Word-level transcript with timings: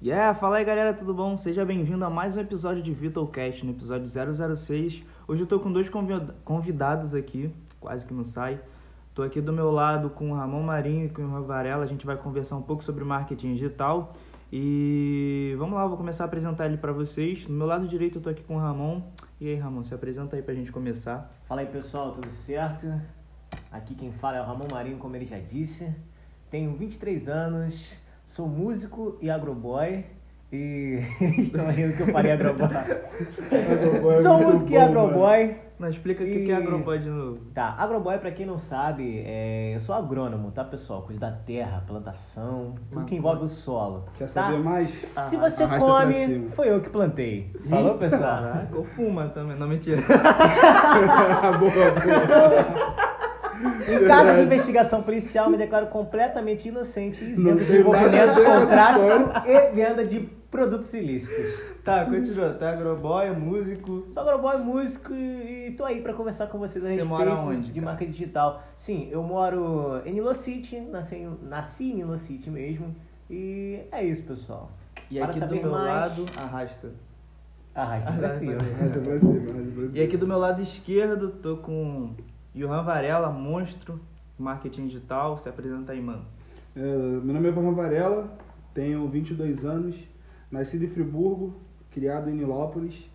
Yeah, 0.00 0.32
fala 0.38 0.58
aí 0.58 0.64
galera, 0.64 0.94
tudo 0.94 1.12
bom? 1.12 1.36
Seja 1.36 1.64
bem-vindo 1.64 2.04
a 2.04 2.10
mais 2.10 2.36
um 2.36 2.40
episódio 2.40 2.82
de 2.82 2.92
Vitalcast, 2.92 3.64
no 3.66 3.72
episódio 3.72 4.06
006. 4.56 5.02
Hoje 5.26 5.42
eu 5.42 5.46
tô 5.46 5.58
com 5.58 5.72
dois 5.72 5.88
convid- 5.88 6.30
convidados 6.44 7.14
aqui, 7.14 7.52
quase 7.80 8.06
que 8.06 8.14
não 8.14 8.22
sai. 8.22 8.60
Tô 9.12 9.22
aqui 9.24 9.40
do 9.40 9.52
meu 9.52 9.72
lado 9.72 10.10
com 10.10 10.30
o 10.30 10.34
Ramon 10.34 10.62
Marinho 10.62 11.06
e 11.06 11.08
com 11.08 11.22
o 11.22 11.24
Ivan 11.24 11.42
Varela, 11.42 11.82
a 11.82 11.86
gente 11.86 12.06
vai 12.06 12.16
conversar 12.16 12.56
um 12.56 12.62
pouco 12.62 12.84
sobre 12.84 13.02
marketing 13.04 13.54
digital. 13.54 14.14
E 14.52 15.54
vamos 15.58 15.74
lá, 15.74 15.84
vou 15.86 15.96
começar 15.96 16.22
a 16.24 16.26
apresentar 16.26 16.66
ele 16.66 16.76
para 16.76 16.92
vocês. 16.92 17.46
No 17.48 17.56
meu 17.56 17.66
lado 17.66 17.88
direito 17.88 18.18
eu 18.18 18.22
tô 18.22 18.30
aqui 18.30 18.42
com 18.44 18.54
o 18.54 18.58
Ramon. 18.60 19.02
E 19.40 19.48
aí, 19.48 19.56
Ramon, 19.56 19.82
se 19.82 19.92
apresenta 19.92 20.36
aí 20.36 20.42
pra 20.42 20.54
gente 20.54 20.70
começar. 20.70 21.30
Fala 21.48 21.60
aí 21.62 21.66
pessoal, 21.66 22.12
tudo 22.12 22.30
certo? 22.30 22.86
Aqui 23.70 23.94
quem 23.96 24.12
fala 24.12 24.36
é 24.36 24.40
o 24.40 24.44
Ramon 24.44 24.68
Marinho, 24.70 24.98
como 24.98 25.16
ele 25.16 25.26
já 25.26 25.38
disse. 25.38 25.92
Tenho 26.50 26.72
23 26.76 27.28
anos, 27.28 27.92
sou 28.28 28.46
músico 28.46 29.18
e 29.20 29.30
agroboy. 29.30 30.04
E 30.50 31.00
eles 31.20 31.38
estão 31.40 31.70
rindo 31.70 31.94
que 31.94 32.02
eu 32.02 32.12
falei 32.12 32.32
agroboy. 32.32 32.68
Agroboy 32.68 34.18
sou 34.22 34.38
músico 34.40 34.70
e 34.70 34.78
agroboy. 34.78 35.56
Não, 35.78 35.88
explica 35.88 36.24
o 36.24 36.26
que 36.26 36.32
E- 36.32 36.46
que 36.46 36.50
é 36.50 36.56
Agropod 36.56 37.04
de 37.04 37.08
novo. 37.08 37.38
Tá, 37.54 37.76
agroboy 37.78 38.18
pra 38.18 38.32
quem 38.32 38.44
não 38.44 38.58
sabe, 38.58 39.22
é, 39.24 39.76
eu 39.76 39.80
sou 39.80 39.94
agrônomo, 39.94 40.50
tá 40.50 40.64
pessoal? 40.64 41.02
Cuido 41.02 41.20
da 41.20 41.30
terra, 41.30 41.84
plantação, 41.86 42.74
tudo 42.90 43.04
que 43.04 43.14
envolve 43.14 43.44
o 43.44 43.48
solo. 43.48 44.04
Quer 44.18 44.24
tá? 44.24 44.46
saber 44.46 44.58
mais? 44.58 44.90
Se 44.90 45.36
você 45.36 45.62
Arrasta 45.62 45.78
come, 45.86 46.48
foi 46.56 46.68
eu 46.68 46.80
que 46.80 46.90
plantei. 46.90 47.52
Falou 47.70 47.94
pessoal? 47.96 48.42
Caraca, 48.42 48.76
ou 48.76 48.84
fuma 48.84 49.28
também, 49.28 49.56
não 49.56 49.68
mentira. 49.68 50.02
boa, 51.60 51.70
boa. 51.70 53.17
Em 53.88 54.06
caso 54.06 54.34
de 54.36 54.42
investigação 54.42 55.02
policial, 55.02 55.50
me 55.50 55.56
declaro 55.56 55.86
completamente 55.86 56.68
inocente 56.68 57.22
e 57.24 57.32
isento 57.32 57.64
de 57.64 57.78
envolvimento 57.78 58.36
contrato 58.42 59.00
e 59.48 59.70
venda 59.74 60.04
de 60.06 60.20
produtos 60.50 60.92
ilícitos. 60.94 61.60
tá, 61.84 62.04
continua. 62.04 62.50
Tá 62.50 62.70
agroboy, 62.70 63.26
é 63.26 63.30
músico. 63.32 64.06
Sou 64.14 64.22
agroboy, 64.22 64.56
músico 64.58 65.12
e 65.14 65.74
tô 65.76 65.84
aí 65.84 66.00
pra 66.00 66.12
conversar 66.14 66.46
com 66.46 66.58
vocês 66.58 66.84
a 66.84 66.88
Você 66.88 66.94
respeito 66.94 67.08
mora 67.08 67.34
onde, 67.34 67.66
de 67.72 67.80
cara? 67.80 67.84
marca 67.92 68.06
digital. 68.06 68.62
Sim, 68.76 69.08
eu 69.10 69.22
moro 69.22 70.00
em 70.06 70.12
Nilo 70.14 70.34
City, 70.34 70.80
nasci, 70.80 71.16
em- 71.16 71.38
nasci 71.42 71.90
em 71.92 71.96
Nilo 71.96 72.18
City 72.18 72.48
mesmo. 72.50 72.94
E 73.30 73.80
é 73.92 74.02
isso, 74.04 74.22
pessoal. 74.22 74.70
E 75.10 75.18
Para 75.18 75.30
aqui 75.30 75.40
do 75.40 75.54
meu 75.54 75.70
mais- 75.70 75.86
lado, 75.86 76.24
arrasta. 76.36 76.88
Arrasta 77.74 78.08
Arrasta 78.10 78.12
pra 78.28 78.38
cima. 78.38 78.52
Arrasta 78.54 79.00
pra 79.00 79.18
cima, 79.18 79.32
arrasta 79.32 79.50
pra 79.52 79.64
cima. 79.64 79.90
E 79.94 80.02
aqui 80.02 80.16
do 80.16 80.26
meu 80.26 80.38
lado 80.38 80.60
esquerdo, 80.62 81.30
tô 81.42 81.58
com 81.58 82.10
Johan 82.58 82.82
Varela, 82.82 83.30
monstro, 83.30 84.00
marketing 84.38 84.88
digital. 84.88 85.38
Se 85.38 85.48
apresenta 85.48 85.92
aí, 85.92 86.00
mano. 86.00 86.24
É, 86.74 86.80
meu 86.80 87.34
nome 87.34 87.46
é 87.46 87.50
Ivan 87.50 87.72
Varela, 87.72 88.28
tenho 88.74 89.06
22 89.08 89.64
anos, 89.64 89.96
nascido 90.50 90.84
em 90.84 90.88
Friburgo, 90.88 91.54
criado 91.90 92.28
em 92.30 92.34
Nilópolis. 92.34 93.08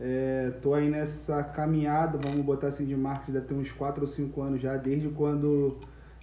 É, 0.00 0.52
tô 0.62 0.74
aí 0.74 0.90
nessa 0.90 1.42
caminhada, 1.42 2.18
vamos 2.22 2.44
botar 2.44 2.68
assim, 2.68 2.84
de 2.84 2.96
marketing, 2.96 3.32
deve 3.32 3.46
ter 3.46 3.54
uns 3.54 3.70
4 3.72 4.02
ou 4.02 4.08
5 4.08 4.40
anos 4.42 4.60
já, 4.60 4.76
desde 4.76 5.08
quando 5.10 5.76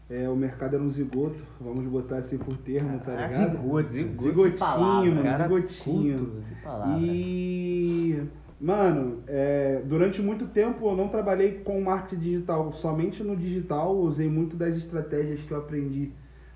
é, 0.09 0.27
o 0.27 0.35
mercado 0.35 0.75
era 0.75 0.83
um 0.83 0.89
zigoto, 0.91 1.41
vamos 1.61 1.85
botar 1.85 2.17
assim 2.17 2.37
por 2.37 2.57
termo, 2.57 2.99
tá 2.99 3.13
Ah, 3.13 3.27
ligado? 3.27 3.51
zigoto, 3.51 3.87
zigoto, 3.89 4.23
Zigotinho, 4.23 5.15
mano, 5.15 5.23
cara, 5.23 5.43
zigotinho. 5.43 6.19
culto. 6.19 6.99
E, 6.99 8.23
mano, 8.59 9.23
é, 9.27 9.81
durante 9.85 10.21
muito 10.21 10.47
tempo 10.47 10.87
eu 10.89 10.95
não 10.95 11.07
trabalhei 11.07 11.59
com 11.63 11.81
marketing 11.81 12.21
digital, 12.21 12.73
somente 12.73 13.23
no 13.23 13.35
digital, 13.35 13.95
usei 13.95 14.29
muito 14.29 14.55
das 14.55 14.75
estratégias 14.75 15.41
que 15.41 15.51
eu 15.51 15.57
aprendi 15.57 16.11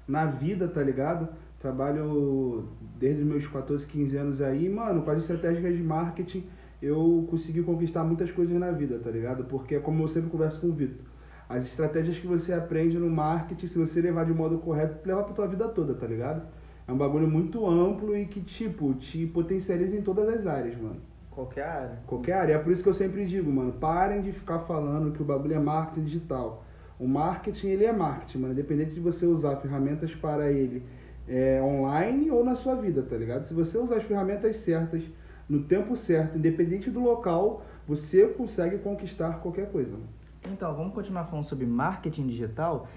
na 0.08 0.26
vida, 0.26 0.68
tá 0.68 0.82
ligado? 0.82 1.30
Trabalho 1.60 2.68
desde 3.00 3.22
os 3.22 3.28
meus 3.28 3.48
14, 3.48 3.88
15 3.88 4.18
anos 4.18 4.42
aí, 4.42 4.68
mano, 4.68 5.02
com 5.02 5.12
as 5.12 5.20
estratégias 5.20 5.76
de 5.76 5.84
marketing 5.84 6.44
eu 6.84 7.26
consegui 7.30 7.64
conquistar 7.64 8.04
muitas 8.04 8.30
coisas 8.30 8.54
na 8.60 8.70
vida, 8.72 9.00
tá 9.00 9.10
ligado? 9.10 9.46
Porque 9.46 9.76
é 9.76 9.80
como 9.80 10.04
eu 10.04 10.08
sempre 10.10 10.30
converso 10.30 10.60
com 10.60 10.68
o 10.68 10.74
Vitor. 10.74 11.06
As 11.48 11.66
estratégias 11.66 12.20
que 12.20 12.28
você 12.28 12.52
aprende 12.52 12.98
no 12.98 13.10
marketing, 13.10 13.68
se 13.68 13.78
você 13.78 14.02
levar 14.02 14.26
de 14.26 14.34
modo 14.34 14.58
correto, 14.58 15.08
leva 15.08 15.24
pra 15.24 15.34
tua 15.34 15.48
vida 15.48 15.68
toda, 15.70 15.94
tá 15.94 16.06
ligado? 16.06 16.46
É 16.86 16.92
um 16.92 16.98
bagulho 16.98 17.28
muito 17.28 17.66
amplo 17.66 18.18
e 18.18 18.26
que, 18.26 18.42
tipo, 18.42 18.94
te 18.96 19.26
potencializa 19.26 19.96
em 19.96 20.02
todas 20.02 20.28
as 20.28 20.46
áreas, 20.46 20.76
mano. 20.76 20.98
Qualquer 21.34 21.66
área. 21.66 22.00
Qualquer 22.06 22.34
área. 22.34 22.54
É 22.54 22.58
por 22.60 22.72
isso 22.72 22.84
que 22.84 22.90
eu 22.90 22.94
sempre 22.94 23.26
digo, 23.26 23.52
mano, 23.52 23.74
parem 23.74 24.22
de 24.22 24.32
ficar 24.32 24.60
falando 24.60 25.12
que 25.12 25.22
o 25.22 25.26
bagulho 25.26 25.56
é 25.56 25.60
marketing 25.60 26.06
digital. 26.06 26.64
O 27.00 27.08
marketing, 27.08 27.68
ele 27.68 27.86
é 27.86 27.92
marketing, 27.92 28.38
mano. 28.40 28.54
Independente 28.54 28.92
de 28.92 29.00
você 29.00 29.26
usar 29.26 29.56
ferramentas 29.58 30.14
para 30.14 30.52
ele 30.52 30.84
é, 31.28 31.62
online 31.62 32.30
ou 32.30 32.44
na 32.44 32.56
sua 32.56 32.76
vida, 32.76 33.02
tá 33.02 33.16
ligado? 33.16 33.46
Se 33.46 33.54
você 33.54 33.78
usar 33.78 33.98
as 33.98 34.04
ferramentas 34.04 34.58
certas, 34.58 35.04
no 35.50 35.64
tempo 35.64 35.96
certo, 35.96 36.38
independente 36.38 36.90
do 36.90 37.02
local, 37.02 37.64
você 37.88 38.28
consegue 38.28 38.78
conquistar 38.78 39.40
qualquer 39.40 39.72
coisa, 39.72 39.92
mano. 39.92 40.10
Então, 40.52 40.76
vamos 40.76 40.94
continuar 40.94 41.26
falando 41.26 41.46
sobre 41.46 41.66
marketing 41.66 42.28
digital? 42.28 42.88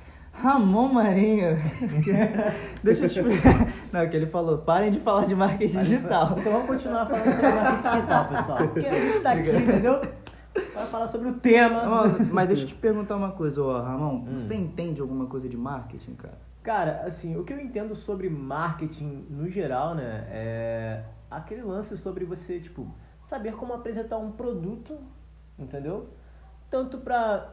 Ramon 0.42 0.88
Marinho. 0.92 1.56
Deixa 2.82 3.04
eu 3.04 3.08
te 3.08 3.18
explicar. 3.18 3.72
Não, 3.92 4.08
que 4.08 4.16
ele 4.16 4.26
falou, 4.26 4.58
parem 4.58 4.90
de 4.90 5.00
falar 5.00 5.26
de 5.26 5.34
marketing 5.34 5.78
digital. 5.78 6.36
Então 6.38 6.52
vamos 6.52 6.66
continuar 6.66 7.06
falando 7.06 7.24
sobre 7.24 7.52
marketing 7.52 7.96
digital, 7.96 8.28
pessoal. 8.28 8.58
Porque 8.68 8.86
a 8.86 8.94
gente 8.94 9.20
tá 9.20 9.32
aqui, 9.32 9.50
entendeu? 9.50 10.00
Para 10.72 10.86
falar 10.86 11.06
sobre 11.08 11.28
o 11.28 11.34
tema. 11.34 12.16
Mas 12.30 12.48
deixa 12.48 12.62
eu 12.64 12.68
te 12.68 12.74
perguntar 12.74 13.16
uma 13.16 13.32
coisa, 13.32 13.62
ô 13.62 13.80
Ramon. 13.80 14.24
Hum. 14.26 14.38
Você 14.38 14.54
entende 14.54 15.00
alguma 15.00 15.26
coisa 15.26 15.48
de 15.48 15.56
marketing, 15.56 16.14
cara? 16.14 16.38
Cara, 16.62 17.02
assim, 17.06 17.36
o 17.36 17.44
que 17.44 17.52
eu 17.52 17.60
entendo 17.60 17.94
sobre 17.94 18.28
marketing 18.28 19.24
no 19.30 19.48
geral, 19.48 19.94
né, 19.94 20.26
é 20.30 21.04
aquele 21.30 21.62
lance 21.62 21.96
sobre 21.96 22.24
você, 22.24 22.58
tipo, 22.58 22.88
saber 23.24 23.54
como 23.54 23.72
apresentar 23.72 24.18
um 24.18 24.32
produto, 24.32 24.98
entendeu? 25.56 26.08
Tanto 26.68 26.98
pra 26.98 27.50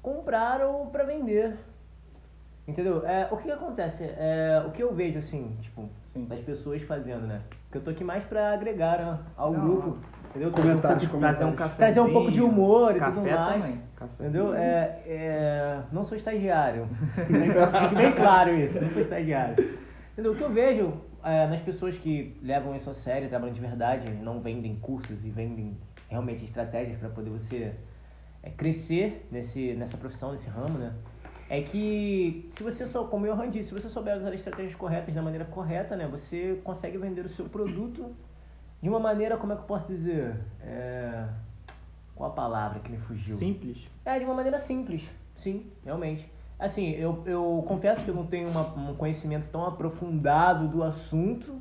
comprar 0.00 0.60
ou 0.60 0.86
pra 0.86 1.04
vender. 1.04 1.56
Entendeu? 2.66 3.04
É, 3.04 3.26
o 3.30 3.36
que, 3.36 3.44
que 3.44 3.50
acontece? 3.50 4.04
É, 4.04 4.62
o 4.66 4.70
que 4.70 4.82
eu 4.82 4.94
vejo, 4.94 5.18
assim, 5.18 5.56
tipo, 5.60 5.88
Sim. 6.12 6.26
das 6.26 6.40
pessoas 6.40 6.80
fazendo, 6.82 7.26
né? 7.26 7.40
Porque 7.64 7.78
eu 7.78 7.82
tô 7.82 7.90
aqui 7.90 8.04
mais 8.04 8.22
pra 8.24 8.52
agregar 8.52 8.98
né, 8.98 9.18
ao 9.36 9.52
Não, 9.52 9.60
grupo, 9.60 9.98
entendeu? 10.30 10.52
Trazer 10.52 10.68
um 10.68 10.70
Comentários, 10.78 11.02
pouco- 11.06 11.18
Trazer 11.20 11.44
um 11.44 11.56
café. 11.56 11.76
Trazer 11.76 12.00
um 12.00 12.12
pouco 12.12 12.30
de 12.30 12.40
humor 12.40 12.96
e 12.96 13.00
tudo 13.00 13.20
mais. 13.22 13.62
Também. 13.62 13.82
Café. 13.96 14.12
Entendeu? 14.20 14.54
É, 14.54 15.02
é, 15.06 15.80
não 15.90 16.04
sou 16.04 16.16
estagiário. 16.16 16.86
Fique 17.16 17.94
bem 17.96 18.12
claro 18.12 18.54
isso, 18.54 18.80
não 18.80 18.90
sou 18.90 19.02
estagiário. 19.02 19.78
Entendeu? 20.12 20.32
O 20.32 20.36
que 20.36 20.42
eu 20.42 20.50
vejo 20.52 20.92
é, 21.24 21.46
nas 21.48 21.60
pessoas 21.60 21.96
que 21.96 22.38
levam 22.42 22.76
isso 22.76 22.88
a 22.90 22.94
sério, 22.94 23.28
trabalham 23.28 23.54
de 23.54 23.60
verdade, 23.60 24.08
não 24.22 24.40
vendem 24.40 24.76
cursos 24.76 25.24
e 25.24 25.30
vendem 25.30 25.76
realmente 26.08 26.44
estratégias 26.44 26.98
para 26.98 27.08
poder 27.08 27.30
você 27.30 27.72
é, 28.42 28.50
crescer 28.50 29.26
nesse, 29.32 29.72
nessa 29.74 29.96
profissão, 29.96 30.30
nesse 30.32 30.48
ramo, 30.48 30.78
né? 30.78 30.92
É 31.52 31.60
que 31.60 32.48
se 32.56 32.62
você 32.62 32.86
só, 32.86 33.04
como 33.04 33.26
eu 33.26 33.36
disse, 33.50 33.68
se 33.68 33.74
você 33.74 33.86
souber 33.90 34.16
usar 34.16 34.28
as 34.30 34.36
estratégias 34.36 34.74
corretas 34.74 35.14
da 35.14 35.20
maneira 35.20 35.44
correta, 35.44 35.94
né? 35.94 36.08
Você 36.08 36.58
consegue 36.64 36.96
vender 36.96 37.26
o 37.26 37.28
seu 37.28 37.44
produto 37.44 38.10
de 38.80 38.88
uma 38.88 38.98
maneira, 38.98 39.36
como 39.36 39.52
é 39.52 39.56
que 39.56 39.60
eu 39.60 39.66
posso 39.66 39.86
dizer? 39.86 40.34
É, 40.62 41.26
qual 42.16 42.30
a 42.30 42.32
palavra 42.32 42.80
que 42.80 42.90
me 42.90 42.96
fugiu? 42.96 43.36
Simples. 43.36 43.86
É, 44.02 44.18
de 44.18 44.24
uma 44.24 44.32
maneira 44.32 44.58
simples, 44.60 45.02
sim, 45.36 45.70
realmente. 45.84 46.26
Assim, 46.58 46.88
eu, 46.92 47.22
eu 47.26 47.62
confesso 47.68 48.02
que 48.02 48.08
eu 48.08 48.14
não 48.14 48.24
tenho 48.24 48.48
uma- 48.48 48.72
um 48.90 48.94
conhecimento 48.94 49.48
tão 49.52 49.66
aprofundado 49.66 50.68
do 50.68 50.82
assunto, 50.82 51.60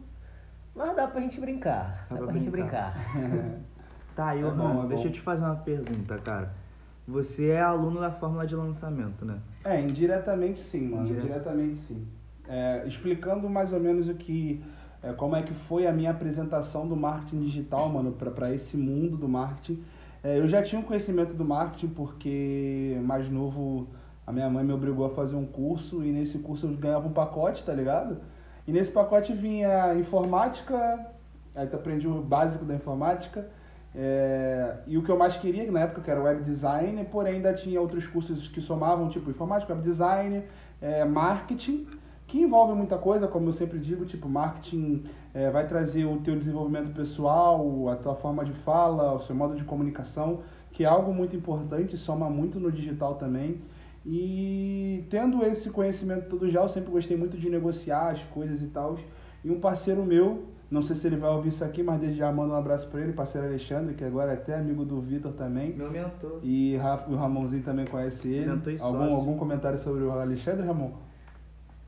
mas 0.74 0.96
dá 0.96 1.06
pra 1.06 1.20
gente 1.20 1.38
brincar. 1.38 2.08
Dá, 2.10 2.16
Dá 2.16 2.16
pra, 2.16 2.26
pra 2.28 2.34
gente 2.38 2.50
brincar. 2.50 2.94
brincar. 3.14 3.60
Tá, 4.16 4.36
e 4.38 4.44
ô 4.44 4.48
É 4.48 4.52
bom, 4.52 4.84
é 4.86 4.88
deixa 4.88 5.08
eu 5.10 5.12
te 5.12 5.20
fazer 5.20 5.44
uma 5.44 5.56
pergunta, 5.58 6.18
cara. 6.20 6.54
Você 7.06 7.50
é 7.50 7.62
aluno 7.62 8.00
da 8.00 8.12
fórmula 8.12 8.48
de 8.48 8.56
lançamento, 8.56 9.26
né? 9.26 9.38
É, 9.64 9.80
indiretamente 9.80 10.60
sim, 10.60 10.90
mano. 10.90 11.10
Indiretamente 11.10 11.78
sim. 11.80 12.06
É, 12.48 12.84
explicando 12.88 13.50
mais 13.50 13.72
ou 13.72 13.80
menos 13.80 14.10
o 14.10 14.14
que. 14.14 14.62
é, 15.04 15.14
como 15.14 15.36
é 15.36 15.44
que 15.44 15.54
foi 15.54 15.88
a 15.88 15.92
minha 15.92 16.12
apresentação 16.12 16.88
do 16.88 16.96
marketing 16.96 17.42
digital, 17.42 17.90
mano, 17.90 18.12
para 18.12 18.54
esse 18.54 18.76
mundo 18.76 19.18
do 19.18 19.28
marketing. 19.28 19.84
É, 20.24 20.38
eu 20.38 20.48
já 20.48 20.62
tinha 20.62 20.80
um 20.80 20.84
conhecimento 20.84 21.34
do 21.34 21.44
marketing 21.44 21.90
porque 21.90 23.00
mais 23.04 23.30
novo 23.30 23.88
a 24.26 24.32
minha 24.32 24.50
mãe 24.50 24.64
me 24.64 24.72
obrigou 24.72 25.06
a 25.06 25.10
fazer 25.10 25.36
um 25.36 25.46
curso 25.46 26.04
e 26.04 26.12
nesse 26.12 26.38
curso 26.40 26.68
eu 26.68 26.78
ganhava 26.78 27.08
um 27.08 27.14
pacote, 27.14 27.64
tá 27.66 27.74
ligado? 27.74 28.18
E 28.68 28.72
nesse 28.72 28.92
pacote 28.92 29.34
vinha 29.34 29.96
informática, 29.96 31.08
aí 31.56 31.66
tu 31.68 31.76
aprendi 31.76 32.08
o 32.08 32.22
básico 32.22 32.64
da 32.64 32.76
informática, 32.76 33.50
é, 33.94 34.76
e 34.88 34.98
o 34.98 35.04
que 35.04 35.10
eu 35.10 35.18
mais 35.18 35.36
queria, 35.38 35.70
na 35.70 35.82
época, 35.82 36.02
que 36.02 36.10
era 36.12 36.22
web 36.22 36.44
design, 36.44 37.04
porém 37.12 37.36
ainda 37.36 37.54
tinha 37.54 37.80
outros 37.80 38.08
cursos 38.08 38.48
que 38.48 38.62
somavam, 38.62 39.10
tipo 39.10 39.30
informática, 39.30 39.74
web 39.74 39.84
design, 39.84 40.44
é, 40.82 41.04
marketing, 41.04 41.88
que 42.26 42.40
envolve 42.40 42.74
muita 42.74 42.98
coisa, 42.98 43.28
como 43.28 43.50
eu 43.50 43.54
sempre 43.54 43.78
digo, 43.78 44.06
tipo, 44.06 44.30
marketing 44.30 45.04
é, 45.34 45.50
vai 45.50 45.68
trazer 45.68 46.06
o 46.06 46.18
teu 46.18 46.38
desenvolvimento 46.38 46.94
pessoal, 46.94 47.90
a 47.90 47.98
tua 47.98 48.16
forma 48.16 48.46
de 48.46 48.54
fala, 48.54 49.14
o 49.16 49.22
seu 49.24 49.36
modo 49.36 49.56
de 49.56 49.66
comunicação, 49.66 50.40
que 50.72 50.86
é 50.86 50.88
algo 50.88 51.14
muito 51.14 51.36
importante, 51.36 51.98
soma 51.98 52.30
muito 52.30 52.60
no 52.60 52.72
digital 52.72 53.16
também. 53.16 53.62
E 54.06 55.04
tendo 55.10 55.44
esse 55.46 55.70
conhecimento 55.70 56.30
todo 56.30 56.50
já, 56.50 56.62
eu 56.62 56.70
sempre 56.70 56.90
gostei 56.90 57.18
muito 57.18 57.38
de 57.38 57.50
negociar 57.50 58.12
as 58.12 58.24
coisas 58.24 58.62
e 58.62 58.68
tal. 58.68 58.98
E 59.44 59.52
um 59.52 59.60
parceiro 59.60 60.04
meu 60.04 60.46
Não 60.72 60.82
sei 60.82 60.96
se 60.96 61.06
ele 61.06 61.18
vai 61.18 61.30
ouvir 61.30 61.50
isso 61.50 61.66
aqui, 61.66 61.84
mas 61.84 62.00
desde 62.00 62.18
já 62.18 62.32
mando 62.32 62.54
um 62.54 62.56
abraço 62.56 62.88
pra 62.88 63.02
ele, 63.02 63.12
parceiro 63.12 63.46
Alexandre, 63.46 63.94
que 63.94 64.06
agora 64.06 64.32
é 64.32 64.36
até 64.36 64.56
amigo 64.56 64.86
do 64.86 65.02
Vitor 65.02 65.34
também. 65.34 65.74
Meu 65.74 65.92
mentor. 65.92 66.40
E 66.42 66.80
o 67.10 67.16
Ramonzinho 67.16 67.62
também 67.62 67.86
conhece 67.86 68.30
ele. 68.30 68.52
Mentor 68.52 68.72
e 68.72 68.80
Algum, 68.80 69.00
sócio. 69.00 69.16
algum 69.16 69.38
comentário 69.38 69.78
sobre 69.78 70.04
o 70.06 70.12
Alexandre, 70.12 70.66
Ramon? 70.66 70.92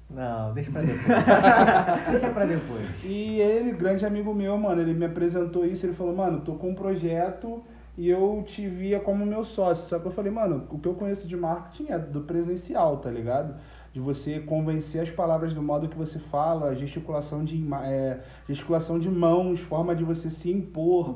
Não, 0.09 0.53
deixa 0.53 0.69
pra 0.69 0.81
depois. 0.81 1.07
deixa 2.12 2.30
pra 2.30 2.45
depois. 2.45 3.03
E 3.06 3.39
ele, 3.39 3.71
grande 3.71 4.06
amigo 4.06 4.33
meu, 4.33 4.57
mano, 4.57 4.81
ele 4.81 4.94
me 4.94 5.06
apresentou 5.06 5.65
isso, 5.65 5.85
ele 5.85 5.94
falou, 5.94 6.13
mano, 6.13 6.41
tô 6.41 6.56
com 6.56 6.71
um 6.71 6.75
projeto 6.75 7.63
e 7.97 8.09
eu 8.09 8.44
te 8.45 8.68
via 8.68 9.00
como 9.00 9.25
meu 9.25 9.45
sócio. 9.45 9.88
Só 9.88 9.97
que 9.97 10.07
eu 10.07 10.12
falei, 10.12 10.31
mano, 10.31 10.68
o 10.69 10.77
que 10.77 10.88
eu 10.89 10.94
conheço 10.94 11.25
de 11.25 11.38
marketing 11.38 11.89
é 11.89 11.97
do 11.97 12.19
presencial, 12.21 12.97
tá 12.97 13.09
ligado? 13.09 13.56
De 13.94 14.00
você 14.00 14.40
convencer 14.40 15.04
as 15.04 15.10
palavras 15.12 15.54
do 15.54 15.62
modo 15.62 15.88
que 15.88 15.95
você 15.95 16.18
fala, 16.18 16.75
gesticulação 16.75 17.45
de, 17.45 17.63
é, 17.84 18.19
gesticulação 18.48 18.98
de 18.98 19.07
mãos, 19.07 19.60
forma 19.62 19.95
de 19.95 20.04
você 20.04 20.31
se 20.31 20.51
impor. 20.51 21.16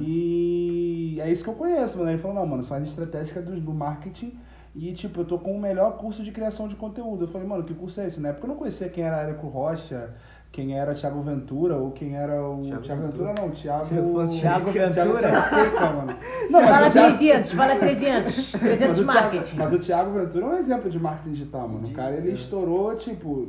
E 0.00 1.18
é 1.20 1.30
isso 1.30 1.44
que 1.44 1.48
eu 1.48 1.54
conheço, 1.54 1.96
mano. 1.96 2.10
Ele 2.10 2.18
falou, 2.18 2.36
não, 2.36 2.46
mano, 2.46 2.64
são 2.64 2.76
as 2.76 2.88
estratégias 2.88 3.44
do, 3.44 3.60
do 3.60 3.72
marketing. 3.72 4.36
E, 4.74 4.92
tipo, 4.92 5.20
eu 5.20 5.24
tô 5.24 5.38
com 5.38 5.56
o 5.56 5.60
melhor 5.60 5.96
curso 5.96 6.22
de 6.22 6.30
criação 6.32 6.68
de 6.68 6.74
conteúdo. 6.74 7.24
Eu 7.24 7.28
falei, 7.28 7.46
mano, 7.46 7.64
que 7.64 7.72
curso 7.72 7.98
é 8.00 8.08
esse? 8.08 8.20
Na 8.20 8.28
época 8.30 8.44
eu 8.44 8.48
não 8.48 8.56
conhecia 8.56 8.90
quem 8.90 9.04
era 9.04 9.22
Érico 9.22 9.46
Rocha, 9.46 10.14
quem 10.56 10.72
era 10.78 10.94
Thiago 10.94 11.20
Ventura, 11.20 11.76
ou 11.76 11.90
quem 11.90 12.16
era 12.16 12.42
o. 12.42 12.62
Thiago 12.62 12.82
Thiago, 12.82 13.02
Ventura. 13.02 13.28
Ventura, 13.28 13.46
não, 13.46 13.54
Thiago. 13.54 13.84
Se 13.84 13.94
eu 13.94 14.12
fosse 14.12 14.40
Thiago 14.40 14.72
Thiago 14.72 14.94
Ventura? 15.12 15.42
Fonseca, 15.42 15.90
mano. 15.90 16.16
Não, 16.50 16.60
fala 16.60 16.80
mas 16.80 16.92
Thiago- 16.94 17.18
300, 17.18 17.52
fala 17.52 17.76
300. 17.76 18.52
300 18.52 18.86
mas 18.88 18.98
o, 18.98 19.04
Thiago, 19.04 19.04
marketing. 19.04 19.56
mas 19.58 19.72
o 19.74 19.78
Thiago 19.78 20.10
Ventura 20.18 20.44
é 20.44 20.48
um 20.48 20.56
exemplo 20.56 20.90
de 20.90 20.98
marketing 20.98 21.30
digital, 21.32 21.68
mano. 21.68 21.88
O 21.88 21.92
cara, 21.92 22.14
ele 22.16 22.30
É. 22.30 22.32
estourou, 22.34 22.96
tipo. 22.96 23.48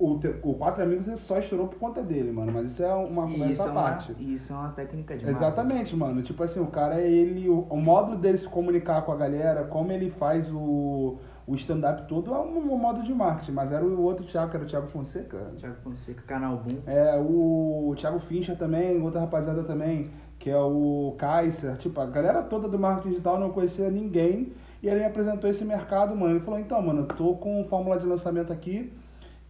O, 0.00 0.16
te- 0.16 0.32
o 0.44 0.54
Quatro 0.54 0.80
Amigos 0.84 1.08
ele 1.08 1.16
só 1.16 1.40
estourou 1.40 1.66
por 1.66 1.76
conta 1.80 2.00
dele, 2.04 2.30
mano. 2.30 2.52
Mas 2.54 2.70
isso 2.70 2.84
é 2.84 2.94
uma 2.94 3.22
conversa 3.22 3.64
é 3.64 3.66
à 3.66 3.70
uma, 3.72 3.82
parte. 3.82 4.14
isso 4.32 4.52
é 4.52 4.56
uma 4.56 4.68
técnica 4.68 5.16
de 5.16 5.28
Exatamente, 5.28 5.96
mano. 5.96 6.22
Tipo 6.22 6.44
assim, 6.44 6.60
o 6.60 6.68
cara, 6.68 7.00
ele. 7.00 7.48
O, 7.48 7.66
o 7.68 7.76
modo 7.76 8.14
dele 8.14 8.38
se 8.38 8.46
comunicar 8.46 9.02
com 9.02 9.10
a 9.10 9.16
galera, 9.16 9.64
como 9.64 9.90
ele 9.90 10.08
faz 10.10 10.48
o, 10.52 11.16
o 11.48 11.54
stand-up 11.54 12.06
todo, 12.06 12.34
é 12.34 12.38
um, 12.38 12.58
um 12.58 12.76
modo 12.76 13.02
de 13.02 13.12
marketing. 13.12 13.52
Mas 13.52 13.72
era 13.72 13.82
o 13.82 14.02
outro 14.02 14.26
Thiago, 14.26 14.50
que 14.50 14.56
era 14.56 14.66
o 14.66 14.68
Thiago 14.68 14.86
Fonseca. 14.88 15.38
Thiago 15.58 15.76
Fonseca, 15.82 16.22
Canal 16.26 16.58
Boom. 16.58 16.76
É, 16.86 17.18
o 17.18 17.94
Thiago 17.96 18.20
Fincher 18.20 18.56
também, 18.56 19.00
outra 19.00 19.20
rapaziada 19.20 19.62
também, 19.64 20.10
que 20.38 20.50
é 20.50 20.58
o 20.58 21.14
Kaiser. 21.16 21.78
Tipo, 21.78 22.02
a 22.02 22.06
galera 22.06 22.42
toda 22.42 22.68
do 22.68 22.78
marketing 22.78 23.08
digital 23.08 23.40
não 23.40 23.50
conhecia 23.50 23.90
ninguém. 23.90 24.52
E 24.82 24.88
ele 24.88 25.00
me 25.00 25.06
apresentou 25.06 25.48
esse 25.48 25.64
mercado, 25.64 26.14
mano. 26.14 26.34
Ele 26.34 26.44
falou, 26.44 26.60
então, 26.60 26.80
mano, 26.82 27.00
eu 27.00 27.06
tô 27.06 27.34
com 27.34 27.64
fórmula 27.64 27.98
de 27.98 28.06
lançamento 28.06 28.52
aqui. 28.52 28.92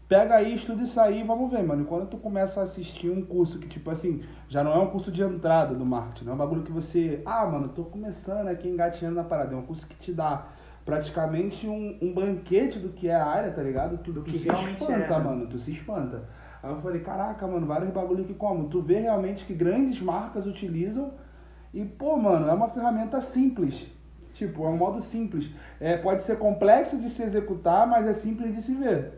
Pega 0.09 0.37
aí, 0.37 0.55
estuda 0.55 0.85
isso 0.85 0.99
aí, 0.99 1.23
vamos 1.25 1.51
ver, 1.51 1.63
mano. 1.65 1.83
E 1.83 1.85
quando 1.85 2.09
tu 2.09 2.17
começa 2.17 2.61
a 2.61 2.63
assistir 2.63 3.11
um 3.11 3.23
curso 3.23 3.59
que, 3.59 3.69
tipo 3.69 3.91
assim, 3.91 4.23
já 4.49 4.65
não 4.65 4.73
é 4.73 4.79
um 4.79 4.87
curso 4.87 5.13
de 5.13 5.21
entrada 5.21 5.75
do 5.75 5.85
marketing, 5.85 6.25
não 6.25 6.33
é 6.33 6.35
um 6.35 6.39
bagulho 6.39 6.63
que 6.63 6.73
você, 6.73 7.21
ah, 7.27 7.45
mano, 7.45 7.69
tô 7.69 7.85
começando 7.85 8.49
aqui 8.49 8.67
engatinhando 8.69 9.17
na 9.17 9.25
parada. 9.25 9.55
É 9.55 9.59
um 9.59 9.63
curso 9.63 9.87
que 9.87 9.97
te 9.97 10.13
dá 10.13 10.47
praticamente 10.89 11.69
um, 11.69 11.99
um 12.01 12.15
banquete 12.15 12.79
do 12.79 12.89
que 12.89 13.09
é 13.09 13.15
a 13.15 13.27
área, 13.27 13.53
tá 13.53 13.63
ligado? 13.63 13.99
Tu, 13.99 14.11
Do 14.11 14.23
tu 14.23 14.31
que 14.31 14.39
se 14.39 14.49
realmente 14.49 14.81
espanta, 14.81 15.15
é, 15.15 15.19
né? 15.19 15.19
mano. 15.19 15.47
Tu 15.47 15.59
se 15.59 15.71
espanta. 15.71 16.23
Aí 16.63 16.71
eu 16.71 16.81
falei, 16.81 17.03
caraca, 17.03 17.47
mano, 17.47 17.67
vários 17.67 17.91
bagulho 17.91 18.25
aqui 18.25 18.33
como? 18.33 18.71
Tu 18.71 18.81
vê 18.81 18.99
realmente 18.99 19.45
que 19.45 19.53
grandes 19.53 20.01
marcas 20.01 20.47
utilizam 20.47 21.13
e, 21.75 21.85
pô, 21.85 22.17
mano, 22.17 22.49
é 22.49 22.55
uma 22.55 22.71
ferramenta 22.71 23.21
simples. 23.21 23.87
Tipo, 24.33 24.65
é 24.65 24.69
um 24.69 24.79
modo 24.79 25.03
simples. 25.03 25.51
É, 25.79 25.99
pode 25.99 26.23
ser 26.23 26.39
complexo 26.39 26.97
de 26.97 27.11
se 27.11 27.23
executar, 27.23 27.87
mas 27.87 28.07
é 28.07 28.15
simples 28.15 28.55
de 28.55 28.63
se 28.63 28.75
ver. 28.75 29.13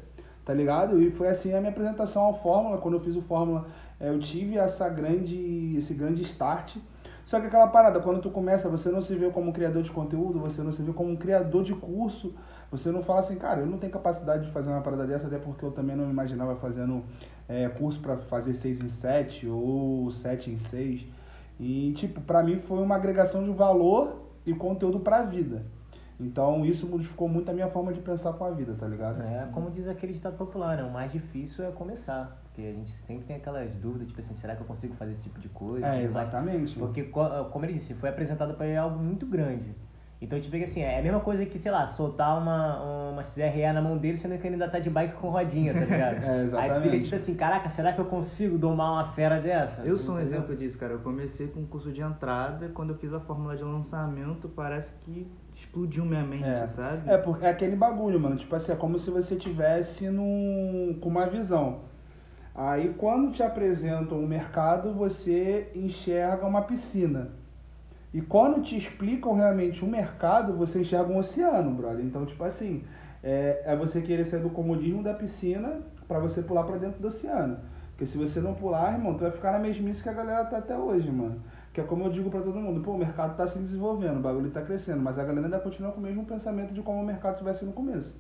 Tá 0.45 0.53
ligado? 0.53 1.01
E 1.01 1.13
foi 1.13 1.29
assim 1.29 1.55
a 1.55 1.61
minha 1.61 1.71
apresentação 1.71 2.23
ao 2.23 2.43
Fórmula. 2.43 2.79
Quando 2.79 2.95
eu 2.95 3.01
fiz 3.01 3.15
o 3.15 3.23
Fórmula, 3.23 3.69
é, 4.01 4.09
eu 4.09 4.19
tive 4.19 4.59
essa 4.59 4.89
grande, 4.89 5.77
esse 5.79 5.95
grande 5.95 6.23
start. 6.23 6.79
Só 7.31 7.39
que 7.39 7.47
aquela 7.47 7.69
parada, 7.69 8.01
quando 8.01 8.21
tu 8.21 8.29
começa, 8.29 8.69
você 8.69 8.91
não 8.91 9.01
se 9.01 9.15
vê 9.15 9.31
como 9.31 9.53
criador 9.53 9.85
de 9.85 9.91
conteúdo, 9.93 10.41
você 10.41 10.63
não 10.63 10.73
se 10.73 10.83
vê 10.83 10.93
como 10.93 11.11
um 11.11 11.17
criador 11.17 11.63
de 11.63 11.73
curso. 11.73 12.35
Você 12.73 12.91
não 12.91 13.05
fala 13.05 13.21
assim, 13.21 13.37
cara, 13.37 13.61
eu 13.61 13.67
não 13.67 13.79
tenho 13.79 13.93
capacidade 13.93 14.47
de 14.47 14.51
fazer 14.51 14.69
uma 14.69 14.81
parada 14.81 15.07
dessa, 15.07 15.29
até 15.29 15.39
porque 15.39 15.65
eu 15.65 15.71
também 15.71 15.95
não 15.95 16.07
me 16.07 16.11
imaginava 16.11 16.57
fazendo 16.57 17.05
é, 17.49 17.69
curso 17.69 18.01
para 18.01 18.17
fazer 18.17 18.55
6 18.55 18.81
em 18.81 18.89
7 18.89 19.47
ou 19.47 20.11
7 20.11 20.51
em 20.51 20.59
6. 20.59 21.07
E, 21.61 21.93
tipo, 21.93 22.21
pra 22.21 22.43
mim 22.43 22.59
foi 22.63 22.83
uma 22.83 22.97
agregação 22.97 23.45
de 23.45 23.53
valor 23.53 24.17
e 24.45 24.53
conteúdo 24.53 24.99
pra 24.99 25.23
vida. 25.23 25.63
Então 26.19 26.67
isso 26.67 26.85
modificou 26.85 27.29
muito 27.29 27.49
a 27.49 27.55
minha 27.55 27.69
forma 27.69 27.93
de 27.93 28.01
pensar 28.01 28.33
com 28.33 28.45
a 28.45 28.51
vida, 28.51 28.75
tá 28.75 28.89
ligado? 28.89 29.23
É, 29.23 29.49
como 29.53 29.71
diz 29.71 29.87
aquele 29.87 30.15
ditado 30.15 30.37
popular, 30.37 30.77
né? 30.77 30.83
O 30.83 30.91
mais 30.91 31.13
difícil 31.13 31.65
é 31.65 31.71
começar. 31.71 32.43
Porque 32.61 32.67
a 32.69 32.73
gente 32.73 32.91
sempre 33.07 33.25
tem 33.25 33.37
aquelas 33.37 33.71
dúvidas, 33.77 34.09
tipo 34.09 34.21
assim, 34.21 34.35
será 34.35 34.55
que 34.55 34.61
eu 34.63 34.67
consigo 34.67 34.95
fazer 34.95 35.13
esse 35.13 35.23
tipo 35.23 35.41
de 35.41 35.49
coisa? 35.49 35.87
É, 35.87 36.03
exatamente. 36.03 36.79
Porque, 36.79 37.05
co- 37.05 37.45
como 37.51 37.65
ele 37.65 37.73
disse, 37.75 37.95
foi 37.95 38.11
apresentado 38.11 38.53
para 38.55 38.67
ele 38.67 38.77
algo 38.77 38.99
muito 39.03 39.25
grande. 39.25 39.75
Então, 40.21 40.39
tipo 40.39 40.55
assim, 40.55 40.83
é 40.83 40.99
a 40.99 41.03
mesma 41.03 41.21
coisa 41.21 41.47
que, 41.47 41.59
sei 41.59 41.73
lá, 41.73 41.87
soltar 41.87 42.37
uma, 42.39 43.11
uma 43.13 43.23
XRE 43.25 43.73
na 43.73 43.81
mão 43.81 43.97
dele, 43.97 44.19
sendo 44.19 44.37
que 44.37 44.47
ele 44.47 44.57
ainda 44.57 44.69
tá 44.69 44.79
de 44.79 44.91
bike 44.91 45.15
com 45.15 45.31
rodinha, 45.31 45.73
tá 45.73 45.81
ligado? 45.81 46.17
É, 46.23 46.41
Aí 46.43 46.45
tu 46.45 46.51
fica 46.51 46.67
exatamente. 46.67 47.05
tipo 47.05 47.17
assim, 47.17 47.35
caraca, 47.35 47.71
será 47.71 47.95
que 47.95 48.01
eu 48.01 48.05
consigo 48.05 48.59
domar 48.59 48.93
uma 48.93 49.13
fera 49.13 49.41
dessa? 49.41 49.81
Eu 49.81 49.97
sou 49.97 50.17
um 50.17 50.19
Entendeu? 50.21 50.39
exemplo 50.41 50.57
disso, 50.57 50.77
cara. 50.79 50.93
Eu 50.93 50.99
comecei 50.99 51.49
com 51.49 51.61
um 51.61 51.67
curso 51.67 51.91
de 51.91 52.03
entrada, 52.03 52.69
quando 52.69 52.91
eu 52.91 52.97
fiz 52.97 53.15
a 53.15 53.21
fórmula 53.21 53.57
de 53.57 53.63
lançamento, 53.65 54.47
parece 54.51 54.93
que 55.07 55.27
explodiu 55.57 56.05
minha 56.05 56.23
mente, 56.23 56.45
É. 56.45 56.67
sabe? 56.67 57.09
É, 57.09 57.17
porque 57.17 57.47
é 57.47 57.49
aquele 57.49 57.75
bagulho, 57.77 58.21
mano. 58.21 58.37
Tipo 58.37 58.55
assim, 58.57 58.73
é 58.73 58.77
como 58.77 58.99
se 58.99 59.11
você 59.11 59.37
tivesse 59.37 60.11
num, 60.11 60.99
com 61.01 61.09
uma 61.09 61.25
visão. 61.27 61.89
Aí 62.55 62.95
quando 62.99 63.33
te 63.33 63.43
apresentam 63.43 64.19
um 64.19 64.27
mercado, 64.27 64.93
você 64.93 65.71
enxerga 65.75 66.47
uma 66.47 66.63
piscina. 66.63 67.31
E 68.13 68.21
quando 68.21 68.63
te 68.63 68.77
explicam 68.77 69.35
realmente 69.35 69.85
o 69.85 69.89
mercado, 69.89 70.53
você 70.55 70.81
enxerga 70.81 71.13
um 71.13 71.19
oceano, 71.19 71.71
brother. 71.71 72.05
Então, 72.05 72.27
tipo 72.27 72.43
assim, 72.43 72.83
é, 73.23 73.63
é 73.65 73.77
você 73.77 74.01
querer 74.01 74.25
sair 74.25 74.41
do 74.41 74.51
comodismo 74.51 75.03
da 75.03 75.15
piscina 75.15 75.81
pra 76.09 76.19
você 76.19 76.43
pular 76.43 76.65
pra 76.65 76.77
dentro 76.77 77.01
do 77.01 77.09
oceano. 77.09 77.59
Porque 77.91 78.07
se 78.07 78.19
você 78.19 78.41
não 78.41 78.55
pular, 78.55 78.95
irmão, 78.95 79.15
tu 79.15 79.21
vai 79.21 79.31
ficar 79.31 79.53
na 79.53 79.59
mesmice 79.59 80.03
que 80.03 80.09
a 80.09 80.13
galera 80.13 80.45
tá 80.47 80.59
até 80.59 80.77
hoje, 80.77 81.11
mano. 81.11 81.41
Que 81.73 81.81
é 81.81 81.85
como 81.85 82.05
eu 82.05 82.11
digo 82.11 82.31
pra 82.31 82.41
todo 82.41 82.59
mundo, 82.59 82.81
pô, 82.81 82.93
o 82.93 82.99
mercado 82.99 83.37
tá 83.37 83.47
se 83.47 83.59
desenvolvendo, 83.59 84.17
o 84.17 84.23
bagulho 84.23 84.51
tá 84.51 84.63
crescendo, 84.63 85.01
mas 85.01 85.19
a 85.19 85.23
galera 85.23 85.47
ainda 85.47 85.59
continua 85.61 85.93
com 85.93 86.01
o 86.01 86.03
mesmo 86.03 86.25
pensamento 86.25 86.75
de 86.75 86.83
como 86.83 87.01
o 87.01 87.05
mercado 87.05 87.39
tivesse 87.39 87.65
no 87.65 87.73
começo. 87.73 88.13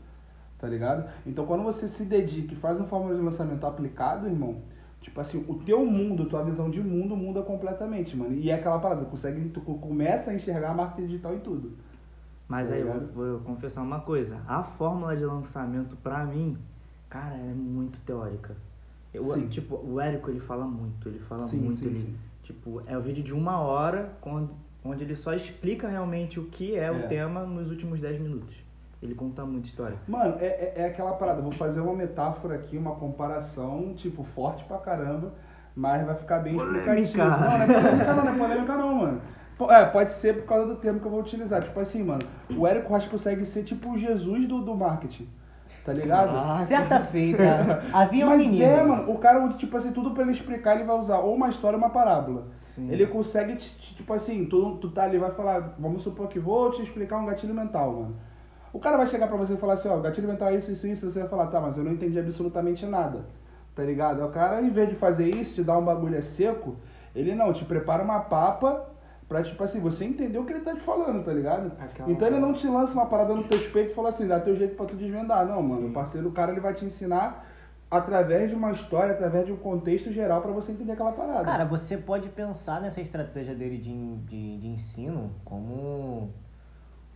Tá 0.60 0.68
ligado? 0.68 1.08
Então 1.26 1.46
quando 1.46 1.62
você 1.62 1.88
se 1.88 2.04
dedica 2.04 2.52
e 2.52 2.56
faz 2.56 2.78
um 2.78 2.84
fórmula 2.84 3.14
de 3.16 3.22
lançamento 3.22 3.64
aplicado, 3.66 4.26
irmão, 4.26 4.56
tipo 5.00 5.18
assim, 5.20 5.42
o 5.48 5.54
teu 5.54 5.84
mundo, 5.86 6.26
tua 6.26 6.42
visão 6.44 6.68
de 6.70 6.82
mundo 6.82 7.16
muda 7.16 7.42
completamente, 7.42 8.14
mano. 8.16 8.34
E 8.34 8.50
é 8.50 8.54
aquela 8.54 8.78
parada, 8.78 9.04
consegue, 9.06 9.48
tu 9.48 9.60
começa 9.62 10.30
a 10.30 10.34
enxergar 10.34 10.70
a 10.70 10.74
marca 10.74 11.00
digital 11.00 11.34
em 11.34 11.38
tudo. 11.40 11.72
Mas 12.46 12.68
Tá 12.68 12.74
aí 12.74 12.80
eu 12.82 12.92
vou, 13.14 13.30
vou 13.30 13.38
confessar 13.40 13.80
uma 13.80 14.00
coisa. 14.00 14.38
A 14.46 14.62
fórmula 14.62 15.16
de 15.16 15.24
lançamento, 15.24 15.96
pra 16.02 16.24
mim, 16.26 16.58
cara, 17.08 17.36
é 17.36 17.54
muito 17.54 17.98
teórica. 18.00 18.54
Eu, 19.14 19.24
Sim. 19.32 19.48
tipo, 19.48 19.76
o 19.76 19.98
Érico, 20.00 20.30
ele 20.30 20.40
fala 20.40 20.66
muito, 20.66 21.08
ele 21.08 21.20
fala 21.20 21.48
Sim, 21.48 21.58
muito. 21.58 21.78
sim, 21.78 21.86
ele, 21.86 22.00
sim. 22.02 22.14
Tipo, 22.42 22.82
é 22.86 22.98
um 22.98 23.00
vídeo 23.00 23.22
de 23.22 23.32
uma 23.32 23.60
hora, 23.60 24.12
onde 24.84 25.04
ele 25.04 25.14
só 25.16 25.32
explica 25.32 25.88
realmente 25.88 26.38
o 26.38 26.44
que 26.46 26.74
é, 26.76 26.84
É. 26.86 26.90
o 26.90 27.08
tema 27.08 27.44
nos 27.44 27.70
últimos 27.70 27.98
10 28.00 28.20
minutos. 28.20 28.54
Ele 29.02 29.14
conta 29.14 29.44
muita 29.46 29.66
história. 29.66 29.96
Mano, 30.06 30.36
é, 30.40 30.46
é, 30.46 30.72
é 30.76 30.84
aquela 30.86 31.12
parada, 31.12 31.40
vou 31.40 31.52
fazer 31.52 31.80
uma 31.80 31.94
metáfora 31.94 32.54
aqui, 32.56 32.76
uma 32.76 32.94
comparação, 32.96 33.94
tipo, 33.96 34.22
forte 34.24 34.62
pra 34.64 34.76
caramba, 34.78 35.32
mas 35.74 36.04
vai 36.04 36.14
ficar 36.16 36.40
bem 36.40 36.54
Polêmica. 36.54 36.98
explicativo. 36.98 37.40
Não, 37.40 37.58
não 37.58 37.62
é 37.62 37.66
polêmica 37.66 38.14
não, 38.14 38.24
não 38.24 38.32
é 38.34 38.38
polêmica 38.38 38.76
não, 38.76 38.94
mano. 38.94 39.20
É, 39.70 39.84
pode 39.86 40.12
ser 40.12 40.36
por 40.36 40.46
causa 40.46 40.66
do 40.66 40.76
termo 40.76 41.00
que 41.00 41.06
eu 41.06 41.10
vou 41.10 41.20
utilizar. 41.20 41.62
Tipo 41.62 41.80
assim, 41.80 42.02
mano, 42.02 42.22
o 42.54 42.66
Érico 42.66 42.88
Rocha 42.90 43.08
consegue 43.08 43.44
ser 43.44 43.62
tipo 43.62 43.90
o 43.90 43.98
Jesus 43.98 44.46
do, 44.48 44.60
do 44.62 44.74
marketing. 44.74 45.28
Tá 45.84 45.92
ligado? 45.94 46.66
Certa 46.66 47.00
feita, 47.06 47.82
havia 47.92 48.26
um 48.26 48.30
Mas 48.30 48.46
menino. 48.46 48.64
é, 48.64 48.82
mano, 48.84 49.10
o 49.10 49.18
cara, 49.18 49.48
tipo 49.54 49.74
assim, 49.76 49.92
tudo 49.92 50.10
pra 50.10 50.22
ele 50.22 50.32
explicar, 50.32 50.74
ele 50.74 50.84
vai 50.84 50.96
usar 50.98 51.18
ou 51.20 51.34
uma 51.34 51.48
história 51.48 51.76
ou 51.76 51.82
uma 51.82 51.90
parábola. 51.90 52.48
Sim. 52.74 52.90
Ele 52.90 53.06
consegue, 53.06 53.56
tipo 53.56 54.12
assim, 54.12 54.44
tu, 54.44 54.76
tu 54.76 54.90
tá 54.90 55.04
ali, 55.04 55.18
vai 55.18 55.30
falar, 55.32 55.74
vamos 55.78 56.02
supor 56.02 56.28
que 56.28 56.38
vou 56.38 56.70
te 56.70 56.82
explicar 56.82 57.16
um 57.18 57.24
gatilho 57.26 57.54
mental, 57.54 57.92
mano. 57.92 58.16
O 58.72 58.78
cara 58.78 58.96
vai 58.96 59.06
chegar 59.06 59.26
pra 59.26 59.36
você 59.36 59.54
e 59.54 59.56
falar 59.56 59.74
assim, 59.74 59.88
ó, 59.88 59.96
o 59.96 60.00
gatilho 60.00 60.28
mental 60.28 60.48
é 60.48 60.56
isso, 60.56 60.70
isso, 60.70 60.86
isso, 60.86 61.10
você 61.10 61.20
vai 61.20 61.28
falar, 61.28 61.46
tá, 61.48 61.60
mas 61.60 61.76
eu 61.76 61.84
não 61.84 61.92
entendi 61.92 62.18
absolutamente 62.18 62.86
nada, 62.86 63.24
tá 63.74 63.82
ligado? 63.82 64.24
O 64.24 64.28
cara, 64.30 64.62
em 64.62 64.70
vez 64.70 64.88
de 64.88 64.94
fazer 64.96 65.28
isso, 65.34 65.54
te 65.56 65.62
dar 65.62 65.76
um 65.78 65.84
bagulho 65.84 66.22
seco, 66.22 66.76
ele 67.14 67.34
não, 67.34 67.52
te 67.52 67.64
prepara 67.64 68.02
uma 68.02 68.20
papa 68.20 68.86
pra, 69.28 69.42
tipo 69.42 69.62
assim, 69.64 69.80
você 69.80 70.04
entender 70.04 70.38
o 70.38 70.44
que 70.44 70.52
ele 70.52 70.60
tá 70.64 70.74
te 70.74 70.80
falando, 70.80 71.24
tá 71.24 71.32
ligado? 71.32 71.72
Aquela- 71.80 72.10
Então 72.10 72.28
ele 72.28 72.38
não 72.38 72.52
te 72.52 72.66
lança 72.68 72.94
uma 72.94 73.06
parada 73.06 73.34
no 73.34 73.42
teu 73.44 73.58
peito 73.70 73.90
e 73.92 73.94
fala 73.94 74.08
assim, 74.10 74.26
dá 74.26 74.38
teu 74.40 74.54
jeito 74.56 74.76
pra 74.76 74.86
tu 74.86 74.94
desvendar. 74.96 75.46
Não, 75.46 75.62
mano, 75.62 75.88
o 75.88 75.92
parceiro, 75.92 76.28
o 76.28 76.32
cara, 76.32 76.52
ele 76.52 76.60
vai 76.60 76.74
te 76.74 76.84
ensinar 76.84 77.46
através 77.90 78.48
de 78.50 78.54
uma 78.54 78.70
história, 78.70 79.12
através 79.12 79.46
de 79.46 79.52
um 79.52 79.56
contexto 79.56 80.12
geral 80.12 80.40
pra 80.40 80.52
você 80.52 80.70
entender 80.70 80.92
aquela 80.92 81.10
parada. 81.12 81.44
Cara, 81.44 81.64
você 81.64 81.96
pode 81.96 82.28
pensar 82.28 82.80
nessa 82.80 83.00
estratégia 83.00 83.54
dele 83.54 83.78
de, 83.78 84.16
de, 84.26 84.58
de 84.58 84.68
ensino 84.68 85.30
como 85.44 86.30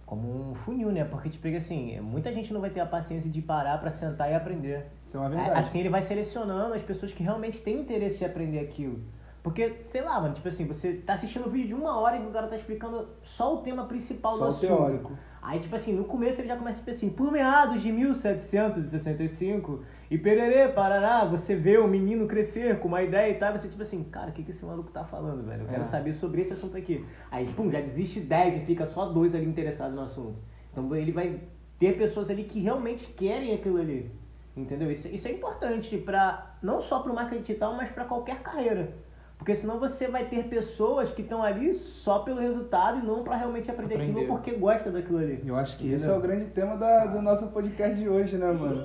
como 0.06 0.50
um 0.50 0.54
funil, 0.54 0.90
né? 0.92 1.04
Porque, 1.04 1.28
tipo, 1.28 1.46
assim, 1.48 1.98
muita 2.00 2.32
gente 2.32 2.52
não 2.52 2.60
vai 2.60 2.70
ter 2.70 2.80
a 2.80 2.86
paciência 2.86 3.30
de 3.30 3.40
parar 3.40 3.78
pra 3.78 3.90
sentar 3.90 4.30
e 4.30 4.34
aprender. 4.34 4.86
Isso 5.06 5.16
é 5.16 5.20
uma 5.20 5.28
verdade. 5.30 5.58
Assim 5.58 5.80
ele 5.80 5.88
vai 5.88 6.02
selecionando 6.02 6.74
as 6.74 6.82
pessoas 6.82 7.12
que 7.12 7.22
realmente 7.22 7.60
têm 7.60 7.80
interesse 7.80 8.18
de 8.18 8.24
aprender 8.24 8.58
aquilo. 8.60 9.00
Porque, 9.42 9.82
sei 9.86 10.00
lá, 10.00 10.18
mano, 10.20 10.34
tipo 10.34 10.48
assim, 10.48 10.66
você 10.66 10.94
tá 10.94 11.12
assistindo 11.14 11.46
um 11.46 11.50
vídeo 11.50 11.68
de 11.68 11.74
uma 11.74 11.98
hora 12.00 12.16
e 12.16 12.26
o 12.26 12.30
cara 12.30 12.46
tá 12.46 12.56
explicando 12.56 13.08
só 13.22 13.54
o 13.54 13.58
tema 13.58 13.84
principal 13.84 14.32
Só 14.32 14.38
do 14.38 14.44
o 14.44 14.48
assunto. 14.48 14.66
teórico. 14.66 15.12
Aí, 15.42 15.60
tipo 15.60 15.76
assim, 15.76 15.92
no 15.92 16.04
começo 16.04 16.40
ele 16.40 16.48
já 16.48 16.56
começa, 16.56 16.78
tipo 16.78 16.90
assim, 16.90 17.10
por 17.10 17.30
meados 17.30 17.82
de 17.82 17.92
1765, 17.92 19.84
e 20.10 20.18
pererê, 20.18 20.68
parará, 20.68 21.24
você 21.24 21.54
vê 21.56 21.78
o 21.78 21.88
menino 21.88 22.26
crescer 22.26 22.78
com 22.78 22.88
uma 22.88 23.02
ideia 23.02 23.30
e 23.30 23.34
tal, 23.34 23.52
você, 23.52 23.68
tipo 23.68 23.82
assim, 23.82 24.02
cara, 24.04 24.30
o 24.30 24.32
que, 24.32 24.42
que 24.42 24.50
esse 24.50 24.64
maluco 24.64 24.90
tá 24.90 25.04
falando, 25.04 25.44
velho? 25.46 25.62
Eu 25.62 25.68
quero 25.68 25.82
É. 25.82 25.86
saber 25.86 26.12
sobre 26.12 26.42
esse 26.42 26.52
assunto 26.52 26.76
aqui. 26.76 27.04
Aí, 27.30 27.46
pum, 27.54 27.70
já 27.70 27.80
desiste 27.80 28.20
10 28.20 28.62
e 28.62 28.66
fica 28.66 28.86
só 28.86 29.06
dois 29.06 29.34
ali 29.34 29.46
interessados 29.46 29.94
no 29.94 30.02
assunto. 30.02 30.36
Então 30.72 30.94
ele 30.94 31.12
vai 31.12 31.40
ter 31.78 31.96
pessoas 31.96 32.30
ali 32.30 32.44
que 32.44 32.60
realmente 32.60 33.06
querem 33.08 33.54
aquilo 33.54 33.78
ali. 33.80 34.10
Entendeu? 34.56 34.90
Isso, 34.90 35.08
isso 35.08 35.26
é 35.26 35.32
importante 35.32 35.96
para 35.98 36.54
não 36.62 36.80
só 36.80 37.00
para 37.00 37.10
o 37.10 37.14
marketing 37.14 37.42
digital, 37.42 37.74
mas 37.74 37.90
para 37.90 38.04
qualquer 38.04 38.40
carreira. 38.40 38.92
Porque 39.36 39.52
senão 39.56 39.80
você 39.80 40.06
vai 40.06 40.26
ter 40.26 40.44
pessoas 40.44 41.10
que 41.10 41.22
estão 41.22 41.42
ali 41.42 41.74
só 41.74 42.20
pelo 42.20 42.40
resultado 42.40 43.00
e 43.00 43.02
não 43.02 43.24
para 43.24 43.36
realmente 43.36 43.68
aprender, 43.68 43.94
Aprender. 43.96 44.12
aquilo 44.20 44.32
porque 44.32 44.52
gosta 44.52 44.92
daquilo 44.92 45.18
ali. 45.18 45.42
Eu 45.44 45.56
acho 45.56 45.76
que 45.76 45.86
esse 45.92 46.04
é 46.04 46.08
Entendeu? 46.08 46.16
o 46.18 46.20
grande 46.22 46.46
tema 46.52 46.76
da- 46.76 47.06
do 47.06 47.20
nosso 47.20 47.48
podcast 47.48 47.96
de 47.98 48.08
hoje, 48.08 48.36
né, 48.36 48.52
mano? 48.52 48.84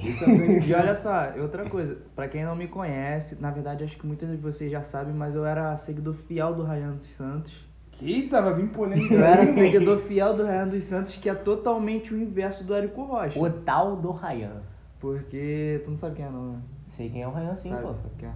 É 0.00 0.66
E 0.66 0.74
olha 0.74 0.94
só, 0.94 1.32
outra 1.40 1.68
coisa, 1.68 1.98
pra 2.14 2.28
quem 2.28 2.44
não 2.44 2.56
me 2.56 2.66
conhece, 2.68 3.36
na 3.40 3.50
verdade 3.50 3.84
acho 3.84 3.96
que 3.96 4.06
muitos 4.06 4.28
de 4.28 4.36
vocês 4.36 4.70
já 4.70 4.82
sabem, 4.82 5.14
mas 5.14 5.34
eu 5.34 5.44
era 5.44 5.76
seguidor 5.76 6.14
fiel 6.14 6.54
do 6.54 6.64
Ryan 6.64 6.92
dos 6.92 7.08
Santos. 7.16 7.68
Eita, 8.02 8.40
vai 8.40 8.54
vir 8.54 8.68
polêmica. 8.68 9.14
Eu 9.14 9.24
era 9.24 9.46
seguidor 9.46 9.98
fiel 10.00 10.34
do 10.34 10.44
Ryan 10.44 10.68
dos 10.68 10.84
Santos, 10.84 11.14
que 11.16 11.28
é 11.28 11.34
totalmente 11.34 12.14
o 12.14 12.18
inverso 12.18 12.64
do 12.64 12.74
Érico 12.74 13.02
Rocha. 13.02 13.38
O 13.38 13.50
tal 13.50 13.96
do 13.96 14.10
Ryan. 14.10 14.62
Porque 14.98 15.82
tu 15.84 15.90
não 15.90 15.96
sabe 15.96 16.16
quem 16.16 16.24
é 16.24 16.30
não, 16.30 16.52
né? 16.52 16.58
Sei 16.88 17.08
quem 17.08 17.22
é 17.22 17.28
o 17.28 17.32
Ryan 17.32 17.54
sim, 17.54 17.70
sabe, 17.70 17.82
pô. 17.82 17.94
sabe 17.94 18.14
quem 18.18 18.28
é. 18.28 18.32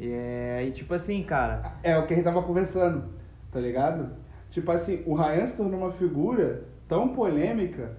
É, 0.00 0.64
e 0.66 0.70
tipo 0.70 0.94
assim, 0.94 1.22
cara, 1.24 1.74
É 1.82 1.98
o 1.98 2.06
que 2.06 2.12
a 2.12 2.16
gente 2.16 2.24
tava 2.24 2.42
conversando, 2.42 3.04
tá 3.50 3.58
ligado? 3.58 4.10
Tipo 4.50 4.70
assim, 4.70 5.02
o 5.06 5.14
Ryan 5.14 5.46
se 5.46 5.56
tornou 5.56 5.80
uma 5.80 5.92
figura 5.92 6.64
tão 6.86 7.08
polêmica 7.08 7.96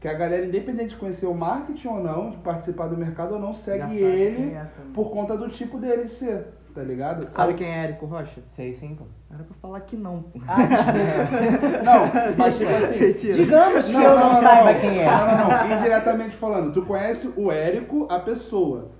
que 0.00 0.08
a 0.08 0.14
galera, 0.14 0.46
independente 0.46 0.90
de 0.90 0.96
conhecer 0.96 1.26
o 1.26 1.34
marketing 1.34 1.88
ou 1.88 2.00
não, 2.02 2.30
de 2.30 2.38
participar 2.38 2.86
do 2.88 2.96
mercado 2.96 3.34
ou 3.34 3.40
não, 3.40 3.52
segue 3.54 3.80
sabe 3.82 3.96
ele 3.98 4.54
é 4.54 4.66
por 4.94 5.10
conta 5.10 5.36
do 5.36 5.48
tipo 5.50 5.78
dele 5.78 6.04
de 6.04 6.10
ser, 6.10 6.46
tá 6.74 6.82
ligado? 6.82 7.28
sabe 7.32 7.52
quem 7.54 7.66
é 7.68 7.84
Érico 7.84 8.06
Rocha? 8.06 8.40
Sei 8.52 8.72
sim, 8.72 8.94
pô. 8.94 9.04
Era 9.32 9.44
pra 9.44 9.54
falar 9.60 9.80
que 9.82 9.96
não, 9.96 10.22
pô. 10.22 10.40
Ah, 10.48 10.56
desculpa. 10.62 11.82
Não, 11.84 12.34
mas 12.36 12.56
tipo 12.56 12.70
assim. 12.70 12.98
Mentira. 13.06 13.34
Digamos 13.34 13.86
que 13.90 13.94
eu 13.94 14.18
não, 14.18 14.32
saiba 14.34 14.74
quem 14.80 14.98
é. 15.00 15.04
Não, 15.04 15.26
não, 15.26 15.48
não. 15.68 15.76
Indiretamente 15.78 16.36
falando, 16.36 16.72
tu 16.72 16.82
conhece 16.82 17.30
o 17.36 17.52
Érico, 17.52 18.06
a 18.10 18.18
pessoa. 18.18 18.90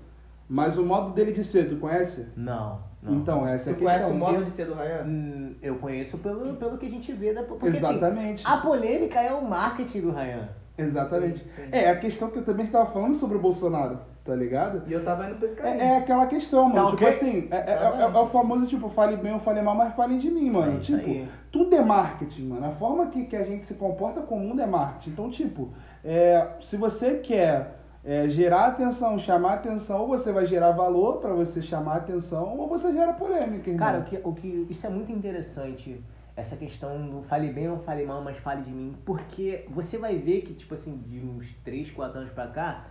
Mas 0.47 0.77
o 0.77 0.85
modo 0.85 1.11
dele 1.13 1.31
de 1.33 1.43
ser, 1.43 1.67
tu 1.69 1.77
conhece? 1.77 2.27
Não, 2.35 2.79
não. 3.01 3.13
Então, 3.15 3.47
essa 3.47 3.69
é 3.69 3.73
a 3.73 3.75
Tu 3.75 3.79
conhece 3.83 3.97
questão. 4.05 4.15
o 4.15 4.19
modo 4.19 4.35
Eu- 4.35 4.43
de 4.45 4.51
ser 4.51 4.65
do 4.65 4.73
Ryan? 4.73 5.03
Hum, 5.05 5.55
Eu 5.61 5.75
conheço 5.75 6.17
pelo, 6.17 6.53
pelo 6.55 6.77
que 6.77 6.85
a 6.85 6.89
gente 6.89 7.11
vê 7.13 7.33
da 7.33 7.43
porque, 7.43 7.67
assim, 7.67 7.77
Exatamente. 7.77 8.43
a 8.45 8.57
polêmica 8.57 9.19
é 9.19 9.33
o 9.33 9.43
marketing 9.43 10.01
do 10.01 10.11
Ryan. 10.11 10.47
Exatamente. 10.85 11.39
Sim, 11.39 11.49
sim. 11.55 11.69
É, 11.71 11.89
a 11.89 11.95
questão 11.95 12.29
que 12.29 12.37
eu 12.39 12.45
também 12.45 12.65
estava 12.65 12.85
falando 12.91 13.15
sobre 13.15 13.37
o 13.37 13.39
Bolsonaro, 13.39 13.99
tá 14.23 14.35
ligado? 14.35 14.83
E 14.87 14.93
eu 14.93 15.03
tava 15.03 15.25
indo 15.25 15.35
pra 15.35 15.45
esse 15.45 15.55
caminho. 15.55 15.81
É, 15.81 15.85
é 15.85 15.97
aquela 15.97 16.25
questão, 16.27 16.69
mano. 16.69 16.75
Tá 16.75 16.95
tipo 16.95 17.03
ok? 17.03 17.07
assim, 17.07 17.47
é, 17.51 17.57
é- 17.57 17.61
Tá 17.63 17.97
é- 17.99 18.01
é 18.01 18.19
o 18.19 18.27
famoso, 18.27 18.65
tipo, 18.67 18.89
fale 18.89 19.15
bem 19.17 19.33
ou 19.33 19.39
fale 19.39 19.61
mal, 19.61 19.75
mas 19.75 19.93
falem 19.93 20.17
de 20.17 20.29
mim, 20.29 20.49
mano. 20.51 20.77
É 20.77 20.79
tipo, 20.79 20.97
aí. 21.09 21.27
tudo 21.51 21.75
é 21.75 21.81
marketing, 21.81 22.47
mano. 22.47 22.65
A 22.67 22.71
forma 22.71 23.07
que, 23.07 23.23
que 23.25 23.35
a 23.35 23.43
gente 23.43 23.65
se 23.65 23.73
comporta 23.75 24.21
com 24.21 24.35
o 24.35 24.39
mundo 24.39 24.61
é 24.61 24.65
marketing. 24.65 25.09
Então, 25.11 25.29
tipo, 25.29 25.69
é, 26.03 26.47
se 26.61 26.77
você 26.77 27.15
quer 27.15 27.77
gerar 28.29 28.65
atenção, 28.65 29.19
chamar 29.19 29.53
atenção, 29.53 30.01
ou 30.01 30.07
você 30.07 30.31
vai 30.31 30.43
gerar 30.45 30.71
valor 30.71 31.17
pra 31.17 31.33
você 31.33 31.61
chamar 31.61 31.97
atenção, 31.97 32.57
ou 32.57 32.67
você 32.67 32.91
gera 32.91 33.13
polêmica, 33.13 33.69
irmão. 33.69 33.85
Cara, 33.85 33.99
o 33.99 34.03
que, 34.03 34.19
o 34.23 34.33
que 34.33 34.67
isso 34.71 34.87
é 34.87 34.89
muito 34.89 35.11
interessante, 35.11 36.03
essa 36.35 36.55
questão 36.55 37.09
do 37.09 37.21
fale 37.23 37.51
bem 37.51 37.69
ou 37.69 37.79
fale 37.79 38.05
mal, 38.05 38.21
mas 38.23 38.37
fale 38.37 38.61
de 38.61 38.71
mim, 38.71 38.95
porque 39.05 39.65
você 39.69 39.97
vai 39.97 40.17
ver 40.17 40.41
que, 40.41 40.53
tipo 40.53 40.73
assim, 40.73 40.97
de 41.07 41.19
uns 41.19 41.53
3, 41.63 41.91
4 41.91 42.19
anos 42.19 42.31
pra 42.31 42.47
cá, 42.47 42.85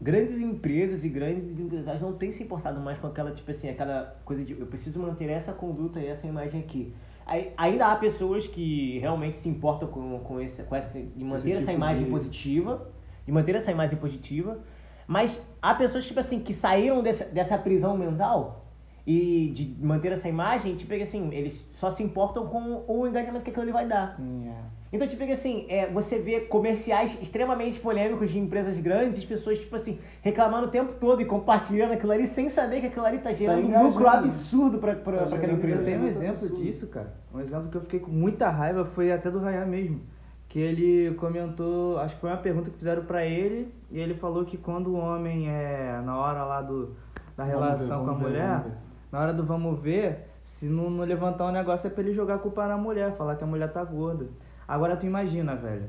grandes 0.00 0.38
empresas 0.38 1.02
e 1.04 1.08
grandes 1.08 1.58
empresários 1.58 2.02
não 2.02 2.12
têm 2.12 2.32
se 2.32 2.42
importado 2.42 2.80
mais 2.80 2.98
com 2.98 3.06
aquela, 3.06 3.32
tipo 3.32 3.50
assim, 3.50 3.68
aquela 3.68 4.16
coisa 4.24 4.44
de 4.44 4.58
eu 4.58 4.66
preciso 4.66 4.98
manter 4.98 5.30
essa 5.30 5.52
conduta 5.52 6.00
e 6.00 6.06
essa 6.06 6.26
imagem 6.26 6.60
aqui. 6.60 6.92
Aí, 7.24 7.52
ainda 7.56 7.86
há 7.86 7.96
pessoas 7.96 8.46
que 8.46 8.98
realmente 8.98 9.38
se 9.38 9.48
importam 9.48 9.88
com, 9.88 10.18
com, 10.20 10.40
esse, 10.40 10.62
com 10.64 10.74
essa, 10.74 10.98
de 11.00 11.24
manter 11.24 11.52
essa 11.52 11.60
tipo 11.60 11.72
imagem 11.72 12.04
de- 12.04 12.10
positiva, 12.10 12.88
de 13.24 13.32
manter 13.32 13.54
essa 13.54 13.70
imagem 13.70 13.96
positiva, 13.96 14.58
mas 15.06 15.40
há 15.60 15.72
pessoas, 15.74 16.04
tipo 16.04 16.18
assim, 16.20 16.40
que 16.40 16.52
saíram 16.52 17.02
dessa, 17.02 17.24
dessa 17.24 17.56
prisão 17.56 17.96
mental 17.96 18.61
e 19.06 19.50
de 19.54 19.76
manter 19.84 20.12
essa 20.12 20.28
imagem, 20.28 20.76
tipo 20.76 20.94
assim, 20.94 21.28
eles 21.32 21.64
só 21.74 21.90
se 21.90 22.02
importam 22.02 22.46
com 22.46 22.84
o 22.86 23.06
engajamento 23.06 23.44
que 23.44 23.50
aquilo 23.50 23.64
ali 23.64 23.72
vai 23.72 23.86
dar. 23.86 24.08
Sim, 24.08 24.48
é. 24.48 24.82
Então, 24.92 25.08
tipo 25.08 25.24
assim, 25.24 25.64
é, 25.70 25.86
você 25.90 26.18
vê 26.18 26.40
comerciais 26.40 27.18
extremamente 27.22 27.80
polêmicos 27.80 28.30
de 28.30 28.38
empresas 28.38 28.76
grandes, 28.78 29.18
as 29.18 29.24
pessoas, 29.24 29.58
tipo 29.58 29.74
assim, 29.74 29.98
reclamando 30.20 30.66
o 30.66 30.70
tempo 30.70 30.92
todo 31.00 31.22
e 31.22 31.24
compartilhando 31.24 31.92
aquilo 31.92 32.12
ali 32.12 32.26
sem 32.26 32.48
saber 32.50 32.80
que 32.82 32.88
aquilo 32.88 33.06
ali 33.06 33.18
tá 33.18 33.32
gerando 33.32 33.62
um 33.62 33.68
engajando. 33.68 33.88
lucro 33.88 34.06
absurdo 34.06 34.78
pra, 34.78 34.94
pra, 34.94 35.18
Tá 35.20 35.26
pra 35.26 35.36
aquela 35.38 35.54
empresa. 35.54 35.78
Eu 35.80 35.84
tenho 35.84 36.02
um 36.02 36.06
exemplo 36.06 36.44
absurdo. 36.44 36.56
disso, 36.62 36.86
cara. 36.88 37.14
Um 37.34 37.40
exemplo 37.40 37.70
que 37.70 37.76
eu 37.78 37.80
fiquei 37.80 38.00
com 38.00 38.10
muita 38.10 38.50
raiva 38.50 38.84
foi 38.84 39.10
até 39.10 39.30
do 39.30 39.38
Ryan 39.40 39.64
mesmo. 39.64 40.00
Que 40.46 40.58
ele 40.60 41.14
comentou, 41.14 41.98
acho 41.98 42.14
que 42.14 42.20
foi 42.20 42.28
uma 42.28 42.36
pergunta 42.36 42.70
que 42.70 42.76
fizeram 42.76 43.02
pra 43.06 43.24
ele, 43.24 43.72
e 43.90 43.98
ele 43.98 44.12
falou 44.12 44.44
que 44.44 44.58
quando 44.58 44.88
o 44.88 44.96
homem 44.96 45.48
é 45.48 46.02
na 46.04 46.18
hora 46.18 46.44
lá 46.44 46.60
do, 46.60 46.94
da 47.34 47.44
relação 47.44 48.00
ver, 48.00 48.04
com 48.04 48.10
a 48.10 48.18
mulher, 48.18 48.60
ver. 48.60 48.72
Na 49.12 49.20
hora 49.20 49.32
do 49.34 49.44
vamos 49.44 49.78
ver, 49.78 50.26
se 50.42 50.66
não, 50.66 50.88
não 50.90 51.04
levantar 51.04 51.46
um 51.46 51.52
negócio 51.52 51.86
é 51.86 51.90
pra 51.90 52.02
ele 52.02 52.14
jogar 52.14 52.36
a 52.36 52.38
culpa 52.38 52.66
na 52.66 52.78
mulher, 52.78 53.14
falar 53.16 53.36
que 53.36 53.44
a 53.44 53.46
mulher 53.46 53.70
tá 53.70 53.84
gorda. 53.84 54.26
Agora 54.66 54.96
tu 54.96 55.04
imagina, 55.06 55.54
velho. 55.54 55.84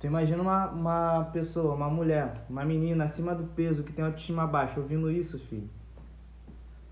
Tu 0.00 0.06
imagina 0.06 0.42
uma, 0.42 0.68
uma 0.70 1.24
pessoa, 1.32 1.74
uma 1.74 1.88
mulher, 1.90 2.44
uma 2.48 2.64
menina 2.64 3.04
acima 3.04 3.34
do 3.34 3.44
peso 3.44 3.84
que 3.84 3.92
tem 3.92 4.04
autoestima 4.04 4.46
baixa 4.46 4.80
ouvindo 4.80 5.10
isso, 5.10 5.38
filho. 5.38 5.68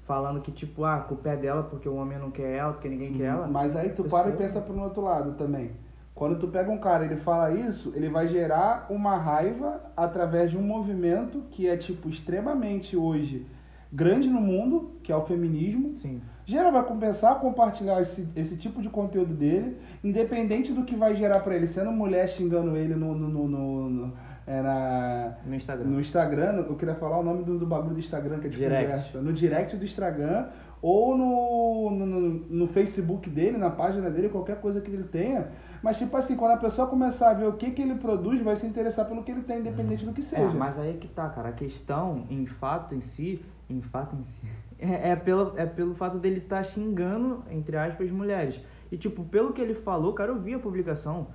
Falando 0.07 0.41
que, 0.41 0.51
tipo, 0.51 0.85
ah, 0.85 0.97
a 0.97 1.01
culpa 1.01 1.31
é 1.31 1.37
dela 1.37 1.63
porque 1.63 1.89
o 1.89 1.95
homem 1.95 2.19
não 2.19 2.31
quer 2.31 2.57
ela, 2.57 2.73
porque 2.73 2.89
ninguém 2.89 3.13
quer 3.15 3.25
ela. 3.25 3.47
Mas 3.47 3.75
aí 3.77 3.91
tu 3.91 4.03
Pessoa- 4.03 4.23
para 4.25 4.33
e 4.33 4.37
pensa 4.37 4.61
pro 4.61 4.79
outro 4.81 5.03
lado 5.03 5.33
também. 5.35 5.71
Quando 6.15 6.39
tu 6.39 6.49
pega 6.49 6.71
um 6.71 6.79
cara 6.79 7.05
e 7.05 7.09
ele 7.09 7.17
fala 7.21 7.51
isso, 7.53 7.93
ele 7.95 8.09
vai 8.11 8.29
gerar 8.29 8.87
uma 8.91 9.17
raiva 9.17 9.81
através 9.97 10.51
de 10.51 10.59
um 10.59 10.63
movimento 10.63 11.43
que 11.51 11.69
é, 11.69 11.77
tipo, 11.77 12.09
extremamente 12.11 12.97
hoje 12.97 13.47
grande 13.93 14.29
no 14.29 14.41
mundo, 14.41 14.93
que 15.03 15.13
é 15.13 15.17
o 15.17 15.23
feminismo. 15.27 15.95
Sim. 15.97 16.21
Geral 16.45 16.73
vai 16.73 16.85
compensar 16.85 17.39
compartilhar 17.41 18.01
esse, 18.03 18.27
esse 18.35 18.57
tipo 18.57 18.83
de 18.83 18.89
conteúdo 18.89 19.33
dele, 19.35 19.77
independente 20.03 20.73
do 20.73 20.85
que 20.85 20.97
vai 20.97 21.15
gerar 21.15 21.41
pra 21.41 21.55
ele, 21.55 21.69
sendo 21.69 21.93
mulher 21.93 22.29
xingando 22.29 22.77
ele 22.77 22.95
no, 22.97 23.15
no, 23.15 23.29
no, 23.29 23.49
no- 23.49 23.91
no- 23.91 24.13
é, 24.45 24.61
na, 24.61 25.35
No 25.47 25.55
Instagram. 25.55 25.85
no 25.89 26.01
Instagram, 26.01 26.65
eu 26.69 26.75
queria 26.75 26.97
falar 26.97 27.19
o 27.21 27.23
nome 27.23 27.45
do, 27.45 27.59
do 27.59 27.67
bagulho 27.67 27.95
do 27.95 28.01
Instagram 28.01 28.41
que 28.41 28.49
é 28.49 28.51
de 28.51 28.57
Direct. 28.57 28.85
conversa. 28.87 29.21
No 29.23 29.33
direct 29.33 29.77
do 29.77 29.85
Instagram 29.85 30.47
ou 30.83 31.17
no, 31.17 31.91
no, 31.91 32.21
no 32.51 32.67
Facebook 32.67 33.31
dele, 33.31 33.57
na 33.57 33.71
página 33.71 34.11
dele, 34.11 34.29
qualquer 34.29 34.57
coisa 34.61 34.81
que 34.81 34.91
ele 34.91 35.05
tenha. 35.05 35.47
Mas 35.83 35.99
tipo 35.99 36.17
assim, 36.17 36.37
quando 36.37 36.53
a 36.53 36.57
pessoa 36.57 36.87
começar 36.87 37.31
a 37.31 37.35
ver 37.35 37.47
o 37.47 37.55
que, 37.55 37.71
que 37.73 37.83
ele 37.83 37.97
produz, 37.97 38.41
vai 38.41 38.57
se 38.57 38.65
interessar 38.67 39.05
pelo 39.07 39.23
que 39.25 39.33
ele 39.33 39.43
tem, 39.43 39.59
independente 39.61 40.05
do 40.05 40.13
que 40.13 40.21
É, 40.21 40.25
seja. 40.25 40.51
mas 40.51 40.79
aí 40.79 40.95
que 40.95 41.09
tá, 41.09 41.29
cara. 41.29 41.49
A 41.49 41.53
questão, 41.53 42.25
em 42.31 42.47
fato 42.47 42.95
em 42.95 43.01
si, 43.01 43.45
em 43.69 43.81
fato 43.83 44.15
em 44.15 44.23
si, 44.25 44.47
é, 44.79 45.11
é 45.11 45.17
pelo, 45.17 45.53
é 45.59 45.67
pelo 45.67 45.95
fato 45.95 46.19
dele 46.19 46.39
estar 46.39 46.59
tá 46.59 46.63
xingando, 46.63 47.43
entre 47.51 47.77
aspas, 47.77 48.11
mulheres. 48.11 48.61
E, 48.93 48.97
tipo, 48.97 49.25
pelo 49.25 49.53
que 49.53 49.61
ele 49.61 49.75
falou, 49.75 50.13
cara, 50.13 50.31
eu 50.31 50.39
vi 50.41 50.55
a 50.55 50.59
publicação. 50.59 51.29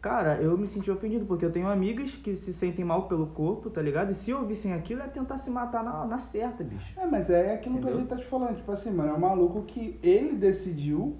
Cara, 0.00 0.34
eu 0.42 0.58
me 0.58 0.66
senti 0.66 0.90
ofendido, 0.90 1.24
porque 1.26 1.44
eu 1.44 1.52
tenho 1.52 1.68
amigas 1.68 2.10
que 2.16 2.34
se 2.34 2.52
sentem 2.52 2.84
mal 2.84 3.06
pelo 3.06 3.28
corpo, 3.28 3.70
tá 3.70 3.80
ligado? 3.80 4.10
E 4.10 4.14
se 4.14 4.32
ouvissem 4.32 4.72
aquilo, 4.72 5.00
é 5.00 5.06
tentar 5.06 5.38
se 5.38 5.48
matar 5.48 5.84
na, 5.84 6.04
na 6.04 6.18
certa, 6.18 6.64
bicho. 6.64 6.98
É, 6.98 7.06
mas 7.06 7.30
é 7.30 7.54
aquilo 7.54 7.76
que 7.78 7.86
a 7.86 7.92
Entendeu? 7.92 8.00
gente 8.00 8.08
tá 8.08 8.16
te 8.16 8.24
falando. 8.26 8.56
Tipo 8.56 8.72
assim, 8.72 8.90
mano, 8.90 9.10
é 9.10 9.12
um 9.14 9.20
maluco 9.20 9.62
que 9.62 10.00
ele 10.02 10.32
decidiu 10.34 11.16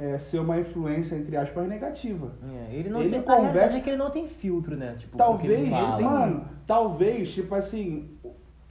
é, 0.00 0.18
ser 0.18 0.38
uma 0.38 0.58
influência, 0.58 1.14
entre 1.14 1.36
aspas, 1.36 1.68
negativa. 1.68 2.32
É, 2.70 2.74
ele 2.74 2.88
não 2.88 3.00
Ele 3.00 3.10
tem, 3.10 3.22
conversa- 3.22 3.76
é 3.76 3.80
que 3.80 3.90
ele 3.90 3.96
não 3.98 4.10
tem 4.10 4.26
filtro, 4.28 4.76
né? 4.76 4.94
Tipo, 4.98 5.16
Talvez, 5.18 5.60
ele 5.60 5.70
fala. 5.70 6.00
mano, 6.00 6.44
talvez, 6.66 7.30
tipo 7.32 7.54
assim, 7.54 8.10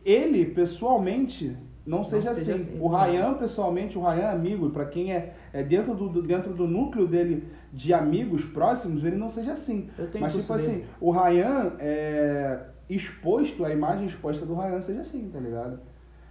ele 0.03 0.45
pessoalmente 0.45 1.55
não 1.86 2.03
seja, 2.03 2.33
seja 2.33 2.53
assim. 2.55 2.63
assim, 2.69 2.79
O 2.79 2.89
não. 2.89 2.98
Ryan, 2.98 3.33
pessoalmente, 3.36 3.98
o 3.98 4.01
Ryan 4.01 4.29
amigo, 4.29 4.69
pra 4.69 4.86
quem 4.86 5.12
é, 5.13 5.33
é 5.53 5.63
dentro, 5.63 5.95
do, 5.95 6.07
do- 6.09 6.21
dentro 6.21 6.53
do 6.53 6.67
núcleo 6.67 7.07
dele 7.07 7.43
de 7.74 7.93
amigos 7.93 8.43
próximos, 8.45 9.03
ele 9.03 9.15
não 9.15 9.29
seja 9.29 9.53
assim. 9.53 9.89
Eu 9.98 10.07
tenho 10.09 10.24
Mas, 10.24 10.36
tipo 10.36 10.51
assim, 10.53 10.67
dele. 10.67 10.86
o 11.01 11.12
Ryan 11.12 11.74
é 11.79 12.59
exposto, 12.89 13.63
a 13.65 13.71
imagem 13.71 14.07
exposta 14.07 14.45
do 14.45 14.55
Ryan 14.55 14.81
seja 14.81 15.01
assim, 15.01 15.29
tá 15.29 15.39
ligado? 15.39 15.79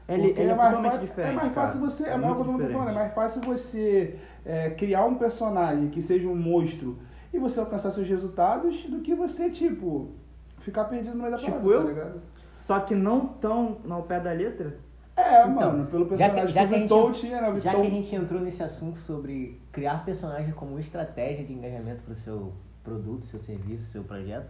Ele, 0.08 0.28
ele 0.30 0.42
é, 0.50 0.54
mais 0.54 0.68
totalmente 0.70 0.92
fácil- 0.92 1.06
diferente. 1.08 1.30
É 1.30 1.36
mais 1.36 1.52
cara. 1.52 1.66
fácil 1.66 1.80
você. 1.80 2.04
É, 2.08 2.16
muito 2.16 2.36
tô 2.44 2.52
diferente. 2.52 2.72
falando, 2.72 2.88
é 2.90 2.94
mais 2.94 3.14
fácil 3.14 3.40
você 3.42 4.18
é, 4.46 4.70
criar 4.70 5.04
um 5.04 5.16
personagem 5.16 5.88
que 5.90 6.00
seja 6.00 6.26
um 6.28 6.34
monstro 6.36 6.96
e 7.32 7.38
você 7.38 7.60
alcançar 7.60 7.90
seus 7.90 8.08
resultados 8.08 8.84
do 8.86 9.00
que 9.00 9.14
você, 9.14 9.50
tipo, 9.50 10.12
ficar 10.60 10.84
perdido 10.84 11.14
no 11.14 11.18
meio 11.22 11.32
da 11.32 11.36
Tipo 11.36 11.52
parada, 11.52 11.70
eu? 11.74 11.82
tá 11.82 11.88
ligado? 11.88 12.22
Só 12.54 12.80
que 12.80 12.94
não 12.94 13.26
tão 13.26 13.78
ao 13.88 14.02
pé 14.04 14.18
da 14.20 14.32
letra? 14.32 14.76
É, 15.14 15.42
Então, 15.42 15.54
mano, 15.72 15.86
pelo 15.86 16.04
já 16.16 16.28
que- 16.30 16.34
personagem 16.36 16.54
já 16.54 16.60
que, 16.62 16.68
que 16.68 16.74
gente- 16.74 16.82
Vitor 16.84 17.12
tinha, 17.12 17.40
né? 17.42 17.60
Já 17.60 17.74
que 17.74 17.80
a 17.80 17.90
gente 17.90 18.14
entrou 18.14 18.40
nesse 18.40 18.62
assunto 18.62 18.98
sobre 18.98 19.60
criar 19.72 20.04
personagem 20.04 20.52
como 20.52 20.78
estratégia 20.78 21.44
de 21.44 21.52
engajamento 21.52 22.02
para 22.02 22.12
o 22.12 22.16
seu 22.16 22.52
produto, 22.84 23.26
seu 23.26 23.40
serviço, 23.40 23.90
seu 23.90 24.04
projeto, 24.04 24.48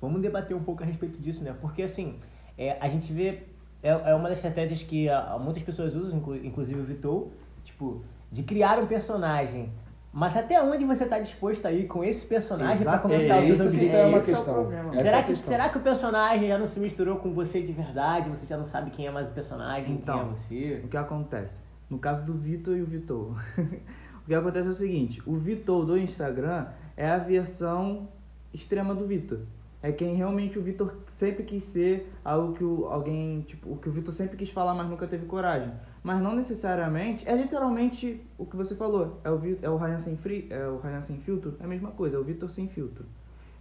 vamos 0.00 0.20
debater 0.22 0.56
um 0.56 0.62
pouco 0.62 0.82
a 0.82 0.86
respeito 0.86 1.20
disso, 1.20 1.44
né? 1.44 1.54
Porque 1.60 1.82
assim, 1.82 2.16
é, 2.58 2.76
a 2.80 2.88
gente 2.88 3.12
vê. 3.12 3.44
É, 3.86 4.10
é 4.10 4.14
uma 4.14 4.28
das 4.28 4.38
estratégias 4.38 4.82
que 4.82 5.08
ah, 5.08 5.38
muitas 5.40 5.62
pessoas 5.62 5.94
usam, 5.94 6.18
inclu- 6.18 6.36
inclusive 6.44 6.80
o 6.80 6.84
Vitor, 6.84 7.28
tipo, 7.64 8.02
de 8.32 8.42
criar 8.42 8.78
um 8.78 8.86
personagem. 8.86 9.70
Mas 10.12 10.34
até 10.34 10.62
onde 10.62 10.82
você 10.86 11.04
está 11.04 11.18
disposto 11.18 11.66
a 11.66 11.72
ir 11.72 11.86
com 11.86 12.02
esse 12.02 12.24
personagem 12.24 12.82
para 12.84 12.98
conquistar 12.98 13.36
é 13.36 13.40
os 13.50 13.58
seus 13.58 13.60
isso 13.60 13.78
que 13.78 13.84
objetivos? 13.84 13.94
é 13.96 14.06
uma 14.06 14.16
é 14.16 14.20
o 14.20 14.24
questão. 14.24 14.72
é 14.94 15.02
Será 15.02 15.18
a 15.18 15.22
que, 15.22 15.28
questão. 15.28 15.48
será 15.48 15.68
que 15.68 15.76
o 15.78 15.80
personagem 15.82 16.48
já 16.48 16.56
não 16.58 16.66
se 16.66 16.80
misturou 16.80 17.16
com 17.16 17.32
você 17.32 17.60
de 17.60 17.72
verdade? 17.72 18.30
Você 18.30 18.46
já 18.46 18.56
não 18.56 18.66
sabe 18.66 18.90
quem 18.92 19.06
é 19.06 19.10
mais 19.10 19.28
o 19.28 19.32
personagem, 19.32 19.92
Então, 19.92 20.18
quem 20.48 20.62
é 20.62 20.74
você? 20.76 20.80
O 20.84 20.88
que 20.88 20.96
acontece? 20.96 21.60
No 21.90 21.98
caso 21.98 22.24
do 22.24 22.32
Vitor 22.32 22.74
e 22.76 22.80
o 22.82 22.86
Vitor, 22.86 23.36
o 24.24 24.26
que 24.26 24.34
acontece 24.34 24.68
é 24.68 24.70
o 24.70 24.74
seguinte: 24.74 25.22
o 25.26 25.36
Vitor 25.36 25.84
do 25.84 25.98
Instagram 25.98 26.66
é 26.96 27.08
a 27.10 27.18
versão 27.18 28.08
extrema 28.54 28.94
do 28.94 29.06
Vitor. 29.06 29.40
É 29.82 29.92
quem 29.92 30.14
realmente 30.14 30.58
o 30.58 30.62
Vitor 30.62 30.94
sempre 31.16 31.42
quis 31.42 31.64
ser, 31.64 32.12
algo 32.24 32.52
que 32.52 32.62
o, 32.62 32.86
alguém, 32.86 33.40
tipo, 33.40 33.72
o 33.72 33.76
que 33.76 33.88
o 33.88 33.92
Vitor 33.92 34.12
sempre 34.12 34.36
quis 34.36 34.50
falar, 34.50 34.74
mas 34.74 34.88
nunca 34.88 35.06
teve 35.06 35.26
coragem. 35.26 35.72
Mas 36.02 36.20
não 36.22 36.34
necessariamente, 36.34 37.26
é 37.26 37.34
literalmente 37.34 38.22
o 38.38 38.44
que 38.44 38.54
você 38.54 38.74
falou. 38.74 39.18
É 39.24 39.30
o, 39.30 39.40
é 39.62 39.70
o 39.70 39.76
Ryan 39.76 39.98
sem 39.98 40.16
free, 40.16 40.46
é 40.50 40.66
o 40.68 40.78
Ryan 40.78 41.00
sem 41.00 41.16
filtro, 41.18 41.56
é 41.58 41.64
a 41.64 41.66
mesma 41.66 41.90
coisa, 41.90 42.16
é 42.16 42.20
o 42.20 42.24
Vitor 42.24 42.50
sem 42.50 42.68
filtro. 42.68 43.04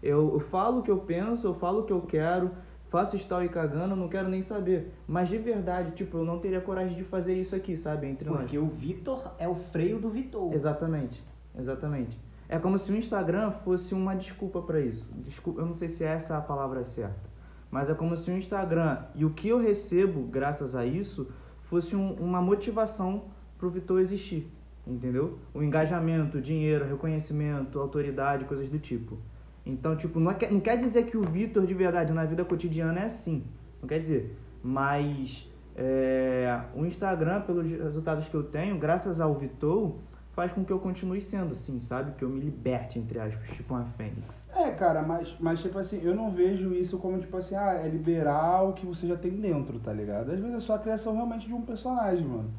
Eu, 0.04 0.34
eu 0.34 0.40
falo 0.40 0.80
o 0.80 0.84
que 0.84 0.92
eu 0.92 0.98
penso, 0.98 1.48
eu 1.48 1.54
falo 1.54 1.80
o 1.80 1.84
que 1.84 1.94
eu 1.94 2.02
quero, 2.02 2.52
faço 2.90 3.16
story 3.16 3.48
cagando, 3.48 3.96
não 3.96 4.10
quero 4.10 4.28
nem 4.28 4.42
saber. 4.42 4.92
Mas 5.08 5.30
de 5.30 5.38
verdade, 5.38 5.92
tipo, 5.92 6.18
eu 6.18 6.26
não 6.26 6.40
teria 6.40 6.60
coragem 6.60 6.96
de 6.96 7.04
fazer 7.06 7.34
isso 7.36 7.56
aqui, 7.56 7.78
sabe? 7.78 8.08
Entre 8.08 8.30
nós. 8.30 8.42
Porque 8.42 8.58
o 8.58 8.68
Vitor 8.68 9.32
é 9.40 9.48
o 9.48 9.56
freio 9.56 9.98
do 9.98 10.10
Vitor. 10.10 10.54
Exatamente, 10.54 11.24
exatamente. 11.58 12.20
É 12.48 12.60
como 12.60 12.78
se 12.78 12.92
o 12.92 12.96
Instagram 12.96 13.52
fosse 13.52 13.96
uma 13.96 14.14
desculpa 14.14 14.62
pra 14.62 14.80
isso. 14.80 15.10
Desculpa, 15.24 15.62
eu 15.62 15.66
não 15.66 15.74
sei 15.74 15.88
se 15.88 16.04
essa 16.04 16.36
é 16.36 16.38
a 16.38 16.42
palavra 16.42 16.84
certa. 16.84 17.35
Mas 17.76 17.90
é 17.90 17.94
como 17.94 18.16
se 18.16 18.32
o 18.32 18.38
Instagram 18.38 19.00
e 19.14 19.26
o 19.26 19.32
que 19.32 19.50
eu 19.50 19.60
recebo 19.60 20.22
graças 20.38 20.78
a 20.78 20.86
isso 20.86 21.28
fosse 21.64 21.94
um- 21.94 22.14
uma 22.14 22.42
motivação 22.42 23.26
pro 23.58 23.70
Vitor 23.70 24.00
existir. 24.00 24.50
Entendeu? 24.88 25.40
O 25.54 25.62
engajamento, 25.62 26.38
o 26.38 26.42
dinheiro, 26.42 26.86
reconhecimento, 26.86 27.78
autoridade, 27.78 28.46
coisas 28.46 28.70
do 28.70 28.80
tipo. 28.80 29.18
Então, 29.66 29.94
tipo, 29.98 30.22
não, 30.22 30.32
é 30.32 30.50
não 30.50 30.62
quer 30.62 30.78
dizer 30.78 31.04
que 31.08 31.18
o 31.18 31.24
Vitor 31.24 31.66
de 31.66 31.74
verdade 31.74 32.14
na 32.14 32.24
vida 32.24 32.46
cotidiana 32.46 33.02
é 33.02 33.06
assim. 33.08 33.44
Não 33.82 33.90
quer 33.90 34.00
dizer. 34.00 34.34
Mas 34.64 35.52
é, 35.76 36.62
o 36.74 36.86
Instagram, 36.86 37.42
pelos 37.42 37.70
resultados 37.70 38.30
que 38.30 38.36
eu 38.36 38.44
tenho, 38.44 38.78
graças 38.78 39.20
ao 39.20 39.34
Vitor, 39.36 39.96
faz 40.36 40.52
com 40.52 40.66
que 40.66 40.72
eu 40.72 40.80
continue 40.80 41.22
sendo 41.22 41.54
assim, 41.54 41.80
sabe? 41.80 42.12
Que 42.18 42.24
eu 42.24 42.30
me 42.30 42.42
liberte, 42.42 43.00
entre 43.00 43.18
aspas, 43.20 43.50
tipo 43.56 43.74
uma 43.74 43.86
fênix. 43.98 44.46
É, 44.54 44.70
cara, 44.72 45.02
mas, 45.02 45.34
mas 45.40 45.62
tipo 45.62 45.80
assim, 45.80 46.02
eu 46.04 46.14
não 46.14 46.30
vejo 46.30 46.74
isso 46.74 46.98
como 46.98 47.18
tipo 47.20 47.38
assim, 47.38 47.56
ah, 47.56 47.74
é 47.74 47.88
liberar 47.88 48.64
o 48.64 48.74
que 48.74 48.86
você 48.86 49.08
já 49.08 49.16
tem 49.16 49.32
dentro, 49.32 49.80
tá 49.80 49.94
ligado? 49.94 50.32
Às 50.32 50.40
vezes 50.40 50.54
é 50.54 50.60
só 50.60 50.76
a 50.76 50.80
criação 50.80 51.14
realmente 51.14 51.48
de 51.48 51.54
um 51.54 51.62
personagem, 51.62 52.26
mano. 52.26 52.52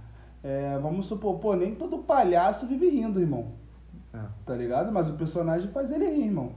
É, 0.42 0.78
vamos 0.78 1.06
supor, 1.06 1.38
pô, 1.38 1.54
nem 1.54 1.74
todo 1.74 1.98
palhaço 1.98 2.66
vive 2.66 2.88
rindo, 2.88 3.20
irmão. 3.20 3.52
É. 4.14 4.20
Tá 4.46 4.54
ligado? 4.54 4.90
Mas 4.90 5.10
o 5.10 5.14
personagem 5.14 5.70
faz 5.70 5.90
ele 5.90 6.08
rir, 6.08 6.24
irmão. 6.24 6.52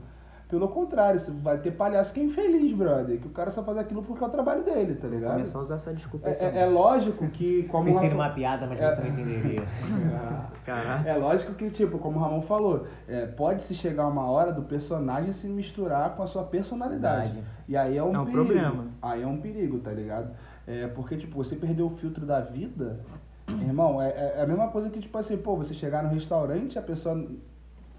Pelo 0.50 0.68
contrário, 0.68 1.20
você 1.20 1.30
vai 1.30 1.58
ter 1.58 1.70
palhaço 1.70 2.12
que 2.12 2.18
é 2.20 2.24
infeliz, 2.24 2.72
brother. 2.72 3.20
Que 3.20 3.26
o 3.28 3.30
cara 3.30 3.50
só 3.52 3.62
faz 3.62 3.78
aquilo 3.78 4.02
porque 4.02 4.22
é 4.22 4.26
o 4.26 4.30
trabalho 4.30 4.64
dele, 4.64 4.96
tá 4.96 5.06
ligado? 5.06 5.32
começar 5.34 5.58
a 5.58 5.62
usar 5.62 5.74
essa 5.76 5.94
desculpa 5.94 6.28
É, 6.28 6.32
é- 6.44 6.58
é 6.62 6.66
lógico 6.66 7.28
que, 7.28 7.62
como 7.64 7.84
Pensei 7.84 8.08
Rafa- 8.08 8.14
numa 8.14 8.30
piada, 8.30 8.66
mas 8.66 8.80
É. 8.80 8.90
você 8.94 9.00
não 9.02 9.08
entenderia. 9.10 9.62
Caraca. 10.66 11.08
É 11.08 11.16
lógico 11.16 11.54
que, 11.54 11.70
tipo, 11.70 11.98
como 11.98 12.18
o 12.18 12.22
Ramon 12.22 12.42
falou, 12.42 12.86
é, 13.08 13.26
pode-se 13.26 13.74
chegar 13.74 14.06
uma 14.06 14.28
hora 14.28 14.52
do 14.52 14.62
personagem 14.62 15.32
se 15.32 15.46
misturar 15.48 16.16
com 16.16 16.22
a 16.22 16.26
sua 16.26 16.42
personalidade. 16.44 17.32
Verdade. 17.32 17.44
E 17.68 17.76
aí 17.76 17.96
é 17.96 18.02
um, 18.02 18.14
É 18.14 18.18
um 18.18 18.24
perigo. 18.24 18.44
problema. 18.44 18.84
Aí 19.00 19.22
é 19.22 19.26
um 19.26 19.38
perigo, 19.40 19.78
tá 19.78 19.90
ligado? 19.92 20.30
É, 20.66 20.86
porque, 20.88 21.16
tipo, 21.16 21.36
você 21.42 21.56
perdeu 21.56 21.86
o 21.86 21.90
filtro 21.96 22.26
da 22.26 22.40
vida, 22.40 23.00
irmão, 23.48 24.00
é, 24.02 24.08
é- 24.10 24.34
é 24.38 24.42
a 24.42 24.46
mesma 24.46 24.68
coisa 24.68 24.90
que, 24.90 25.00
tipo 25.00 25.16
assim, 25.16 25.36
pô, 25.36 25.56
você 25.56 25.74
chegar 25.74 26.02
no 26.02 26.10
restaurante, 26.10 26.78
a 26.78 26.82
pessoa 26.82 27.24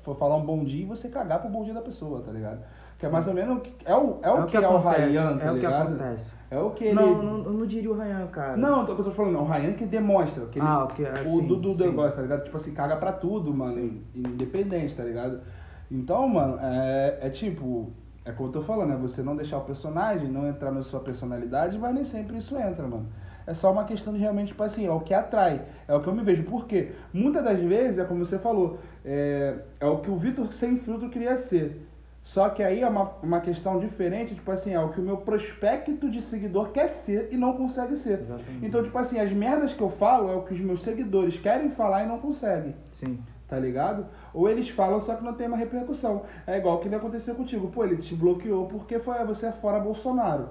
for 0.04 0.16
falar 0.16 0.36
um 0.36 0.46
bom 0.46 0.64
dia 0.64 0.84
e 0.84 0.86
você 0.86 1.10
cagar 1.10 1.40
pro 1.40 1.50
bom 1.50 1.64
dia 1.64 1.74
da 1.74 1.82
pessoa, 1.82 2.22
tá 2.22 2.32
ligado? 2.32 2.60
Que 2.98 3.06
é 3.08 3.10
mais 3.10 3.28
ou 3.28 3.34
menos 3.34 3.58
o 3.58 3.62
que 3.62 3.74
é 3.84 3.96
o, 3.96 4.20
é 4.22 4.30
o, 4.32 4.46
que, 4.46 4.56
é 4.56 4.60
o 4.68 4.78
Ryan, 4.78 5.38
tá 5.38 5.46
é 5.46 5.50
o 5.50 5.54
que 5.56 5.60
ligado? 5.60 5.88
acontece. 5.88 6.34
É 6.52 6.60
o 6.60 6.70
que 6.70 6.84
ele. 6.84 6.94
Não, 6.94 7.24
não, 7.24 7.38
eu 7.46 7.54
não 7.54 7.66
diria 7.66 7.90
o 7.90 7.98
Ryan, 7.98 8.28
cara. 8.28 8.56
Não, 8.56 8.86
eu 8.88 8.96
tô 8.96 9.12
falando, 9.12 9.34
não, 9.34 9.42
o 9.42 9.48
Ryan 9.48 9.74
que 9.74 9.86
demonstra. 9.88 10.46
Que 10.46 10.60
ele, 10.60 10.68
Ah, 10.68 10.84
o 10.84 10.88
que 10.88 11.04
é, 11.04 11.12
o 11.26 11.42
Dudu 11.42 11.74
sim. 11.74 11.86
negócio, 11.86 12.16
tá 12.18 12.22
ligado? 12.22 12.44
Tipo 12.44 12.58
assim, 12.58 12.74
caga 12.74 12.96
pra 12.98 13.12
tudo, 13.14 13.52
mano. 13.52 13.74
Sim. 13.74 14.04
Independente, 14.16 14.96
tá 14.96 15.04
ligado? 15.04 15.42
Então, 15.90 16.28
mano, 16.28 16.60
é, 16.62 17.18
é 17.22 17.30
tipo. 17.30 17.92
É 18.24 18.32
como 18.32 18.50
eu 18.50 18.54
tô 18.54 18.62
falando, 18.62 18.94
é 18.94 18.96
você 18.96 19.24
não 19.24 19.36
deixar 19.36 19.58
o 19.58 19.62
personagem, 19.62 20.30
não 20.30 20.48
entrar 20.48 20.72
na 20.72 20.84
sua 20.84 21.00
personalidade, 21.00 21.80
mas 21.80 21.96
nem 21.96 22.06
sempre 22.06 22.38
isso 22.38 22.56
entra, 22.56 22.88
mano. 22.88 23.08
É 23.46 23.54
só 23.54 23.72
uma 23.72 23.86
questão 23.86 24.14
de 24.14 24.20
realmente, 24.20 24.50
tipo 24.50 24.64
assim, 24.64 24.86
é 24.86 24.92
o 24.92 25.00
que 25.00 25.14
atrai. 25.14 25.62
É 25.88 25.96
o 25.96 26.02
que 26.02 26.08
eu 26.08 26.14
me 26.14 26.24
vejo. 26.24 26.44
Por 26.44 26.66
quê? 26.66 26.92
Muitas 27.14 27.44
das 27.44 27.60
vezes, 27.60 28.00
é 28.00 28.06
como 28.06 28.26
você 28.26 28.38
falou, 28.38 28.80
é, 29.04 29.56
é 29.80 29.86
o 29.86 29.98
que 29.98 30.10
o 30.12 30.18
Vitor 30.18 30.52
sem 30.54 30.78
filtro 30.80 31.10
queria 31.10 31.38
ser. 31.38 31.88
Só 32.24 32.50
que 32.50 32.62
aí 32.62 32.82
é 32.82 32.88
uma, 32.88 33.12
uma 33.24 33.42
questão 33.42 33.80
diferente, 33.80 34.36
tipo 34.36 34.52
assim, 34.52 34.74
é 34.74 34.80
o 34.80 34.90
que 34.90 35.00
o 35.00 35.04
meu 35.04 35.18
prospecto 35.18 36.10
de 36.10 36.22
seguidor 36.22 36.70
quer 36.70 36.88
ser 36.88 37.30
e 37.32 37.38
não 37.38 37.54
consegue 37.54 37.98
ser. 37.98 38.20
Exatamente. 38.20 38.66
Então, 38.66 38.84
tipo 38.84 38.98
assim, 38.98 39.20
as 39.20 39.32
merdas 39.32 39.74
que 39.74 39.82
eu 39.82 39.90
falo 39.90 40.30
é 40.30 40.36
o 40.36 40.44
que 40.44 40.54
os 40.54 40.60
meus 40.60 40.84
seguidores 40.84 41.38
querem 41.38 41.72
falar 41.72 42.04
e 42.04 42.08
não 42.08 42.20
conseguem. 42.20 42.76
Sim. 42.92 43.20
Tá 43.48 43.60
ligado? 43.60 44.06
Ou 44.34 44.48
eles 44.48 44.70
falam, 44.70 45.02
só 45.02 45.16
que 45.16 45.24
não 45.24 45.34
tem 45.34 45.48
uma 45.48 45.58
repercussão. 45.58 46.24
É 46.48 46.58
igual 46.58 46.78
o 46.78 46.80
que 46.80 46.94
aconteceu 46.94 47.36
contigo. 47.36 47.70
Pô, 47.70 47.84
ele 47.84 47.98
te 47.98 48.16
bloqueou 48.16 48.68
porque 48.68 48.98
foi, 49.00 49.26
você 49.26 49.48
é 49.48 49.52
fora 49.52 49.80
Bolsonaro. 49.80 50.50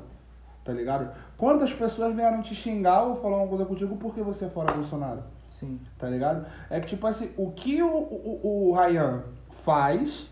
Tá 0.63 0.73
ligado? 0.73 1.11
Quantas 1.41 1.73
pessoas 1.73 2.15
vieram 2.15 2.43
te 2.43 2.55
xingar 2.55 3.03
ou 3.05 3.17
falar 3.17 3.39
uma 3.39 3.49
coisa 3.49 3.65
contigo 3.65 3.97
porque 3.97 4.21
você 4.21 4.45
é 4.45 4.49
fora 4.51 4.75
Bolsonaro? 4.75 5.23
Sim. 5.53 5.81
Tá 5.99 6.07
ligado? 6.07 6.45
É 6.69 6.79
que, 6.81 6.89
tipo 6.89 7.07
assim, 7.07 7.31
o 7.39 7.51
que 7.51 7.83
o, 7.83 7.89
o, 7.89 8.69
o 8.69 8.75
Ryan 8.77 9.23
faz 9.65 10.31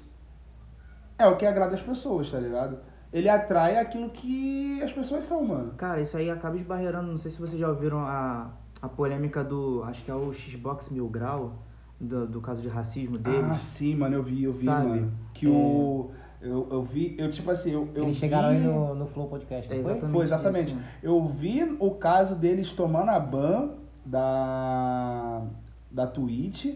é 1.18 1.26
o 1.26 1.36
que 1.38 1.46
agrada 1.46 1.74
as 1.74 1.80
pessoas, 1.80 2.30
tá 2.30 2.38
ligado? 2.38 2.76
Ele 3.10 3.26
atrai 3.26 3.78
aquilo 3.78 4.10
que 4.10 4.82
as 4.82 4.92
pessoas 4.92 5.24
são, 5.24 5.42
mano. 5.42 5.72
Cara, 5.78 5.98
isso 5.98 6.14
aí 6.14 6.28
acaba 6.28 6.58
esbarreirando. 6.58 7.10
Não 7.10 7.16
sei 7.16 7.30
se 7.30 7.40
vocês 7.40 7.58
já 7.58 7.68
ouviram 7.70 8.00
a, 8.00 8.50
a 8.82 8.88
polêmica 8.88 9.42
do. 9.42 9.82
Acho 9.84 10.04
que 10.04 10.10
é 10.10 10.14
o 10.14 10.30
Xbox 10.34 10.90
Mil 10.90 11.08
Grau, 11.08 11.54
do, 11.98 12.26
do 12.26 12.40
caso 12.42 12.60
de 12.60 12.68
racismo 12.68 13.16
deles. 13.16 13.50
Ah, 13.50 13.58
sim, 13.58 13.94
mano, 13.96 14.16
eu 14.16 14.22
vi, 14.22 14.44
eu 14.44 14.52
vi, 14.52 14.66
Sabe? 14.66 14.86
mano. 14.88 15.12
Que 15.32 15.46
É. 15.46 15.48
o. 15.48 16.10
Eu, 16.40 16.68
eu 16.70 16.82
vi, 16.82 17.16
eu 17.18 17.30
tipo 17.32 17.50
assim, 17.50 17.70
eu, 17.72 17.88
eu 17.94 18.04
Eles 18.04 18.14
vi... 18.14 18.20
chegaram 18.20 18.48
aí 18.50 18.60
no, 18.60 18.94
no 18.94 19.06
Flow 19.08 19.26
Podcast, 19.26 19.68
não 19.68 19.76
É, 19.76 19.82
foi? 19.82 19.90
exatamente. 19.92 20.12
Foi, 20.14 20.24
exatamente. 20.24 20.70
isso. 20.72 20.80
Eu 21.02 21.24
vi 21.26 21.76
o 21.80 21.90
caso 21.92 22.34
deles 22.36 22.70
tomando 22.72 23.10
a 23.10 23.18
ban 23.18 23.70
da, 24.06 25.42
da 25.90 26.06
Twitch 26.06 26.66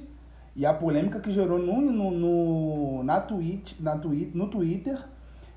e 0.57 0.67
a 0.67 0.75
polêmica 0.75 1.21
que 1.21 1.31
gerou 1.33 1.59
no, 1.59 1.81
no, 1.81 2.11
no- 2.11 3.03
na 3.05 3.21
Twitch, 3.21 3.73
na 3.81 3.97
Twi- 3.97 4.31
no 4.35 4.49
Twitter. 4.49 4.99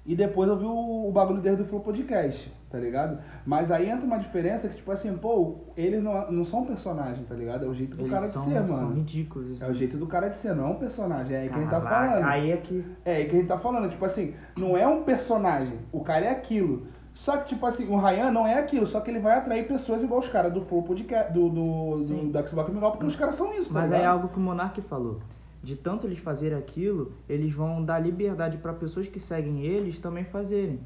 E 0.06 0.16
depois 0.16 0.48
eu 0.48 0.56
vi 0.58 0.66
o, 0.66 1.08
o 1.08 1.12
bagulho 1.12 1.42
deles 1.42 1.58
do 1.58 1.66
Flow 1.66 1.82
Podcast, 1.82 2.54
tá 2.70 2.78
ligado? 2.78 3.18
Mas 3.44 3.72
aí 3.72 3.90
entra 3.90 4.06
uma 4.06 4.20
diferença 4.20 4.68
que, 4.68 4.76
tipo 4.76 4.92
assim, 4.92 5.18
pô, 5.18 5.56
eles 5.76 6.04
não, 6.04 6.32
não 6.32 6.46
são 6.46 6.64
personagem, 6.64 7.24
tá 7.26 7.34
ligado? 7.34 7.66
É 7.66 7.68
o 7.68 7.74
jeito 7.74 7.96
do 7.98 8.04
Eles 8.04 8.12
cara 8.14 8.28
são, 8.28 8.44
de 8.44 8.50
ser, 8.52 8.68
são 8.68 8.68
mano. 8.68 8.94
ridículos. 8.94 9.52
assim. 9.54 9.64
É 9.64 9.68
o 9.68 9.74
jeito 9.74 9.98
do 9.98 10.06
cara 10.06 10.30
de 10.30 10.38
ser, 10.38 10.54
não 10.54 10.66
é 10.66 10.70
um 10.70 10.76
personagem. 10.76 11.36
É 11.36 11.40
aí 11.42 11.50
que 11.50 11.56
a 11.56 11.60
gente 11.60 11.70
tá 11.72 11.82
falando. 11.82 12.24
Aí 12.24 12.52
é 12.52 12.58
que. 12.58 12.86
É 13.04 13.16
aí 13.16 13.26
que 13.26 13.32
a 13.36 13.40
gente 13.40 13.48
tá 13.48 13.58
falando, 13.58 13.90
tipo 13.90 14.06
assim, 14.06 14.36
não 14.56 14.78
é 14.78 14.88
um 14.88 15.02
personagem, 15.04 15.80
o 15.92 16.02
cara 16.02 16.26
é 16.26 16.30
aquilo. 16.30 16.86
Só 17.16 17.38
que, 17.38 17.48
tipo 17.48 17.66
assim, 17.66 17.88
o 17.88 17.98
Ryan 17.98 18.30
não 18.30 18.46
é 18.46 18.60
aquilo, 18.60 18.86
só 18.86 19.00
que 19.00 19.10
ele 19.10 19.20
vai 19.20 19.38
atrair 19.38 19.66
pessoas 19.68 20.04
igual 20.04 20.20
os 20.20 20.28
caras 20.28 20.52
do 20.52 20.62
Flow 20.62 20.84
Podcast, 20.84 21.32
do, 21.34 21.50
do, 21.50 21.96
do, 21.96 22.26
do 22.32 22.48
Xbox 22.48 22.72
Miguel, 22.74 22.92
porque 22.92 23.06
os 23.06 23.16
caras 23.16 23.36
são 23.36 23.54
isso, 23.54 23.74
tá 23.74 23.80
Mas 23.80 23.90
ligado? 23.90 24.04
é 24.04 24.06
algo 24.06 24.28
que 24.28 24.38
o 24.38 24.42
Monark 24.42 24.82
falou. 24.82 25.20
De 25.66 25.76
tanto 25.76 26.06
eles 26.08 26.20
fazerem 26.20 26.58
aquilo, 26.58 27.14
eles 27.28 27.52
vão 27.54 27.84
dar 27.84 28.00
liberdade 28.00 28.58
para 28.58 28.74
pessoas 28.74 29.08
que 29.08 29.20
seguem 29.20 29.62
eles 29.64 30.00
também 30.00 30.24
fazerem. 30.26 30.80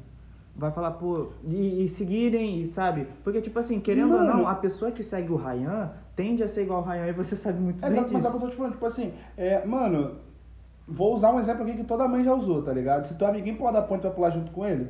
Vai 0.56 0.70
falar, 0.72 0.92
pô, 0.92 1.28
e, 1.46 1.84
e 1.84 1.88
seguirem, 1.88 2.60
e 2.62 2.66
sabe? 2.66 3.06
Porque, 3.22 3.40
tipo 3.40 3.58
assim, 3.58 3.78
querendo 3.80 4.12
ou 4.14 4.18
Mano. 4.18 4.32
não, 4.40 4.48
a 4.48 4.54
pessoa 4.54 4.90
que 4.90 5.02
segue 5.02 5.30
o 5.32 5.36
Ryan 5.36 5.92
tende 6.16 6.42
a 6.42 6.48
ser 6.48 6.62
igual 6.62 6.80
ao 6.80 6.88
Ryan 6.88 7.06
e 7.08 7.12
você 7.12 7.36
sabe 7.36 7.60
muito 7.60 7.84
É 7.84 7.88
bem 7.88 7.98
exato, 7.98 8.12
mas 8.12 8.24
é 8.24 8.28
o 8.28 8.30
que 8.32 8.36
disso. 8.36 8.44
eu 8.44 8.48
tô 8.48 8.50
te 8.50 8.56
falando, 8.56 8.72
tipo 8.72 8.86
assim, 8.86 9.12
é, 9.36 9.64
mano, 9.64 10.16
vou 10.86 11.14
usar 11.14 11.32
um 11.32 11.38
exemplo 11.40 11.62
aqui 11.62 11.76
que 11.76 11.84
toda 11.84 12.08
mãe 12.08 12.24
já 12.24 12.34
usou, 12.34 12.62
tá 12.62 12.72
ligado? 12.72 13.04
Se 13.06 13.16
teu 13.16 13.26
amiguinho 13.28 13.56
pular 13.56 13.72
da 13.72 13.82
ponte 13.82 14.02
vai 14.02 14.12
pular 14.12 14.30
junto 14.30 14.50
com 14.50 14.66
ele, 14.66 14.88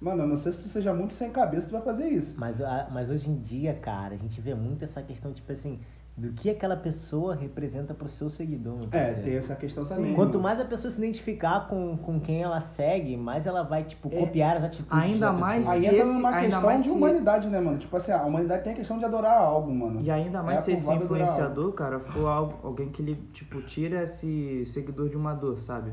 mano, 0.00 0.22
eu 0.24 0.28
não 0.28 0.36
sei 0.36 0.52
se 0.52 0.62
tu 0.62 0.68
seja 0.68 0.92
muito 0.92 1.14
sem 1.14 1.30
cabeça, 1.30 1.68
tu 1.68 1.72
vai 1.72 1.82
fazer 1.82 2.08
isso. 2.08 2.38
Mas, 2.38 2.60
a- 2.60 2.88
mas 2.92 3.10
hoje 3.10 3.28
em 3.30 3.36
dia, 3.40 3.74
cara, 3.74 4.14
a 4.14 4.18
gente 4.18 4.40
vê 4.40 4.54
muito 4.54 4.84
essa 4.84 5.02
questão, 5.02 5.32
tipo 5.32 5.50
assim, 5.52 5.80
do 6.18 6.32
que 6.32 6.50
aquela 6.50 6.76
pessoa 6.76 7.32
representa 7.36 7.94
pro 7.94 8.08
seu 8.08 8.28
seguidor. 8.28 8.88
É, 8.90 9.12
tem 9.14 9.36
essa 9.36 9.54
questão 9.54 9.84
Sim. 9.84 9.94
também. 9.94 10.14
Quanto 10.14 10.40
mais 10.40 10.60
a 10.60 10.64
pessoa 10.64 10.90
se 10.90 10.98
identificar 10.98 11.68
com, 11.68 11.96
com 11.96 12.18
quem 12.18 12.42
ela 12.42 12.60
segue, 12.60 13.16
mais 13.16 13.46
ela 13.46 13.62
vai, 13.62 13.84
tipo, 13.84 14.08
É, 14.12 14.18
copiar 14.18 14.56
as 14.56 14.64
atitudes 14.64 14.92
ainda 14.92 15.26
da 15.26 15.32
mais. 15.32 15.68
Aí 15.68 15.86
entra 15.86 15.98
esse- 15.98 16.12
numa 16.12 16.40
questão 16.40 16.76
de 16.76 16.82
se- 16.82 16.90
humanidade, 16.90 17.48
né, 17.48 17.60
mano? 17.60 17.78
Tipo 17.78 17.96
assim, 17.96 18.10
a 18.10 18.22
humanidade 18.24 18.64
tem 18.64 18.72
a 18.72 18.76
questão 18.76 18.98
de 18.98 19.04
adorar 19.04 19.40
algo, 19.40 19.72
mano. 19.72 20.00
E 20.02 20.10
ainda 20.10 20.42
mais 20.42 20.58
É 20.58 20.62
se 20.62 20.72
esse 20.72 20.92
influenciador, 20.92 21.72
cara, 21.72 22.00
for 22.00 22.26
algo- 22.26 22.58
alguém 22.64 22.88
que 22.88 23.00
ele, 23.00 23.14
tipo, 23.32 23.62
tira 23.62 24.02
esse 24.02 24.66
seguidor 24.66 25.08
de 25.08 25.16
uma 25.16 25.32
dor, 25.34 25.60
sabe? 25.60 25.92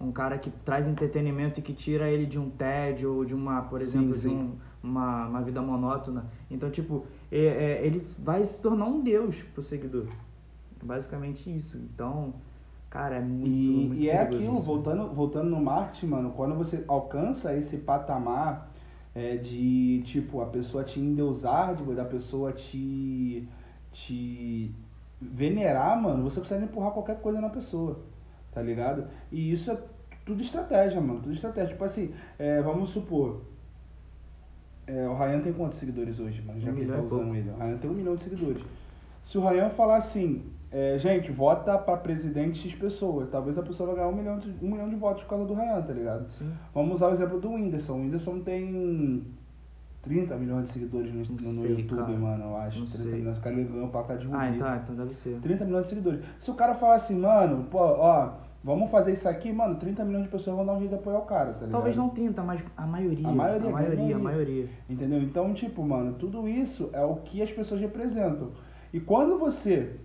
Um 0.00 0.12
cara 0.12 0.38
que 0.38 0.50
traz 0.50 0.86
entretenimento 0.86 1.58
e 1.58 1.62
que 1.62 1.72
tira 1.72 2.08
ele 2.08 2.26
de 2.26 2.38
um 2.38 2.48
tédio 2.48 3.12
ou 3.12 3.24
de 3.24 3.34
uma, 3.34 3.62
por 3.62 3.80
Sim, 3.80 3.86
exemplo, 3.86 4.12
de 4.12 4.20
sim. 4.20 4.28
um- 4.36 4.52
uma, 4.82 5.26
uma 5.26 5.40
vida 5.40 5.62
monótona. 5.62 6.26
Então, 6.50 6.70
tipo, 6.70 7.06
é- 7.38 7.80
é, 7.82 7.86
ele 7.86 8.06
vai 8.18 8.44
se 8.44 8.60
tornar 8.60 8.86
um 8.86 9.00
deus 9.02 9.36
pro 9.54 9.62
seguidor. 9.62 10.06
Basicamente 10.82 11.54
isso. 11.54 11.76
Então, 11.78 12.34
cara, 12.90 13.16
é 13.16 13.20
muito, 13.20 13.48
E, 13.48 13.86
muito 13.88 14.00
e 14.00 14.08
é 14.08 14.20
aquilo, 14.20 14.56
isso. 14.56 14.64
voltando, 14.64 15.08
voltando 15.14 15.50
no 15.50 15.60
marketing, 15.60 16.06
mano, 16.06 16.30
quando 16.36 16.54
você 16.54 16.84
alcança 16.86 17.56
esse 17.56 17.78
patamar 17.78 18.70
é, 19.14 19.36
de, 19.36 20.02
tipo, 20.04 20.40
a 20.42 20.46
pessoa 20.46 20.84
te 20.84 21.00
endeusar, 21.00 21.74
de, 21.74 21.82
da 21.94 22.04
pessoa 22.04 22.52
te, 22.52 23.48
te 23.92 24.70
venerar, 25.20 26.00
mano, 26.00 26.22
você 26.22 26.40
consegue 26.40 26.64
empurrar 26.64 26.90
qualquer 26.92 27.20
coisa 27.20 27.40
na 27.40 27.48
pessoa, 27.48 28.00
tá 28.52 28.60
ligado? 28.60 29.06
E 29.32 29.52
isso 29.52 29.70
é 29.70 29.78
tudo 30.26 30.42
estratégia, 30.42 31.00
mano, 31.00 31.20
tudo 31.20 31.32
estratégia. 31.32 31.70
Tipo 31.72 31.84
assim, 31.84 32.12
é, 32.38 32.60
vamos 32.62 32.90
supor, 32.90 33.40
é, 34.86 35.08
o 35.08 35.14
Ryan 35.14 35.40
tem 35.40 35.52
quantos 35.52 35.78
seguidores 35.78 36.18
hoje, 36.20 36.42
mano? 36.42 36.60
Já 36.60 36.70
Um 36.70 36.74
que 36.74 36.80
ele 36.82 36.92
tá 36.92 37.00
usando 37.00 37.34
ele. 37.34 37.50
O 37.50 37.56
Ryan 37.56 37.76
tem 37.78 37.90
um 37.90 37.94
milhão 37.94 38.16
de 38.16 38.22
seguidores. 38.24 38.62
Se 39.24 39.38
o 39.38 39.40
Ryan 39.46 39.70
falar 39.70 39.96
assim, 39.96 40.42
é, 40.70 40.98
gente, 40.98 41.30
vota 41.32 41.78
pra 41.78 41.96
presidente 41.96 42.58
X 42.68 42.74
pessoa, 42.78 43.26
talvez 43.30 43.56
a 43.56 43.62
pessoa 43.62 43.86
vai 43.88 43.96
ganhar 43.96 44.08
um 44.08 44.14
milhão, 44.16 44.38
de, 44.38 44.54
um 44.62 44.70
milhão 44.70 44.88
de 44.88 44.96
votos 44.96 45.22
por 45.22 45.30
causa 45.30 45.46
do 45.46 45.54
Ryan, 45.54 45.80
tá 45.82 45.92
ligado? 45.92 46.28
Sim. 46.30 46.52
Vamos 46.74 46.96
usar 46.96 47.08
o 47.08 47.12
exemplo 47.12 47.40
do 47.40 47.50
Whindersson. 47.50 47.94
O 47.94 48.02
Whindersson 48.02 48.40
tem 48.40 49.24
30 50.02 50.36
milhões 50.36 50.66
de 50.66 50.72
seguidores 50.72 51.10
no, 51.30 51.52
no 51.52 51.66
YouTube, 51.66 51.96
cara. 51.96 52.18
mano, 52.18 52.44
eu 52.44 52.56
acho. 52.58 52.80
Não 52.80 52.86
30 52.86 53.02
sei. 53.02 53.12
milhões. 53.14 53.38
O 53.38 53.40
cara 53.40 53.56
ganhou 53.56 53.88
placa 53.88 54.16
de 54.18 54.26
Ah, 54.30 54.44
Rubi. 54.44 54.56
então, 54.56 54.76
então 54.76 54.94
deve 54.96 55.14
ser. 55.14 55.38
30 55.40 55.64
milhões 55.64 55.82
de 55.84 55.88
seguidores. 55.88 56.20
Se 56.40 56.50
o 56.50 56.54
cara 56.54 56.74
falar 56.74 56.96
assim, 56.96 57.18
mano, 57.18 57.64
pô, 57.70 57.78
ó, 57.78 58.32
vamos 58.64 58.90
fazer 58.90 59.12
isso 59.12 59.28
aqui, 59.28 59.52
mano, 59.52 59.76
30 59.76 60.04
milhões 60.04 60.24
de 60.24 60.30
pessoas 60.30 60.56
vão 60.56 60.64
dar 60.64 60.72
um 60.72 60.78
jeito 60.78 60.90
de 60.90 60.96
apoiar 60.96 61.18
o 61.18 61.26
cara, 61.26 61.52
tá 61.52 61.66
ligado? 61.66 61.72
Talvez 61.72 61.96
não 61.96 62.08
30, 62.08 62.42
mas 62.42 62.64
a 62.74 62.86
maioria. 62.86 63.28
A 63.28 63.32
maioria, 63.32 63.68
a 63.68 63.72
maioria, 63.72 64.16
a 64.16 64.18
maioria. 64.18 64.68
Entendeu? 64.88 65.22
Então, 65.22 65.52
tipo, 65.52 65.84
mano, 65.84 66.14
tudo 66.14 66.48
isso 66.48 66.88
é 66.94 67.04
o 67.04 67.16
que 67.16 67.42
as 67.42 67.52
pessoas 67.52 67.80
representam. 67.80 68.52
E 68.92 68.98
quando 68.98 69.38
você 69.38 69.96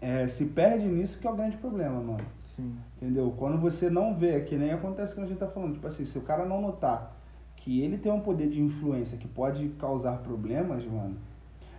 é, 0.00 0.28
se 0.28 0.44
perde 0.44 0.86
nisso, 0.86 1.18
que 1.18 1.26
é 1.26 1.30
o 1.30 1.36
grande 1.36 1.56
problema, 1.56 2.00
mano. 2.00 2.24
Sim. 2.56 2.76
Entendeu? 2.96 3.34
Quando 3.36 3.58
você 3.58 3.90
não 3.90 4.14
vê, 4.14 4.40
que 4.42 4.56
nem 4.56 4.72
acontece 4.72 5.14
que 5.14 5.20
a 5.20 5.26
gente 5.26 5.38
tá 5.38 5.48
falando, 5.48 5.74
tipo 5.74 5.86
assim, 5.86 6.06
se 6.06 6.16
o 6.16 6.22
cara 6.22 6.44
não 6.44 6.60
notar 6.60 7.16
que 7.56 7.82
ele 7.82 7.98
tem 7.98 8.10
um 8.10 8.20
poder 8.20 8.48
de 8.48 8.60
influência 8.60 9.18
que 9.18 9.28
pode 9.28 9.68
causar 9.78 10.18
problemas, 10.18 10.84
mano, 10.86 11.16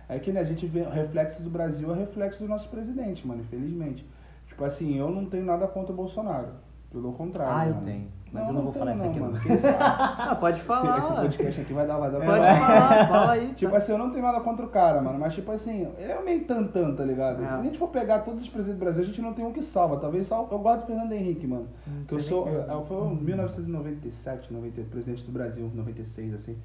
é 0.08 0.18
que 0.18 0.30
né, 0.30 0.40
a 0.40 0.44
gente 0.44 0.66
vê 0.66 0.82
o 0.82 0.90
reflexo 0.90 1.42
do 1.42 1.50
Brasil 1.50 1.92
é 1.92 1.98
reflexo 1.98 2.38
do 2.38 2.48
nosso 2.48 2.68
presidente, 2.68 3.26
mano, 3.26 3.42
infelizmente. 3.42 4.06
Tipo 4.52 4.64
assim, 4.64 4.98
eu 4.98 5.10
não 5.10 5.24
tenho 5.24 5.44
nada 5.46 5.66
contra 5.66 5.92
o 5.92 5.96
Bolsonaro. 5.96 6.48
Pelo 6.90 7.10
contrário. 7.14 7.54
Ah, 7.56 7.66
eu 7.66 7.74
mano. 7.74 7.86
tenho. 7.86 8.06
Mas 8.30 8.46
eu 8.46 8.52
não 8.52 8.62
vou 8.62 8.72
falar 8.72 8.94
isso 8.94 9.04
aqui, 9.04 9.18
mano. 9.20 9.32
não. 9.32 9.40
Ah, 9.80 10.36
pode 10.38 10.60
falar. 10.60 10.98
Esse, 10.98 11.06
esse 11.08 11.16
podcast 11.22 11.60
aqui 11.62 11.72
vai 11.72 11.86
dar, 11.86 11.96
vai 11.98 12.10
dar 12.10 12.18
Pode 12.18 12.28
falar, 12.30 13.08
fala 13.08 13.32
aí. 13.32 13.48
Tipo 13.56 13.72
tá. 13.72 13.78
assim, 13.78 13.92
eu 13.92 13.98
não 13.98 14.10
tenho 14.10 14.22
nada 14.22 14.40
contra 14.40 14.64
o 14.66 14.68
cara, 14.68 15.00
mano, 15.02 15.18
mas 15.18 15.34
tipo 15.34 15.50
assim, 15.52 15.86
ele 15.98 16.12
é 16.12 16.22
meio 16.22 16.44
tantão, 16.44 16.94
tá 16.94 17.02
ligado? 17.04 17.42
É. 17.42 17.46
Se 17.46 17.52
a 17.54 17.62
gente 17.62 17.78
for 17.78 17.88
pegar 17.88 18.20
todos 18.20 18.42
os 18.42 18.48
presidentes 18.48 18.78
do 18.78 18.84
Brasil, 18.84 19.02
a 19.02 19.06
gente 19.06 19.20
não 19.22 19.32
tem 19.34 19.44
um 19.44 19.52
que 19.52 19.62
salva. 19.62 19.96
Talvez 19.98 20.26
só. 20.26 20.46
Eu 20.50 20.58
gosto 20.58 20.80
do 20.82 20.86
Fernando 20.86 21.12
Henrique, 21.12 21.46
mano. 21.46 21.66
Não 21.86 22.04
Que 22.04 22.14
eu 22.14 22.20
sou. 22.20 22.44
nem 22.46 22.54
Eu, 22.54 22.60
é. 22.70 22.74
eu 22.74 22.84
foi 22.84 22.96
em 23.06 23.16
1997, 23.16 24.52
98, 24.52 24.90
presidente 24.90 25.24
do 25.24 25.32
Brasil, 25.32 25.70
96, 25.74 26.34
assim. 26.34 26.56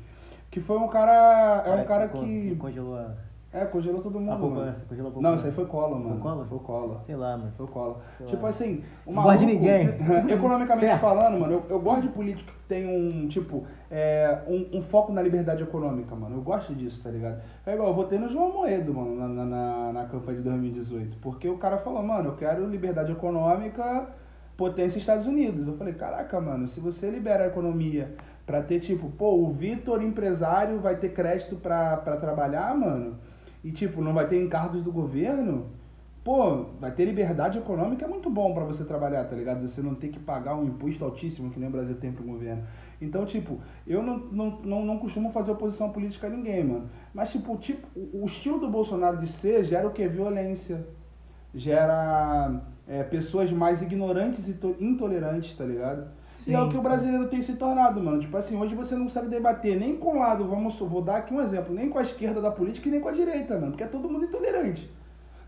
Que 0.51 0.59
foi 0.61 0.77
um 0.77 0.87
cara. 0.87 1.63
É 1.65 1.73
um 1.81 1.85
cara 1.85 2.07
con- 2.09 2.19
que. 2.19 2.55
Congelou 2.55 2.97
a, 2.97 3.11
É, 3.53 3.63
congelou 3.65 4.01
todo 4.01 4.19
mundo. 4.19 4.33
a 4.33 4.35
poupança. 4.35 4.81
Congelou 4.89 5.09
a 5.09 5.13
poupança. 5.13 5.21
Não, 5.21 5.35
isso 5.35 5.45
aí 5.45 5.51
foi 5.53 5.65
cola, 5.65 5.97
mano. 5.97 6.09
Foi 6.09 6.19
cola? 6.19 6.45
Foi 6.45 6.59
cola. 6.59 7.03
Sei 7.05 7.15
lá, 7.15 7.37
mano. 7.37 7.53
Foi 7.55 7.67
cola. 7.67 8.01
Sei 8.17 8.27
tipo 8.27 8.43
lá. 8.43 8.49
assim, 8.49 8.83
o 9.05 9.13
Não 9.13 9.23
gosto 9.23 9.39
de 9.39 9.45
ninguém. 9.45 9.89
Economicamente 10.29 10.87
Certo. 10.87 11.01
falando, 11.01 11.39
mano, 11.39 11.53
eu, 11.53 11.63
eu 11.69 11.79
gosto 11.79 12.01
de 12.01 12.09
político 12.09 12.51
que 12.51 12.67
tem 12.67 12.85
um, 12.85 13.27
tipo, 13.29 13.65
é, 13.89 14.41
um, 14.47 14.79
um 14.79 14.81
foco 14.83 15.13
na 15.13 15.21
liberdade 15.21 15.63
econômica, 15.63 16.13
mano. 16.13 16.35
Eu 16.35 16.41
gosto 16.41 16.75
disso, 16.75 17.01
tá 17.01 17.09
ligado? 17.09 17.41
É 17.65 17.73
igual, 17.73 17.87
eu 17.87 17.95
votei 17.95 18.19
no 18.19 18.27
João 18.27 18.51
Moedo, 18.51 18.93
mano, 18.93 19.15
na, 19.15 19.27
na, 19.27 19.45
na, 19.45 19.93
na 19.93 20.05
campanha 20.05 20.39
de 20.39 20.43
2018. 20.43 21.17
Porque 21.21 21.47
o 21.47 21.57
cara 21.57 21.77
falou, 21.77 22.03
mano, 22.03 22.29
eu 22.29 22.35
quero 22.35 22.67
liberdade 22.67 23.13
econômica, 23.13 24.07
potência 24.57 24.97
Estados 24.97 25.25
Unidos. 25.25 25.65
Eu 25.65 25.77
falei, 25.77 25.93
caraca, 25.93 26.41
mano, 26.41 26.67
se 26.67 26.81
você 26.81 27.09
libera 27.09 27.45
a 27.45 27.47
economia 27.47 28.13
pra 28.45 28.61
ter, 28.61 28.81
tipo, 28.81 29.09
pô, 29.09 29.35
o 29.35 29.51
Vitor, 29.51 30.01
empresário, 30.01 30.79
vai 30.79 30.95
ter 30.97 31.09
crédito 31.09 31.55
pra, 31.55 31.97
pra 31.97 32.17
trabalhar, 32.17 32.75
mano, 32.75 33.15
e, 33.63 33.71
tipo, 33.71 34.01
não 34.01 34.13
vai 34.13 34.27
ter 34.27 34.41
encargos 34.41 34.83
do 34.83 34.91
governo, 34.91 35.67
pô, 36.23 36.63
vai 36.79 36.91
ter 36.91 37.05
liberdade 37.05 37.57
econômica, 37.57 38.05
é 38.05 38.07
muito 38.07 38.29
bom 38.29 38.53
pra 38.53 38.63
você 38.65 38.83
trabalhar, 38.83 39.23
tá 39.25 39.35
ligado? 39.35 39.61
Você 39.67 39.81
não 39.81 39.95
ter 39.95 40.09
que 40.09 40.19
pagar 40.19 40.55
um 40.55 40.65
imposto 40.65 41.03
altíssimo 41.05 41.49
que 41.51 41.59
nem 41.59 41.69
o 41.69 41.71
Brasil 41.71 41.95
tem 41.95 42.11
pro 42.11 42.23
governo. 42.23 42.63
Então, 43.01 43.25
tipo, 43.25 43.59
eu 43.85 44.01
não, 44.03 44.17
não, 44.17 44.49
não, 44.63 44.85
não 44.85 44.97
costumo 44.99 45.31
fazer 45.31 45.51
oposição 45.51 45.91
política 45.91 46.27
a 46.27 46.29
ninguém, 46.29 46.63
mano. 46.63 46.89
Mas, 47.13 47.31
tipo, 47.31 47.55
tipo, 47.57 47.87
o 47.95 48.23
o 48.23 48.25
estilo 48.25 48.59
do 48.59 48.69
Bolsonaro 48.69 49.17
de 49.17 49.27
ser 49.27 49.63
gera 49.63 49.87
o 49.87 49.91
que? 49.91 50.07
Violência. 50.07 50.85
Gera 51.53 52.61
é, 52.87 53.03
pessoas 53.03 53.51
mais 53.51 53.81
ignorantes 53.81 54.47
e 54.47 54.53
to- 54.53 54.75
intolerantes, 54.79 55.55
tá 55.55 55.65
ligado? 55.65 56.07
E 56.45 56.53
é 56.53 56.59
o 56.61 56.65
Sim, 56.65 56.69
que 56.69 56.77
o 56.77 56.81
sim. 56.81 56.83
brasileiro 56.83 57.27
tem 57.29 57.41
se 57.41 57.53
tornado, 57.55 58.01
mano. 58.01 58.19
Tipo 58.19 58.37
assim, 58.37 58.57
hoje 58.57 58.75
você 58.75 58.95
não 58.95 59.05
consegue 59.05 59.27
debater 59.27 59.77
nem 59.77 59.97
com 59.97 60.15
o 60.15 60.19
lado, 60.19 60.47
vamos, 60.47 60.77
vou 60.79 61.01
dar 61.01 61.17
aqui 61.17 61.33
um 61.33 61.41
exemplo, 61.41 61.73
nem 61.73 61.89
com 61.89 61.99
a 61.99 62.03
esquerda 62.03 62.41
da 62.41 62.51
política 62.51 62.87
e 62.87 62.91
nem 62.91 63.01
com 63.01 63.09
a 63.09 63.11
direita, 63.11 63.55
mano. 63.55 63.71
Porque 63.71 63.83
é 63.83 63.87
todo 63.87 64.09
mundo 64.09 64.25
intolerante. 64.25 64.89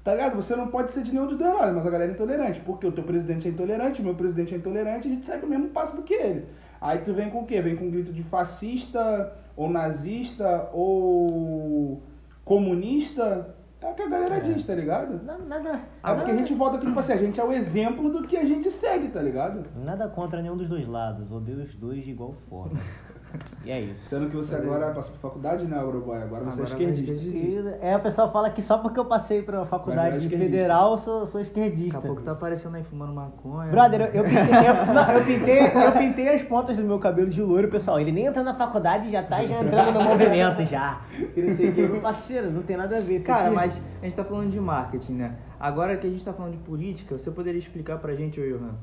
Tá 0.04 0.13
ligado? 0.13 0.36
Você 0.36 0.56
não 0.56 0.67
pode 0.67 0.91
ser 0.91 1.04
de 1.04 1.12
nenhum 1.12 1.28
dos 1.28 1.38
dois 1.38 1.54
lados, 1.54 1.75
mas 1.75 1.86
a 1.86 1.89
galera 1.89 2.12
é 2.12 2.15
intolerante. 2.15 2.60
Porque 2.62 2.88
o 2.88 2.91
teu 2.91 3.04
presidente 3.04 3.47
é 3.47 3.52
intolerante, 3.52 4.02
o 4.02 4.06
meu 4.06 4.15
presidente 4.15 4.54
é 4.54 4.58
intolerante, 4.58 5.08
a 5.08 5.12
gente 5.12 5.25
segue 5.25 5.45
o 5.45 5.49
mesmo 5.49 5.69
passo 5.69 5.95
do 5.95 6.04
que 6.04 6.13
ele. 6.13 6.45
Aí 6.82 6.99
tu 6.99 7.13
vem 7.13 7.30
com 7.30 7.41
o 7.41 7.45
quê? 7.45 7.62
Vem 7.62 7.75
com 7.75 7.86
um 7.86 7.91
grito 7.91 8.12
de 8.13 8.23
fascista, 8.23 9.34
ou 9.56 9.69
nazista, 9.69 10.69
ou 10.73 12.02
comunista. 12.45 13.56
É 13.82 13.88
o 13.88 13.94
que 13.94 14.02
a 14.02 14.10
galera 14.10 14.36
É. 14.38 14.39
diz, 14.42 14.65
tá 14.65 14.76
ligado? 14.76 15.24
Nada, 15.24 15.44
nada, 15.46 15.82
É 16.04 16.13
porque 16.13 16.32
a 16.32 16.36
gente 16.36 16.54
volta 16.54 16.76
aqui, 16.78 16.86
tipo 16.88 17.00
assim, 17.00 17.13
a 17.13 17.18
gente 17.18 17.39
é 17.39 17.44
o 17.44 17.52
exemplo 17.52 18.12
do 18.12 18.28
que 18.28 18.36
a 18.36 18.44
gente 18.46 18.70
segue, 18.72 19.08
tá 19.08 19.22
ligado? 19.22 19.65
nada 19.76 20.08
contra 20.10 20.42
nenhum 20.42 20.58
dos 20.58 20.68
dois 20.68 20.86
lados. 20.88 21.32
Odeio 21.32 21.60
os 21.63 21.74
dois 21.76 22.04
de 22.04 22.12
igual 22.12 22.34
forma. 22.50 22.78
E 23.65 23.72
é 23.72 23.82
isso. 23.82 24.08
Sendo 24.08 24.30
que 24.30 24.38
você 24.38 24.56
agora 24.56 24.92
passou 24.94 25.12
por 25.12 25.20
faculdade, 25.20 25.65
né, 25.65 25.84
Uruguai? 25.84 26.24
Agora 26.24 26.46
você 26.46 26.62
Agora 26.62 26.82
é 26.82 26.88
esquerdista. 26.89 27.13
esquerdista. 27.13 27.78
É, 27.82 27.96
o 27.98 28.00
pessoal 28.00 28.32
fala 28.32 28.50
que 28.50 28.62
só 28.62 28.78
porque 28.78 28.98
eu 29.00 29.04
passei 29.06 29.42
pra 29.42 29.65
faculdade 29.65 30.15
esquerdista. 30.15 30.46
federal, 30.46 30.92
eu 30.94 30.98
sou, 30.98 31.28
sou 31.28 31.42
Daqui 31.42 31.60
esquerdista. 31.60 31.98
a 31.98 32.02
pouco 32.02 32.22
tá 32.22 32.32
aparecendo 32.32 32.76
aí 32.76 32.84
fumando 32.84 33.13
maconha. 33.13 33.70
Brother, 33.70 34.02
eu, 34.02 34.08
eu, 34.08 34.24
pintei, 34.24 34.70
eu, 34.70 34.94
não, 34.94 35.12
eu 35.12 35.26
pintei, 35.26 35.60
eu 35.65 35.92
pintei 35.92 36.30
as 36.36 36.42
pontas 36.44 36.78
do 36.78 36.84
meu 36.84 37.00
cabelo 37.00 37.30
de 37.30 37.42
loiro, 37.42 37.68
pessoal. 37.68 38.00
Ele 38.00 38.13
nem 38.13 38.26
entra 38.28 38.42
na 38.44 38.56
faculdade 38.56 39.10
e 39.10 39.12
já 39.12 39.22
tá 39.22 39.46
já 39.46 39.62
entrando 39.62 39.92
no 39.92 40.04
movimento 40.06 40.63
já. 40.65 41.02
E 41.36 41.42
não 41.42 41.56
sei 41.56 41.70
o 41.70 41.74
que. 41.76 41.82
Meu 41.82 42.02
parceiro, 42.02 42.50
não 42.50 42.63
tem 42.63 42.78
nada 42.78 42.98
a 42.98 43.02
ver. 43.02 43.18
isso 43.18 43.26
Cara, 43.26 43.48
aqui- 43.48 43.56
mas 43.56 43.82
a 44.02 44.06
gente 44.06 44.15
tá 44.15 44.24
falando 44.24 44.50
de 44.50 44.60
marketing, 44.60 45.13
né? 45.13 45.36
Agora 45.60 45.98
que 45.98 46.08
a 46.08 46.10
gente 46.10 46.24
tá 46.24 46.32
falando 46.34 46.54
de 46.54 46.60
política, 46.60 47.18
você 47.18 47.30
poderia 47.30 47.60
explicar 47.60 47.98
pra 48.00 48.15
gente, 48.15 48.39
ô 48.39 48.44
Johan, 48.58 48.76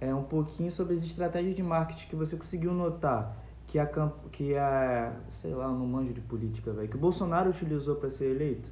é, 0.00 0.14
um 0.14 0.22
pouquinho 0.22 0.70
sobre 0.70 0.94
as 0.94 1.02
estratégias 1.02 1.56
de 1.56 1.62
marketing 1.62 2.06
que 2.08 2.14
você 2.16 2.36
conseguiu 2.36 2.72
notar 2.72 3.42
que 3.74 3.78
a, 3.80 4.12
que 4.30 4.56
a 4.56 5.12
sei 5.42 5.52
lá, 5.52 5.64
eu 5.64 5.72
não 5.72 5.84
manjo 5.84 6.12
de 6.12 6.20
política, 6.20 6.72
velho, 6.72 6.88
que 6.88 6.94
o 6.94 7.00
Bolsonaro 7.00 7.50
utilizou 7.50 7.96
pra 7.96 8.08
ser 8.08 8.26
eleito? 8.26 8.68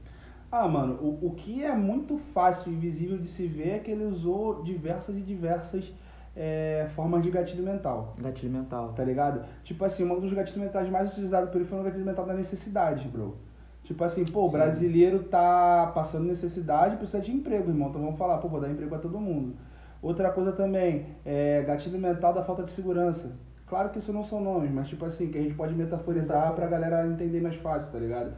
Ah, 0.51 0.69
mano, 0.69 0.95
o, 1.03 1.27
o 1.27 1.31
que 1.35 1.65
é 1.65 1.75
muito 1.75 2.19
fácil 2.33 2.73
e 2.73 2.77
visível 2.77 3.19
de 3.19 3.27
se 3.27 3.49
ver 3.49 3.71
é 3.71 3.79
que 3.81 3.91
ele 3.91 4.05
usou 4.05 4.62
diversas 4.62 5.17
e 5.17 5.21
diversas 5.21 5.93
é, 6.37 6.88
formas 6.95 7.21
de 7.25 7.33
gatilho 7.33 7.65
mental. 7.65 8.15
Gatilho 8.21 8.53
mental. 8.53 8.93
Tá 8.95 9.03
ligado? 9.03 9.45
Tipo 9.65 9.85
assim, 9.85 10.05
um 10.05 10.21
dos 10.21 10.33
gatilhos 10.33 10.62
mentais 10.62 10.88
mais 10.88 11.11
utilizados 11.11 11.51
por 11.51 11.57
ele 11.57 11.69
foi 11.69 11.81
o 11.81 11.83
gatilho 11.83 12.05
mental 12.05 12.25
da 12.25 12.35
necessidade, 12.35 13.09
bro. 13.09 13.35
Tipo 13.83 14.05
assim, 14.05 14.25
pô, 14.25 14.47
o 14.47 14.51
brasileiro 14.51 15.25
tá 15.25 15.91
passando 15.93 16.27
necessidade, 16.27 16.97
precisa 16.97 17.21
de 17.21 17.33
emprego, 17.33 17.71
irmão. 17.71 17.88
Então 17.88 18.01
vamos 18.01 18.17
falar, 18.17 18.38
pô, 18.38 18.49
vou 18.49 18.61
dar 18.61 18.71
emprego 18.71 18.91
pra 18.91 19.01
todo 19.01 19.19
mundo. 19.19 19.57
Outra 20.01 20.31
coisa 20.31 20.53
também, 20.53 21.07
é 21.25 21.61
gatilho 21.62 21.99
mental 21.99 22.33
da 22.33 22.45
falta 22.45 22.62
de 22.62 22.71
segurança. 22.71 23.33
Claro 23.72 23.88
que 23.88 24.00
isso 24.00 24.12
não 24.12 24.22
são 24.22 24.38
nomes, 24.38 24.70
mas 24.70 24.87
tipo 24.87 25.02
assim, 25.06 25.28
que 25.30 25.38
a 25.38 25.40
gente 25.40 25.54
pode 25.54 25.72
metaforizar 25.74 26.52
pra 26.52 26.66
galera 26.66 27.06
entender 27.06 27.40
mais 27.40 27.56
fácil, 27.56 27.90
tá 27.90 27.98
ligado? 27.98 28.35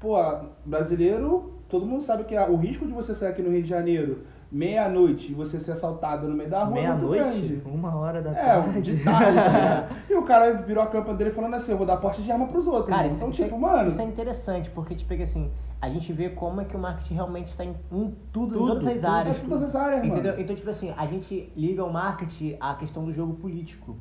Pô, 0.00 0.16
brasileiro, 0.64 1.52
todo 1.68 1.84
mundo 1.84 2.00
sabe 2.02 2.24
que 2.24 2.34
o 2.34 2.56
risco 2.56 2.86
de 2.86 2.92
você 2.94 3.14
sair 3.14 3.28
aqui 3.28 3.42
no 3.42 3.50
Rio 3.50 3.62
de 3.62 3.68
Janeiro 3.68 4.22
meia-noite 4.50 5.30
e 5.30 5.34
você 5.34 5.60
ser 5.60 5.72
assaltado 5.72 6.26
no 6.26 6.34
meio 6.34 6.48
da 6.48 6.64
rua 6.64 6.78
é 6.78 6.90
muito 6.90 7.08
grande. 7.10 7.62
Uma 7.66 7.94
hora 7.96 8.22
da 8.22 8.30
É, 8.30 8.34
tarde. 8.34 8.80
de 8.80 9.04
tarde. 9.04 9.36
tá 9.36 9.88
e 10.08 10.14
o 10.14 10.22
cara 10.22 10.54
virou 10.62 10.82
a 10.82 10.86
campa 10.86 11.12
dele 11.12 11.32
falando 11.32 11.52
assim, 11.52 11.72
eu 11.72 11.76
vou 11.76 11.86
dar 11.86 11.98
porte 11.98 12.22
de 12.22 12.32
arma 12.32 12.46
pros 12.46 12.66
outros. 12.66 12.88
Cara, 12.88 13.08
então, 13.08 13.28
isso 13.28 13.42
tipo, 13.42 13.56
é, 13.56 13.58
mano... 13.58 13.90
isso 13.90 14.00
é 14.00 14.04
interessante, 14.04 14.70
porque, 14.70 14.94
tipo, 14.94 15.12
é 15.12 15.22
assim, 15.22 15.50
a 15.82 15.90
gente 15.90 16.10
vê 16.14 16.30
como 16.30 16.62
é 16.62 16.64
que 16.64 16.74
o 16.74 16.78
marketing 16.78 17.12
realmente 17.12 17.48
está 17.50 17.62
em, 17.62 17.74
em 17.92 18.16
tudo, 18.32 18.54
em 18.54 18.58
Tudo, 18.58 18.66
todas 18.68 18.86
as 18.86 18.94
tudo, 18.94 19.06
áreas. 19.06 19.36
é 19.36 19.40
todas 19.40 19.62
as 19.64 19.76
áreas, 19.76 20.00
mano. 20.00 20.14
Entendeu? 20.14 20.40
Então, 20.40 20.56
tipo 20.56 20.70
assim, 20.70 20.94
a 20.96 21.06
gente 21.06 21.52
liga 21.54 21.84
o 21.84 21.92
marketing 21.92 22.56
à 22.58 22.74
questão 22.74 23.04
do 23.04 23.12
jogo 23.12 23.34
político. 23.34 23.94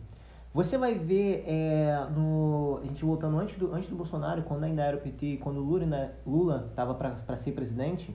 Você 0.57 0.75
vai 0.75 0.95
ver 0.95 1.43
é, 1.45 2.07
no. 2.15 2.79
A 2.81 2.85
gente 2.87 3.05
voltando 3.05 3.37
antes 3.37 3.55
do, 3.59 3.71
antes 3.75 3.87
do 3.91 3.95
Bolsonaro, 3.95 4.41
quando 4.41 4.63
ainda 4.63 4.81
era 4.81 4.97
o 4.97 4.99
PT, 4.99 5.37
quando 5.39 5.57
o 5.57 5.63
Lula, 5.63 5.85
né, 5.85 6.11
Lula 6.25 6.71
tava 6.75 6.95
para 6.95 7.37
ser 7.37 7.51
presidente, 7.51 8.11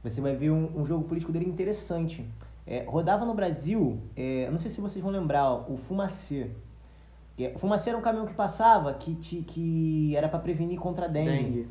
você 0.00 0.20
vai 0.20 0.36
ver 0.36 0.50
um, 0.52 0.80
um 0.80 0.86
jogo 0.86 1.02
político 1.02 1.32
dele 1.32 1.46
interessante. 1.46 2.24
É, 2.64 2.84
rodava 2.84 3.24
no 3.24 3.34
Brasil, 3.34 3.98
é, 4.16 4.48
não 4.48 4.60
sei 4.60 4.70
se 4.70 4.80
vocês 4.80 5.02
vão 5.02 5.10
lembrar, 5.10 5.50
ó, 5.50 5.64
o 5.68 5.76
Fumacê. 5.76 6.52
É, 7.36 7.50
o 7.52 7.58
Fumacê 7.58 7.88
era 7.88 7.98
um 7.98 8.02
caminhão 8.02 8.26
que 8.26 8.34
passava 8.34 8.94
que, 8.94 9.16
te, 9.16 9.42
que 9.42 10.14
era 10.14 10.28
para 10.28 10.38
prevenir 10.38 10.78
contra 10.78 11.06
a 11.06 11.08
dengue. 11.08 11.42
Dengue. 11.42 11.68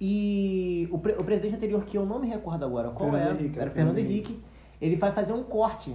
E 0.00 0.88
o, 0.92 0.98
pre- 1.00 1.16
o 1.18 1.24
presidente 1.24 1.56
anterior, 1.56 1.84
que 1.84 1.98
eu 1.98 2.06
não 2.06 2.20
me 2.20 2.28
recordo 2.28 2.64
agora 2.64 2.90
qual 2.90 3.10
Fernando 3.10 3.38
é, 3.38 3.40
Henrique, 3.40 3.56
era 3.56 3.62
era 3.62 3.70
o 3.70 3.74
Fernando 3.74 3.94
Fernando 3.96 4.08
Henrique, 4.12 4.40
ele 4.80 4.94
vai 4.94 5.10
fazer 5.10 5.32
um 5.32 5.42
corte 5.42 5.92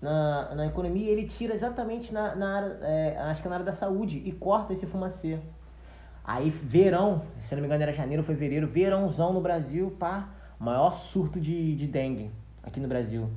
na, 0.00 0.54
na 0.54 0.66
economia 0.66 1.10
ele 1.10 1.26
tira 1.26 1.54
exatamente 1.54 2.12
na, 2.12 2.34
na 2.34 2.56
área, 2.56 2.78
é, 2.82 3.18
acho 3.18 3.42
que 3.42 3.48
na 3.48 3.56
área 3.56 3.66
da 3.66 3.72
saúde, 3.72 4.22
e 4.24 4.32
corta 4.32 4.72
esse 4.72 4.86
fumacê. 4.86 5.38
Aí, 6.24 6.50
verão, 6.50 7.22
se 7.42 7.54
não 7.54 7.60
me 7.60 7.66
engano 7.66 7.82
era 7.82 7.92
janeiro 7.92 8.22
fevereiro, 8.22 8.66
verãozão 8.66 9.32
no 9.32 9.40
Brasil, 9.40 9.94
pá, 9.98 10.28
maior 10.58 10.92
surto 10.92 11.40
de, 11.40 11.74
de 11.74 11.86
dengue 11.86 12.30
aqui 12.62 12.78
no 12.78 12.88
Brasil. 12.88 13.28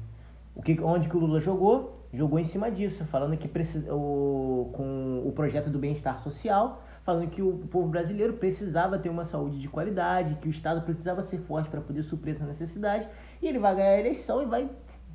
O 0.56 0.62
que, 0.62 0.80
onde 0.82 1.10
que 1.10 1.17
o 1.17 1.19
Lula 1.19 1.39
jogou? 1.39 2.06
Jogou 2.13 2.38
em 2.38 2.43
cima 2.43 2.69
disso, 2.69 3.04
falando 3.06 3.36
que 3.36 3.47
precisa, 3.47 3.91
o, 3.91 4.69
com 4.73 5.23
o 5.26 5.32
projeto 5.32 5.69
do 5.69 5.80
bem-estar 5.80 6.19
social, 6.19 6.84
falando 7.04 7.28
que 7.28 7.41
o 7.41 7.54
povo 7.71 7.88
brasileiro 7.88 8.34
precisava 8.34 8.99
ter 8.99 9.10
uma 9.10 9.23
saúde 9.23 9.60
de 9.60 9.67
qualidade, 9.67 10.36
que 10.36 10.47
o 10.47 10.52
Estado 10.52 10.82
precisava 10.82 11.23
ser 11.23 11.39
forte 11.39 11.69
para 11.69 11.82
poder 11.82 12.04
suprir 12.04 12.36
essa 12.36 12.45
necessidade, 12.45 13.08
e 13.41 13.47
ele 13.47 13.58
vai 13.58 13.76
ganhar 13.76 13.95
a 13.95 13.99
eleição 13.99 14.43
e 14.43 14.45
vai 14.45 14.69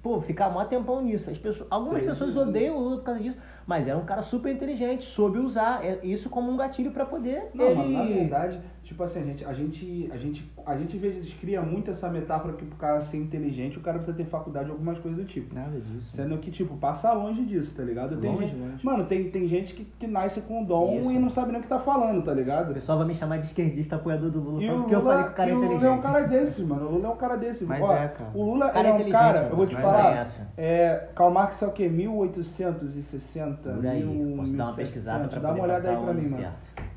pô, 0.09 0.23
ficar 0.23 0.49
mó 0.49 0.65
tempão 0.65 1.03
nisso. 1.03 1.29
As 1.29 1.37
pessoas, 1.37 1.69
algumas 1.71 2.03
pessoas 2.03 2.35
odeiam 2.35 2.79
o 2.79 2.81
Lula 2.81 2.97
por 2.97 3.05
causa 3.05 3.21
disso, 3.21 3.37
mas 3.67 3.87
era 3.87 3.99
um 3.99 4.07
cara 4.07 4.23
super 4.23 4.51
inteligente, 4.51 5.05
soube 5.05 5.39
usar 5.39 5.85
é- 5.85 5.99
isso 6.03 6.31
como 6.31 6.51
um 6.51 6.57
gatilho 6.57 6.93
para 6.93 7.05
poder 7.05 7.51
Não, 7.53 7.67
ele... 7.67 7.75
mano, 7.75 7.91
na 7.93 8.05
verdade, 8.05 8.59
tipo 8.89 9.03
assim, 9.03 9.21
a 9.21 9.25
gente, 9.25 9.45
a 9.45 9.53
gente, 9.53 10.09
a 10.11 10.17
gente, 10.17 10.51
a 10.65 10.77
gente 10.79 10.97
às 10.97 11.03
vezes 11.03 11.35
cria 11.35 11.61
muito 11.61 11.91
essa 11.91 12.09
metáfora 12.09 12.55
que 12.55 12.65
pro 12.65 12.77
cara 12.79 13.03
ser 13.03 13.19
inteligente, 13.19 13.77
o 13.77 13.83
cara 13.83 13.99
precisa 13.99 14.17
ter 14.17 14.25
faculdade 14.25 14.67
ou 14.71 14.73
algumas 14.73 14.99
coisas 14.99 15.21
do 15.21 15.27
tipo. 15.27 15.55
Nada 15.55 15.79
disso. 15.79 16.11
Sendo 16.17 16.39
que, 16.39 16.51
tipo, 16.51 16.75
passa 16.79 17.13
longe 17.13 17.45
disso, 17.45 17.75
tá 17.77 17.83
ligado? 17.83 18.17
Tem 18.17 18.31
Longe, 18.33 18.47
gente, 18.47 18.57
longe. 18.59 18.87
Mano, 18.87 19.05
tem, 19.05 19.31
tem 19.31 19.47
gente 19.47 19.75
que, 19.75 19.85
que 19.85 20.07
nasce 20.07 20.41
com 20.41 20.63
o 20.63 20.67
dom 20.67 21.01
Isso. 21.01 21.11
e 21.13 21.19
não 21.19 21.29
sabe 21.29 21.51
nem 21.53 21.61
o 21.61 21.63
que 21.63 21.69
tá 21.69 21.79
falando, 21.79 22.23
tá 22.25 22.33
O 22.33 22.35
ligado? 22.35 22.73
pessoal 22.73 22.97
vai 22.97 23.07
me 23.07 23.15
chamar 23.15 23.37
de 23.39 23.45
esquerdista 23.47 23.97
apoiador 23.97 24.31
do 24.31 24.41
Lula, 24.41 24.63
E 24.63 24.71
o 24.71 24.79
porque 24.79 24.95
eu 24.95 25.01
Lula, 25.01 25.11
falei 25.13 25.27
que 25.27 25.33
o 25.33 25.35
cara 25.37 25.51
é 25.51 25.53
e 25.53 25.55
o 25.55 25.59
inteligente. 25.59 25.83
Lula 25.85 25.95
é 25.95 25.99
um 25.99 26.03
cara 26.03 26.21
desses, 26.27 26.65
mano. 26.67 26.87
O 26.87 26.91
Lula 26.93 27.07
é 27.07 27.11
um 27.11 27.17
cara 27.17 27.37
desses. 27.37 27.69
Mas 27.69 27.83
Ó, 27.83 27.93
é, 27.93 28.09
cara. 28.09 28.31
O 28.35 28.43
Lula 28.45 28.67
O 28.67 28.71
cara 28.73 28.87
é 28.87 28.91
é 28.91 28.93
um 28.93 28.95
inteligente, 28.97 29.13
cara, 29.21 29.39
mano, 29.41 29.51
eu 29.51 29.57
vou 29.57 29.67
te 29.67 29.75
falar. 29.77 30.27
é. 30.57 30.63
É, 30.65 31.09
Karl 31.15 31.31
Marx 31.31 31.61
é 31.63 31.67
o 31.67 31.73
quê? 31.73 31.89
1860? 31.89 33.71
Por 33.71 33.87
aí, 33.87 34.03
mil- 34.05 34.37
posso 34.37 34.53
dar 34.53 34.65
uma 34.65 34.73
1700? 34.73 34.77
pesquisada 34.77 35.29
pra 35.29 35.41
Dá 35.41 35.53
uma 35.53 35.63
olhada 35.65 35.89
aí 35.91 35.97
pra 35.97 36.11
o 36.11 36.15
mim, 36.15 36.21
ano 36.23 36.31
mano. 36.31 36.43
certo. 36.43 36.88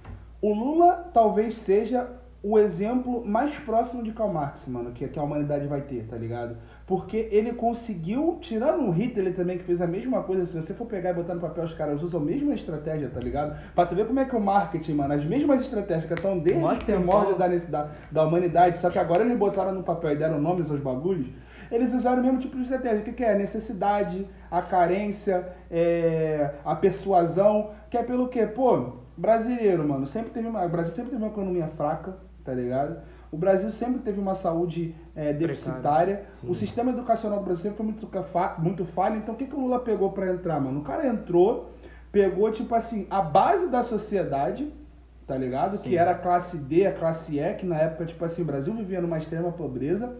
O 0.42 0.54
Lula 0.54 1.12
talvez 1.14 1.54
seja 1.56 2.08
o 2.44 2.58
exemplo 2.58 3.24
mais 3.24 3.56
próximo 3.60 4.02
de 4.02 4.12
Karl 4.12 4.34
Marx, 4.34 4.68
mano, 4.68 4.92
que, 4.92 5.08
que 5.08 5.20
a 5.20 5.24
humanidade 5.24 5.68
vai 5.68 5.82
ter, 5.82 6.08
tá 6.08 6.18
ligado? 6.18 6.58
Porque 6.88 7.30
ele 7.32 7.54
conseguiu, 7.54 8.40
tirando 8.42 8.88
o 8.88 8.90
Hitler 8.90 9.36
também, 9.36 9.60
que 9.60 9.64
fez 9.64 9.80
a 9.80 9.86
mesma 9.86 10.24
coisa, 10.24 10.48
se 10.48 10.56
você 10.56 10.74
for 10.74 10.88
pegar 10.88 11.12
e 11.12 11.14
botar 11.14 11.36
no 11.36 11.40
papel, 11.42 11.66
os 11.66 11.74
caras 11.74 12.02
usam 12.02 12.20
a 12.20 12.24
mesma 12.24 12.56
estratégia, 12.56 13.10
tá 13.10 13.20
ligado? 13.20 13.56
Pra 13.76 13.86
tu 13.86 13.94
ver 13.94 14.08
como 14.08 14.20
é 14.20 14.26
que 14.26 14.36
o 14.36 14.42
marketing, 14.42 14.94
mano, 14.94 15.14
as 15.14 15.24
mesmas 15.24 15.62
estratégias 15.62 16.06
que 16.06 16.14
estão 16.16 16.40
desde 16.40 16.60
Mó 16.60 16.74
os 16.74 16.84
primórdios 16.84 17.38
tempão. 17.38 17.70
da, 17.70 17.84
da, 17.84 17.92
da 18.12 18.26
humanidade, 18.26 18.80
só 18.80 18.90
que 18.90 18.98
agora 18.98 19.24
eles 19.24 19.38
botaram 19.38 19.74
no 19.74 19.84
papel 19.84 20.14
e 20.14 20.16
deram 20.16 20.42
nomes 20.42 20.72
aos 20.72 20.80
bagulhos, 20.80 21.28
eles 21.72 21.94
usaram 21.94 22.22
o 22.22 22.26
mesmo 22.26 22.40
tipo 22.40 22.56
de 22.58 22.64
estratégia. 22.64 23.02
O 23.02 23.04
que, 23.04 23.14
que 23.14 23.24
é? 23.24 23.34
A 23.34 23.38
necessidade, 23.38 24.28
a 24.50 24.64
carência, 24.64 25.48
é, 25.70 26.56
a 26.66 26.76
persuasão, 26.76 27.70
que 27.90 27.98
é 27.98 28.04
pelo 28.04 28.28
quê? 28.28 28.48
Pô, 28.48 29.01
brasileiro, 29.18 29.88
mano, 29.88 30.08
sempre 30.08 30.32
teve 30.32 30.48
uma, 30.48 30.66
o 30.66 30.70
Brasil 30.70 30.94
sempre 30.94 31.12
teve 31.12 31.22
uma 31.22 31.32
economia 31.32 31.68
fraca, 31.68 32.18
tá 32.44 32.54
ligado? 32.54 33.02
O 33.32 33.38
Brasil 33.38 33.72
sempre 33.72 34.02
teve 34.02 34.20
uma 34.20 34.36
saúde 34.36 34.94
é, 35.16 35.32
deficitária. 35.32 36.26
O 36.44 36.54
sistema 36.54 36.92
educacional 36.92 37.40
do 37.40 37.46
Brasil 37.46 37.72
foi 37.72 37.86
muito, 37.86 38.10
muito 38.58 38.86
falho. 38.86 39.16
Então, 39.16 39.34
o 39.34 39.38
que, 39.38 39.46
que 39.46 39.56
o 39.56 39.60
Lula 39.60 39.80
pegou 39.80 40.12
pra 40.12 40.30
entrar, 40.30 40.60
mano? 40.60 40.82
O 40.82 40.84
cara 40.84 41.08
entrou, 41.08 41.72
pegou, 42.12 42.52
tipo 42.52 42.76
assim, 42.76 43.08
a 43.10 43.22
base 43.22 43.70
da 43.70 43.84
sociedade, 43.84 44.70
tá 45.26 45.38
ligado? 45.38 45.78
Que 45.80 45.98
era 45.98 46.12
a 46.12 46.16
classe 46.16 46.58
D, 46.58 46.86
a 46.86 46.92
classe 46.92 47.40
E, 47.40 47.54
que 47.54 47.66
na 47.66 47.78
época, 47.78 48.06
tipo 48.06 48.24
assim, 48.26 48.42
o 48.42 48.46
Brasil 48.46 48.74
vivia 48.74 49.00
numa 49.00 49.18
extrema 49.18 49.50
pobreza. 49.50 50.14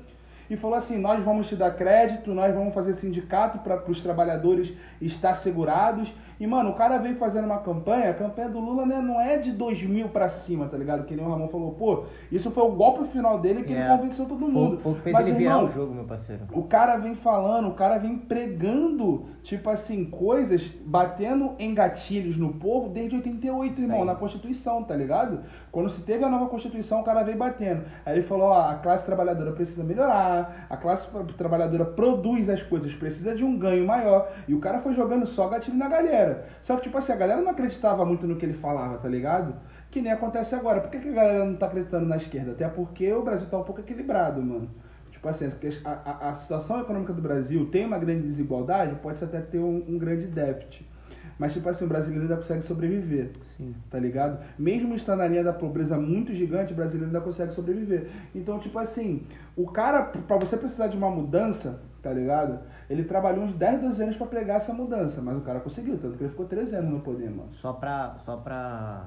E 0.50 0.56
falou 0.58 0.78
assim: 0.78 0.98
nós 0.98 1.24
vamos 1.24 1.48
te 1.48 1.56
dar 1.56 1.72
crédito, 1.72 2.34
nós 2.34 2.54
vamos 2.54 2.74
fazer 2.74 2.94
sindicato 2.94 3.60
para 3.60 3.90
os 3.90 4.02
trabalhadores 4.02 4.74
estar 5.02 5.36
segurados. 5.36 6.14
E, 6.42 6.48
mano, 6.48 6.72
o 6.72 6.74
cara 6.74 6.98
veio 6.98 7.16
fazendo 7.18 7.46
uma 7.46 7.60
campanha, 7.60 8.10
a 8.10 8.14
campanha 8.16 8.50
do 8.50 8.60
Lula 8.60 8.84
né, 8.84 9.00
não 9.00 9.22
é 9.22 9.38
de 9.38 9.52
2000 9.52 10.10
pra 10.10 10.28
cima, 10.28 10.66
tá 10.68 10.76
ligado? 10.76 11.04
Que 11.06 11.16
nem 11.16 11.24
o 11.24 11.30
Ramon 11.30 11.48
falou, 11.50 11.74
pô, 11.74 12.06
isso 12.32 12.50
foi 12.50 12.64
o 12.64 12.72
golpe 12.72 13.08
final 13.10 13.38
dele 13.40 13.62
que 13.64 13.72
É. 13.72 13.80
ele 13.80 13.90
convenceu 13.90 14.26
todo 14.26 14.48
mundo. 14.48 14.80
Foi, 14.80 14.82
foi 14.82 14.92
o 14.92 14.96
que 14.96 15.02
fez 15.04 15.14
Mas, 15.14 15.28
ele 15.28 15.38
virar 15.38 15.52
irmão, 15.52 15.66
o 15.66 15.70
jogo, 15.70 15.94
meu 15.94 16.04
parceiro. 16.06 16.42
o 16.52 16.64
cara 16.64 16.98
vem 16.98 17.14
falando, 17.14 17.68
o 17.68 17.74
cara 17.76 18.00
vem 18.00 18.18
pregando, 18.18 19.28
tipo 19.44 19.70
assim, 19.70 20.04
coisas, 20.06 20.68
batendo 20.84 21.52
em 21.60 21.76
gatilhos 21.76 22.38
no 22.38 22.54
povo 22.56 22.90
desde 22.90 23.16
88, 23.18 23.74
Isso 23.74 23.82
irmão, 23.84 24.04
na 24.04 24.16
Constituição, 24.16 24.84
tá 24.84 24.96
ligado? 24.96 25.42
Quando 25.72 25.90
se 25.90 26.02
teve 26.02 26.24
a 26.24 26.30
nova 26.30 26.48
Constituição, 26.48 27.02
o 27.02 27.04
cara 27.04 27.22
veio 27.22 27.38
batendo. 27.38 27.84
Aí 28.06 28.16
ele 28.18 28.24
falou, 28.26 28.48
ó, 28.48 28.62
a 28.70 28.76
classe 28.76 29.06
trabalhadora 29.06 29.52
precisa 29.52 29.84
melhorar, 29.84 30.66
a 30.70 30.76
classe 30.76 31.08
tra- 31.08 31.24
trabalhadora 31.38 31.86
produz 31.86 32.50
as 32.50 32.64
coisas, 32.64 32.92
precisa 32.96 33.36
de 33.36 33.44
um 33.46 33.58
ganho 33.60 33.86
maior. 33.86 34.28
E 34.48 34.56
o 34.56 34.60
cara 34.60 34.80
foi 34.80 34.94
jogando 34.94 35.28
só 35.28 35.48
gatilho 35.48 35.78
na 35.78 35.88
galera. 35.88 36.31
Só 36.62 36.76
que, 36.76 36.84
tipo 36.84 36.98
assim, 36.98 37.12
a 37.12 37.16
galera 37.16 37.42
não 37.42 37.52
acreditava 37.52 38.06
muito 38.06 38.28
no 38.28 38.36
que 38.36 38.46
ele 38.46 38.54
falava, 38.54 38.98
tá 38.98 39.08
ligado? 39.08 39.56
Que 39.90 40.02
nem 40.02 40.12
acontece 40.12 40.56
agora. 40.56 40.82
Por 40.82 40.90
que, 40.90 41.00
que 41.00 41.10
a 41.10 41.14
galera 41.14 41.46
não 41.46 41.56
tá 41.56 41.66
acreditando 41.66 42.06
na 42.06 42.18
esquerda? 42.18 42.52
Até 42.52 42.68
porque 42.68 43.12
o 43.14 43.24
Brasil 43.24 43.48
tá 43.48 43.58
um 43.58 43.64
pouco 43.64 43.82
equilibrado, 43.82 44.42
mano. 44.42 44.70
Tipo 45.12 45.28
assim, 45.30 45.48
a, 45.86 45.92
a, 45.92 46.30
a 46.30 46.36
situação 46.36 46.80
econômica 46.82 47.14
do 47.14 47.22
Brasil 47.22 47.68
tem 47.68 47.86
uma 47.86 48.00
grande 48.00 48.24
desigualdade, 48.24 48.96
pode 48.96 49.24
até 49.24 49.40
ter 49.40 49.60
um, 49.60 49.84
um 49.88 49.98
grande 49.98 50.26
déficit. 50.26 50.90
Mas, 51.38 51.54
tipo 51.54 51.68
assim, 51.70 51.86
o 51.86 51.88
brasileiro 51.88 52.24
ainda 52.24 52.38
consegue 52.38 52.62
sobreviver, 52.64 53.32
Sim. 53.58 53.74
tá 53.90 53.98
ligado? 53.98 54.40
Mesmo 54.60 54.94
estando 54.94 55.20
na 55.20 55.28
linha 55.28 55.44
da 55.44 55.52
pobreza 55.52 55.98
muito 55.98 56.34
gigante, 56.36 56.72
o 56.72 56.76
brasileiro 56.76 57.08
ainda 57.08 57.20
consegue 57.20 57.54
sobreviver. 57.54 58.08
Então, 58.34 58.60
tipo 58.60 58.78
assim, 58.78 59.24
o 59.56 59.66
cara, 59.66 60.04
pra 60.04 60.38
você 60.38 60.56
precisar 60.56 60.88
de 60.88 60.98
uma 60.98 61.10
mudança, 61.10 61.80
tá 62.02 62.12
ligado? 62.12 62.60
Ele 62.90 63.04
trabalhou 63.04 63.44
uns 63.44 63.54
10, 63.54 63.82
12 63.82 64.04
anos 64.04 64.16
pra 64.16 64.28
pregar 64.28 64.58
essa 64.58 64.74
mudança, 64.74 65.22
mas 65.22 65.38
o 65.38 65.42
cara 65.42 65.60
conseguiu, 65.60 65.98
tanto 65.98 66.18
que 66.18 66.24
ele 66.24 66.32
ficou 66.32 66.46
13 66.46 66.76
anos 66.76 66.92
no 66.92 67.00
poder, 67.02 67.30
mano. 67.30 67.54
Só 67.54 67.74
pra, 67.74 68.16
só 68.26 68.38
pra 68.38 69.06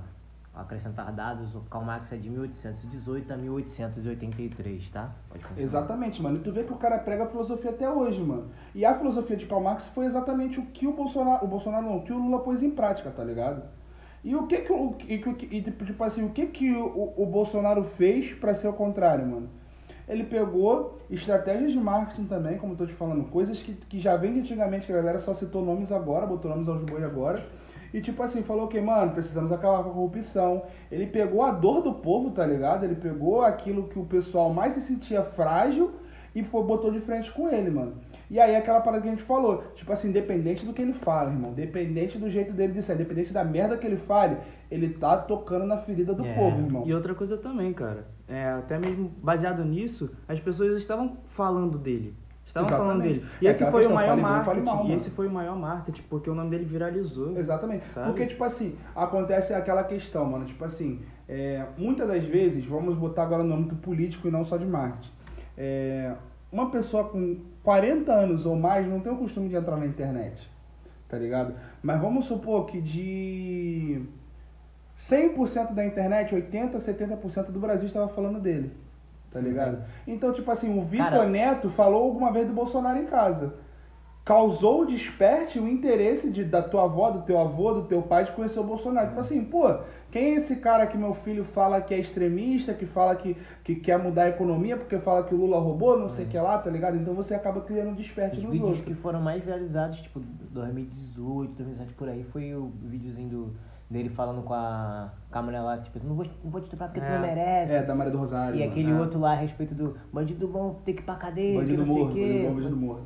acrescentar 0.55 1.11
dados, 1.13 1.53
o 1.55 1.61
Karl 1.63 1.85
Marx 1.85 2.13
é 2.13 2.17
de 2.17 2.31
1818 2.31 3.33
a 3.33 3.37
1883, 3.37 4.89
tá? 4.91 5.11
Exatamente, 5.61 6.23
mano. 6.23 6.37
E 6.37 6.41
tu 6.41 6.53
vê 6.53 6.63
que 6.65 6.73
o 6.73 6.77
cara 6.77 6.99
prega 6.99 7.25
a 7.25 7.27
filosofia 7.27 7.71
até 7.71 7.91
hoje, 7.91 8.21
mano. 8.23 8.47
E 8.75 8.85
a 8.85 8.95
filosofia 8.97 9.37
de 9.37 9.47
Karl 9.47 9.61
Marx 9.63 9.89
foi 9.89 10.07
exatamente 10.07 10.61
o 10.61 10.67
que 10.67 10.87
o 10.87 10.93
Bolsonaro, 10.93 11.45
o 11.45 11.49
Bolsonaro 11.49 11.85
não, 11.87 11.97
o 11.99 12.03
que 12.03 12.13
o 12.13 12.19
Lula 12.19 12.41
pôs 12.41 12.63
em 12.63 12.71
prática, 12.71 13.11
tá 13.11 13.25
ligado? 13.25 13.63
E 14.23 14.35
o 14.35 14.47
que 14.47 14.59
que 14.63 14.73
o 14.73 14.97
e, 15.07 15.19
que- 15.19 15.55
e, 15.57 15.61
tipo 15.63 15.85
tipo 15.85 16.03
assim, 16.03 16.25
o 16.25 16.31
que 16.31 16.47
que 16.47 16.73
o, 16.73 17.13
o 17.17 17.27
Bolsonaro 17.27 17.85
fez 17.85 18.33
pra 18.35 18.55
ser 18.55 18.69
o 18.69 18.73
contrário, 18.73 19.27
mano? 19.27 19.49
Ele 20.09 20.25
pegou 20.25 20.99
estratégias 21.11 21.73
de 21.73 21.79
marketing 21.79 22.25
também, 22.25 22.59
como 22.59 22.75
eu 22.75 22.77
tô 22.77 22.87
te 22.87 22.93
falando, 22.93 23.25
coisas 23.31 23.63
que, 23.63 23.73
que 23.73 23.99
já 23.99 24.17
vem 24.17 24.35
de 24.35 24.41
antigamente, 24.41 24.87
que 24.87 24.93
a 24.93 24.97
galera 24.97 25.19
só 25.19 25.33
citou 25.33 25.65
nomes 25.65 25.91
agora, 25.91 26.27
botou 26.27 26.51
nomes 26.51 26.69
aos 26.69 26.83
boi 26.83 27.03
agora. 27.05 27.45
E 27.93 28.01
tipo 28.01 28.23
assim, 28.23 28.43
falou 28.43 28.67
que, 28.67 28.81
mano, 28.81 29.13
precisamos 29.13 29.53
acabar 29.53 29.83
com 29.85 29.91
a 29.91 29.93
corrupção. 29.93 30.65
Ele 30.91 31.07
pegou 31.07 31.43
a 31.43 31.53
dor 31.53 31.81
do 31.81 31.95
povo, 31.95 32.33
tá 32.33 32.45
ligado? 32.45 32.85
Ele 32.85 32.97
pegou 32.97 33.43
aquilo 33.43 33.89
que 33.89 33.99
o 33.99 34.05
pessoal 34.05 34.53
mais 34.53 34.75
se 34.75 34.81
sentia 34.81 35.23
frágil 35.23 35.93
e 36.35 36.43
botou 36.43 36.91
de 36.91 37.01
frente 37.01 37.31
com 37.33 37.49
ele, 37.49 37.71
mano. 37.71 37.95
E 38.29 38.41
aí 38.41 38.57
aquela 38.57 38.81
parada 38.81 39.01
que 39.01 39.09
a 39.09 39.11
gente 39.13 39.23
falou, 39.23 39.63
tipo 39.77 39.93
assim, 39.93 40.09
independente 40.09 40.67
do 40.67 40.73
que 40.73 40.83
ele 40.83 40.93
fala, 40.93 41.31
irmão, 41.31 41.53
independente 41.53 42.19
do 42.19 42.29
jeito 42.29 42.53
dele 42.53 42.73
de 42.73 42.83
ser, 42.83 42.95
independente 42.95 43.33
da 43.33 43.45
merda 43.45 43.77
que 43.77 43.87
ele 43.87 43.99
fale, 43.99 44.37
ele 44.71 44.91
tá 44.91 45.17
tocando 45.17 45.65
na 45.65 45.77
ferida 45.79 46.13
do 46.15 46.25
É. 46.25 46.35
povo, 46.35 46.59
irmão. 46.63 46.83
E 46.87 46.95
outra 46.95 47.15
coisa 47.15 47.37
também, 47.37 47.73
cara, 47.73 48.07
é, 48.29 48.49
até 48.51 48.79
mesmo 48.79 49.11
baseado 49.23 49.65
nisso, 49.65 50.11
as 50.29 50.39
pessoas 50.41 50.77
estavam 50.79 51.17
falando 51.31 51.79
dele. 51.79 52.15
Estavam 52.47 52.69
falando 52.71 53.05
Exatamente. 53.05 53.19
dele. 53.21 53.31
E 53.43 53.47
É 53.47 53.51
esse 53.51 53.59
foi 53.65 53.69
o 53.69 53.73
questão, 53.79 53.95
maior 53.95 54.15
bem, 54.15 54.25
fale 54.25 54.41
marketing. 54.61 54.65
mal, 54.65 54.87
e 54.87 54.93
esse 54.93 55.11
foi 55.11 55.27
o 55.27 55.31
maior 55.31 55.57
marketing, 55.59 56.03
porque 56.09 56.31
o 56.31 56.35
nome 56.37 56.51
dele 56.51 56.65
viralizou. 56.65 57.37
Exatamente. 57.37 57.85
Sabe? 57.93 58.07
Porque, 58.07 58.27
tipo 58.27 58.45
assim, 58.45 58.77
acontece 58.95 59.53
aquela 59.53 59.83
questão, 59.83 60.25
mano. 60.25 60.45
Tipo 60.45 60.65
assim, 60.65 61.01
é, 61.29 61.67
muitas 61.77 62.07
das 62.07 62.23
vezes, 62.25 62.65
vamos 62.65 62.95
botar 62.97 63.25
agora 63.25 63.43
no 63.43 63.55
âmbito 63.55 63.75
político 63.77 64.29
e 64.29 64.31
não 64.31 64.45
só 64.45 64.57
de 64.57 64.65
marketing. 64.67 65.11
É, 65.59 66.15
uma 66.53 66.71
pessoa 66.71 67.05
com 67.05 67.39
40 67.65 68.13
anos 68.13 68.47
ou 68.47 68.55
mais 68.55 68.87
não 68.89 69.01
tem 69.01 69.13
o 69.13 69.17
costume 69.17 69.49
de 69.49 69.57
entrar 69.57 69.77
na 69.77 69.87
internet. 69.87 70.49
Tá 71.09 71.19
ligado? 71.19 71.55
Mas 71.83 72.01
vamos 72.01 72.27
supor 72.27 72.67
que 72.67 72.81
de 72.81 74.01
100% 75.11 75.73
da 75.75 75.85
internet, 75.85 76.35
80, 76.35 76.79
70% 76.79 77.51
do 77.51 77.61
Brasil 77.61 77.87
estava 77.87 78.09
falando 78.09 78.41
dele. 78.41 78.71
Tá 79.31 79.41
Sim, 79.41 79.47
ligado? 79.47 79.83
Então, 80.07 80.33
tipo 80.33 80.51
assim, 80.51 80.79
o 80.79 80.83
Vitor 80.83 81.11
Cara- 81.11 81.29
Neto 81.29 81.69
falou 81.69 82.05
alguma 82.05 82.33
vez 82.33 82.47
do 82.47 82.53
Bolsonaro 82.55 82.99
em 82.99 83.07
casa. 83.07 83.55
Causou 84.25 84.81
o 84.83 84.87
desperte 84.87 85.59
o 85.59 85.69
interesse 85.69 86.31
de, 86.31 86.45
da 86.45 86.63
tua 86.63 86.85
avó, 86.85 87.11
do 87.11 87.23
teu 87.23 87.39
avô, 87.39 87.75
do 87.75 87.83
teu 87.83 88.01
pai 88.01 88.25
de 88.25 88.33
conhecer 88.33 88.59
o 88.59 88.65
Bolsonaro. 88.65 89.09
Tipo 89.09 89.21
assim, 89.21 89.45
pô, 89.45 89.65
quem 90.11 90.31
é 90.33 90.35
esse 90.37 90.57
cara 90.57 90.87
que 90.87 90.97
meu 90.97 91.13
filho 91.13 91.45
fala 91.45 91.79
que 91.83 91.93
é 91.93 91.99
extremista, 91.99 92.73
que 92.73 92.87
fala 92.87 93.15
que, 93.17 93.37
que 93.63 93.75
quer 93.75 93.99
mudar 93.99 94.23
a 94.23 94.29
economia 94.31 94.79
porque 94.79 94.97
fala 94.99 95.25
que 95.25 95.35
o 95.35 95.37
Lula 95.37 95.59
roubou, 95.59 95.99
não 95.99 96.09
sei 96.09 96.25
o 96.25 96.29
que 96.29 96.39
lá, 96.39 96.57
tá 96.57 96.71
ligado? 96.71 96.97
Então 96.97 97.13
você 97.13 97.35
acaba 97.35 97.61
criando 97.61 97.91
um 97.91 97.95
desperte 97.95 98.39
Os 98.39 98.45
nos 98.45 98.53
vídeos 98.53 98.71
outros. 98.71 98.87
que 98.87 98.95
foram 98.95 99.21
mais 99.21 99.45
viralizados, 99.45 100.01
tipo, 100.01 100.21
2018, 100.21 101.53
2017 101.53 101.93
por 101.93 102.09
aí, 102.09 102.25
foi 102.33 102.55
o 102.55 102.73
videozinho 102.83 103.29
do, 103.29 103.53
dele 103.91 104.09
falando 104.09 104.43
com 104.43 104.55
a, 104.55 105.11
com 105.31 105.39
a 105.39 105.43
mulher 105.43 105.61
lá, 105.61 105.79
tipo, 105.79 105.99
não 106.05 106.15
vou, 106.17 106.27
não 106.43 106.51
vou 106.51 106.61
te 106.61 106.65
estuprar 106.65 106.89
porque 106.89 107.01
tu 107.01 107.07
É. 107.07 107.15
não 107.15 107.21
merece. 107.21 107.73
É, 107.73 107.83
da 107.83 107.95
Maria 107.95 108.13
do 108.13 108.19
Rosário. 108.19 108.57
E 108.57 108.61
mano. 108.61 108.71
aquele 108.71 108.91
É. 108.91 108.95
outro 108.99 109.21
lá 109.21 109.33
a 109.33 109.37
respeito 109.37 109.75
do 109.75 109.97
bandido 110.13 110.49
bom 110.49 110.81
ter 110.85 110.95
que 110.95 111.03
ir 111.03 111.05
pra 111.05 111.15
cadeia, 111.17 111.59
Bandido 111.61 111.83
que 111.83 111.89
não 111.89 111.95
sei 111.95 112.03
morto, 112.05 112.11
o 112.13 112.15
quê. 112.15 112.21
bandido 112.27 112.49
bom, 112.49 112.55
bandido 112.55 112.77
morto. 112.77 113.03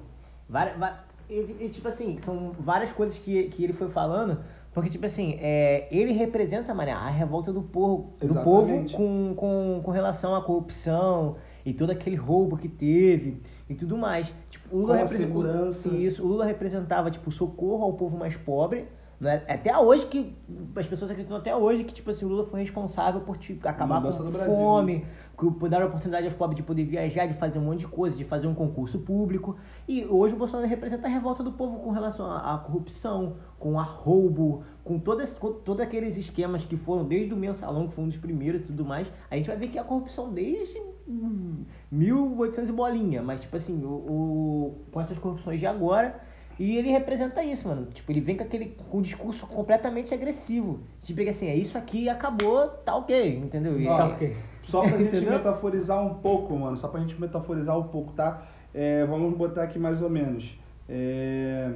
Várias, 0.49 0.79
va- 0.79 1.05
e, 1.29 1.57
e, 1.61 1.69
tipo 1.69 1.89
assim, 1.89 2.17
são 2.19 2.53
várias 2.59 2.91
coisas 2.93 3.19
que, 3.19 3.45
que 3.49 3.63
ele 3.65 3.75
foi 3.75 3.91
falando, 3.91 4.39
porque, 4.73 4.89
tipo 4.89 5.05
assim, 5.05 5.37
é, 5.41 5.87
ele 5.91 6.13
representa, 6.13 6.73
mané, 6.73 6.93
a 6.93 7.09
revolta 7.09 7.53
do 7.53 7.61
povo, 7.63 8.15
do 8.21 8.35
povo 8.37 8.91
com, 8.93 9.35
com, 9.37 9.81
com 9.85 9.91
relação 9.91 10.35
à 10.35 10.41
corrupção 10.43 11.37
e 11.67 11.75
todo 11.75 11.91
aquele 11.91 12.17
roubo 12.17 12.57
que 12.57 12.69
teve 12.69 13.43
e 13.69 13.75
tudo 13.75 13.99
mais. 13.99 14.33
Tipo, 14.49 14.75
o 14.75 14.81
Lula 14.81 14.89
Com 14.89 14.93
a 14.95 15.03
representa- 15.03 15.27
segurança. 15.29 15.89
Isso, 15.89 16.23
o 16.25 16.27
Lula 16.29 16.47
representava, 16.47 17.11
tipo, 17.11 17.31
socorro 17.31 17.85
ao 17.85 17.93
povo 17.95 18.17
mais 18.17 18.35
pobre. 18.37 18.87
Né? 19.21 19.43
Até 19.49 19.77
hoje 19.77 20.07
que. 20.07 20.33
As 20.77 20.87
pessoas 20.87 21.11
acreditam 21.11 21.37
até 21.37 21.55
hoje 21.55 21.83
que, 21.85 21.93
tipo 21.93 22.09
assim, 22.11 22.25
o 22.25 22.29
Lula 22.29 22.45
foi 22.45 22.61
responsável 22.61 23.21
por 23.23 23.37
tipo, 23.37 23.67
acabar 23.69 23.97
com 24.01 24.09
Brasil, 24.33 24.55
fome, 24.55 25.05
que 25.37 25.51
por 25.53 25.69
dar 25.69 25.83
a 25.83 25.87
oportunidade 25.87 26.27
aos 26.27 26.35
pobres 26.37 26.57
de 26.57 26.63
poder 26.63 26.85
viajar, 26.85 27.27
de 27.27 27.35
fazer 27.35 27.59
um 27.59 27.63
monte 27.63 27.81
de 27.81 27.89
coisa, 27.89 28.17
de 28.17 28.25
fazer 28.25 28.47
um 28.47 28.55
concurso 28.55 28.99
público. 29.01 29.57
E 29.89 30.05
hoje 30.05 30.35
o 30.35 30.39
Bolsonaro 30.39 30.69
representa 30.69 31.09
a 31.09 31.11
revolta 31.11 31.43
do 31.43 31.51
povo 31.51 31.81
com 31.81 31.91
relação 31.91 32.31
à, 32.31 32.55
à 32.55 32.59
corrupção, 32.59 33.35
com 33.59 33.79
a 33.81 33.83
roubo, 33.83 34.63
com, 34.85 35.01
todas, 35.01 35.33
com 35.35 35.51
todos 35.53 35.81
aqueles 35.81 36.17
esquemas 36.17 36.65
que 36.65 36.77
foram 36.77 37.05
desde 37.05 37.35
o 37.35 37.37
mensalão, 37.37 37.89
que 37.89 37.95
foi 37.95 38.05
um 38.05 38.09
dos 38.09 38.17
primeiros 38.19 38.63
e 38.63 38.65
tudo 38.67 38.85
mais. 38.85 39.11
A 39.31 39.37
gente 39.37 39.49
vai 39.49 39.57
ver 39.57 39.67
que 39.69 39.79
a 39.81 39.85
corrupção 39.85 40.33
desde 40.33 40.79
hum, 41.09 41.65
1800 41.91 42.69
e 42.71 42.73
bolinha, 42.73 43.21
mas 43.23 43.41
tipo 43.41 43.57
assim, 43.57 43.83
o, 43.85 43.89
o- 43.89 44.75
com 44.93 45.01
essas 45.01 45.19
corrupções 45.19 45.59
de 45.59 45.67
agora. 45.67 46.21
E 46.59 46.77
ele 46.77 46.91
representa 46.91 47.43
isso, 47.43 47.69
mano. 47.69 47.87
Tipo, 47.95 48.11
ele 48.11 48.21
vem 48.21 48.37
com 48.37 48.43
aquele 48.43 48.75
com 48.91 48.99
um 48.99 49.03
discurso 49.03 49.47
completamente 49.47 50.13
agressivo. 50.13 50.81
Tipo, 51.05 51.29
assim, 51.29 51.47
é 51.47 51.55
isso 51.55 51.79
aqui, 51.79 52.09
acabou, 52.09 52.67
tá 52.69 52.97
ok, 52.97 53.37
entendeu? 53.39 53.81
E- 53.81 53.87
Ó, 53.87 53.97
tá 53.97 54.07
ok. 54.09 54.37
Só 54.65 54.81
pra 54.81 54.99
gente 54.99 55.25
metaforizar 55.25 56.05
um 56.05 56.15
pouco, 56.15 56.57
mano. 56.57 56.77
Só 56.77 56.89
pra 56.89 57.01
gente 57.01 57.19
metaforizar 57.21 57.79
um 57.79 57.85
pouco, 57.85 58.13
tá? 58.13 58.43
É, 58.75 59.05
vamos 59.07 59.37
botar 59.37 59.63
aqui 59.63 59.79
mais 59.79 60.03
ou 60.03 60.11
menos. 60.11 60.59
É, 60.89 61.71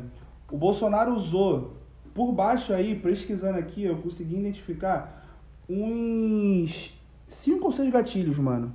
o 0.51 0.57
Bolsonaro 0.59 1.15
usou, 1.15 1.75
por 2.13 2.33
baixo 2.33 2.73
aí, 2.73 2.95
pesquisando 2.95 3.59
aqui, 3.59 3.85
eu 3.85 3.97
consegui 3.97 4.37
identificar 4.39 5.25
uns 5.69 6.93
cinco 7.29 7.67
ou 7.67 7.73
seis 7.73 7.91
gatilhos, 7.91 8.39
mano. 8.39 8.75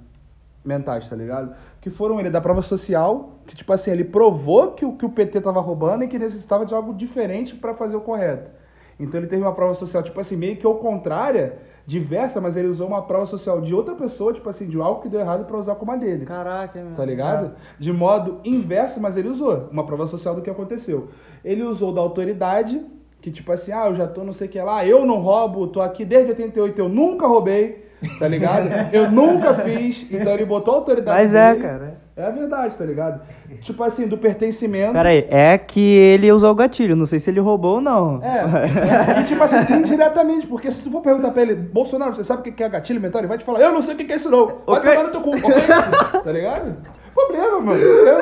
Mentais, 0.65 1.07
tá 1.07 1.15
ligado? 1.15 1.55
Que 1.79 1.89
foram 1.89 2.19
ele 2.19 2.29
da 2.29 2.41
prova 2.41 2.61
social, 2.61 3.36
que 3.47 3.55
tipo 3.55 3.71
assim, 3.73 3.89
ele 3.89 4.03
provou 4.03 4.71
que 4.71 4.85
o, 4.85 4.93
que 4.93 5.05
o 5.05 5.09
PT 5.09 5.41
tava 5.41 5.61
roubando 5.61 6.03
e 6.03 6.07
que 6.07 6.19
necessitava 6.19 6.65
de 6.65 6.75
algo 6.75 6.93
diferente 6.93 7.55
pra 7.55 7.73
fazer 7.73 7.95
o 7.95 8.01
correto. 8.01 8.51
Então 8.99 9.19
ele 9.19 9.27
teve 9.27 9.41
uma 9.41 9.53
prova 9.53 9.73
social, 9.73 10.03
tipo 10.03 10.19
assim, 10.19 10.35
meio 10.35 10.57
que 10.57 10.65
ao 10.65 10.75
contrária, 10.75 11.59
diversa, 11.85 12.41
mas 12.41 12.57
ele 12.57 12.67
usou 12.67 12.87
uma 12.87 13.01
prova 13.01 13.25
social 13.25 13.61
de 13.61 13.73
outra 13.73 13.95
pessoa, 13.95 14.33
tipo 14.33 14.49
assim, 14.49 14.67
de 14.67 14.79
algo 14.79 15.01
que 15.01 15.09
deu 15.09 15.21
errado 15.21 15.45
pra 15.45 15.57
usar 15.57 15.75
como 15.75 15.91
a 15.91 15.95
dele. 15.95 16.25
Caraca, 16.25 16.81
meu. 16.81 16.95
Tá 16.95 17.05
ligado? 17.05 17.53
De 17.79 17.93
modo 17.93 18.41
inverso, 18.43 18.99
mas 18.99 19.15
ele 19.15 19.29
usou 19.29 19.69
uma 19.71 19.85
prova 19.85 20.07
social 20.07 20.35
do 20.35 20.41
que 20.41 20.49
aconteceu. 20.49 21.09
Ele 21.45 21.63
usou 21.63 21.93
da 21.93 22.01
autoridade, 22.01 22.83
que 23.21 23.31
tipo 23.31 23.51
assim, 23.51 23.71
ah, 23.71 23.87
eu 23.87 23.95
já 23.95 24.07
tô 24.07 24.23
não 24.23 24.33
sei 24.33 24.47
o 24.47 24.49
que 24.49 24.59
lá, 24.59 24.85
eu 24.85 25.05
não 25.05 25.19
roubo, 25.19 25.67
tô 25.67 25.79
aqui 25.79 26.03
desde 26.03 26.31
88, 26.31 26.77
eu 26.79 26.89
nunca 26.89 27.27
roubei, 27.27 27.86
tá 28.19 28.27
ligado? 28.27 28.69
eu 28.93 29.09
nunca 29.11 29.53
fiz, 29.55 30.05
então 30.11 30.33
ele 30.33 30.45
botou 30.45 30.73
a 30.73 30.77
autoridade 30.77 31.17
Mas 31.19 31.33
é, 31.33 31.51
dele. 31.51 31.63
cara. 31.63 32.07
É 32.15 32.25
a 32.25 32.29
verdade, 32.31 32.75
tá 32.75 32.83
ligado? 32.83 33.21
Tipo 33.61 33.83
assim, 33.83 34.07
do 34.07 34.17
pertencimento. 34.17 34.93
Pera 34.93 35.09
aí, 35.09 35.27
é 35.29 35.55
que 35.55 35.79
ele 35.79 36.31
usou 36.31 36.51
o 36.51 36.55
gatilho, 36.55 36.95
não 36.95 37.05
sei 37.05 37.19
se 37.19 37.29
ele 37.29 37.39
roubou 37.39 37.75
ou 37.75 37.81
não. 37.81 38.19
É, 38.23 39.19
e 39.21 39.23
tipo 39.25 39.43
assim, 39.43 39.57
indiretamente, 39.71 40.47
porque 40.47 40.71
se 40.71 40.81
tu 40.81 40.89
for 40.89 41.01
perguntar 41.01 41.29
pra 41.29 41.43
ele, 41.43 41.53
Bolsonaro, 41.53 42.15
você 42.15 42.23
sabe 42.23 42.49
o 42.49 42.53
que 42.53 42.63
é 42.63 42.69
gatilho 42.69 42.99
mental? 42.99 43.21
Ele 43.21 43.27
vai 43.27 43.37
te 43.37 43.45
falar, 43.45 43.61
eu 43.61 43.71
não 43.71 43.83
sei 43.83 43.93
o 43.93 43.97
que 43.97 44.11
é 44.11 44.15
isso 44.15 44.31
não. 44.31 44.47
Vai 44.65 44.79
Ok. 44.79 44.91
tomar 44.91 45.03
no 45.03 45.09
teu 45.11 45.21
cu, 45.21 45.29
ok? 45.35 45.53
tá 46.23 46.31
ligado? 46.31 46.75
Problema, 47.17 47.59
mano, 47.59 47.79
problema. 47.81 48.21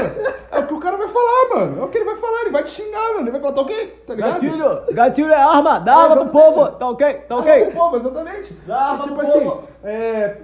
É 0.51 0.59
o 0.59 0.67
que 0.67 0.73
o 0.73 0.79
cara 0.79 0.95
vai 0.97 1.07
falar, 1.09 1.49
mano. 1.55 1.81
É 1.81 1.83
o 1.83 1.87
que 1.89 1.97
ele 1.97 2.05
vai 2.05 2.15
falar, 2.15 2.41
ele 2.41 2.49
vai 2.51 2.63
te 2.63 2.69
xingar, 2.69 3.07
mano. 3.09 3.21
Ele 3.21 3.31
vai 3.31 3.41
falar, 3.41 3.53
tá 3.53 3.61
ok? 3.61 4.03
Tá 4.07 4.13
ligado? 4.15 4.33
Gatilho, 4.41 4.81
gatilho 4.93 5.31
é 5.33 5.35
arma, 5.35 5.79
dá 5.79 5.95
arma 5.95 6.15
pro 6.25 6.29
povo, 6.29 6.67
tá 6.71 6.89
ok, 6.89 7.13
tá 7.27 7.35
Ah, 7.35 7.39
ok. 7.39 7.65
pro 7.65 7.73
povo, 7.73 7.97
exatamente. 7.97 8.53
Dá 8.65 8.77
arma 8.81 9.03
tipo 9.03 9.15
pro 9.15 9.23
assim, 9.27 9.39
povo. 9.41 9.63
é, 9.83 10.37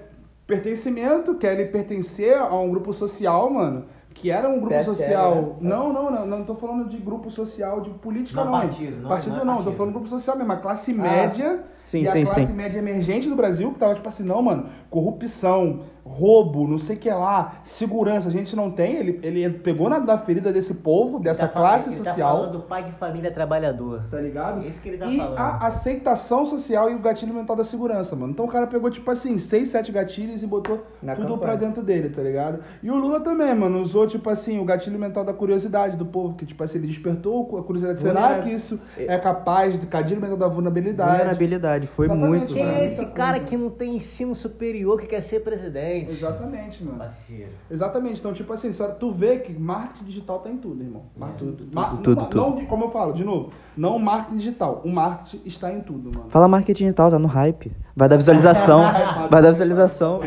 pertencimento, 0.45 1.35
quer 1.35 1.53
ele 1.59 1.69
pertencer 1.69 2.37
a 2.37 2.53
um 2.53 2.69
grupo 2.69 2.93
social, 2.93 3.49
mano. 3.49 3.85
Que 4.13 4.29
era 4.29 4.47
um 4.49 4.59
grupo 4.59 4.75
PSL, 4.75 4.95
social. 4.95 5.35
né? 5.35 5.69
Não, 5.69 5.93
não, 5.93 6.11
não, 6.11 6.25
não 6.27 6.43
tô 6.43 6.53
falando 6.53 6.87
de 6.89 6.97
grupo 6.97 7.31
social 7.31 7.79
de 7.79 7.89
política, 7.91 8.43
Não, 8.43 8.51
não. 8.51 8.59
partido, 8.59 9.01
não, 9.01 9.09
partido 9.09 9.35
não 9.37 9.45
não, 9.45 9.53
é 9.53 9.55
tô 9.55 9.63
partido. 9.63 9.77
falando 9.77 9.93
grupo 9.93 10.07
social 10.09 10.37
mesmo, 10.37 10.51
a 10.51 10.57
classe 10.57 10.93
média. 10.93 11.63
sim, 11.85 12.01
e 12.03 12.07
a 12.07 12.11
sim, 12.11 12.23
classe 12.25 12.45
sim. 12.45 12.53
média 12.53 12.77
emergente 12.77 13.29
do 13.29 13.35
Brasil, 13.35 13.71
que 13.71 13.79
tava 13.79 13.95
tipo 13.95 14.07
assim, 14.07 14.23
não, 14.23 14.41
mano, 14.41 14.65
corrupção, 14.89 15.79
roubo, 16.11 16.67
não 16.67 16.77
sei 16.77 16.95
o 16.95 16.99
que 16.99 17.09
lá, 17.09 17.61
segurança, 17.63 18.27
a 18.27 18.31
gente 18.31 18.55
não 18.55 18.69
tem. 18.71 18.95
Ele, 18.97 19.19
ele 19.23 19.49
pegou 19.59 19.89
na 19.89 19.99
da 19.99 20.17
ferida 20.17 20.51
desse 20.51 20.73
povo, 20.73 21.19
dessa 21.19 21.47
Tá 21.47 21.53
falando- 21.53 21.69
classe 21.69 21.89
ele 21.89 21.97
social. 21.97 22.15
Tá 22.35 22.37
falando 22.41 22.51
do 22.51 22.59
pai 22.63 22.83
de 22.83 22.91
família 22.93 23.31
trabalhador. 23.31 24.03
Tá 24.09 24.19
ligado? 24.19 24.63
É 24.63 24.67
isso 24.67 24.81
que 24.81 24.89
ele 24.89 24.97
tá 24.97 25.05
e 25.07 25.17
falando. 25.17 25.37
a 25.37 25.67
aceitação 25.67 26.45
social 26.45 26.89
e 26.89 26.95
o 26.95 26.99
gatilho 26.99 27.33
mental 27.33 27.55
da 27.55 27.63
segurança, 27.63 28.15
mano. 28.15 28.31
Então 28.33 28.45
o 28.45 28.47
cara 28.47 28.67
pegou, 28.67 28.89
tipo 28.89 29.09
assim, 29.09 29.37
seis, 29.37 29.69
sete 29.69 29.91
gatilhos 29.91 30.41
e 30.43 30.47
botou 30.47 30.85
Na 31.01 31.15
tudo 31.15 31.27
campanha. 31.33 31.39
pra 31.41 31.55
dentro 31.55 31.81
dele, 31.83 32.09
tá 32.09 32.21
ligado? 32.21 32.59
E 32.81 32.89
o 32.91 32.95
Lula 32.95 33.19
também, 33.19 33.53
mano, 33.55 33.79
usou, 33.81 34.07
tipo 34.07 34.29
assim, 34.29 34.59
o 34.59 34.65
gatilho 34.65 34.99
mental 34.99 35.23
da 35.23 35.33
curiosidade 35.33 35.95
do 35.97 36.05
povo, 36.05 36.35
que, 36.35 36.45
tipo 36.45 36.63
assim, 36.63 36.77
ele 36.77 36.87
despertou 36.87 37.57
a 37.57 37.63
curiosidade. 37.63 38.01
Será 38.01 38.21
Vulnera- 38.21 38.43
que 38.43 38.51
isso 38.53 38.79
é 38.97 39.17
capaz 39.17 39.79
de 39.79 39.85
gatilho 39.85 40.21
mental 40.21 40.37
da 40.37 40.47
vulnerabilidade? 40.47 41.11
Vulnerabilidade, 41.17 41.87
foi 41.87 42.05
Exatamente. 42.07 42.29
muito, 42.39 42.53
Quem 42.53 42.65
é 42.67 42.85
esse 42.85 42.97
Muita 43.01 43.11
cara 43.11 43.39
que 43.39 43.55
não 43.57 43.69
tem 43.69 43.95
ensino 43.95 44.33
superior 44.35 44.99
que 44.99 45.07
quer 45.07 45.21
ser 45.21 45.41
presidente? 45.41 46.00
Exatamente, 46.09 46.83
mano. 46.83 46.97
Parceiro. 46.97 47.51
Exatamente. 47.69 48.19
Então, 48.19 48.33
tipo 48.33 48.51
assim, 48.53 48.71
só 48.73 48.87
tu 48.87 49.11
vê 49.11 49.39
que 49.39 49.53
marketing 49.53 50.05
digital 50.05 50.39
tá 50.39 50.49
em 50.49 50.57
tudo, 50.57 50.81
irmão. 50.81 51.03
Marketing, 51.15 51.45
Tudo, 51.51 51.57
tudo, 51.57 51.75
Ma- 51.75 51.89
tudo, 51.89 52.15
não, 52.15 52.25
tudo. 52.25 52.41
não 52.59 52.65
como 52.65 52.85
eu 52.85 52.91
falo, 52.91 53.13
de 53.13 53.23
novo, 53.23 53.51
não 53.75 53.97
marketing 53.99 54.37
digital. 54.37 54.81
O 54.85 54.89
marketing 54.89 55.41
está 55.45 55.71
em 55.71 55.81
tudo, 55.81 56.11
mano. 56.17 56.29
Fala 56.29 56.47
marketing 56.47 56.83
digital, 56.85 57.09
tá 57.09 57.19
no 57.19 57.27
hype. 57.27 57.71
Vai 57.95 58.07
dar 58.09 58.17
visualização. 58.17 58.81
vai 59.29 59.41
dar 59.41 59.49
visualização. 59.51 60.21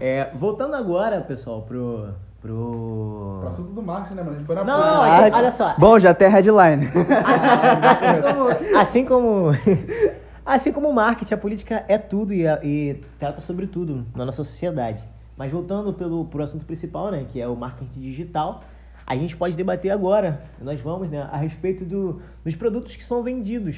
É, 0.00 0.30
voltando 0.34 0.74
agora, 0.76 1.20
pessoal, 1.20 1.62
pro. 1.62 2.08
pro. 2.40 3.38
Pro 3.40 3.48
assunto 3.48 3.72
do 3.72 3.82
marketing, 3.82 4.14
né, 4.14 4.22
mano? 4.22 4.34
A 4.34 4.38
gente 4.38 4.46
foi 4.46 4.54
na 4.54 4.64
Não, 4.64 5.22
gente- 5.24 5.34
olha 5.34 5.50
só. 5.50 5.74
Bom, 5.78 5.98
já 5.98 6.14
tem 6.14 6.28
headline. 6.28 6.86
assim 6.86 8.22
como, 8.22 8.78
assim 8.78 9.04
como 9.04 9.50
assim 10.46 10.72
como 10.72 10.88
o 10.88 10.94
marketing, 10.94 11.34
a 11.34 11.36
política 11.36 11.84
é 11.88 11.98
tudo 11.98 12.32
e, 12.32 12.44
e 12.62 13.02
trata 13.18 13.40
sobre 13.40 13.66
tudo 13.66 14.06
na 14.14 14.24
nossa 14.24 14.42
sociedade. 14.44 15.02
Mas 15.38 15.52
voltando 15.52 15.92
pelo 15.92 16.24
pro 16.24 16.42
assunto 16.42 16.66
principal, 16.66 17.10
né, 17.12 17.24
que 17.30 17.40
é 17.40 17.46
o 17.46 17.54
marketing 17.54 18.00
digital, 18.00 18.64
a 19.06 19.14
gente 19.16 19.36
pode 19.36 19.56
debater 19.56 19.90
agora. 19.92 20.42
Nós 20.60 20.80
vamos, 20.80 21.08
né, 21.08 21.26
a 21.30 21.36
respeito 21.36 21.84
do, 21.84 22.20
dos 22.44 22.56
produtos 22.56 22.96
que 22.96 23.04
são 23.04 23.22
vendidos. 23.22 23.76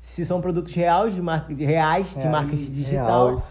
Se 0.00 0.24
são 0.24 0.40
produtos 0.40 0.72
reais 0.74 1.14
de, 1.14 1.20
mar, 1.22 1.46
reais 1.48 2.06
de 2.16 2.26
marketing 2.28 2.70
digital. 2.72 3.26
reais. 3.28 3.42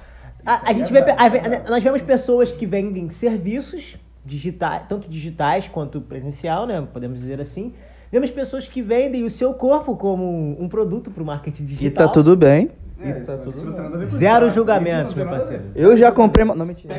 A, 0.45 0.54
a 0.54 0.69
aí 0.69 0.76
gente 0.80 0.95
é 0.97 1.02
vê, 1.04 1.12
a- 1.12 1.28
é 1.28 1.69
nós 1.69 1.82
vemos 1.84 2.02
pessoas 2.02 2.52
que 2.52 2.65
vendem 2.65 3.10
serviços 3.10 3.95
digitais, 4.26 4.84
tanto 4.89 5.08
digitais 5.10 5.67
quanto 5.67 6.02
presencial, 6.02 6.65
né? 6.65 6.86
Podemos 6.91 7.19
dizer 7.19 7.39
assim. 7.39 7.73
Vemos 8.12 8.30
pessoas 8.30 8.67
que 8.67 8.82
vendem 8.82 9.23
o 9.23 9.30
seu 9.30 9.54
corpo 9.54 9.95
como 9.95 10.56
um 10.62 10.67
produto 10.69 11.10
para 11.10 11.23
o 11.23 11.26
marketing 11.26 11.63
E 11.63 11.65
digital. 11.65 12.08
tá 12.08 12.13
tudo 12.13 12.36
bem. 12.36 12.69
É, 13.04 13.10
e 13.20 13.22
tá 13.22 13.34
isso, 13.34 13.44
tudo 13.44 13.56
a 13.58 13.60
gente 13.60 13.66
não 13.66 13.74
tem 13.74 13.82
bem. 13.82 13.84
nada 13.84 13.96
a 13.96 14.00
ver 14.00 14.10
com 14.10 14.18
Zero 14.18 14.46
isso, 14.48 14.56
julgamentos, 14.56 15.14
meu 15.14 15.26
parceiro. 15.28 15.64
Eu 15.76 15.97
já 15.97 16.12
comprei. 16.12 16.45
Não, 16.45 16.66
mentira. 16.66 16.95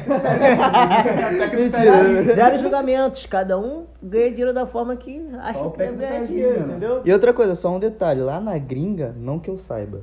Mentira. 1.57 2.35
Zero 2.35 2.59
julgamentos. 2.59 3.27
Cada 3.27 3.59
um 3.59 3.85
ganha 4.03 4.31
dinheiro 4.31 4.53
da 4.55 4.67
forma 4.67 4.97
que 4.97 5.21
acha 5.41 5.71
que 5.71 5.79
deve 5.79 5.97
ganhar 5.97 6.25
dinheiro, 6.25 6.61
né? 6.61 6.67
entendeu? 6.77 7.01
E 7.05 7.13
outra 7.13 7.33
coisa, 7.33 7.55
só 7.55 7.75
um 7.75 7.79
detalhe. 7.79 8.21
Lá 8.21 8.41
na 8.41 8.57
gringa, 8.59 9.15
não 9.19 9.39
que 9.39 9.49
eu 9.51 9.57
saiba. 9.59 10.03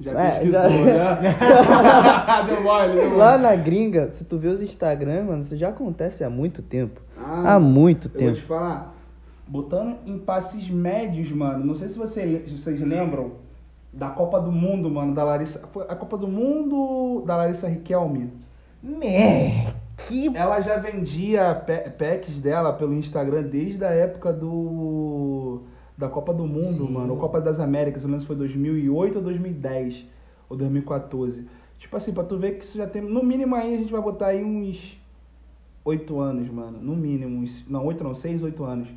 Já 0.00 0.12
É, 0.12 0.30
pesquisou, 0.30 0.60
já- 0.84 1.20
né? 1.20 1.36
deu 2.46 2.62
mole, 2.62 2.92
deu 2.94 3.04
mole. 3.06 3.16
Lá 3.16 3.38
na 3.38 3.56
gringa, 3.56 4.10
se 4.12 4.24
tu 4.24 4.38
vê 4.38 4.48
os 4.48 4.62
Instagram, 4.62 5.24
mano, 5.24 5.40
isso 5.40 5.56
já 5.56 5.70
acontece 5.70 6.22
há 6.22 6.30
muito 6.30 6.62
tempo. 6.62 7.00
Ah, 7.18 7.54
há 7.54 7.60
muito 7.60 8.06
Eu 8.08 8.12
vou 8.12 8.20
tempo. 8.20 8.36
te 8.36 8.42
falar, 8.46 8.94
botando 9.46 9.96
em 10.06 10.18
passes 10.18 10.68
médios, 10.70 11.32
mano. 11.32 11.64
Não 11.64 11.74
sei 11.74 11.88
se 11.88 11.98
você- 11.98 12.44
se 12.46 12.56
vocês 12.58 12.80
lembram 12.80 13.32
da 13.92 14.10
Copa 14.10 14.40
do 14.40 14.52
Mundo, 14.52 14.90
mano, 14.90 15.14
da 15.14 15.24
Larissa. 15.24 15.60
Foi 15.72 15.84
a 15.88 15.94
Copa 15.96 16.16
do 16.16 16.28
Mundo 16.28 17.22
da 17.26 17.36
Larissa 17.36 17.68
Riquelme. 17.68 18.30
Mé, 18.82 19.74
que 20.06 20.28
Ela 20.36 20.60
já 20.60 20.76
vendia 20.76 21.54
pa- 21.54 21.90
packs 21.90 22.38
dela 22.38 22.72
pelo 22.72 22.94
Instagram 22.94 23.42
desde 23.42 23.84
a 23.84 23.90
época 23.90 24.32
do 24.32 25.62
da 25.96 26.08
Copa 26.08 26.32
do 26.32 26.46
Mundo, 26.46 26.86
Sim. 26.86 26.92
mano, 26.92 27.14
ou 27.14 27.18
Copa 27.18 27.40
das 27.40 27.58
Américas, 27.58 28.02
eu 28.04 28.06
lembro 28.08 28.20
se 28.20 28.26
foi 28.28 28.36
2008 28.36 29.16
ou 29.16 29.22
2010 29.22 30.06
ou 30.48 30.56
2014. 30.56 31.44
Tipo 31.76 31.96
assim, 31.96 32.12
pra 32.12 32.22
tu 32.22 32.38
ver 32.38 32.56
que 32.56 32.64
isso 32.64 32.78
já 32.78 32.86
tem, 32.86 33.02
no 33.02 33.20
mínimo 33.24 33.56
aí 33.56 33.74
a 33.74 33.78
gente 33.78 33.90
vai 33.90 34.00
botar 34.00 34.26
aí 34.28 34.44
uns 34.44 34.96
8 35.84 36.20
anos, 36.20 36.48
mano, 36.50 36.78
no 36.80 36.94
mínimo, 36.94 37.40
uns, 37.40 37.64
não, 37.68 37.84
8 37.84 38.04
não, 38.04 38.14
6, 38.14 38.42
8 38.44 38.62
anos. 38.62 38.88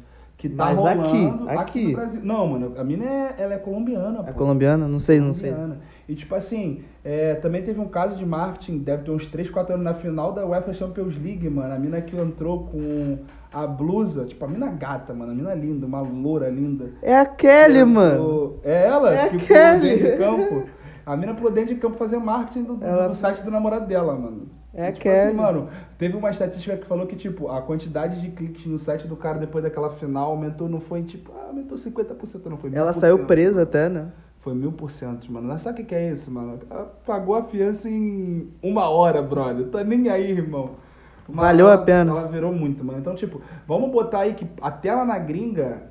Que 0.42 0.50
tá 0.50 0.74
Mas 0.74 0.80
aqui, 0.84 1.08
rolando 1.24 1.50
aqui. 1.60 1.88
no 1.90 1.94
Brasil. 1.94 2.22
Não, 2.24 2.48
mano, 2.48 2.74
a 2.76 2.84
mina 2.84 3.06
é, 3.06 3.36
ela 3.38 3.54
é 3.54 3.58
colombiana, 3.60 4.22
É 4.22 4.32
pô. 4.32 4.40
colombiana? 4.40 4.88
Não 4.88 4.98
sei, 4.98 5.20
não 5.20 5.36
sei. 5.36 5.52
Colombiana. 5.52 5.82
E 6.10 6.16
tipo 6.16 6.34
assim, 6.34 6.82
é, 7.06 7.36
também 7.36 7.62
teve 7.62 7.80
um 7.80 7.88
caso 7.88 8.16
de 8.18 8.26
marketing, 8.26 8.80
deve 8.80 9.04
ter 9.04 9.12
uns 9.12 9.28
3, 9.28 9.52
4 9.52 9.76
anos 9.76 9.86
na 9.86 9.94
final 9.94 10.32
da 10.34 10.44
UEFA 10.44 10.74
Champions 10.74 11.16
League, 11.24 11.48
mano. 11.48 11.72
A 11.72 11.78
mina 11.78 12.02
que 12.02 12.18
entrou 12.18 12.64
com 12.66 13.20
a 13.54 13.68
blusa, 13.68 14.26
tipo, 14.26 14.44
a 14.44 14.48
mina 14.48 14.66
gata, 14.72 15.14
mano. 15.14 15.32
A 15.32 15.36
mina 15.36 15.54
linda, 15.54 15.86
uma 15.86 16.02
loura 16.02 16.50
linda. 16.50 16.90
É 17.04 17.16
a 17.16 17.24
Kelly, 17.26 17.78
Entrou- 17.78 17.94
mano. 17.94 18.54
É 18.64 18.88
ela 18.88 19.14
É 19.14 19.22
a 19.26 19.30
que 19.30 19.38
pulou 19.38 19.48
Kelly. 19.48 19.90
dentro 19.90 20.12
de 20.12 20.18
campo. 20.18 20.64
A 21.06 21.16
mina 21.16 21.34
pulou 21.36 21.52
dentro 21.52 21.76
de 21.76 21.80
campo 21.80 21.98
fazer 21.98 22.18
marketing 22.18 22.64
do, 22.64 22.76
do- 22.78 22.84
Ela- 22.86 23.10
do 23.10 23.16
site 23.16 23.44
do 23.44 23.52
namorado 23.52 23.86
dela, 23.86 24.16
mano. 24.16 24.48
É 24.74 24.88
a 24.88 24.92
tipo 24.92 25.04
Kelly. 25.04 25.20
assim, 25.28 25.34
mano, 25.36 25.70
teve 25.98 26.16
uma 26.16 26.30
estatística 26.32 26.78
que 26.78 26.86
falou 26.86 27.06
que, 27.06 27.16
tipo, 27.16 27.50
a 27.50 27.62
quantidade 27.62 28.22
de 28.22 28.30
cliques 28.32 28.66
no 28.66 28.80
site 28.80 29.06
do 29.08 29.16
cara 29.18 29.38
depois 29.38 29.64
daquela 29.64 29.90
final 29.92 30.32
aumentou, 30.32 30.70
não 30.70 30.80
foi, 30.80 31.04
tipo, 31.04 31.32
ah, 31.38 31.48
aumentou 31.48 31.78
50%, 31.78 32.46
não 32.50 32.58
foi 32.58 32.70
Ela 32.74 32.92
1000%, 32.92 33.00
saiu 33.00 33.26
presa 33.26 33.52
mano. 33.56 33.64
até, 33.64 33.90
né? 33.90 34.08
Foi 34.40 34.54
mil 34.56 34.72
por 34.72 34.90
cento, 34.90 35.32
mano. 35.32 35.48
Mas 35.50 35.62
sabe 35.62 35.76
o 35.76 35.78
que, 35.84 35.90
que 35.90 35.96
é 35.96 36.12
isso, 36.12 36.32
mano? 36.32 36.58
Ela 36.70 36.86
pagou 37.06 37.36
a 37.36 37.44
fiança 37.44 37.88
em 37.90 38.48
uma 38.64 38.90
hora, 38.90 39.22
brother. 39.22 39.68
Tá 39.68 39.84
nem 39.84 40.10
aí, 40.10 40.32
irmão. 40.32 40.72
Mas 41.30 41.46
Valeu 41.48 41.68
ela- 41.68 41.76
a 41.76 41.78
pena. 41.78 42.12
Ela 42.12 42.28
virou 42.28 42.52
muito, 42.52 42.84
mano. 42.84 42.98
Então, 43.00 43.14
tipo, 43.14 43.40
vamos 43.68 43.92
botar 43.92 44.20
aí 44.22 44.34
que 44.34 44.48
até 44.62 44.94
lá 44.96 45.06
na 45.06 45.20
gringa, 45.20 45.84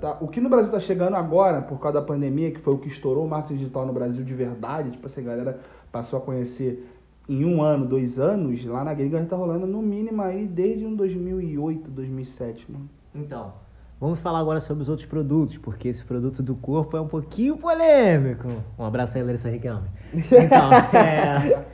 tá- 0.00 0.18
o 0.20 0.28
que 0.28 0.40
no 0.40 0.50
Brasil 0.50 0.70
tá 0.70 0.78
chegando 0.80 1.14
agora, 1.16 1.62
por 1.62 1.78
causa 1.80 1.98
da 2.00 2.04
pandemia, 2.06 2.50
que 2.50 2.60
foi 2.60 2.74
o 2.74 2.78
que 2.78 2.88
estourou 2.88 3.24
o 3.24 3.28
marketing 3.28 3.56
digital 3.56 3.86
no 3.86 3.92
Brasil 3.92 4.22
de 4.22 4.34
verdade, 4.34 4.90
tipo 4.90 5.06
assim, 5.06 5.22
a 5.22 5.24
galera 5.24 5.60
passou 5.90 6.18
a 6.18 6.22
conhecer 6.22 6.86
em 7.28 7.44
um 7.44 7.62
ano, 7.62 7.86
dois 7.86 8.18
anos, 8.18 8.64
lá 8.64 8.84
na 8.84 8.92
gringa 8.92 9.18
já 9.18 9.26
tá 9.26 9.36
rolando 9.36 9.66
no 9.66 9.80
mínimo 9.80 10.20
aí 10.22 10.46
desde 10.46 10.84
um 10.84 10.94
2008, 10.94 11.90
2007, 11.90 12.70
mano. 12.70 12.88
Então, 13.14 13.52
vamos 14.00 14.18
falar 14.20 14.40
agora 14.40 14.60
sobre 14.60 14.82
os 14.82 14.88
outros 14.88 15.08
produtos, 15.08 15.56
porque 15.56 15.88
esse 15.88 16.04
produto 16.04 16.42
do 16.42 16.54
corpo 16.54 16.96
é 16.96 17.00
um 17.00 17.08
pouquinho 17.08 17.56
polêmico. 17.56 18.48
Um 18.78 18.84
abraço 18.84 19.16
aí, 19.16 19.22
Larissa 19.22 19.48
Riquelme. 19.48 19.88
Então, 20.12 20.72
é, 20.98 21.64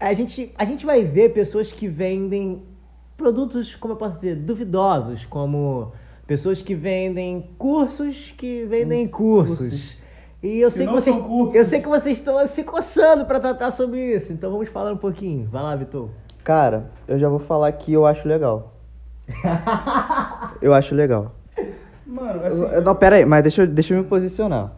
a, 0.00 0.12
gente, 0.14 0.52
a 0.56 0.64
gente 0.64 0.84
vai 0.84 1.04
ver 1.04 1.32
pessoas 1.32 1.72
que 1.72 1.86
vendem 1.86 2.62
produtos, 3.16 3.76
como 3.76 3.92
eu 3.92 3.98
posso 3.98 4.16
dizer, 4.16 4.36
duvidosos, 4.36 5.24
como 5.26 5.92
pessoas 6.26 6.62
que 6.62 6.74
vendem 6.74 7.50
cursos 7.58 8.32
que 8.36 8.64
vendem 8.64 9.06
cursos. 9.06 9.58
cursos. 9.58 9.99
E 10.42 10.60
eu 10.60 10.68
Que 10.70 10.76
sei, 10.78 10.86
que 10.86 10.92
não 10.92 10.98
vocês, 11.00 11.16
eu 11.54 11.64
sei 11.66 11.80
que 11.80 11.88
vocês 11.88 12.18
estão 12.18 12.46
se 12.46 12.62
coçando 12.64 13.26
para 13.26 13.38
tratar 13.38 13.70
sobre 13.70 14.00
isso, 14.16 14.32
então 14.32 14.50
vamos 14.50 14.68
falar 14.70 14.92
um 14.92 14.96
pouquinho. 14.96 15.46
Vai 15.50 15.62
lá, 15.62 15.76
Vitor. 15.76 16.08
Cara, 16.42 16.90
eu 17.06 17.18
já 17.18 17.28
vou 17.28 17.38
falar 17.38 17.70
que 17.72 17.92
eu 17.92 18.06
acho 18.06 18.26
legal. 18.26 18.72
eu 20.62 20.72
acho 20.72 20.94
legal. 20.94 21.32
Mano, 22.06 22.44
assim. 22.44 22.62
Eu- 22.62 22.82
não, 22.82 22.94
pera 22.94 23.16
aí, 23.16 23.24
mas 23.24 23.42
deixa, 23.42 23.62
eu- 23.62 23.66
deixa 23.66 23.94
eu 23.94 23.98
me 23.98 24.04
posicionar. 24.04 24.72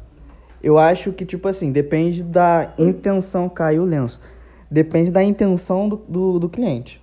Eu 0.63 0.79
acho 0.79 1.13
que, 1.13 1.25
tipo 1.25 1.49
assim, 1.49 1.73
depende 1.73 2.23
da 2.23 2.73
intenção, 2.79 3.49
caiu 3.49 3.83
o 3.83 3.87
lenço. 3.87 4.21
Depende 4.71 5.11
da 5.11 5.23
intenção 5.23 5.89
do, 5.89 5.97
do, 6.09 6.39
do 6.41 6.49
cliente. 6.49 7.01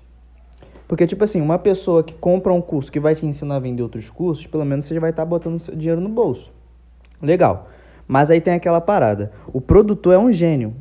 Porque, 0.87 1.05
tipo 1.05 1.23
assim, 1.23 1.39
uma 1.39 1.59
pessoa 1.59 2.03
que 2.03 2.13
compra 2.13 2.51
um 2.53 2.61
curso 2.61 2.91
que 2.91 2.99
vai 2.99 3.15
te 3.15 3.25
ensinar 3.25 3.57
a 3.57 3.59
vender 3.59 3.83
outros 3.83 4.09
cursos, 4.09 4.45
pelo 4.47 4.65
menos 4.65 4.85
você 4.85 4.93
já 4.95 4.99
vai 4.99 5.11
estar 5.11 5.23
botando 5.25 5.59
seu 5.59 5.75
dinheiro 5.75 6.01
no 6.01 6.09
bolso. 6.09 6.51
Legal. 7.21 7.69
Mas 8.11 8.31
aí 8.31 8.41
tem 8.41 8.55
aquela 8.55 8.81
parada. 8.81 9.31
O 9.53 9.61
produtor 9.61 10.15
é 10.15 10.17
um 10.17 10.31
gênio. 10.31 10.73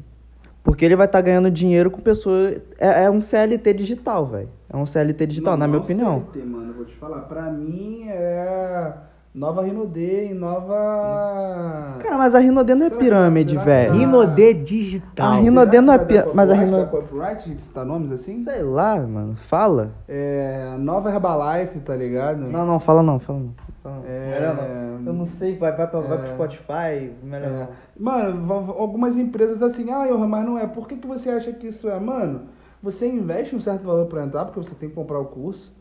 Porque 0.65 0.83
ele 0.83 0.97
vai 0.97 1.05
estar 1.05 1.21
ganhando 1.21 1.51
dinheiro 1.51 1.91
com 1.91 2.01
pessoa. 2.01 2.55
É, 2.79 3.05
é 3.05 3.11
um 3.11 3.21
CLT 3.21 3.75
digital, 3.75 4.25
velho. 4.27 4.49
É 4.73 4.77
um 4.77 4.87
CLT 4.87 5.27
digital, 5.27 5.53
Não, 5.53 5.59
na 5.59 5.67
minha 5.69 5.79
não 5.79 5.85
opinião. 5.85 6.25
CLT, 6.33 6.49
mano, 6.49 6.73
vou 6.73 6.85
te 6.87 6.95
falar. 6.97 7.21
Pra 7.23 7.43
mim 7.51 8.07
é 8.09 8.93
nova 9.35 9.63
Rinodê 9.63 10.29
e 10.31 10.35
nova. 10.35 11.97
Cara, 12.01 12.17
mas 12.19 12.35
a 12.35 12.39
Rinodê 12.39 12.75
não 12.75 12.87
é 12.87 12.89
Será 12.89 12.99
pirâmide, 13.01 13.51
será 13.51 13.61
que- 13.63 13.67
velho. 13.67 13.93
Rinodê 13.93 14.55
Digital. 14.55 15.33
A 15.33 15.37
Rinodê 15.37 15.81
não 15.81 15.93
é 15.95 15.97
Será 15.99 16.07
que 16.07 16.13
pi- 16.13 16.19
vai 16.19 16.27
dar 16.27 16.35
mas 16.35 16.51
a 16.51 16.55
copyright? 16.55 16.75
Rino- 16.77 16.85
Dá 16.85 16.91
copyright 16.91 17.55
de 17.55 17.63
citar 17.63 17.85
nomes 17.85 18.13
assim? 18.13 18.43
Sei 18.45 18.63
lá, 18.63 18.97
mano. 18.99 19.37
Fala. 19.49 19.91
É. 20.09 20.75
Nova 20.79 21.11
Herbalife, 21.11 21.79
tá 21.81 21.95
ligado? 21.95 22.39
Não, 22.41 22.67
não, 22.67 22.81
fala 22.81 23.03
não, 23.03 23.19
fala 23.19 23.39
não. 23.39 23.55
É, 24.07 24.31
Melhor 24.35 24.57
não. 24.57 25.07
Eu 25.07 25.13
não 25.13 25.27
sei, 25.27 25.57
vai, 25.57 25.75
vai, 25.75 25.87
pra, 25.87 26.01
vai 26.01 26.19
pro 26.19 26.27
É. 26.27 26.33
Spotify, 26.35 27.13
melhor 27.23 27.49
É. 27.51 27.59
não. 27.61 27.69
Mano, 27.99 28.73
algumas 28.79 29.17
empresas 29.17 29.63
assim, 29.63 29.91
ah, 29.91 30.07
Johan, 30.07 30.27
mas 30.27 30.45
não 30.45 30.59
é. 30.59 30.67
Por 30.67 30.87
que, 30.87 30.97
que 30.97 31.07
você 31.07 31.31
acha 31.31 31.53
que 31.53 31.69
isso 31.69 31.89
é? 31.89 31.99
Mano, 31.99 32.43
você 32.83 33.07
investe 33.09 33.55
um 33.57 33.61
certo 33.61 33.85
valor 33.85 34.07
pra 34.07 34.25
entrar, 34.25 34.45
porque 34.45 34.61
você 34.61 34.75
tem 34.75 34.89
que 34.89 34.95
comprar 34.95 35.19
o 35.19 35.27
curso. 35.27 35.77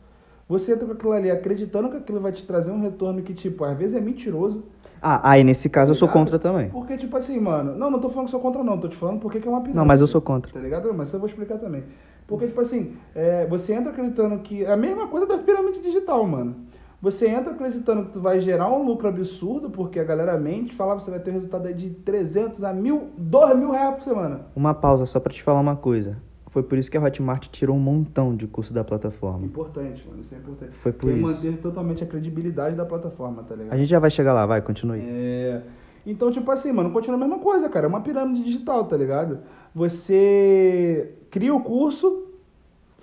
Você 0.48 0.72
entra 0.72 0.86
com 0.86 0.92
aquilo 0.92 1.12
ali 1.12 1.30
acreditando 1.30 1.90
que 1.90 1.98
aquilo 1.98 2.20
vai 2.20 2.32
te 2.32 2.42
trazer 2.46 2.70
um 2.70 2.80
retorno 2.80 3.20
que, 3.22 3.34
tipo, 3.34 3.64
às 3.64 3.76
vezes 3.76 3.94
é 3.94 4.00
mentiroso. 4.00 4.64
Ah, 5.00 5.30
aí 5.30 5.44
nesse 5.44 5.68
caso 5.68 5.92
eu 5.92 5.94
sou 5.94 6.08
contra 6.08 6.38
também. 6.38 6.70
Porque, 6.70 6.96
tipo 6.96 7.16
assim, 7.16 7.38
mano, 7.38 7.76
não, 7.76 7.90
não 7.90 8.00
tô 8.00 8.08
falando 8.08 8.26
que 8.26 8.30
sou 8.32 8.40
contra, 8.40 8.64
não, 8.64 8.78
tô 8.78 8.88
te 8.88 8.96
falando 8.96 9.20
porque 9.20 9.40
que 9.40 9.46
é 9.46 9.50
uma 9.50 9.60
pirâmide. 9.60 9.76
Não, 9.76 9.84
mas 9.84 10.00
eu 10.00 10.06
sou 10.06 10.20
contra. 10.20 10.52
Tá 10.52 10.58
ligado? 10.58 10.92
Mas 10.94 11.12
eu 11.12 11.20
vou 11.20 11.28
explicar 11.28 11.58
também. 11.58 11.84
Porque, 12.26 12.46
tipo 12.46 12.60
assim, 12.60 12.96
é, 13.14 13.46
você 13.46 13.74
entra 13.74 13.90
acreditando 13.90 14.38
que. 14.38 14.64
É 14.64 14.72
a 14.72 14.76
mesma 14.76 15.06
coisa 15.06 15.26
da 15.26 15.38
pirâmide 15.38 15.80
digital, 15.80 16.26
mano. 16.26 16.56
Você 17.00 17.28
entra 17.28 17.52
acreditando 17.52 18.06
que 18.06 18.12
tu 18.12 18.20
vai 18.20 18.40
gerar 18.40 18.68
um 18.70 18.84
lucro 18.84 19.06
absurdo, 19.08 19.70
porque 19.70 20.00
a 20.00 20.04
galera 20.04 20.36
mente, 20.36 20.74
fala 20.74 20.96
que 20.96 21.04
você 21.04 21.10
vai 21.12 21.20
ter 21.20 21.30
um 21.30 21.34
resultado 21.34 21.72
de 21.72 21.90
300 21.90 22.64
a 22.64 22.72
mil, 22.72 23.10
2 23.16 23.56
mil 23.56 23.70
reais 23.70 23.94
por 23.94 24.02
semana. 24.02 24.40
Uma 24.56 24.74
pausa 24.74 25.06
só 25.06 25.20
pra 25.20 25.32
te 25.32 25.40
falar 25.42 25.60
uma 25.60 25.76
coisa. 25.76 26.16
Foi 26.50 26.62
por 26.62 26.76
isso 26.76 26.90
que 26.90 26.96
a 26.96 27.00
Hotmart 27.00 27.46
tirou 27.50 27.76
um 27.76 27.78
montão 27.78 28.34
de 28.34 28.48
curso 28.48 28.74
da 28.74 28.82
plataforma. 28.82 29.44
Importante, 29.46 30.04
mano, 30.08 30.22
isso 30.22 30.34
é 30.34 30.38
importante. 30.38 30.72
Foi 30.78 30.90
por 30.92 31.02
Porque 31.02 31.14
isso. 31.20 31.46
manter 31.46 31.58
totalmente 31.60 32.02
a 32.02 32.06
credibilidade 32.06 32.74
da 32.74 32.84
plataforma, 32.84 33.44
tá 33.44 33.54
ligado? 33.54 33.74
A 33.74 33.76
gente 33.76 33.88
já 33.88 34.00
vai 34.00 34.10
chegar 34.10 34.32
lá, 34.32 34.44
vai, 34.44 34.60
continue. 34.60 34.98
É. 35.00 35.62
Então, 36.04 36.32
tipo 36.32 36.50
assim, 36.50 36.72
mano, 36.72 36.90
continua 36.90 37.16
a 37.16 37.20
mesma 37.20 37.38
coisa, 37.38 37.68
cara. 37.68 37.86
É 37.86 37.88
uma 37.88 38.00
pirâmide 38.00 38.42
digital, 38.42 38.86
tá 38.86 38.96
ligado? 38.96 39.38
Você 39.74 41.12
cria 41.30 41.54
o 41.54 41.60
curso, 41.60 42.26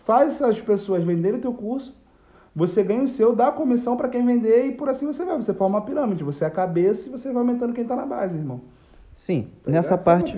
faz 0.03 0.41
as 0.41 0.59
pessoas 0.59 1.03
venderem 1.03 1.37
o 1.37 1.41
teu 1.41 1.53
curso, 1.53 1.95
você 2.56 2.82
ganha 2.84 3.03
o 3.03 3.08
seu, 3.08 3.36
dá 3.36 3.47
a 3.49 3.51
comissão 3.51 3.97
pra 3.97 4.08
quem 4.08 4.26
vender 4.26 4.66
e 4.68 4.72
por 4.72 4.88
assim 4.89 5.06
você 5.06 5.26
vai. 5.26 5.36
Você 5.36 5.53
forma 5.53 5.78
uma 5.78 5.86
pirâmide. 5.86 6.24
Você 6.24 6.43
é 6.43 6.47
a 6.47 6.51
cabeça 6.51 7.08
e 7.08 7.12
você 7.12 7.28
vai 7.32 7.41
aumentando 7.41 7.74
quem 7.74 7.84
tá 7.84 7.95
na 7.95 8.06
base, 8.06 8.38
irmão. 8.38 8.62
Sim, 9.14 9.47
Tá 9.64 9.72
nessa 9.72 9.97
parte. 9.97 10.36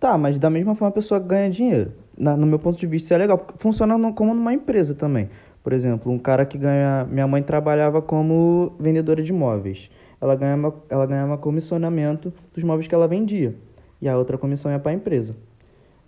Tá, 0.00 0.16
mas 0.18 0.38
da 0.38 0.50
mesma 0.50 0.74
forma 0.74 0.88
a 0.90 0.92
pessoa 0.92 1.18
ganha 1.20 1.50
dinheiro. 1.50 1.92
Na- 2.16 2.36
no 2.36 2.46
meu 2.46 2.58
ponto 2.58 2.78
de 2.78 2.86
vista, 2.86 3.06
isso 3.06 3.14
é 3.14 3.18
legal. 3.18 3.38
porque 3.38 3.54
Funciona 3.58 3.96
no- 3.98 4.12
como 4.14 4.34
numa 4.34 4.52
empresa 4.54 4.94
também. 4.94 5.28
Por 5.62 5.72
exemplo, 5.72 6.10
um 6.12 6.18
cara 6.18 6.44
que 6.46 6.56
ganha. 6.56 7.06
Minha 7.10 7.26
mãe 7.26 7.42
trabalhava 7.42 8.00
como 8.00 8.72
vendedora 8.78 9.22
de 9.22 9.32
móveis. 9.32 9.90
Ela 10.20 10.34
ganhava, 10.36 10.74
ela 10.88 11.04
ganhava 11.06 11.36
comissionamento 11.36 12.32
dos 12.54 12.62
móveis 12.64 12.86
que 12.88 12.94
ela 12.94 13.06
vendia. 13.08 13.54
E 14.00 14.08
a 14.08 14.16
outra 14.16 14.38
comissão 14.38 14.70
ia 14.70 14.78
para 14.78 14.92
a 14.92 14.94
empresa. 14.94 15.34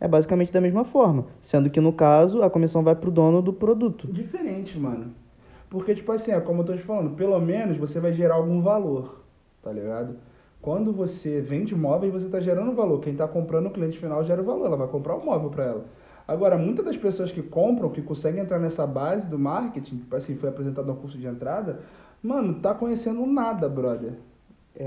É 0.00 0.06
basicamente 0.06 0.52
da 0.52 0.60
mesma 0.60 0.84
forma. 0.84 1.26
Sendo 1.40 1.68
que 1.68 1.80
no 1.80 1.92
caso, 1.92 2.42
a 2.42 2.48
comissão 2.50 2.82
vai 2.82 2.94
pro 2.94 3.10
dono 3.10 3.42
do 3.42 3.52
produto. 3.52 4.06
Diferente, 4.12 4.78
mano. 4.78 5.06
Porque, 5.70 5.94
tipo 5.94 6.10
assim, 6.12 6.32
é 6.32 6.40
como 6.40 6.62
eu 6.62 6.66
tô 6.66 6.72
te 6.74 6.82
falando, 6.82 7.14
pelo 7.14 7.38
menos 7.40 7.76
você 7.76 8.00
vai 8.00 8.12
gerar 8.12 8.36
algum 8.36 8.60
valor, 8.62 9.20
tá 9.62 9.70
ligado? 9.70 10.16
Quando 10.60 10.92
você 10.92 11.40
vende 11.40 11.74
móveis, 11.76 12.12
você 12.12 12.28
tá 12.28 12.40
gerando 12.40 12.72
valor. 12.74 13.00
Quem 13.00 13.14
tá 13.14 13.28
comprando, 13.28 13.66
o 13.66 13.70
cliente 13.70 13.98
final 13.98 14.24
gera 14.24 14.42
o 14.42 14.44
valor. 14.44 14.66
Ela 14.66 14.76
vai 14.76 14.88
comprar 14.88 15.14
o 15.14 15.24
móvel 15.24 15.50
pra 15.50 15.64
ela. 15.64 15.84
Agora, 16.26 16.58
muitas 16.58 16.84
das 16.84 16.96
pessoas 16.96 17.30
que 17.32 17.42
compram, 17.42 17.88
que 17.90 18.02
conseguem 18.02 18.42
entrar 18.42 18.58
nessa 18.58 18.86
base 18.86 19.26
do 19.28 19.38
marketing, 19.38 19.98
tipo 19.98 20.14
assim, 20.16 20.36
foi 20.36 20.48
apresentado 20.48 20.86
no 20.86 20.96
curso 20.96 21.16
de 21.16 21.26
entrada, 21.26 21.80
mano, 22.22 22.60
tá 22.60 22.74
conhecendo 22.74 23.24
nada, 23.24 23.68
brother. 23.68 24.12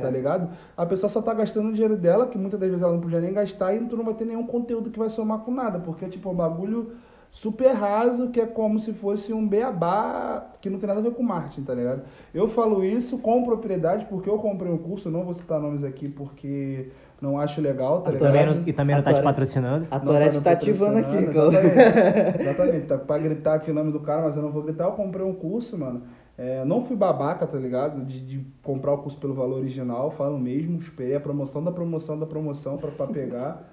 tá 0.02 0.10
ligado? 0.10 0.50
A 0.78 0.86
pessoa 0.86 1.10
só 1.10 1.22
tá 1.22 1.34
gastando 1.34 1.70
o 1.70 1.74
dinheiro 1.74 1.98
dela, 1.98 2.28
que 2.28 2.38
muitas 2.38 2.60
das 2.60 2.70
vezes 2.70 2.84
ela 2.84 2.94
não 2.94 3.02
podia 3.02 3.20
nem 3.20 3.34
gastar, 3.34 3.74
e 3.74 3.80
tu 3.88 3.98
não 3.98 4.06
vai 4.06 4.14
ter 4.14 4.26
nenhum 4.26 4.46
conteúdo 4.46 4.90
que 4.92 5.00
vai 5.00 5.10
somar 5.10 5.40
com 5.40 5.52
nada, 5.52 5.80
porque, 5.80 6.08
tipo, 6.08 6.30
é 6.30 6.32
um 6.32 6.36
bagulho 6.36 6.92
super 7.32 7.72
raso, 7.74 8.30
que 8.30 8.40
é 8.40 8.46
como 8.46 8.78
se 8.78 8.94
fosse 8.94 9.34
um 9.34 9.48
beabá 9.48 10.52
que 10.62 10.70
não 10.70 10.78
tem 10.80 10.88
nada 10.88 11.00
a 11.00 11.04
ver 11.04 11.12
com 11.14 11.24
marketing, 11.24 11.64
tá 11.64 11.74
ligado? 11.74 12.02
Eu 12.34 12.48
falo 12.50 12.84
isso 12.84 13.18
com 13.18 13.44
propriedade 13.44 14.06
porque 14.06 14.30
eu 14.30 14.38
comprei 14.38 14.72
um 14.72 14.78
curso, 14.78 15.10
não 15.10 15.24
vou 15.24 15.34
citar 15.34 15.60
nomes 15.60 15.84
aqui 15.84 16.08
porque 16.10 16.90
não 17.22 17.40
acho 17.40 17.62
legal, 17.62 18.02
tá 18.02 18.10
E 18.10 18.14
ligado? 18.14 18.28
também, 18.34 18.46
não- 18.58 18.68
e 18.68 18.74
também 18.74 18.96
não 18.96 19.04
tá 19.04 19.14
te 19.14 19.22
patrocinando. 19.24 19.88
A 19.90 19.98
Não 20.00 20.06
Torete 20.06 20.38
me 20.38 20.44
tá 20.44 20.52
ativando 20.52 20.98
aqui. 21.00 21.16
Exatamente. 21.16 22.42
exatamente. 22.42 22.86
Tá 22.88 22.98
pra 22.98 23.18
gritar 23.18 23.54
aqui 23.56 23.72
o 23.72 23.74
nome 23.74 23.92
do 23.92 24.00
cara, 24.02 24.24
mas 24.24 24.36
eu 24.36 24.42
não 24.44 24.52
vou 24.52 24.64
gritar. 24.64 24.86
Eu 24.86 24.92
comprei 24.92 25.26
um 25.26 25.34
curso, 25.34 25.78
mano. 25.78 26.04
É, 26.38 26.66
não 26.66 26.84
fui 26.84 26.96
babaca, 26.96 27.46
tá 27.46 27.58
ligado? 27.58 28.04
De, 28.06 28.20
de 28.20 28.46
comprar 28.64 28.94
o 28.94 28.98
curso 29.00 29.18
pelo 29.20 29.34
valor 29.36 29.60
original, 29.60 30.10
falo 30.12 30.40
mesmo. 30.40 30.80
Esperei 30.80 31.16
a 31.16 31.20
promoção 31.20 31.64
da 31.64 31.72
promoção 31.72 32.18
da 32.20 32.26
promoção 32.26 32.78
pra 32.78 33.06
pegar. 33.08 33.70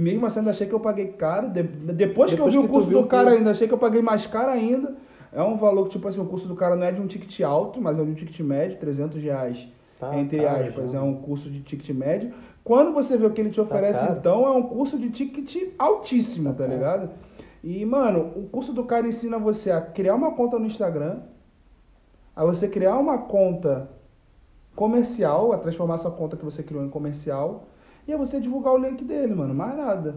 E 0.00 0.02
mesmo 0.02 0.24
assim, 0.24 0.38
ainda 0.38 0.50
achei 0.52 0.66
que 0.66 0.72
eu 0.72 0.80
paguei 0.80 1.08
caro. 1.08 1.50
De- 1.50 1.62
depois, 1.62 2.32
que 2.32 2.40
eu 2.40 2.46
Depois 2.46 2.54
vi 2.54 2.58
o 2.58 2.66
curso 2.66 2.88
do 2.88 3.06
cara 3.06 3.32
ainda, 3.32 3.50
achei 3.50 3.68
que 3.68 3.74
eu 3.74 3.78
paguei 3.78 4.00
mais 4.00 4.26
caro 4.26 4.50
ainda. 4.50 4.94
É 5.30 5.42
um 5.42 5.58
valor 5.58 5.84
que, 5.84 5.90
tipo 5.90 6.08
assim, 6.08 6.18
o 6.22 6.24
curso 6.24 6.48
do 6.48 6.56
cara 6.56 6.74
não 6.74 6.86
é 6.86 6.90
de 6.90 7.02
um 7.02 7.06
ticket 7.06 7.38
alto, 7.42 7.82
mas 7.82 7.98
é 7.98 8.02
de 8.02 8.10
um 8.10 8.14
ticket 8.14 8.40
médio, 8.40 8.78
300 8.78 9.22
reais. 9.22 9.68
Tá 9.98 10.18
entre 10.18 10.40
caro 10.40 10.64
aspas, 10.64 10.92
já. 10.92 10.98
é 10.98 11.02
um 11.02 11.16
curso 11.16 11.50
de 11.50 11.60
ticket 11.60 11.94
médio. 11.94 12.32
Quando 12.64 12.94
você 12.94 13.18
vê 13.18 13.26
o 13.26 13.30
que 13.30 13.42
ele 13.42 13.50
te 13.50 13.60
oferece, 13.60 14.00
caro. 14.00 14.16
então, 14.18 14.46
é 14.46 14.50
um 14.50 14.62
curso 14.62 14.98
de 14.98 15.10
ticket 15.10 15.74
altíssimo, 15.78 16.54
tá 16.54 16.64
caro. 16.64 16.70
ligado? 16.70 17.10
E, 17.62 17.84
mano, 17.84 18.32
o 18.36 18.48
curso 18.48 18.72
do 18.72 18.84
cara 18.84 19.06
ensina 19.06 19.38
você 19.38 19.70
a 19.70 19.82
criar 19.82 20.14
uma 20.14 20.30
conta 20.30 20.58
no 20.58 20.64
Instagram, 20.64 21.18
a 22.34 22.42
você 22.42 22.66
criar 22.66 22.96
uma 22.96 23.18
conta 23.18 23.90
comercial, 24.74 25.52
a 25.52 25.58
transformar 25.58 25.98
sua 25.98 26.10
conta 26.10 26.38
que 26.38 26.44
você 26.44 26.62
criou 26.62 26.82
em 26.82 26.88
comercial, 26.88 27.66
e 28.10 28.14
a 28.14 28.16
você 28.16 28.40
divulgar 28.40 28.74
o 28.74 28.78
link 28.78 29.04
dele, 29.04 29.34
mano. 29.34 29.54
Mais 29.54 29.76
nada, 29.76 30.16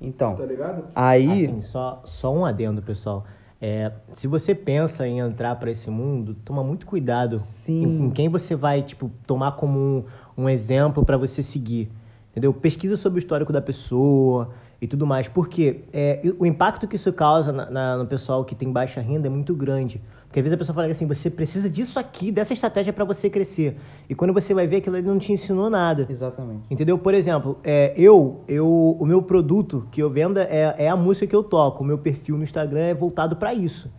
Então, 0.00 0.34
tá 0.34 0.44
ligado? 0.44 0.84
aí. 0.94 1.46
Assim, 1.46 1.60
só, 1.60 2.02
só 2.04 2.34
um 2.34 2.44
adendo, 2.44 2.82
pessoal. 2.82 3.24
É, 3.62 3.92
se 4.14 4.26
você 4.26 4.54
pensa 4.54 5.06
em 5.06 5.18
entrar 5.18 5.54
pra 5.56 5.70
esse 5.70 5.90
mundo, 5.90 6.34
toma 6.44 6.64
muito 6.64 6.86
cuidado 6.86 7.38
Sim. 7.38 7.82
em, 7.82 8.06
em 8.06 8.10
quem 8.10 8.28
você 8.28 8.54
vai, 8.56 8.82
tipo, 8.82 9.10
tomar 9.26 9.52
como 9.52 9.78
um, 9.78 10.04
um 10.44 10.48
exemplo 10.48 11.04
pra 11.04 11.16
você 11.16 11.42
seguir. 11.42 11.90
Entendeu? 12.30 12.52
Pesquisa 12.54 12.96
sobre 12.96 13.18
o 13.18 13.20
histórico 13.20 13.52
da 13.52 13.60
pessoa 13.60 14.50
e 14.80 14.86
tudo 14.86 15.06
mais. 15.06 15.28
Porque 15.28 15.80
é, 15.92 16.20
o 16.38 16.46
impacto 16.46 16.88
que 16.88 16.96
isso 16.96 17.12
causa 17.12 17.52
na- 17.52 17.70
na- 17.70 17.96
no 17.98 18.06
pessoal 18.06 18.44
que 18.44 18.54
tem 18.54 18.70
baixa 18.72 19.00
renda 19.00 19.26
é 19.26 19.30
muito 19.30 19.54
grande. 19.54 20.00
Porque 20.26 20.38
às 20.38 20.44
vezes 20.44 20.54
a 20.54 20.58
pessoa 20.58 20.74
fala 20.74 20.86
assim, 20.86 21.06
você 21.06 21.28
precisa 21.28 21.68
disso 21.68 21.98
aqui, 21.98 22.30
dessa 22.30 22.52
estratégia 22.52 22.92
pra 22.92 23.04
você 23.04 23.28
crescer. 23.28 23.76
E 24.08 24.14
quando 24.14 24.32
você 24.32 24.54
vai 24.54 24.64
ver 24.66 24.76
aquilo 24.76 24.94
ali 24.96 25.04
não 25.06 25.18
te 25.18 25.32
ensinou 25.32 25.68
nada. 25.68 26.06
Exatamente. 26.08 26.62
Entendeu? 26.70 26.96
Por 26.96 27.14
exemplo, 27.14 27.58
é, 27.64 27.92
eu, 27.96 28.40
eu, 28.46 28.96
o 28.98 29.04
meu 29.04 29.20
produto 29.22 29.86
que 29.90 30.00
eu 30.00 30.08
vendo 30.08 30.38
é, 30.38 30.74
é 30.78 30.88
a 30.88 30.96
música 30.96 31.26
que 31.26 31.34
eu 31.34 31.42
toco. 31.42 31.82
O 31.82 31.86
meu 31.86 31.98
perfil 31.98 32.36
no 32.36 32.44
Instagram 32.44 32.80
é 32.80 32.94
voltado 32.94 33.34
pra 33.36 33.52
isso. 33.52 33.90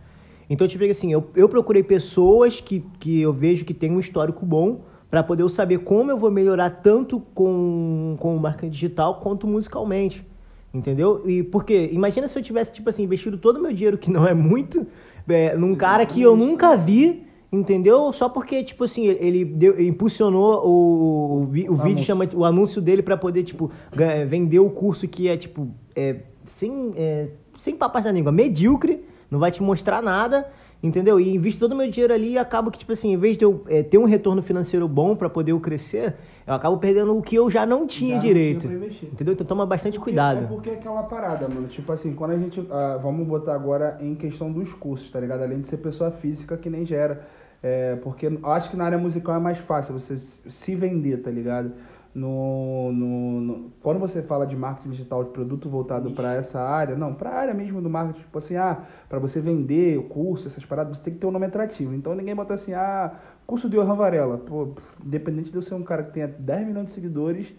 Então, 0.48 0.66
tipo 0.66 0.82
assim, 0.84 1.12
eu, 1.12 1.30
eu 1.36 1.48
procurei 1.48 1.82
pessoas 1.82 2.60
que, 2.62 2.80
que 2.98 3.20
eu 3.20 3.32
vejo 3.32 3.64
que 3.64 3.74
tem 3.74 3.90
um 3.92 4.00
histórico 4.00 4.44
bom 4.44 4.80
pra 5.10 5.22
poder 5.22 5.42
eu 5.42 5.48
saber 5.50 5.78
como 5.80 6.10
eu 6.10 6.16
vou 6.16 6.30
melhorar 6.30 6.70
tanto 6.70 7.20
com, 7.34 8.16
com 8.18 8.36
marca 8.38 8.68
digital 8.68 9.16
quanto 9.16 9.46
musicalmente. 9.46 10.26
Entendeu? 10.74 11.22
E 11.28 11.42
porque, 11.42 11.90
imagina 11.92 12.26
se 12.28 12.38
eu 12.38 12.42
tivesse, 12.42 12.72
tipo 12.72 12.88
assim, 12.88 13.02
investido 13.02 13.36
todo 13.36 13.56
o 13.58 13.62
meu 13.62 13.72
dinheiro, 13.72 13.98
que 13.98 14.10
não 14.10 14.26
é 14.26 14.32
muito, 14.32 14.86
é, 15.28 15.54
num 15.54 15.74
cara 15.74 16.06
que 16.06 16.22
eu 16.22 16.34
nunca 16.36 16.74
vi, 16.76 17.24
entendeu? 17.52 18.10
Só 18.12 18.28
porque, 18.28 18.64
tipo 18.64 18.84
assim, 18.84 19.06
ele 19.06 19.44
deu- 19.44 19.78
impulsionou 19.80 20.64
o, 20.66 20.70
o, 20.70 21.42
o 21.42 21.76
vídeo, 21.76 22.04
chama, 22.04 22.26
o 22.34 22.44
anúncio 22.44 22.80
dele 22.80 23.02
pra 23.02 23.16
poder, 23.18 23.42
tipo, 23.42 23.70
ganha- 23.94 24.24
vender 24.24 24.60
o 24.60 24.70
curso 24.70 25.06
que 25.06 25.28
é, 25.28 25.36
tipo, 25.36 25.68
é, 25.94 26.16
sem, 26.46 26.92
é, 26.96 27.28
sem 27.58 27.76
papas 27.76 28.04
na 28.06 28.12
língua, 28.12 28.32
medíocre, 28.32 29.04
não 29.30 29.38
vai 29.38 29.50
te 29.50 29.62
mostrar 29.62 30.02
nada, 30.02 30.50
entendeu? 30.82 31.20
E 31.20 31.34
invisto 31.34 31.60
todo 31.60 31.72
o 31.72 31.76
meu 31.76 31.90
dinheiro 31.90 32.12
ali 32.12 32.32
e 32.32 32.38
acaba 32.38 32.70
que, 32.70 32.78
tipo 32.78 32.92
assim, 32.92 33.12
em 33.12 33.16
vez 33.16 33.38
de 33.38 33.44
eu 33.44 33.62
é, 33.68 33.82
ter 33.82 33.98
um 33.98 34.04
retorno 34.04 34.42
financeiro 34.42 34.88
bom 34.88 35.14
pra 35.14 35.28
poder 35.30 35.52
eu 35.52 35.60
crescer, 35.60 36.14
eu 36.46 36.54
acabo 36.54 36.76
perdendo 36.78 37.16
o 37.16 37.22
que 37.22 37.36
eu 37.36 37.48
já 37.50 37.64
não 37.64 37.86
tinha 37.86 38.10
Já 38.10 38.16
não 38.16 38.22
direito. 38.22 38.60
tinha 38.62 38.76
pra 38.76 38.86
investir. 38.86 39.08
entendeu? 39.12 39.34
Então 39.34 39.46
toma 39.46 39.64
bastante 39.64 39.98
Porque- 39.98 40.10
cuidado. 40.10 40.44
É 40.44 40.46
porque 40.46 40.70
é 40.70 40.74
aquela 40.74 41.02
parada, 41.04 41.46
mano. 41.48 41.68
Tipo 41.68 41.92
assim, 41.92 42.12
quando 42.14 42.32
a 42.32 42.38
gente. 42.38 42.66
ah, 42.70 42.98
vamos 43.02 43.26
botar 43.26 43.54
agora 43.54 43.96
em 44.00 44.14
questão 44.14 44.50
dos 44.50 44.72
cursos, 44.74 45.10
tá 45.10 45.20
ligado? 45.20 45.42
Além 45.42 45.60
de 45.60 45.68
ser 45.68 45.76
pessoa 45.76 46.10
física 46.10 46.56
que 46.56 46.68
nem 46.68 46.84
gera. 46.84 47.20
É, 47.62 47.94
porque 48.02 48.26
eu 48.26 48.50
acho 48.50 48.70
que 48.70 48.76
na 48.76 48.84
área 48.84 48.98
musical 48.98 49.36
é 49.36 49.38
mais 49.38 49.56
fácil 49.58 49.94
você 49.94 50.16
se 50.16 50.74
vender, 50.74 51.18
tá 51.18 51.30
ligado? 51.30 51.70
No, 52.14 52.92
no, 52.92 53.40
no- 53.40 53.70
quando 53.80 53.98
você 53.98 54.22
fala 54.22 54.46
de 54.46 54.54
marketing 54.54 54.90
digital 54.90 55.24
de 55.24 55.30
produto 55.30 55.68
voltado 55.70 56.10
para 56.12 56.34
essa 56.34 56.60
área, 56.60 56.94
não, 56.94 57.14
para 57.14 57.30
a 57.30 57.34
área 57.34 57.54
mesmo 57.54 57.80
do 57.80 57.88
marketing, 57.88 58.20
tipo 58.20 58.36
assim, 58.38 58.54
ah, 58.56 58.84
para 59.08 59.18
você 59.18 59.40
vender 59.40 59.98
o 59.98 60.02
curso, 60.04 60.46
essas 60.46 60.62
paradas, 60.64 60.98
você 60.98 61.02
tem 61.04 61.14
que 61.14 61.20
ter 61.20 61.26
um 61.26 61.30
nome 61.30 61.46
atrativo. 61.46 61.94
Então 61.94 62.14
ninguém 62.14 62.34
bota 62.34 62.52
assim, 62.52 62.74
ah, 62.74 63.14
curso 63.46 63.66
de 63.68 63.76
Johan 63.78 63.94
Varela. 63.94 64.36
Pô, 64.36 64.74
independente 65.02 65.50
de 65.50 65.56
eu 65.56 65.62
ser 65.62 65.74
um 65.74 65.82
cara 65.82 66.02
que 66.02 66.12
tenha 66.12 66.28
10 66.28 66.66
milhões 66.66 66.86
de 66.88 66.92
seguidores, 66.92 67.54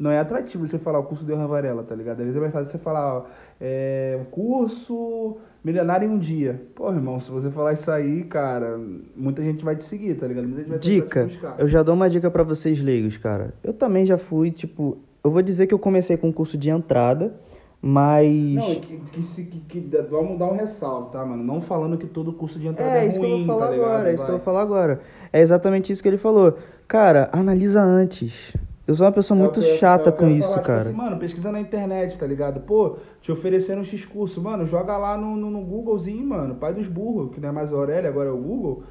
não 0.00 0.10
é 0.10 0.18
atrativo 0.18 0.66
você 0.66 0.78
falar 0.78 0.98
o 0.98 1.02
curso 1.02 1.24
de 1.24 1.30
Johan 1.32 1.46
Varela, 1.46 1.82
tá 1.82 1.94
ligado? 1.94 2.20
Às 2.20 2.24
vezes 2.24 2.36
é 2.36 2.40
mais 2.40 2.52
fácil 2.52 2.72
você 2.72 2.78
falar, 2.78 3.18
ó, 3.18 3.22
é, 3.60 4.18
o 4.20 4.24
curso 4.30 5.36
milionário 5.62 6.08
em 6.08 6.10
um 6.10 6.18
dia. 6.18 6.62
Pô, 6.74 6.90
irmão, 6.90 7.20
se 7.20 7.30
você 7.30 7.50
falar 7.50 7.74
isso 7.74 7.90
aí, 7.90 8.24
cara, 8.24 8.80
muita 9.14 9.42
gente 9.42 9.62
vai 9.62 9.76
te 9.76 9.84
seguir, 9.84 10.14
tá 10.14 10.26
ligado? 10.26 10.44
Muita 10.44 10.60
gente 10.62 10.70
vai 10.70 10.78
Dica, 10.78 11.30
eu 11.58 11.68
já 11.68 11.82
dou 11.82 11.94
uma 11.94 12.08
dica 12.08 12.30
pra 12.30 12.42
vocês 12.42 12.80
leigos, 12.80 13.18
cara. 13.18 13.52
Eu 13.62 13.74
também 13.74 14.06
já 14.06 14.16
fui, 14.16 14.50
tipo, 14.50 14.96
eu 15.22 15.30
vou 15.30 15.42
dizer 15.42 15.66
que 15.66 15.74
eu 15.74 15.78
comecei 15.78 16.16
com 16.16 16.28
um 16.28 16.32
curso 16.32 16.56
de 16.56 16.70
entrada, 16.70 17.34
mas 17.82 18.54
Não, 18.54 18.74
que, 18.76 18.96
que, 19.12 19.44
que, 19.44 19.80
que- 19.80 19.96
vamos 20.10 20.38
dar 20.38 20.46
um 20.46 20.56
ressalto, 20.56 21.12
tá, 21.12 21.24
mano? 21.26 21.44
Não 21.44 21.60
falando 21.60 21.98
que 21.98 22.06
todo 22.06 22.32
curso 22.32 22.58
de 22.58 22.66
entrada 22.68 22.98
é 22.98 23.04
é, 23.04 23.06
isso 23.06 23.20
que 23.20 23.26
eu 23.26 23.36
vou 23.38 23.46
falar 23.46 23.66
tá 23.66 23.72
ligado? 23.72 23.86
agora, 23.90 24.10
é 24.10 24.14
isso 24.14 24.24
que 24.24 24.30
eu 24.30 24.34
Vai. 24.34 24.44
vou 24.44 24.44
falar 24.44 24.62
agora. 24.62 25.00
É 25.30 25.40
exatamente 25.42 25.92
isso 25.92 26.02
que 26.02 26.08
ele 26.08 26.16
falou. 26.18 26.56
Cara, 26.88 27.28
analisa 27.32 27.82
antes. 27.82 28.54
Eu 28.90 28.94
sou 28.96 29.06
uma 29.06 29.12
pessoa 29.12 29.38
É 29.38 29.42
muito 29.42 29.60
eu- 29.60 29.76
chata 29.78 30.08
é 30.08 30.12
com 30.12 30.28
isso, 30.28 30.48
falar, 30.48 30.56
tipo 30.56 30.66
cara. 30.66 30.80
assim, 30.80 30.92
mano, 30.92 31.16
pesquisa 31.16 31.52
na 31.52 31.60
internet, 31.60 32.18
tá 32.18 32.26
ligado? 32.26 32.58
Pô, 32.60 32.96
te 33.20 33.30
ofereceram 33.30 33.82
um 33.82 33.84
X 33.84 34.04
curso. 34.04 34.42
Mano, 34.42 34.66
joga 34.66 34.96
lá 34.98 35.16
no, 35.16 35.36
no, 35.36 35.48
no 35.48 35.60
Googlezinho, 35.60 36.26
mano. 36.26 36.56
Pai 36.56 36.74
dos 36.74 36.88
burros, 36.88 37.30
que 37.32 37.40
não 37.40 37.50
é 37.50 37.52
mais 37.52 37.72
o 37.72 37.76
Aurélio, 37.76 38.10
agora 38.10 38.28
é 38.30 38.32
o 38.32 38.36
Google. 38.36 38.82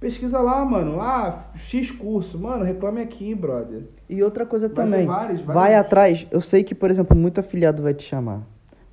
Pesquisa 0.00 0.40
lá, 0.40 0.64
mano. 0.64 1.00
Ah, 1.00 1.44
X 1.54 1.92
curso. 1.92 2.36
Mano, 2.36 2.64
reclame 2.64 3.00
aqui, 3.00 3.32
brother. 3.32 3.82
E 4.10 4.22
outra 4.24 4.44
coisa 4.44 4.66
Vai 4.66 4.74
também, 4.84 5.06
vários, 5.06 5.40
vai 5.42 5.54
vários. 5.54 5.80
atrás. 5.80 6.26
Eu 6.32 6.40
sei 6.40 6.64
que, 6.64 6.74
por 6.74 6.90
exemplo, 6.90 7.16
muito 7.16 7.38
afiliado 7.38 7.80
vai 7.80 7.94
te 7.94 8.02
chamar. 8.02 8.40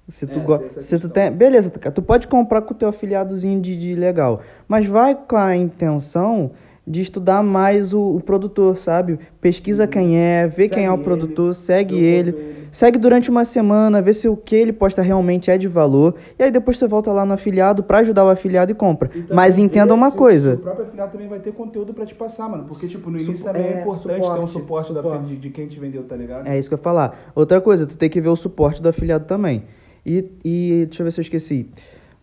Se 0.10 0.28
tu 0.28 0.38
É, 0.40 0.44
go... 0.44 0.58
tem 0.60 0.68
essa 0.68 0.82
se 0.82 1.00
tu 1.00 1.10
tem, 1.10 1.32
beleza, 1.32 1.72
tu 1.72 1.92
tu 1.92 2.02
pode 2.04 2.28
comprar 2.28 2.62
com 2.62 2.74
o 2.74 2.78
teu 2.78 2.88
afiliadozinho 2.90 3.60
de, 3.62 3.78
de 3.80 3.96
legal, 3.96 4.42
mas 4.68 4.86
vai 4.86 5.16
com 5.16 5.38
a 5.38 5.56
intenção 5.56 6.52
de 6.92 7.02
estudar 7.02 7.42
mais 7.42 7.94
o, 7.94 8.02
o 8.02 8.20
produtor, 8.22 8.78
sabe? 8.78 9.18
Pesquisa 9.40 9.88
quem 9.88 10.18
é, 10.18 10.46
vê 10.48 10.68
quem 10.68 10.86
é 10.86 10.90
o 10.92 10.94
Segue 10.96 11.04
produtor, 11.06 11.46
ele, 11.48 11.54
segue 11.56 11.96
ele, 11.96 12.32
conteúdo. 12.34 12.56
segue 12.72 12.98
durante 13.00 13.30
uma 13.30 13.46
semana, 13.46 14.02
vê 14.02 14.12
se 14.14 14.28
o 14.28 14.36
que 14.36 14.56
ele 14.56 14.74
posta 14.74 15.02
realmente 15.02 15.50
é 15.50 15.58
de 15.58 15.68
valor, 15.68 16.16
e 16.38 16.44
aí 16.44 16.52
depois 16.52 16.78
você 16.78 16.86
volta 16.88 17.12
lá 17.12 17.26
no 17.26 17.34
afiliado 17.34 17.82
pra 17.82 18.00
ajudar 18.00 18.26
o 18.26 18.30
afiliado 18.30 18.72
e 18.72 18.76
compra. 18.76 19.10
E 19.16 19.22
também 19.22 19.36
Mas 19.36 19.58
entenda 19.58 19.94
uma 19.94 20.12
se- 20.12 20.18
coisa. 20.18 20.54
O 20.56 20.58
próprio 20.58 20.86
afiliado 20.86 21.12
também 21.14 21.28
vai 21.30 21.40
ter 21.40 21.54
conteúdo 21.54 21.94
pra 21.94 22.06
te 22.06 22.14
passar, 22.14 22.50
mano. 22.50 22.66
Porque, 22.68 22.88
tipo, 22.88 23.10
no 23.10 23.18
Supo- 23.18 23.32
início 23.32 23.46
também 23.46 23.64
é, 23.64 23.74
é, 23.78 23.82
importante 23.82 24.08
ter 24.08 24.20
um 24.20 24.24
suporte, 24.48 24.52
suporte, 24.52 24.88
suporte. 24.94 25.36
de 25.38 25.50
quem 25.50 25.68
te 25.68 25.80
vendeu, 25.80 26.04
tá 26.04 26.16
ligado? 26.16 26.48
É 26.48 26.60
isso 26.60 26.68
que 26.70 26.76
eu 26.76 26.78
ia 26.78 26.84
falar. 26.84 27.32
Outra 27.34 27.62
coisa, 27.62 27.88
tu 27.88 27.96
tem 27.98 28.10
que 28.10 28.20
ver 28.20 28.30
o 28.30 28.36
suporte 28.36 28.82
do 28.82 28.90
afiliado 28.90 29.26
também. 29.26 29.64
E, 30.06 30.26
e 30.44 30.86
deixa 30.88 31.02
eu 31.02 31.06
ver 31.06 31.12
se 31.12 31.20
eu 31.20 31.24
esqueci. 31.24 31.70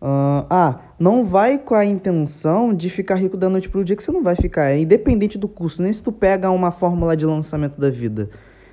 Ah, 0.01 0.45
ah, 0.49 0.79
não 0.97 1.25
vai 1.25 1.57
com 1.57 1.75
a 1.75 1.85
intenção 1.85 2.73
de 2.73 2.89
ficar 2.89 3.15
rico 3.15 3.35
da 3.35 3.49
noite 3.49 3.67
pro 3.69 3.83
dia, 3.83 3.95
que 3.95 4.03
você 4.03 4.11
não 4.11 4.23
vai 4.23 4.35
ficar. 4.35 4.69
É 4.69 4.79
independente 4.79 5.37
do 5.37 5.47
curso, 5.47 5.81
nem 5.81 5.91
se 5.91 6.01
tu 6.01 6.11
pega 6.11 6.49
uma 6.51 6.71
fórmula 6.71 7.17
de 7.17 7.25
lançamento 7.25 7.79
da 7.79 7.89
vida. 7.89 8.29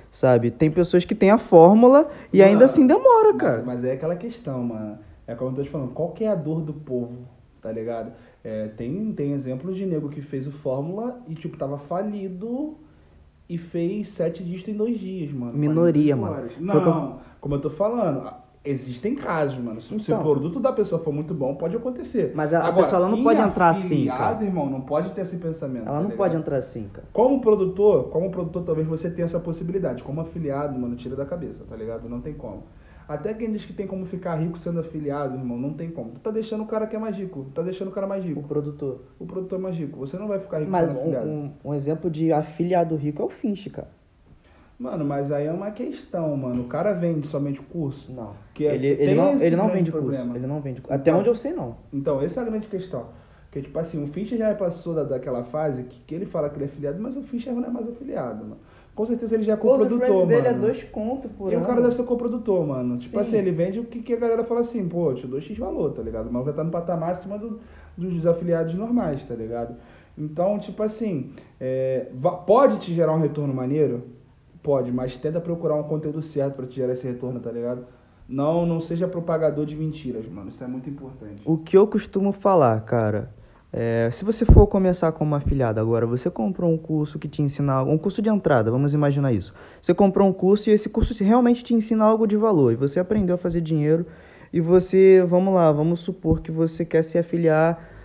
Sabe? 0.09 0.49
Tem 0.51 0.71
pessoas 0.71 1.03
que 1.03 1.13
têm 1.13 1.29
a 1.31 1.37
fórmula 1.37 2.07
e 2.31 2.37
Mano, 2.39 2.51
ainda 2.51 2.65
assim 2.65 2.87
demora, 2.87 3.33
Mas, 3.33 3.41
cara. 3.41 3.63
mas 3.65 3.83
é 3.83 3.91
aquela 3.91 4.15
questão, 4.15 4.63
mano. 4.63 4.97
É 5.27 5.35
como 5.35 5.51
eu 5.51 5.55
tô 5.55 5.63
te 5.63 5.69
falando, 5.69 5.91
qual 5.91 6.11
que 6.11 6.23
é 6.23 6.29
a 6.29 6.35
dor 6.35 6.61
do 6.61 6.73
povo, 6.73 7.17
tá 7.61 7.69
ligado? 7.69 8.13
É, 8.41 8.69
tem, 8.69 9.11
tem 9.11 9.33
exemplos 9.33 9.75
de 9.75 9.85
nego 9.85 10.07
que 10.07 10.21
fez 10.21 10.47
o 10.47 10.51
Fórmula 10.53 11.19
e, 11.27 11.35
tipo, 11.35 11.57
tava 11.57 11.77
falido 11.77 12.75
e 13.49 13.57
fez 13.57 14.07
sete 14.07 14.41
dígitos 14.41 14.73
em 14.73 14.77
dois 14.77 14.97
dias, 14.97 15.31
mano. 15.33 15.51
Minoria, 15.57 16.15
48 16.15 16.61
mano. 16.61 16.73
Não, 16.73 16.75
o 16.75 17.09
eu- 17.11 17.19
como 17.41 17.55
eu 17.55 17.59
tô 17.61 17.69
falando, 17.71 18.31
existem 18.69 19.15
casos, 19.15 19.57
mano. 19.57 19.79
Se, 19.81 19.87
se 19.87 19.93
o 19.93 19.97
Então. 20.13 20.21
produto 20.21 20.59
da 20.59 20.71
pessoa 20.71 21.01
for 21.01 21.13
muito 21.13 21.33
bom, 21.33 21.55
pode 21.55 21.75
acontecer. 21.75 22.31
Mas 22.35 22.53
a- 22.53 22.59
a 22.59 22.67
Agora, 22.67 22.83
pessoa, 22.83 23.01
ela 23.01 23.09
não 23.15 23.23
pode 23.23 23.41
entrar 23.41 23.69
assim, 23.69 23.85
afiliado, 23.85 24.19
cara. 24.19 24.43
irmão, 24.45 24.69
não 24.69 24.81
pode 24.81 25.11
ter 25.11 25.21
esse 25.21 25.37
pensamento. 25.37 25.83
Ela 25.83 25.91
tá 25.91 25.93
não 25.95 26.01
ligado? 26.03 26.17
pode 26.17 26.35
entrar 26.35 26.57
assim, 26.57 26.87
cara. 26.93 27.07
Como 27.13 27.39
produtor, 27.41 28.09
como 28.09 28.29
produtor, 28.29 28.63
talvez 28.63 28.87
você 28.87 29.09
tenha 29.09 29.25
essa 29.25 29.39
possibilidade. 29.39 30.03
Como 30.03 30.21
afiliado, 30.21 30.77
mano, 30.77 30.95
tira 30.95 31.15
da 31.15 31.25
cabeça, 31.25 31.63
tá 31.69 31.75
ligado? 31.75 32.07
Não 32.09 32.21
tem 32.21 32.33
como. 32.33 32.63
Até 33.09 33.33
quem 33.33 33.49
diz 33.53 33.63
que 33.63 33.71
tem 33.71 33.87
como 33.87 34.05
ficar 34.05 34.35
rico 34.35 34.57
sendo 34.57 34.81
afiliado, 34.81 35.37
irmão, 35.37 35.57
não 35.57 35.71
tem 35.73 35.89
como. 35.89 36.09
Tu 36.11 36.19
tá 36.19 36.29
deixando 36.29 36.63
o 36.63 36.67
cara 36.67 36.85
que 36.85 36.93
é 36.93 36.99
mais 36.99 37.15
rico, 37.15 37.45
tu 37.45 37.51
tá 37.51 37.61
deixando 37.61 37.87
o 37.87 37.91
cara 37.91 38.05
mais 38.05 38.21
O 38.21 38.27
rico. 38.27 38.43
produtor. 38.43 38.99
O 39.17 39.25
produtor 39.25 39.57
é 39.59 39.61
mais 39.61 39.77
rico. 39.77 39.97
Você 39.99 40.17
não 40.17 40.27
vai 40.27 40.39
ficar 40.39 40.59
rico 40.59 40.69
Mas 40.69 40.87
sendo 40.89 40.97
um, 40.99 41.01
afiliado. 41.03 41.27
um, 41.29 41.51
um 41.63 41.73
exemplo 41.73 42.09
de 42.11 42.33
afiliado 42.33 42.95
rico 42.97 43.21
é 43.21 43.25
o 43.25 43.29
Finch, 43.29 43.69
cara. 43.69 43.87
Mano, 44.79 45.03
mas 45.03 45.31
aí 45.31 45.47
é 45.47 45.51
uma 45.51 45.71
questão, 45.71 46.37
mano. 46.37 46.61
O 46.61 46.65
cara 46.67 46.93
vende 46.93 47.27
somente 47.27 47.59
curso. 47.61 48.11
Não. 48.11 48.33
Que 48.53 48.67
é- 48.67 48.75
ele, 48.75 48.87
ele 48.87 49.15
não, 49.15 49.39
ele 49.39 49.55
não 49.55 49.69
vende 49.69 49.91
problema. 49.91 50.23
curso. 50.25 50.37
Ele 50.37 50.47
não 50.47 50.61
vende 50.61 50.81
curso. 50.81 50.93
Até 50.93 51.09
Então- 51.09 51.19
onde 51.19 51.29
eu 51.29 51.35
sei, 51.35 51.51
não. 51.53 51.77
Então, 51.91 52.21
essa 52.21 52.41
é 52.41 52.43
a 52.43 52.45
grande 52.45 52.67
questão. 52.67 53.05
Porque, 53.45 53.61
tipo 53.61 53.79
assim, 53.79 54.03
o 54.03 54.07
Fischer 54.07 54.37
já 54.37 54.53
passou 54.53 54.93
da, 54.93 55.03
daquela 55.03 55.43
fase 55.45 55.83
que, 55.83 55.99
que 56.01 56.13
ele 56.13 56.25
fala 56.27 56.47
que 56.49 56.57
ele 56.57 56.65
é 56.65 56.67
afiliado, 56.67 57.01
mas 57.01 57.17
o 57.17 57.23
Fischer 57.23 57.53
não 57.55 57.63
é 57.63 57.69
mais 57.69 57.89
afiliado, 57.89 58.43
mano. 58.43 58.57
Com 58.93 59.05
certeza 59.05 59.35
ele 59.35 59.43
já 59.43 59.53
é 59.53 59.57
coprodutor, 59.57 60.09
mano. 60.09 60.25
dele 60.27 60.47
é 60.47 60.53
dois 60.53 60.83
contos 60.85 61.31
por 61.31 61.51
E 61.51 61.55
o 61.55 61.59
ano. 61.59 61.67
cara 61.67 61.81
deve 61.81 61.95
ser 61.95 62.03
coprodutor, 62.03 62.65
mano. 62.67 62.97
Tipo 62.97 63.11
Sim. 63.15 63.19
assim, 63.19 63.37
ele 63.37 63.51
vende 63.51 63.79
o 63.79 63.83
que, 63.83 64.01
que 64.01 64.13
a 64.13 64.17
galera 64.17 64.43
fala 64.43 64.59
assim, 64.61 64.87
pô, 64.87 65.11
eu 65.11 65.15
te 65.15 65.25
dou 65.27 65.39
X 65.41 65.57
valor, 65.57 65.91
tá 65.93 66.01
ligado? 66.03 66.29
Mas 66.31 66.43
vai 66.43 66.51
estar 66.51 66.63
no 66.63 66.71
patamar 66.71 67.11
acima 67.11 67.37
do- 67.37 67.59
dos 67.95 68.25
afiliados 68.27 68.73
normais, 68.75 69.23
tá 69.25 69.33
ligado? 69.35 69.75
Então, 70.17 70.57
tipo 70.59 70.81
assim, 70.83 71.31
é, 71.59 72.07
pode 72.45 72.79
te 72.79 72.93
gerar 72.93 73.13
um 73.15 73.19
retorno 73.19 73.53
maneiro? 73.53 74.03
Pode, 74.67 74.91
mas 74.91 75.15
tenta 75.15 75.39
procurar 75.39 75.75
um 75.75 75.83
conteúdo 75.83 76.21
certo 76.21 76.55
pra 76.55 76.67
te 76.67 76.75
gerar 76.75 76.91
esse 76.91 77.07
retorno, 77.07 77.39
tá 77.39 77.49
ligado? 77.49 77.85
Não, 78.27 78.65
não 78.65 78.81
seja 78.81 79.07
propagador 79.07 79.65
de 79.65 79.73
mentiras, 79.77 80.27
mano. 80.27 80.49
Isso 80.49 80.61
é 80.61 80.67
muito 80.67 80.89
importante. 80.89 81.41
O 81.45 81.57
que 81.57 81.77
eu 81.77 81.87
costumo 81.87 82.33
falar, 82.33 82.77
cara, 82.81 83.33
é, 83.71 84.09
se 84.11 84.25
você 84.25 84.43
for 84.43 84.67
começar 84.67 85.09
como 85.13 85.33
afiliado 85.35 85.79
agora, 85.79 86.05
você 86.05 86.29
comprou 86.29 86.69
um 86.69 86.77
curso 86.77 87.17
que 87.17 87.29
te 87.29 87.41
ensina 87.41 87.75
algo, 87.75 87.93
um 87.93 87.97
curso 87.97 88.21
de 88.21 88.27
entrada, 88.27 88.69
vamos 88.69 88.93
imaginar 88.93 89.31
isso. 89.31 89.53
Você 89.79 89.93
comprou 89.93 90.27
um 90.27 90.33
curso 90.33 90.69
e 90.69 90.73
esse 90.73 90.89
curso 90.89 91.13
realmente 91.23 91.63
te 91.63 91.73
ensina 91.73 92.03
algo 92.03 92.27
de 92.27 92.35
valor 92.35 92.73
e 92.73 92.75
você 92.75 92.99
aprendeu 92.99 93.35
a 93.35 93.37
fazer 93.37 93.61
dinheiro 93.61 94.05
e 94.51 94.59
você, 94.59 95.25
vamos 95.25 95.53
lá, 95.53 95.71
vamos 95.71 96.01
supor 96.01 96.41
que 96.41 96.51
você 96.51 96.83
quer 96.83 97.05
se 97.05 97.17
afiliar 97.17 97.96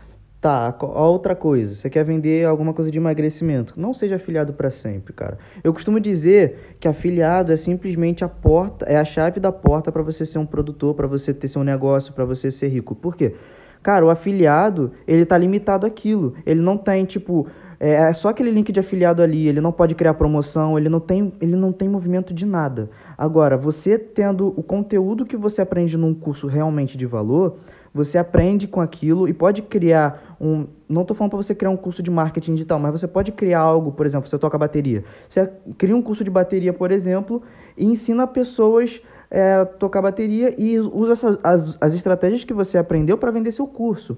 Tá, 0.43 0.77
a 0.81 1.07
outra 1.07 1.37
coisa, 1.37 1.73
você 1.73 1.89
quer 1.89 2.03
vender 2.05 2.45
alguma 2.45 2.75
coisa 2.75 2.91
de 2.91 2.99
emagrecimento, 2.99 3.75
não 3.77 3.95
seja 3.95 4.17
afiliado 4.17 4.53
para 4.53 4.71
sempre, 4.71 5.13
cara. 5.13 5.39
Eu 5.63 5.73
costumo 5.73 6.01
dizer 6.01 6.75
que 6.81 6.89
afiliado 6.89 7.53
é 7.53 7.57
simplesmente 7.57 8.25
a 8.25 8.29
porta, 8.29 8.85
é 8.87 8.97
a 8.97 9.05
chave 9.05 9.39
da 9.39 9.53
porta 9.53 9.93
para 9.93 10.03
você 10.03 10.27
ser 10.27 10.41
um 10.41 10.45
produtor, 10.45 10.95
para 10.95 11.07
você 11.07 11.33
ter 11.33 11.47
seu 11.47 11.63
negócio, 11.63 12.13
para 12.13 12.25
você 12.25 12.51
ser 12.51 12.67
rico. 12.67 12.93
Por 12.93 13.15
quê? 13.15 13.37
Cara, 13.85 14.05
o 14.05 14.11
afiliado, 14.11 14.91
ele 15.07 15.25
tá 15.25 15.39
limitado 15.39 15.87
àquilo. 15.87 16.35
Ele 16.45 16.61
não 16.61 16.77
tem, 16.77 17.05
tipo, 17.05 17.47
é 17.79 17.93
é 17.95 18.13
só 18.13 18.29
aquele 18.29 18.51
link 18.51 18.71
de 18.73 18.81
afiliado 18.81 19.23
ali, 19.23 19.49
ele 19.49 19.61
não 19.61 19.73
pode 19.73 19.95
criar 19.95 20.15
promoção, 20.15 20.79
ele 20.79 20.89
não 20.89 21.01
tem, 21.01 21.33
ele 21.41 21.57
não 21.57 21.73
tem 21.73 21.89
movimento 21.89 22.33
de 22.35 22.47
nada. 22.47 22.91
Agora, 23.19 23.57
você 23.57 23.99
tendo 23.99 24.55
o 24.57 24.63
conteúdo 24.63 25.25
que 25.25 25.37
você 25.37 25.63
aprende 25.63 25.97
num 25.97 26.15
curso 26.15 26.47
realmente 26.47 26.97
de 26.97 27.07
valor, 27.07 27.59
você 27.95 28.17
aprende 28.17 28.67
com 28.67 28.81
aquilo 28.81 29.29
e 29.29 29.33
pode 29.35 29.61
criar 29.63 30.37
um. 30.41 30.67
Não 30.89 31.03
estou 31.03 31.15
falando 31.17 31.31
para 31.31 31.37
você 31.43 31.55
criar 31.55 31.71
um 31.71 31.77
curso 31.77 32.03
de 32.03 32.11
marketing 32.11 32.55
digital, 32.55 32.79
mas 32.79 32.93
você 32.93 33.07
pode 33.07 33.33
criar 33.33 33.61
algo, 33.61 33.93
por 33.93 34.07
exemplo, 34.07 34.29
você 34.29 34.39
toca 34.39 34.57
bateria. 34.57 35.05
Você 35.29 35.51
cria 35.77 35.95
um 35.97 36.03
curso 36.03 36.25
de 36.25 36.31
bateria, 36.31 36.73
por 36.73 36.91
exemplo, 36.91 37.43
e 37.77 37.85
ensina 37.85 38.27
pessoas 38.27 39.03
é, 39.31 39.55
a 39.57 39.67
tocar 39.67 40.01
bateria 40.03 40.55
e 40.59 40.79
usa 40.79 41.13
essas, 41.13 41.39
as, 41.43 41.77
as 41.81 41.95
estratégias 41.95 42.45
que 42.45 42.53
você 42.55 42.79
aprendeu 42.79 43.19
para 43.19 43.31
vender 43.31 43.53
seu 43.53 43.67
curso. 43.67 44.17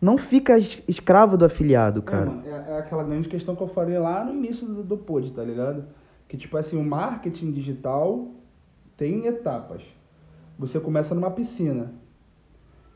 Não 0.00 0.18
fica 0.18 0.58
es- 0.58 0.82
escravo 0.86 1.36
do 1.38 1.44
afiliado, 1.46 2.00
É, 2.00 2.02
cara. 2.02 2.26
mano, 2.26 2.42
é, 2.46 2.72
é 2.72 2.78
aquela 2.78 3.02
grande 3.04 3.28
questão 3.28 3.56
que 3.56 3.62
eu 3.62 3.68
falei 3.68 3.98
lá 3.98 4.22
no 4.24 4.34
início 4.34 4.66
do, 4.66 4.82
do 4.82 4.96
pod, 4.98 5.30
tá 5.32 5.42
ligado? 5.42 5.84
Que 6.28 6.36
tipo 6.36 6.56
assim, 6.58 6.76
o 6.78 6.84
marketing 6.84 7.52
digital 7.52 8.28
tem 8.98 9.26
etapas. 9.26 9.82
Você 10.58 10.78
começa 10.78 11.14
numa 11.14 11.30
piscina. 11.30 11.92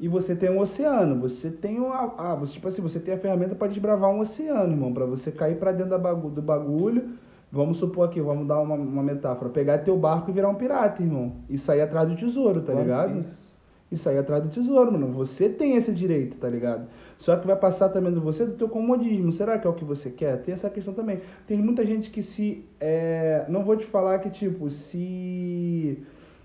E 0.00 0.06
você 0.06 0.36
tem 0.36 0.48
um 0.50 0.60
oceano, 0.60 1.18
você 1.20 1.50
tem 1.50 1.78
uma, 1.80 2.14
ah, 2.16 2.34
você, 2.34 2.52
tipo 2.54 2.68
assim, 2.68 2.80
você 2.80 3.00
tem 3.00 3.14
a 3.14 3.18
ferramenta 3.18 3.54
para 3.56 3.66
desbravar 3.68 4.10
um 4.10 4.20
oceano, 4.20 4.72
irmão, 4.72 4.92
para 4.94 5.04
você 5.04 5.32
cair 5.32 5.56
para 5.56 5.72
dentro 5.72 5.90
da 5.90 5.98
bagu- 5.98 6.30
do 6.30 6.40
bagulho. 6.40 7.10
Vamos 7.50 7.78
supor 7.78 8.06
aqui, 8.08 8.20
vamos 8.20 8.46
dar 8.46 8.60
uma, 8.60 8.74
uma 8.74 9.02
metáfora, 9.02 9.50
pegar 9.50 9.78
teu 9.78 9.96
barco 9.96 10.30
e 10.30 10.32
virar 10.34 10.50
um 10.50 10.54
pirata, 10.54 11.02
irmão, 11.02 11.32
e 11.48 11.56
sair 11.58 11.80
atrás 11.80 12.08
do 12.08 12.14
tesouro, 12.14 12.60
tá 12.60 12.72
One 12.72 12.82
ligado? 12.82 13.24
Piece. 13.24 13.48
e 13.90 13.96
sair 13.96 14.18
atrás 14.18 14.42
do 14.42 14.50
tesouro, 14.50 14.92
mano. 14.92 15.08
Você 15.14 15.48
tem 15.48 15.74
esse 15.74 15.90
direito, 15.90 16.36
tá 16.36 16.48
ligado? 16.48 16.86
Só 17.16 17.34
que 17.36 17.46
vai 17.46 17.56
passar 17.56 17.88
também 17.88 18.12
do 18.12 18.20
você 18.20 18.44
do 18.44 18.52
teu 18.52 18.68
comodismo. 18.68 19.32
Será 19.32 19.58
que 19.58 19.66
é 19.66 19.70
o 19.70 19.72
que 19.72 19.84
você 19.84 20.10
quer? 20.10 20.36
Tem 20.42 20.52
essa 20.54 20.68
questão 20.70 20.92
também. 20.94 21.20
Tem 21.46 21.56
muita 21.56 21.84
gente 21.86 22.10
que 22.10 22.22
se. 22.22 22.64
é, 22.78 23.46
não 23.48 23.64
vou 23.64 23.76
te 23.76 23.86
falar 23.86 24.18
que, 24.20 24.28
tipo, 24.30 24.68
se. 24.70 25.98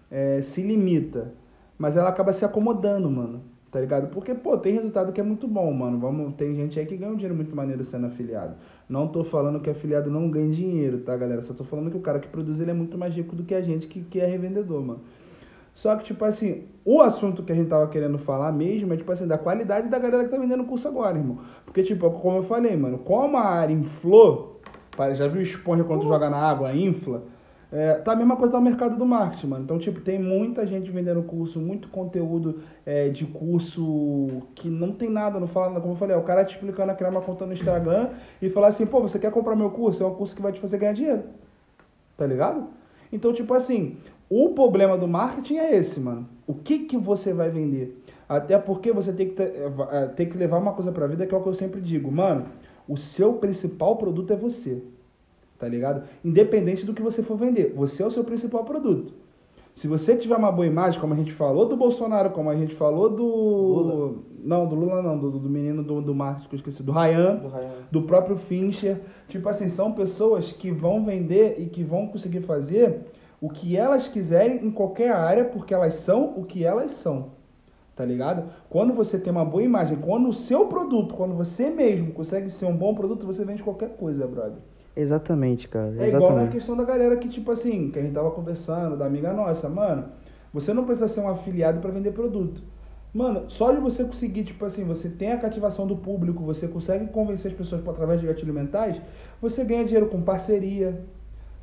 é, 0.09 0.41
se 0.41 0.61
limita. 0.61 1.33
Mas 1.77 1.97
ela 1.97 2.09
acaba 2.09 2.33
se 2.33 2.45
acomodando, 2.45 3.09
mano. 3.09 3.41
Tá 3.73 3.79
ligado? 3.79 4.07
Porque, 4.09 4.35
pô, 4.35 4.55
tem 4.55 4.75
resultado 4.75 5.11
que 5.11 5.19
é 5.19 5.23
muito 5.23 5.47
bom, 5.47 5.73
mano. 5.73 5.97
Vamos, 5.97 6.35
tem 6.35 6.53
gente 6.53 6.79
aí 6.79 6.85
que 6.85 6.95
ganha 6.95 7.11
um 7.11 7.15
dinheiro 7.15 7.35
muito 7.35 7.55
maneiro 7.55 7.83
sendo 7.83 8.05
afiliado. 8.05 8.53
Não 8.87 9.07
tô 9.07 9.23
falando 9.23 9.59
que 9.59 9.67
afiliado 9.67 10.11
não 10.11 10.29
ganha 10.29 10.51
dinheiro, 10.51 10.99
tá, 10.99 11.17
galera? 11.17 11.41
Só 11.41 11.55
tô 11.55 11.63
falando 11.63 11.89
que 11.89 11.97
o 11.97 12.01
cara 12.01 12.19
que 12.19 12.27
produz 12.27 12.59
ele 12.59 12.69
é 12.69 12.73
muito 12.73 12.99
mais 12.99 13.15
rico 13.15 13.35
do 13.35 13.43
que 13.43 13.55
a 13.55 13.61
gente 13.61 13.87
que, 13.87 14.01
que 14.01 14.19
é 14.19 14.27
revendedor, 14.27 14.79
mano. 14.83 15.01
Só 15.73 15.95
que, 15.95 16.03
tipo 16.03 16.23
assim, 16.23 16.65
o 16.85 17.01
assunto 17.01 17.41
que 17.41 17.51
a 17.51 17.55
gente 17.55 17.67
tava 17.67 17.87
querendo 17.87 18.19
falar 18.19 18.51
mesmo 18.51 18.93
é, 18.93 18.97
tipo 18.97 19.11
assim, 19.11 19.25
da 19.25 19.39
qualidade 19.39 19.89
da 19.89 19.97
galera 19.97 20.23
que 20.23 20.29
tá 20.29 20.37
vendendo 20.37 20.63
curso 20.65 20.87
agora, 20.87 21.17
irmão. 21.17 21.39
Porque, 21.65 21.81
tipo, 21.81 22.09
como 22.11 22.37
eu 22.37 22.43
falei, 22.43 22.77
mano, 22.77 22.99
como 22.99 23.37
a 23.37 23.45
área 23.45 23.73
inflou, 23.73 24.61
já 25.15 25.27
viu 25.27 25.41
esponja 25.41 25.83
quando 25.83 26.01
tu 26.01 26.07
joga 26.07 26.29
na 26.29 26.37
água, 26.37 26.71
infla? 26.75 27.23
É, 27.75 27.95
tá 27.95 28.11
a 28.11 28.15
mesma 28.15 28.35
coisa 28.35 28.55
no 28.55 28.61
mercado 28.61 28.95
do 28.95 29.03
marketing, 29.03 29.47
mano. 29.47 29.63
Então, 29.63 29.79
tipo, 29.79 29.99
tem 29.99 30.19
muita 30.19 30.63
gente 30.67 30.91
vendendo 30.91 31.23
curso, 31.23 31.59
muito 31.59 31.87
conteúdo 31.87 32.61
é, 32.85 33.09
de 33.09 33.25
curso 33.25 34.27
que 34.53 34.69
não 34.69 34.91
tem 34.91 35.09
nada, 35.09 35.39
não 35.39 35.47
fala 35.47 35.69
nada. 35.69 35.81
Como 35.81 35.93
eu 35.93 35.97
falei, 35.97 36.15
é 36.15 36.19
o 36.19 36.21
cara 36.21 36.45
te 36.45 36.53
explicando 36.53 36.91
a 36.91 36.95
criar 36.95 37.09
uma 37.09 37.21
conta 37.21 37.47
no 37.47 37.53
Instagram 37.53 38.09
e 38.39 38.47
falar 38.47 38.67
assim, 38.67 38.85
pô, 38.85 39.01
você 39.01 39.17
quer 39.17 39.31
comprar 39.31 39.55
meu 39.55 39.71
curso? 39.71 40.03
É 40.03 40.05
um 40.05 40.13
curso 40.13 40.35
que 40.35 40.41
vai 40.41 40.51
te 40.51 40.59
fazer 40.59 40.77
ganhar 40.77 40.93
dinheiro. 40.93 41.23
Tá 42.15 42.27
ligado? 42.27 42.67
Então, 43.11 43.33
tipo 43.33 43.51
assim, 43.55 43.97
o 44.29 44.49
problema 44.49 44.95
do 44.95 45.07
marketing 45.07 45.57
é 45.57 45.75
esse, 45.75 45.99
mano. 45.99 46.29
O 46.45 46.53
que 46.53 46.79
que 46.79 46.95
você 46.95 47.33
vai 47.33 47.49
vender? 47.49 48.03
Até 48.29 48.55
porque 48.59 48.91
você 48.91 49.11
tem 49.11 49.29
que, 49.29 49.33
ter, 49.33 49.45
é, 49.45 50.03
é, 50.03 50.05
tem 50.09 50.29
que 50.29 50.37
levar 50.37 50.59
uma 50.59 50.73
coisa 50.73 50.91
pra 50.91 51.07
vida, 51.07 51.25
que 51.25 51.33
é 51.33 51.37
o 51.37 51.41
que 51.41 51.49
eu 51.49 51.55
sempre 51.55 51.81
digo. 51.81 52.11
Mano, 52.11 52.45
o 52.87 52.97
seu 52.97 53.33
principal 53.33 53.95
produto 53.95 54.31
é 54.31 54.35
você. 54.35 54.83
Tá 55.63 55.69
ligado? 55.69 56.03
Independente 56.25 56.85
do 56.85 56.93
que 56.93 57.01
você 57.01 57.23
for 57.23 57.37
vender. 57.37 57.71
Você 57.77 58.03
é 58.03 58.05
o 58.05 58.11
seu 58.11 58.21
principal 58.21 58.65
produto. 58.65 59.13
Se 59.73 59.87
você 59.87 60.13
tiver 60.13 60.35
uma 60.35 60.51
boa 60.51 60.67
imagem, 60.67 60.99
como 60.99 61.13
a 61.13 61.15
gente 61.15 61.31
falou 61.31 61.65
do 61.65 61.77
Bolsonaro, 61.77 62.31
como 62.31 62.49
a 62.49 62.55
gente 62.57 62.75
falou 62.75 63.09
do... 63.09 63.25
Lula. 63.25 64.15
Não, 64.43 64.67
do 64.67 64.75
Lula 64.75 65.01
não, 65.01 65.17
do, 65.17 65.31
do 65.31 65.49
menino 65.49 65.81
do, 65.81 66.01
do 66.01 66.13
marketing 66.13 66.49
que 66.49 66.55
eu 66.55 66.57
esqueci, 66.57 66.83
do 66.83 66.91
Ryan 66.91 67.35
Do 67.37 67.47
Ryan. 67.47 67.71
do 67.89 68.01
próprio 68.01 68.35
Fincher. 68.35 68.99
Tipo 69.29 69.47
assim, 69.47 69.69
são 69.69 69.93
pessoas 69.93 70.51
que 70.51 70.69
vão 70.69 71.05
vender 71.05 71.55
e 71.57 71.67
que 71.67 71.81
vão 71.81 72.07
conseguir 72.07 72.41
fazer 72.41 72.99
o 73.39 73.49
que 73.49 73.77
elas 73.77 74.09
quiserem 74.09 74.65
em 74.65 74.69
qualquer 74.69 75.13
área, 75.13 75.45
porque 75.45 75.73
elas 75.73 75.93
são 75.93 76.33
o 76.35 76.43
que 76.43 76.65
elas 76.65 76.91
são. 76.91 77.31
Tá 77.95 78.03
ligado? 78.03 78.49
Quando 78.69 78.93
você 78.93 79.17
tem 79.17 79.31
uma 79.31 79.45
boa 79.45 79.63
imagem, 79.63 79.95
quando 79.95 80.27
o 80.27 80.33
seu 80.33 80.65
produto, 80.65 81.13
quando 81.13 81.33
você 81.35 81.69
mesmo 81.69 82.11
consegue 82.11 82.49
ser 82.49 82.65
um 82.65 82.75
bom 82.75 82.93
produto, 82.93 83.25
você 83.25 83.45
vende 83.45 83.63
qualquer 83.63 83.95
coisa, 83.95 84.27
brother. 84.27 84.59
Exatamente, 84.95 85.67
cara. 85.67 85.87
É 85.87 85.89
igual 85.91 86.03
na 86.03 86.07
Exatamente. 86.27 86.51
questão 86.51 86.75
da 86.75 86.83
galera 86.83 87.17
que, 87.17 87.27
tipo 87.27 87.51
assim, 87.51 87.89
que 87.89 87.99
a 87.99 88.01
gente 88.01 88.13
tava 88.13 88.31
conversando, 88.31 88.95
da 88.95 89.05
amiga 89.05 89.33
nossa, 89.33 89.67
mano, 89.67 90.05
você 90.53 90.73
não 90.73 90.85
precisa 90.85 91.07
ser 91.07 91.19
um 91.21 91.29
afiliado 91.29 91.79
para 91.79 91.91
vender 91.91 92.11
produto. 92.11 92.61
Mano, 93.13 93.43
só 93.47 93.71
de 93.71 93.79
você 93.79 94.03
conseguir, 94.03 94.43
tipo 94.43 94.65
assim, 94.65 94.83
você 94.83 95.07
tem 95.07 95.31
a 95.31 95.37
cativação 95.37 95.85
do 95.85 95.95
público, 95.95 96.43
você 96.43 96.67
consegue 96.67 97.07
convencer 97.07 97.51
as 97.51 97.57
pessoas 97.57 97.87
através 97.87 98.19
de 98.19 98.25
gatilhos 98.27 98.55
mentais, 98.55 98.99
você 99.39 99.63
ganha 99.63 99.83
dinheiro 99.85 100.07
com 100.07 100.21
parceria, 100.21 100.99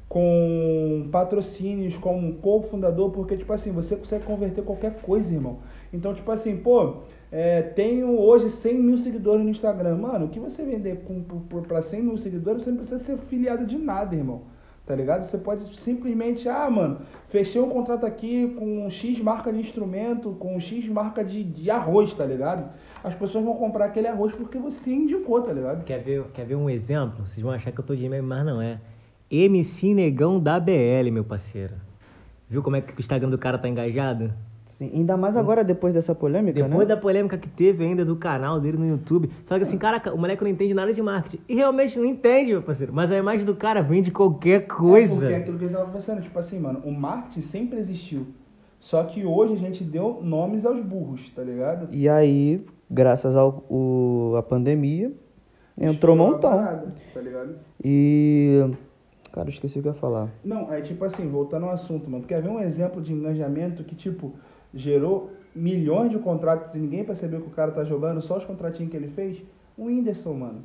com 0.09 1.09
patrocínios, 1.11 1.97
como 1.97 2.35
cofundador, 2.35 3.11
porque, 3.11 3.37
tipo 3.37 3.53
assim, 3.53 3.73
você 3.73 3.97
consegue 3.97 4.25
converter 4.25 4.63
qualquer 4.63 5.01
coisa, 5.03 5.33
irmão. 5.33 5.59
Então, 5.93 6.15
tipo 6.15 6.31
assim, 6.31 6.57
pô, 6.57 6.99
é, 7.33 7.63
tenho 7.63 8.19
hoje 8.19 8.51
100 8.51 8.75
mil 8.83 8.99
seguidores 8.99 9.45
no 9.45 9.51
Instagram. 9.51 9.97
Mano, 9.99 10.27
o 10.27 10.29
que 10.29 10.41
você 10.41 10.65
vender 10.65 11.05
pra 11.69 11.81
100 11.81 12.03
mil 12.03 12.19
seguidores, 12.19 12.65
você 12.65 12.71
não 12.71 12.79
precisa 12.79 13.03
ser 13.03 13.13
afiliado 13.13 13.65
de 13.65 13.79
nada, 13.79 14.17
irmão. 14.17 14.43
Tá 14.85 14.97
ligado? 14.97 15.25
Você 15.25 15.39
pode 15.39 15.79
simplesmente, 15.79 16.49
ah, 16.49 16.69
mano, 16.69 17.03
fechei 17.29 17.61
um 17.61 17.69
contrato 17.69 18.05
aqui 18.05 18.49
com 18.59 18.91
X 18.91 19.21
marca 19.21 19.53
de 19.53 19.61
instrumento, 19.61 20.33
com 20.41 20.59
X 20.59 20.89
marca 20.89 21.25
de, 21.25 21.45
de 21.45 21.71
arroz, 21.71 22.13
tá 22.13 22.25
ligado? 22.25 22.69
As 23.05 23.15
pessoas 23.15 23.45
vão 23.45 23.55
comprar 23.55 23.85
aquele 23.85 24.09
arroz 24.09 24.35
porque 24.35 24.59
você 24.59 24.91
indicou, 24.91 25.41
tá 25.43 25.53
ligado? 25.53 25.85
Quer 25.85 25.99
ver, 26.03 26.25
quer 26.35 26.45
ver 26.45 26.57
um 26.57 26.69
exemplo? 26.69 27.25
Vocês 27.25 27.41
vão 27.41 27.53
achar 27.53 27.71
que 27.71 27.79
eu 27.79 27.85
tô 27.85 27.95
de 27.95 28.09
meme, 28.09 28.27
mas 28.27 28.45
não 28.45 28.61
é. 28.61 28.81
MC 29.31 29.95
Negão 29.95 30.41
da 30.41 30.59
BL, 30.59 31.09
meu 31.13 31.23
parceiro. 31.23 31.75
Viu 32.49 32.61
como 32.61 32.75
é 32.75 32.81
que 32.81 32.93
o 32.93 32.99
Instagram 33.01 33.31
do 33.31 33.39
cara 33.39 33.59
tá 33.59 33.69
engajado? 33.69 34.35
Sim, 34.81 34.91
ainda 34.95 35.15
mais 35.15 35.37
agora 35.37 35.63
depois 35.63 35.93
dessa 35.93 36.15
polêmica, 36.15 36.55
Depois 36.63 36.89
né? 36.89 36.95
da 36.95 36.97
polêmica 36.99 37.37
que 37.37 37.47
teve 37.51 37.85
ainda 37.85 38.03
do 38.03 38.17
canal 38.17 38.59
dele 38.59 38.79
no 38.79 38.87
YouTube, 38.89 39.29
fala 39.45 39.61
assim, 39.61 39.77
caraca, 39.77 40.11
o 40.11 40.17
moleque 40.17 40.43
não 40.43 40.51
entende 40.51 40.73
nada 40.73 40.91
de 40.91 41.03
marketing. 41.03 41.39
E 41.47 41.55
realmente 41.55 41.99
não 41.99 42.07
entende, 42.07 42.53
meu 42.53 42.63
parceiro. 42.63 42.91
Mas 42.91 43.13
a 43.13 43.19
imagem 43.19 43.45
do 43.45 43.55
cara 43.55 43.83
vende 43.83 44.11
qualquer 44.11 44.63
É 44.63 44.65
coisa. 44.65 45.15
porque 45.15 45.33
é 45.35 45.37
aquilo 45.37 45.59
que 45.59 45.65
a 45.65 45.69
gente 45.69 45.77
tava 45.77 45.87
conversando, 45.89 46.23
tipo 46.23 46.39
assim, 46.39 46.59
mano, 46.59 46.81
o 46.83 46.91
marketing 46.91 47.43
sempre 47.43 47.79
existiu. 47.79 48.27
Só 48.79 49.05
que 49.05 49.23
hoje 49.23 49.53
a 49.53 49.57
gente 49.59 49.85
deu 49.85 50.21
nomes 50.23 50.65
aos 50.65 50.81
burros, 50.83 51.29
tá 51.37 51.43
ligado? 51.43 51.89
E 51.93 52.09
aí, 52.09 52.65
graças 52.91 53.37
ao 53.37 53.63
o, 53.69 54.33
a 54.39 54.43
pandemia, 54.43 55.13
entrou 55.79 56.17
montão. 56.17 56.53
parada, 56.53 56.95
Tá 57.13 57.21
ligado? 57.21 57.57
E. 57.85 58.65
Cara, 59.33 59.47
eu 59.49 59.53
esqueci 59.53 59.79
o 59.79 59.83
que 59.83 59.89
eu 59.89 59.93
ia 59.93 59.99
falar. 59.99 60.29
Não, 60.43 60.73
é 60.73 60.81
tipo 60.81 61.05
assim, 61.05 61.29
voltando 61.29 61.67
ao 61.67 61.73
assunto, 61.73 62.11
mano. 62.11 62.23
Tu 62.25 62.29
quer 62.29 62.41
ver 62.43 62.49
um 62.49 62.61
exemplo 62.61 63.01
de 63.03 63.13
engajamento 63.13 63.85
que, 63.85 63.95
tipo, 63.95 64.33
gerou 64.75 65.31
milhões 65.55 66.11
de 66.11 66.19
contratos 66.19 66.75
e 66.75 66.79
ninguém 66.79 67.05
percebeu 67.05 67.41
que 67.41 67.49
o 67.49 67.51
cara 67.51 67.73
tá 67.73 67.85
jogando, 67.85 68.23
só 68.23 68.39
os 68.39 68.45
contratinhos 68.45 68.91
que 68.91 68.97
ele 68.97 69.09
fez? 69.09 69.43
O 69.77 69.87
Whindersson, 69.87 70.35
mano. 70.35 70.63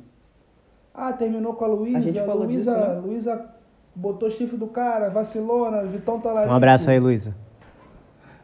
Ah, 0.94 1.12
terminou 1.12 1.54
com 1.54 1.64
a 1.64 1.68
Luísa. 1.68 1.98
A 1.98 2.00
gente 2.00 2.24
falou 2.24 2.44
Luísa, 2.44 2.74
disso, 2.74 2.86
né? 2.86 3.00
Luísa 3.00 3.46
botou 3.94 4.30
chifre 4.30 4.56
do 4.56 4.66
cara, 4.66 5.08
vacilona, 5.08 5.82
Vitão 5.84 6.20
Talarico. 6.20 6.52
Um 6.52 6.56
abraço 6.56 6.90
aí, 6.90 6.98
Luísa. 6.98 7.34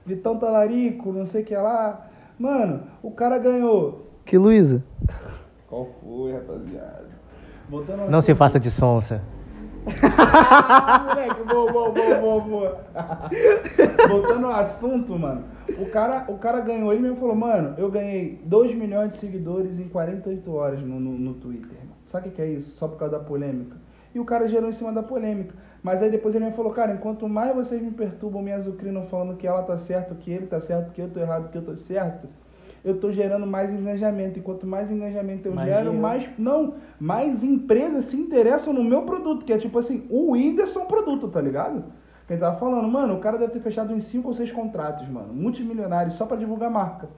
Vitão 0.05 0.39
Talarico, 0.39 1.13
não 1.13 1.27
sei 1.27 1.43
o 1.43 1.45
que 1.45 1.57
lá. 1.57 2.09
Mano, 2.39 2.83
o 3.03 3.11
cara 3.11 3.39
ganhou. 3.39 4.11
Que 4.25 4.37
Luísa? 4.37 4.83
Qual 5.69 5.89
foi, 6.03 6.33
rapaziada? 6.33 7.09
Voltando 7.69 8.03
ao 8.03 8.11
Não 8.11 8.21
se 8.21 8.35
faça 8.35 8.59
de 8.59 8.71
sonsa. 8.71 9.23
Moleque, 9.85 11.43
boa, 11.45 11.73
boa, 11.73 11.91
boa, 11.91 12.21
boa, 12.21 12.41
boa. 12.41 12.79
Voltando 14.09 14.47
ao 14.47 14.53
assunto, 14.61 15.19
mano. 15.19 15.45
O 15.79 15.87
cara, 15.87 16.25
o 16.29 16.39
cara 16.39 16.61
ganhou, 16.61 16.93
ele 16.93 17.03
mesmo 17.03 17.17
falou, 17.17 17.35
mano, 17.35 17.75
eu 17.79 17.91
ganhei 17.91 18.41
2 18.45 18.75
milhões 18.75 19.13
de 19.13 19.19
seguidores 19.19 19.79
em 19.79 19.89
48 19.89 20.53
horas 20.53 20.81
no, 20.81 21.01
no, 21.01 21.19
no 21.19 21.35
Twitter. 21.35 21.79
Sabe 22.07 22.29
o 22.29 22.33
que 22.33 22.43
é 22.43 22.47
isso? 22.47 22.77
Só 22.77 22.87
por 22.87 22.99
causa 22.99 23.19
da 23.19 23.25
polêmica. 23.25 23.77
E 24.15 24.21
o 24.21 24.25
cara 24.25 24.47
gerou 24.49 24.69
em 24.69 24.73
cima 24.73 24.93
da 24.93 25.03
polêmica. 25.03 25.55
Mas 25.83 26.03
aí 26.03 26.11
depois 26.11 26.35
ele 26.35 26.45
me 26.45 26.53
falou, 26.53 26.73
cara, 26.73 26.93
enquanto 26.93 27.29
mais 27.29 27.55
vocês 27.55 27.83
me 27.83 27.91
perturbam, 27.91 28.43
me 28.43 28.53
azucrinam 28.53 29.07
falando 29.07 29.37
que 29.37 29.47
ela 29.47 29.63
tá 29.63 29.77
certo, 29.79 30.15
que 30.15 30.31
ele 30.31 30.47
tá 30.47 30.61
certo, 30.61 30.93
que 30.93 31.01
eu 31.01 31.11
tô 31.11 31.19
errado, 31.19 31.51
que 31.51 31.59
eu 31.59 31.63
tô 31.63 31.77
certo, 31.77 32.29
eu 32.85 32.99
tô 32.99 33.11
gerando 33.13 33.47
mais 33.47 33.71
engajamento. 33.73 34.39
E 34.39 34.43
quanto 34.43 34.67
mais 34.67 34.91
engajamento 34.91 35.49
eu 35.49 35.55
Mais 35.55 35.69
gero, 35.69 35.83
dinheiro. 35.85 36.03
mais. 36.03 36.29
Não, 36.39 36.75
mais 36.99 37.43
empresas 37.45 38.05
se 38.07 38.17
interessam 38.17 38.73
no 38.73 38.83
meu 38.85 39.03
produto, 39.03 39.45
que 39.45 39.53
é 39.53 39.59
tipo 39.59 39.79
assim, 39.79 40.07
o 40.11 40.33
Whindersson 40.33 40.85
produto, 40.87 41.29
tá 41.29 41.41
ligado? 41.41 41.85
Quem 42.29 42.39
tava 42.39 42.57
falando, 42.59 42.87
mano, 42.89 43.15
o 43.15 43.21
cara 43.21 43.37
deve 43.37 43.53
ter 43.53 43.61
fechado 43.61 43.93
uns 43.93 44.05
5 44.05 44.27
ou 44.29 44.35
6 44.35 44.53
contratos, 44.53 45.07
mano, 45.09 45.33
multimilionários, 45.35 46.15
só 46.15 46.25
pra 46.25 46.37
divulgar 46.37 46.69
a 46.69 46.73
marca. 46.73 47.09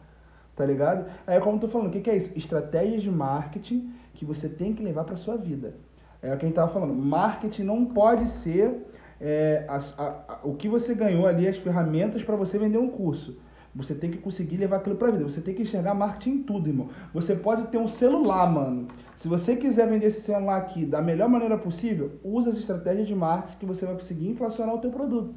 Tá 0.57 0.65
ligado? 0.65 1.07
Aí, 1.27 1.39
como 1.41 1.57
eu 1.57 1.61
tô 1.61 1.69
falando, 1.69 1.89
o 1.89 1.91
que, 1.91 2.01
que 2.01 2.11
é 2.11 2.17
isso? 2.17 2.31
Estratégias 2.37 3.03
de 3.03 3.11
marketing 3.11 3.91
que 4.15 4.25
você 4.25 4.49
tem 4.49 4.73
que 4.73 4.83
levar 4.83 5.05
pra 5.05 5.17
sua 5.17 5.37
vida. 5.37 5.75
É 6.23 6.33
o 6.33 6.39
que 6.39 6.45
a 6.45 6.49
gente 6.49 6.55
tava 6.55 6.73
falando. 6.73 6.95
Marketing 6.95 7.65
não 7.65 7.85
pode 7.85 8.29
ser 8.29 8.87
é, 9.21 9.65
as- 9.69 9.99
a- 9.99 10.15
a- 10.29 10.39
o 10.43 10.55
que 10.55 10.69
você 10.69 10.95
ganhou 10.95 11.27
ali, 11.27 11.47
as 11.47 11.57
ferramentas 11.57 12.23
para 12.23 12.35
você 12.37 12.59
vender 12.59 12.79
um 12.79 12.89
curso. 12.89 13.39
Você 13.75 13.95
tem 13.95 14.11
que 14.11 14.19
conseguir 14.19 14.57
levar 14.57 14.77
aquilo 14.77 14.95
pra 14.95 15.11
vida. 15.11 15.25
Você 15.25 15.41
tem 15.41 15.53
que 15.53 15.63
enxergar 15.63 15.95
marketing 15.95 16.31
em 16.31 16.43
tudo, 16.43 16.69
irmão. 16.69 16.91
Você 17.13 17.35
pode 17.35 17.67
ter 17.69 17.79
um 17.79 17.89
celular, 17.89 18.51
mano. 18.51 18.87
Se 19.17 19.27
você 19.27 19.57
quiser 19.57 19.89
vender 19.89 20.07
esse 20.07 20.21
celular 20.21 20.59
aqui 20.59 20.87
da 20.87 21.03
melhor 21.03 21.29
maneira 21.29 21.59
possível, 21.59 22.13
usa 22.23 22.51
as 22.51 22.57
estratégias 22.57 23.09
de 23.09 23.15
marketing 23.15 23.59
que 23.59 23.67
você 23.67 23.85
vai 23.85 23.97
conseguir 23.97 24.29
inflacionar 24.29 24.75
o 24.75 24.79
teu 24.79 24.91
produto. 24.91 25.35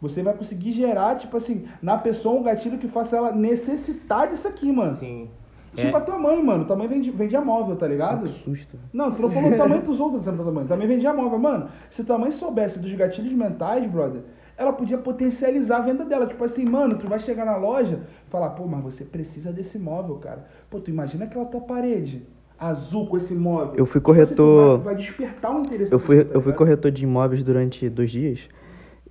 Você 0.00 0.22
vai 0.22 0.34
conseguir 0.34 0.72
gerar, 0.72 1.16
tipo 1.16 1.36
assim, 1.36 1.66
na 1.82 1.96
pessoa 1.96 2.38
um 2.38 2.42
gatilho 2.42 2.78
que 2.78 2.88
faça 2.88 3.16
ela 3.16 3.32
necessitar 3.32 4.28
disso 4.28 4.46
aqui, 4.46 4.70
mano. 4.70 4.96
Sim. 4.98 5.28
Tipo 5.74 5.96
a 5.96 6.00
tua 6.00 6.18
mãe, 6.18 6.42
mano. 6.42 6.64
Tua 6.64 6.76
mãe 6.76 6.88
vende, 6.88 7.10
vendia 7.10 7.40
móvel, 7.40 7.76
tá 7.76 7.86
ligado? 7.86 8.22
Que 8.22 8.28
susto. 8.28 8.78
Não, 8.92 9.10
tu 9.12 9.22
não 9.22 9.30
falou 9.30 9.50
o 9.50 9.56
tamanho 9.56 9.82
dos 9.82 10.00
outros 10.00 10.22
exemplos 10.22 10.44
da 10.44 10.50
tua 10.50 10.60
mãe. 10.60 10.66
Também 10.66 10.88
vendia 10.88 11.12
móvel. 11.12 11.38
Mano, 11.38 11.68
se 11.90 12.04
tua 12.04 12.18
mãe 12.18 12.30
soubesse 12.30 12.78
dos 12.78 12.92
gatilhos 12.92 13.32
mentais, 13.32 13.88
brother, 13.90 14.22
ela 14.58 14.72
podia 14.72 14.98
potencializar 14.98 15.76
a 15.78 15.80
venda 15.80 16.04
dela. 16.04 16.26
Tipo 16.26 16.44
assim, 16.44 16.64
mano, 16.64 16.96
tu 16.98 17.06
vai 17.08 17.18
chegar 17.20 17.44
na 17.46 17.56
loja 17.56 18.00
e 18.26 18.30
falar, 18.30 18.50
pô, 18.50 18.66
mas 18.66 18.82
você 18.82 19.04
precisa 19.04 19.52
desse 19.52 19.78
móvel, 19.78 20.16
cara. 20.16 20.46
Pô, 20.68 20.80
tu 20.80 20.90
imagina 20.90 21.24
aquela 21.26 21.44
tua 21.44 21.60
parede 21.60 22.26
azul 22.58 23.06
com 23.06 23.16
esse 23.16 23.34
móvel. 23.34 23.74
Eu 23.76 23.86
fui 23.86 24.00
corretor- 24.00 24.78
Vai, 24.78 24.94
vai 24.94 24.96
despertar 24.96 25.54
um 25.54 25.60
interesse. 25.60 25.92
Eu 25.92 25.98
fui, 25.98 26.24
tá 26.24 26.34
eu 26.34 26.40
fui 26.40 26.52
corretor 26.52 26.90
de 26.90 27.04
imóveis 27.04 27.42
durante 27.44 27.88
dois 27.88 28.10
dias. 28.10 28.40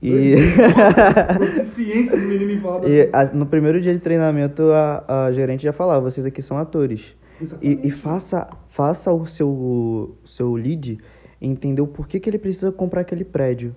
E, 0.02 0.36
Proficiência 1.38 2.16
do 2.18 2.24
menino 2.28 2.52
em 2.52 2.62
e 2.89 3.10
a- 3.12 3.26
no 3.34 3.45
primeiro 3.45 3.82
dia 3.82 3.93
de 3.93 4.00
treinamento, 4.00 4.62
a, 4.72 5.26
a 5.26 5.32
gerente 5.32 5.64
já 5.64 5.74
falava: 5.74 6.02
vocês 6.02 6.26
aqui 6.26 6.41
são 6.41 6.58
atores. 6.58 7.16
E, 7.62 7.88
e 7.88 7.91
faça, 7.91 8.48
faça 8.70 9.12
o 9.14 9.26
seu, 9.26 9.48
o 9.50 10.16
seu 10.26 10.54
lead 10.56 10.98
entender 11.41 11.82
o 11.82 11.88
porquê 11.88 12.20
que 12.20 12.30
ele 12.30 12.38
precisa 12.38 12.72
comprar 12.72 13.02
aquele 13.02 13.24
prédio. 13.24 13.76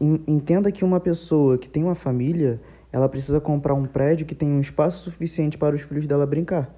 En- 0.00 0.20
Entenda 0.26 0.70
que 0.72 0.84
uma 0.84 1.00
pessoa 1.00 1.56
que 1.58 1.68
tem 1.68 1.82
uma 1.82 1.94
família, 1.94 2.60
ela 2.92 3.08
precisa 3.08 3.40
comprar 3.40 3.74
um 3.74 3.84
prédio 3.86 4.26
que 4.26 4.34
tem 4.34 4.48
um 4.48 4.60
espaço 4.60 4.98
suficiente 5.04 5.56
para 5.58 5.74
os 5.74 5.82
filhos 5.82 6.06
dela 6.06 6.26
brincar. 6.26 6.74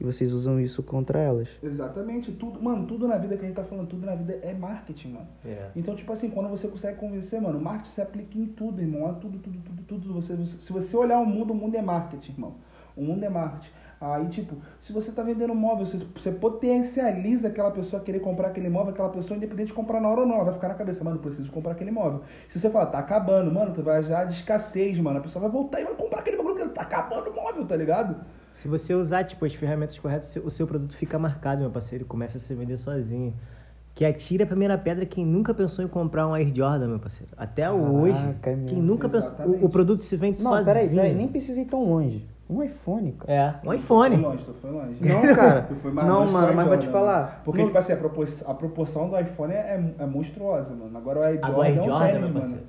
E 0.00 0.04
vocês 0.04 0.32
usam 0.32 0.58
isso 0.58 0.82
contra 0.82 1.20
elas. 1.20 1.48
Exatamente, 1.62 2.32
tudo, 2.32 2.60
mano, 2.60 2.86
tudo 2.86 3.06
na 3.06 3.16
vida 3.18 3.36
que 3.36 3.44
a 3.44 3.46
gente 3.46 3.54
tá 3.56 3.62
falando, 3.62 3.86
tudo 3.86 4.04
na 4.04 4.16
vida 4.16 4.36
é 4.42 4.52
marketing, 4.52 5.12
mano. 5.12 5.28
É. 5.44 5.68
Então, 5.76 5.94
tipo 5.94 6.12
assim, 6.12 6.28
quando 6.28 6.48
você 6.48 6.66
consegue 6.66 6.98
convencer, 6.98 7.40
mano, 7.40 7.60
marketing 7.60 7.92
se 7.92 8.00
aplica 8.00 8.36
em 8.36 8.46
tudo, 8.46 8.80
irmão. 8.82 9.06
A 9.06 9.12
tudo, 9.12 9.38
tudo, 9.38 9.58
tudo, 9.60 9.82
tudo. 9.86 10.12
Você, 10.14 10.34
você- 10.34 10.56
se 10.60 10.72
você 10.72 10.96
olhar 10.96 11.20
o 11.20 11.26
mundo, 11.26 11.52
o 11.52 11.54
mundo 11.54 11.76
é 11.76 11.82
marketing, 11.82 12.32
irmão. 12.32 12.54
O 12.96 13.02
mundo 13.04 13.22
é 13.24 13.28
marketing. 13.28 13.70
Aí, 14.04 14.26
tipo, 14.30 14.56
se 14.80 14.92
você 14.92 15.12
tá 15.12 15.22
vendendo 15.22 15.52
um 15.52 15.56
móvel, 15.56 15.86
você, 15.86 16.04
você 16.16 16.32
potencializa 16.32 17.46
aquela 17.46 17.70
pessoa 17.70 18.02
a 18.02 18.04
querer 18.04 18.18
comprar 18.18 18.48
aquele 18.48 18.68
móvel, 18.68 18.92
aquela 18.92 19.10
pessoa, 19.10 19.36
independente 19.36 19.68
de 19.68 19.74
comprar 19.74 20.00
na 20.00 20.08
hora 20.08 20.22
ou 20.22 20.26
não, 20.26 20.34
ela 20.36 20.44
vai 20.44 20.54
ficar 20.54 20.68
na 20.68 20.74
cabeça, 20.74 21.04
mano, 21.04 21.20
preciso 21.20 21.50
comprar 21.52 21.72
aquele 21.72 21.92
móvel. 21.92 22.22
Se 22.48 22.58
você 22.58 22.68
falar, 22.68 22.86
tá 22.86 22.98
acabando, 22.98 23.52
mano, 23.52 23.72
tu 23.72 23.80
vai 23.80 24.02
já 24.02 24.24
de 24.24 24.34
escassez, 24.34 24.98
mano, 24.98 25.18
a 25.18 25.22
pessoa 25.22 25.42
vai 25.42 25.50
voltar 25.52 25.80
e 25.80 25.84
vai 25.84 25.94
comprar 25.94 26.18
aquele 26.18 26.36
bagulho 26.36 26.56
que 26.56 26.68
tá 26.70 26.82
acabando 26.82 27.30
o 27.30 27.34
móvel, 27.34 27.64
tá 27.64 27.76
ligado? 27.76 28.16
Se 28.56 28.66
você 28.66 28.92
usar, 28.92 29.22
tipo, 29.24 29.44
as 29.44 29.54
ferramentas 29.54 29.96
corretas, 29.98 30.34
o 30.44 30.50
seu- 30.50 30.66
produto 30.66 30.96
fica 30.96 31.18
marcado, 31.18 31.60
meu 31.60 31.70
parceiro, 31.70 32.04
e 32.04 32.06
começa 32.06 32.38
a 32.38 32.40
se 32.40 32.52
vender 32.54 32.78
sozinho. 32.78 33.32
Que 33.94 34.04
atire 34.06 34.42
a 34.42 34.46
primeira 34.46 34.78
pedra 34.78 35.04
quem 35.04 35.24
nunca 35.24 35.52
pensou 35.52 35.84
em 35.84 35.88
comprar 35.88 36.26
um 36.26 36.32
Air 36.34 36.50
Jordan, 36.54 36.88
meu 36.88 36.98
parceiro. 36.98 37.30
Até 37.36 37.70
hoje, 37.70 38.18
é 38.42 38.50
mesmo. 38.50 38.66
quem 38.68 38.78
nunca 38.82 39.06
pensou... 39.08 39.28
Exatamente. 39.28 39.62
O, 39.62 39.66
o 39.66 39.68
produto 39.68 40.00
se 40.02 40.16
vende 40.16 40.42
Não, 40.42 40.50
sozinho. 40.50 40.64
peraí, 40.66 40.88
peraí, 40.88 41.14
nem 41.14 41.28
precisa 41.28 41.60
ir 41.60 41.66
tão 41.66 41.84
longe. 41.84 42.26
Um 42.52 42.62
iPhone, 42.62 43.12
cara. 43.12 43.32
É, 43.32 43.48
um 43.48 43.52
Tu 43.52 43.64
foi 43.66 43.76
iPhone. 43.76 44.16
longe, 44.16 44.44
tu 44.44 44.54
foi 44.54 44.70
longe. 44.70 44.96
Não, 45.00 45.34
cara. 45.34 45.62
Tu 45.68 45.74
foi 45.76 45.90
mais 45.92 46.06
Não, 46.08 46.20
longe 46.20 46.32
mano, 46.32 46.54
mas 46.54 46.68
vou 46.68 46.76
te 46.78 46.86
falar. 46.88 47.20
mano. 47.22 47.32
Porque, 47.44 47.60
Não- 47.60 47.66
tipo 47.68 47.78
assim, 47.78 47.92
a, 47.92 47.96
propor- 47.96 48.28
a 48.46 48.54
proporção 48.54 49.08
do 49.08 49.18
iPhone 49.18 49.52
é, 49.52 49.94
é 49.98 50.06
monstruosa, 50.06 50.74
mano. 50.74 50.96
Agora 50.96 51.20
o 51.20 51.22
Air 51.22 51.40
Jordan 51.40 51.62
Air 51.62 51.76
é 51.76 51.80
um 51.80 51.84
Jordan, 51.84 52.06
tênis, 52.06 52.20
mano. 52.20 52.32
parceiro. 52.40 52.62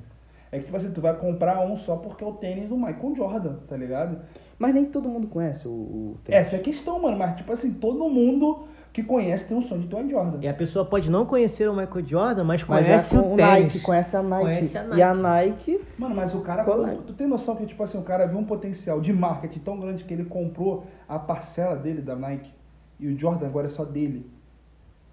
É 0.51 0.57
que, 0.59 0.65
tipo 0.65 0.77
assim, 0.77 0.91
tu 0.91 1.01
vai 1.01 1.15
comprar 1.15 1.59
um 1.61 1.75
só 1.75 1.95
porque 1.95 2.23
é 2.23 2.27
o 2.27 2.33
tênis 2.33 2.69
do 2.69 2.77
Michael 2.77 3.15
Jordan, 3.15 3.53
tá 3.67 3.75
ligado? 3.75 4.19
Mas 4.59 4.73
nem 4.73 4.85
todo 4.85 5.09
mundo 5.09 5.27
conhece 5.27 5.67
o, 5.67 5.71
o 5.71 6.17
tênis. 6.23 6.41
Essa 6.41 6.55
é 6.55 6.59
a 6.59 6.61
questão, 6.61 7.01
mano. 7.01 7.17
Mas, 7.17 7.35
tipo 7.35 7.51
assim, 7.51 7.71
todo 7.73 8.07
mundo 8.07 8.67
que 8.93 9.01
conhece 9.01 9.45
tem 9.45 9.57
um 9.57 9.61
sonho 9.61 9.81
de 9.81 9.95
Air 9.95 10.07
Jordan. 10.07 10.37
E 10.39 10.47
a 10.47 10.53
pessoa 10.53 10.85
pode 10.85 11.09
não 11.09 11.25
conhecer 11.25 11.67
o 11.67 11.75
Michael 11.75 12.05
Jordan, 12.07 12.43
mas 12.43 12.63
Mas 12.63 12.85
conhece 12.85 13.15
já 13.15 13.21
o 13.21 13.35
tênis. 13.35 13.63
Nike, 13.63 13.79
conhece 13.79 14.15
a 14.15 14.21
Nike. 14.21 14.43
Conhece 14.45 14.77
a 14.77 14.95
E 14.95 15.01
a 15.01 15.13
Nike, 15.15 15.81
Mano, 15.97 16.15
mas 16.15 16.35
o 16.35 16.41
cara. 16.41 16.63
Tu 17.07 17.13
tem 17.13 17.25
noção 17.27 17.55
que, 17.55 17.65
tipo 17.65 17.81
assim, 17.81 17.97
o 17.97 18.03
cara 18.03 18.27
viu 18.27 18.37
um 18.37 18.45
potencial 18.45 19.01
de 19.01 19.11
marketing 19.11 19.59
tão 19.59 19.79
grande 19.79 20.03
que 20.03 20.13
ele 20.13 20.25
comprou 20.25 20.85
a 21.09 21.17
parcela 21.17 21.75
dele 21.75 22.01
da 22.03 22.15
Nike. 22.15 22.53
E 22.99 23.07
o 23.07 23.19
Jordan 23.19 23.47
agora 23.47 23.65
é 23.65 23.69
só 23.71 23.83
dele. 23.83 24.29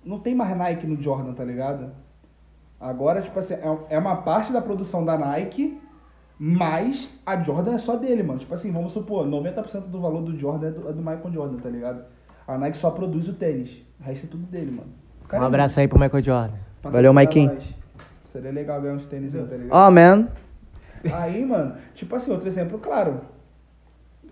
Não 0.05 0.19
tem 0.19 0.35
mais 0.35 0.55
Nike 0.57 0.87
no 0.87 1.01
Jordan, 1.03 1.33
tá 1.33 1.43
ligado? 1.43 1.91
Agora, 2.79 3.23
tipo 3.23 3.39
assim, 3.39 3.55
é- 3.55 3.79
é 3.91 3.99
uma 3.99 4.17
parte 4.17 4.53
da 4.53 4.61
produção 4.61 5.05
da 5.05 5.17
Nike, 5.17 5.81
mas 6.39 7.09
a 7.25 7.37
Jordan 7.43 7.75
é 7.75 7.79
só 7.79 7.97
dele, 7.97 8.23
mano. 8.23 8.39
Tipo 8.41 8.55
assim, 8.55 8.71
vamos 8.71 8.93
supor, 8.93 9.27
90% 9.27 9.89
do 9.89 10.01
valor 10.01 10.23
do 10.23 10.39
Jordan 10.39 10.69
é 10.69 10.71
do, 10.71 10.89
é 10.89 10.93
do 10.93 10.99
Michael 11.03 11.33
Jordan, 11.33 11.57
tá 11.59 11.69
ligado? 11.69 12.05
A 12.51 12.59
Nike 12.59 12.79
só 12.79 12.91
produz 12.91 13.29
o 13.29 13.33
tênis. 13.33 13.71
O 14.01 14.03
resto 14.03 14.27
é 14.27 14.29
tudo 14.29 14.45
dele, 14.47 14.71
mano. 14.71 14.91
Cara 15.29 15.43
Um 15.43 15.45
é 15.45 15.49
abraço 15.49 15.79
aí 15.79 15.87
pro 15.87 15.99
Michael 16.01 16.23
Jordan. 16.23 16.55
Valeu, 16.83 17.13
Maikinho. 17.13 17.55
nós. 17.55 17.75
Seria 18.33 18.51
legal 18.51 18.81
ganhar 18.81 18.95
uns 18.95 19.07
tênis 19.07 19.35
aí, 19.35 19.45
tá 19.45 19.57
ligado? 19.57 19.87
oh 19.87 19.91
man, 19.91 20.29
Aí, 21.13 21.45
mano, 21.45 21.77
tipo 21.95 22.15
assim, 22.15 22.31
outro 22.31 22.49
exemplo, 22.49 22.79
claro. 22.79 23.21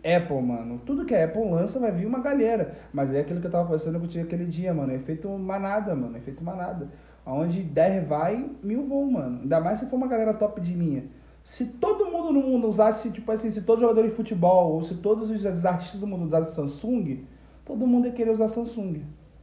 Apple, 0.04 0.42
mano. 0.42 0.80
Tudo 0.84 1.04
que 1.04 1.14
a 1.14 1.24
Apple 1.24 1.48
lança 1.50 1.78
vai 1.78 1.90
vir 1.90 2.06
uma 2.06 2.20
galera. 2.20 2.76
Mas 2.92 3.12
é 3.12 3.20
aquilo 3.20 3.40
que 3.40 3.46
eu 3.46 3.50
tava 3.50 3.64
conversando 3.64 3.98
contigo 3.98 4.24
aquele 4.24 4.44
dia, 4.44 4.72
mano. 4.74 4.92
É 4.92 4.96
efeito 4.96 5.28
manada, 5.30 5.94
mano. 5.94 6.16
É 6.16 6.18
efeito 6.18 6.42
manada. 6.42 6.88
Onde 7.26 7.62
10 7.62 8.06
vai, 8.06 8.48
mil 8.62 8.86
vão, 8.86 9.10
mano. 9.10 9.40
Ainda 9.42 9.60
mais 9.60 9.78
se 9.78 9.86
for 9.86 9.96
uma 9.96 10.06
galera 10.06 10.34
top 10.34 10.60
de 10.60 10.72
linha. 10.72 11.04
Se 11.42 11.64
todo 11.64 12.06
mundo 12.06 12.32
no 12.32 12.40
mundo 12.40 12.68
usasse, 12.68 13.10
tipo 13.10 13.30
assim, 13.32 13.50
se 13.50 13.62
todos 13.62 13.82
os 13.82 13.88
jogadores 13.88 14.10
de 14.10 14.16
futebol 14.16 14.72
ou 14.74 14.82
se 14.82 14.94
todos 14.94 15.30
os 15.30 15.66
artistas 15.66 16.00
do 16.00 16.06
mundo 16.06 16.24
usassem 16.26 16.54
Samsung, 16.54 17.24
todo 17.68 17.86
mundo 17.86 18.06
ia 18.06 18.12
querer 18.12 18.30
usar 18.30 18.48
Samsung, 18.48 19.02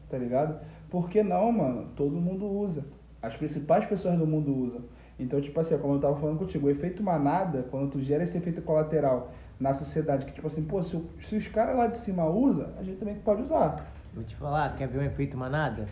tá 0.10 0.18
ligado? 0.18 0.60
Por 0.90 1.10
que 1.10 1.22
não, 1.22 1.52
mano? 1.52 1.90
Todo 1.96 2.16
mundo 2.16 2.46
usa. 2.46 2.84
As 3.22 3.36
principais 3.36 3.86
pessoas 3.86 4.18
do 4.18 4.26
mundo 4.26 4.54
usam. 4.54 4.82
Então, 5.20 5.40
tipo 5.40 5.58
assim, 5.60 5.78
como 5.78 5.94
eu 5.94 6.00
tava 6.00 6.16
falando 6.20 6.40
contigo, 6.40 6.68
o 6.68 6.70
efeito 6.70 7.04
manada, 7.04 7.66
quando 7.70 7.92
tu 7.92 8.02
gera 8.02 8.24
esse 8.24 8.38
efeito 8.38 8.62
colateral 8.64 9.32
na 9.60 9.74
sociedade, 9.74 10.26
que 10.26 10.34
tipo 10.34 10.48
assim, 10.48 10.64
pô, 10.64 10.82
se, 10.84 11.00
se 11.24 11.36
os 11.38 11.48
caras 11.48 11.78
lá 11.78 11.88
de 11.88 11.98
cima 11.98 12.26
usam, 12.26 12.68
a 12.78 12.84
gente 12.84 12.98
também 12.98 13.16
pode 13.16 13.44
usar. 13.44 13.94
Vou 14.14 14.24
te 14.24 14.36
falar, 14.36 14.76
quer 14.76 14.88
ver 14.88 15.00
um 15.00 15.04
efeito 15.04 15.38
manada? 15.38 15.88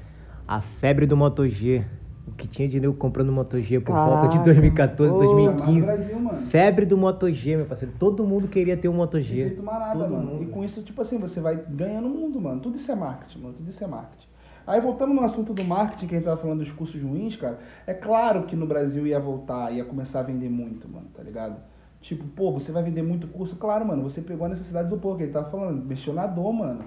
A 0.48 0.60
febre 0.60 1.06
do 1.06 1.16
Moto 1.16 1.48
G. 1.48 1.86
O 2.26 2.32
que 2.32 2.48
tinha 2.48 2.68
de 2.70 2.80
nego 2.80 2.94
comprando 2.94 3.32
Moto 3.32 3.60
G 3.60 3.80
por 3.82 3.94
Caraca. 3.94 4.22
volta 4.22 4.38
de 4.38 4.44
2014, 4.46 5.12
Ô, 5.14 5.18
Mas 5.18 5.28
no 5.30 5.36
2015. 5.36 5.82
Brasil, 5.82 6.20
mano. 6.20 6.42
Febre 6.48 6.86
do 6.86 6.98
Moto 6.98 7.30
G, 7.32 7.58
meu 7.58 7.66
parceiro. 7.66 7.94
Todo 8.00 8.24
mundo 8.26 8.48
queria 8.48 8.78
ter 8.78 8.88
um 8.88 8.94
Moto 8.94 9.16
Não 9.18 9.24
G. 9.24 9.58
mais 9.62 9.80
nada, 9.80 10.00
Todo 10.00 10.10
mano. 10.12 10.26
mundo. 10.32 10.44
E 10.44 10.46
com 10.48 10.64
isso, 10.64 10.82
tipo 10.84 11.02
assim, 11.02 11.18
você 11.18 11.42
vai 11.42 11.62
ganhando 11.70 12.08
o 12.08 12.10
mundo, 12.10 12.40
mano. 12.40 12.62
Tudo 12.62 12.78
isso 12.78 12.90
é 12.92 12.96
marketing, 12.96 13.40
mano. 13.40 13.54
Tudo 13.56 13.70
isso 13.70 13.84
é 13.84 13.88
marketing. 13.88 14.28
Aí 14.66 14.80
voltando 14.80 15.14
no 15.14 15.22
assunto 15.26 15.54
do 15.54 15.64
marketing, 15.66 16.08
que 16.08 16.16
a 16.16 16.18
gente 16.18 16.26
tava 16.26 16.40
falando 16.40 16.60
dos 16.60 16.72
cursos 16.72 17.02
ruins, 17.02 17.36
cara, 17.36 17.60
é 17.86 17.94
claro 17.94 18.44
que 18.44 18.56
no 18.56 18.66
Brasil 18.66 19.06
ia 19.06 19.20
voltar, 19.20 19.72
ia 19.74 19.84
começar 19.84 20.22
a 20.22 20.24
vender 20.24 20.50
muito, 20.50 20.88
mano, 20.88 21.08
tá 21.14 21.22
ligado? 21.22 21.58
Tipo, 22.00 22.24
pô, 22.30 22.50
você 22.54 22.72
vai 22.72 22.82
vender 22.82 23.02
muito 23.02 23.28
curso? 23.28 23.58
Claro, 23.58 23.86
mano, 23.86 24.02
você 24.04 24.22
pegou 24.22 24.46
a 24.46 24.50
necessidade 24.50 24.88
do 24.90 24.98
povo, 24.98 25.18
que 25.18 25.24
ele 25.24 25.34
tava 25.34 25.50
falando, 25.52 25.84
mexeu 25.86 26.14
na 26.14 26.26
dor, 26.26 26.54
mano. 26.54 26.86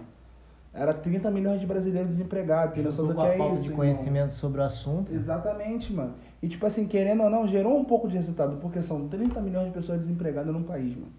Era 0.77 0.93
30 0.93 1.31
milhões 1.31 1.59
de 1.61 1.67
brasileiros 1.67 2.11
desempregados, 2.11 2.77
Juntou 2.77 3.07
do 3.07 3.15
com 3.15 3.23
que 3.23 3.27
a 3.27 3.33
é 3.35 3.39
falta 3.39 3.55
isso, 3.55 3.63
de 3.63 3.69
irmão? 3.69 3.79
conhecimento 3.79 4.33
sobre 4.35 4.61
o 4.61 4.65
assunto. 4.65 5.13
Exatamente, 5.15 5.93
mano. 5.93 6.15
E 6.43 6.49
tipo 6.49 6.67
assim, 6.67 6.87
querendo 6.87 7.23
ou 7.23 7.31
não, 7.31 7.47
gerou 7.49 7.79
um 7.79 7.85
pouco 7.85 8.07
de 8.09 8.17
resultado, 8.17 8.59
porque 8.59 8.83
são 8.83 9.09
30 9.09 9.41
milhões 9.41 9.67
de 9.69 9.73
pessoas 9.73 10.01
desempregadas 10.01 10.53
num 10.53 10.63
país, 10.65 10.95
mano. 10.95 11.13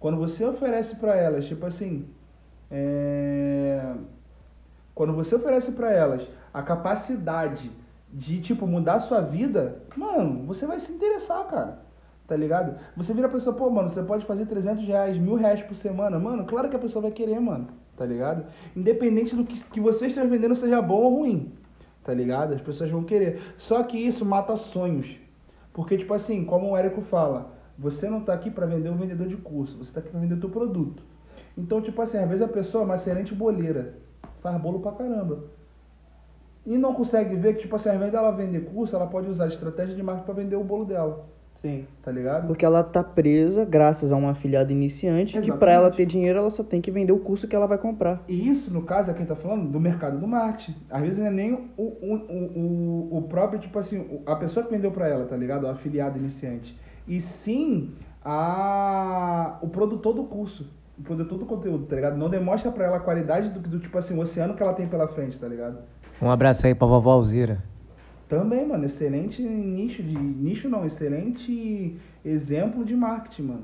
Quando 0.00 0.16
você 0.16 0.44
oferece 0.46 0.96
pra 0.96 1.14
elas, 1.14 1.44
tipo 1.44 1.66
assim, 1.66 2.06
é... 2.70 3.92
quando 4.94 5.12
você 5.12 5.34
oferece 5.34 5.72
pra 5.72 5.92
elas 5.92 6.26
a 6.52 6.62
capacidade 6.62 7.70
de, 8.12 8.40
tipo, 8.40 8.66
mudar 8.66 8.94
a 8.94 9.00
sua 9.00 9.20
vida, 9.20 9.76
mano, 9.96 10.44
você 10.46 10.66
vai 10.66 10.80
se 10.80 10.90
interessar, 10.92 11.44
cara. 11.46 11.78
Tá 12.26 12.36
ligado? 12.36 12.78
Você 12.96 13.12
vira 13.12 13.26
a 13.26 13.30
pessoa, 13.30 13.54
pô, 13.54 13.68
mano, 13.70 13.90
você 13.90 14.02
pode 14.02 14.24
fazer 14.24 14.46
300 14.46 14.86
reais, 14.86 15.18
mil 15.18 15.34
reais 15.34 15.62
por 15.62 15.74
semana. 15.74 16.18
Mano, 16.18 16.44
claro 16.44 16.68
que 16.68 16.76
a 16.76 16.78
pessoa 16.78 17.02
vai 17.02 17.10
querer, 17.10 17.38
mano. 17.40 17.68
Tá 17.96 18.06
ligado? 18.06 18.46
Independente 18.74 19.34
do 19.36 19.44
que, 19.44 19.62
que 19.64 19.80
você 19.80 20.06
esteja 20.06 20.26
vendendo 20.26 20.56
seja 20.56 20.80
bom 20.80 21.02
ou 21.02 21.18
ruim. 21.18 21.52
Tá 22.02 22.12
ligado? 22.12 22.54
As 22.54 22.60
pessoas 22.60 22.90
vão 22.90 23.04
querer. 23.04 23.40
Só 23.58 23.82
que 23.82 23.96
isso 23.96 24.24
mata 24.24 24.56
sonhos. 24.56 25.16
Porque, 25.72 25.96
tipo 25.96 26.12
assim, 26.12 26.44
como 26.44 26.70
o 26.70 26.76
Érico 26.76 27.00
fala, 27.02 27.52
você 27.78 28.08
não 28.08 28.20
tá 28.20 28.34
aqui 28.34 28.50
pra 28.50 28.66
vender 28.66 28.90
um 28.90 28.96
vendedor 28.96 29.26
de 29.26 29.36
curso, 29.36 29.78
você 29.78 29.92
tá 29.92 30.00
aqui 30.00 30.10
pra 30.10 30.20
vender 30.20 30.34
o 30.34 30.40
teu 30.40 30.50
produto. 30.50 31.02
Então, 31.56 31.80
tipo 31.80 32.00
assim, 32.00 32.18
às 32.18 32.28
vezes 32.28 32.42
a 32.42 32.48
pessoa 32.48 32.82
é 32.82 32.84
uma 32.84 32.94
excelente 32.94 33.34
boleira, 33.34 33.94
faz 34.40 34.60
bolo 34.60 34.80
pra 34.80 34.92
caramba. 34.92 35.44
E 36.64 36.76
não 36.78 36.94
consegue 36.94 37.34
ver 37.36 37.54
que, 37.54 37.62
tipo 37.62 37.76
assim, 37.76 37.88
ao 37.88 37.96
invés 37.96 38.12
dela 38.12 38.30
vender 38.30 38.66
curso, 38.66 38.94
ela 38.94 39.06
pode 39.06 39.28
usar 39.28 39.46
estratégia 39.46 39.94
de 39.94 40.02
marketing 40.02 40.26
pra 40.26 40.34
vender 40.34 40.56
o 40.56 40.64
bolo 40.64 40.84
dela. 40.84 41.26
Sim. 41.62 41.86
Tá 42.02 42.10
ligado? 42.10 42.48
Porque 42.48 42.64
ela 42.64 42.82
tá 42.82 43.04
presa 43.04 43.64
graças 43.64 44.12
a 44.12 44.16
uma 44.16 44.32
afiliada 44.32 44.72
iniciante 44.72 45.34
que 45.34 45.38
Exatamente. 45.38 45.58
pra 45.60 45.72
ela 45.72 45.90
ter 45.92 46.04
dinheiro 46.04 46.40
ela 46.40 46.50
só 46.50 46.64
tem 46.64 46.80
que 46.80 46.90
vender 46.90 47.12
o 47.12 47.20
curso 47.20 47.46
que 47.46 47.54
ela 47.54 47.68
vai 47.68 47.78
comprar. 47.78 48.20
E 48.26 48.48
isso, 48.48 48.72
no 48.74 48.82
caso, 48.82 49.12
é 49.12 49.14
quem 49.14 49.24
tá 49.24 49.36
falando 49.36 49.70
do 49.70 49.78
mercado 49.78 50.18
do 50.18 50.26
marketing. 50.26 50.74
Às 50.90 51.02
vezes 51.02 51.18
não 51.18 51.26
é 51.26 51.30
nem 51.30 51.52
o, 51.52 51.82
o, 51.82 52.14
o, 52.16 53.18
o, 53.18 53.22
próprio, 53.22 53.60
tipo 53.60 53.78
assim, 53.78 54.20
a 54.26 54.34
pessoa 54.34 54.66
que 54.66 54.72
vendeu 54.72 54.90
pra 54.90 55.06
ela, 55.06 55.24
tá 55.24 55.36
ligado? 55.36 55.64
O 55.64 55.68
afiliado 55.68 56.18
iniciante. 56.18 56.76
E 57.06 57.20
sim 57.20 57.92
a, 58.24 59.58
o 59.62 59.68
produtor 59.68 60.14
do 60.14 60.24
curso. 60.24 60.68
O 60.98 61.02
produtor 61.02 61.38
do 61.38 61.46
conteúdo, 61.46 61.86
tá 61.86 61.94
ligado? 61.94 62.16
Não 62.16 62.28
demonstra 62.28 62.72
pra 62.72 62.86
ela 62.86 62.96
a 62.96 63.00
qualidade 63.00 63.50
do, 63.50 63.60
do 63.60 63.78
tipo 63.78 63.96
assim, 63.96 64.16
o 64.16 64.20
oceano 64.20 64.54
que 64.54 64.62
ela 64.62 64.74
tem 64.74 64.88
pela 64.88 65.06
frente, 65.06 65.38
tá 65.38 65.46
ligado? 65.46 65.78
Um 66.20 66.30
abraço 66.30 66.66
aí 66.66 66.74
pra 66.74 66.86
vovó 66.86 67.12
Alzira. 67.12 67.62
Também, 68.32 68.66
mano, 68.66 68.86
excelente 68.86 69.42
nicho 69.42 70.02
de. 70.02 70.16
Nicho 70.16 70.66
não, 70.66 70.86
excelente 70.86 71.98
exemplo 72.24 72.82
de 72.82 72.96
marketing, 72.96 73.42
mano. 73.42 73.62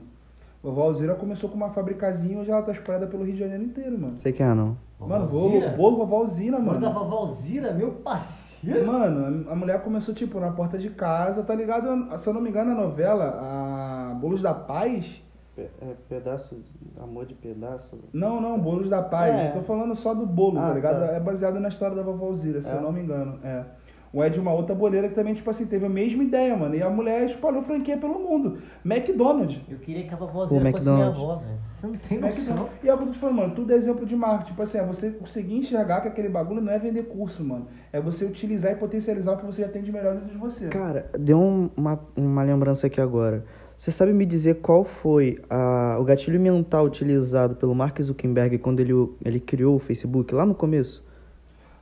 Vovó 0.63 0.83
Alzira 0.83 1.15
começou 1.15 1.49
com 1.49 1.57
uma 1.57 1.71
fabricazinha 1.71 2.35
e 2.35 2.37
hoje 2.41 2.51
ela 2.51 2.61
tá 2.61 2.73
espalhada 2.73 3.07
pelo 3.07 3.25
Rio 3.25 3.33
de 3.33 3.41
Janeiro 3.41 3.63
inteiro, 3.65 3.99
mano. 3.99 4.19
Sei 4.19 4.31
que 4.31 4.43
é 4.43 4.53
não. 4.53 4.77
Mano, 5.01 5.27
vou, 5.27 5.51
bolo 5.75 5.97
vovó 5.97 6.17
Alzira, 6.19 6.59
Mano 6.59 6.81
da 6.81 6.91
vovó 6.91 7.17
Alzira, 7.17 7.73
meu 7.73 7.93
parceiro. 7.93 8.87
Mano, 8.87 9.51
a 9.51 9.55
mulher 9.55 9.81
começou, 9.83 10.15
tipo, 10.15 10.39
na 10.39 10.51
porta 10.51 10.77
de 10.77 10.91
casa, 10.91 11.43
tá 11.43 11.55
ligado? 11.55 12.19
Se 12.19 12.29
eu 12.29 12.35
não 12.35 12.41
me 12.43 12.51
engano, 12.51 12.73
a 12.73 12.75
novela, 12.75 13.39
a 13.41 14.15
Bolos 14.21 14.43
da 14.43 14.53
Paz. 14.53 15.23
É 15.57 15.95
pedaço, 16.11 16.57
amor 17.03 17.25
de 17.25 17.35
pedaço. 17.35 17.97
Não, 18.13 18.39
não, 18.39 18.59
Bolos 18.59 18.91
da 18.91 19.01
Paz. 19.01 19.35
É. 19.35 19.49
Eu 19.49 19.53
tô 19.55 19.63
falando 19.63 19.95
só 19.97 20.13
do 20.13 20.27
bolo, 20.27 20.59
Ah, 20.59 20.69
tá 20.69 20.75
ligado? 20.75 21.07
tá. 21.07 21.13
É 21.15 21.21
baseado 21.21 21.59
na 21.59 21.69
história 21.69 21.97
da 21.97 22.03
vovó 22.03 22.27
Alzira, 22.27 22.61
se 22.61 22.69
É. 22.69 22.75
eu 22.75 22.83
não 22.83 22.93
me 22.93 23.01
engano. 23.01 23.39
É. 23.43 23.65
O 24.13 24.23
é 24.23 24.29
de 24.31 24.41
uma 24.41 24.53
outra 24.53 24.75
boleira 24.75 25.09
que 25.09 25.15
também, 25.15 25.35
tipo 25.35 25.49
assim, 25.51 25.67
teve 25.67 25.85
a 25.85 25.89
mesma 25.89 26.23
ideia, 26.23 26.57
mano. 26.57 26.75
E 26.75 26.83
a 26.83 26.89
mulher 26.89 27.25
espalhou 27.27 27.63
franquia 27.63 27.97
pelo 27.99 28.19
mundo. 28.19 28.59
McDonald's. 28.85 29.61
Eu 29.69 29.79
queria 29.79 30.05
que 30.05 30.15
a 30.15 30.17
vovó 30.17 30.41
Alzira 30.43 30.69
O 30.69 30.73
fosse 30.73 30.85
minha 30.91 31.07
avó, 31.07 31.37
velho. 31.37 31.59
Você 31.77 31.87
não 31.87 31.95
tem 31.97 32.19
noção. 32.19 32.39
McDonald's. 32.39 32.73
E 32.85 32.89
é 32.89 32.95
o 32.95 32.97
que 32.97 33.03
eu 33.03 33.07
tô 33.09 33.13
te 33.13 33.19
falando, 33.19 33.37
mano. 33.37 33.55
Tudo 33.55 33.73
é 33.73 33.77
exemplo 33.77 34.07
de 34.07 34.17
marketing. 34.17 34.51
Tipo 34.51 34.63
assim, 34.63 34.79
é 34.79 34.83
você 34.85 35.11
conseguir 35.11 35.57
enxergar 35.57 36.01
que 36.01 36.09
aquele 36.09 36.29
bagulho 36.29 36.61
não 36.63 36.73
é 36.73 36.79
vender 36.79 37.03
curso, 37.05 37.45
mano. 37.45 37.67
É 37.93 38.01
você 38.01 38.25
utilizar 38.25 38.73
e 38.73 38.77
potencializar 38.77 39.33
o 39.33 39.37
que 39.37 39.45
você 39.47 39.63
já 39.63 39.69
tem 39.69 39.83
de 39.83 39.93
melhor 39.93 40.15
dentro 40.15 40.31
de 40.31 40.39
você. 40.39 40.69
Cara, 40.69 41.11
deu 41.19 41.39
um- 41.39 41.69
uma, 41.77 42.01
uma 42.17 42.43
lembrança 42.43 42.87
aqui 42.87 43.01
agora. 43.01 43.45
Você 43.77 43.93
sabe 43.93 44.13
me 44.13 44.27
dizer 44.27 44.57
qual 44.57 44.85
foi 44.85 45.39
a- 45.49 45.97
o 46.01 46.05
gatilho 46.05 46.41
mental 46.41 46.85
utilizado 46.85 47.55
pelo 47.55 47.75
Mark 47.75 48.01
Zuckerberg 48.01 48.59
quando 48.59 48.81
ele, 48.81 48.93
ele 49.25 49.39
criou 49.39 49.77
o 49.77 49.79
Facebook, 49.79 50.35
lá 50.35 50.45
no 50.45 50.55
começo? 50.55 51.07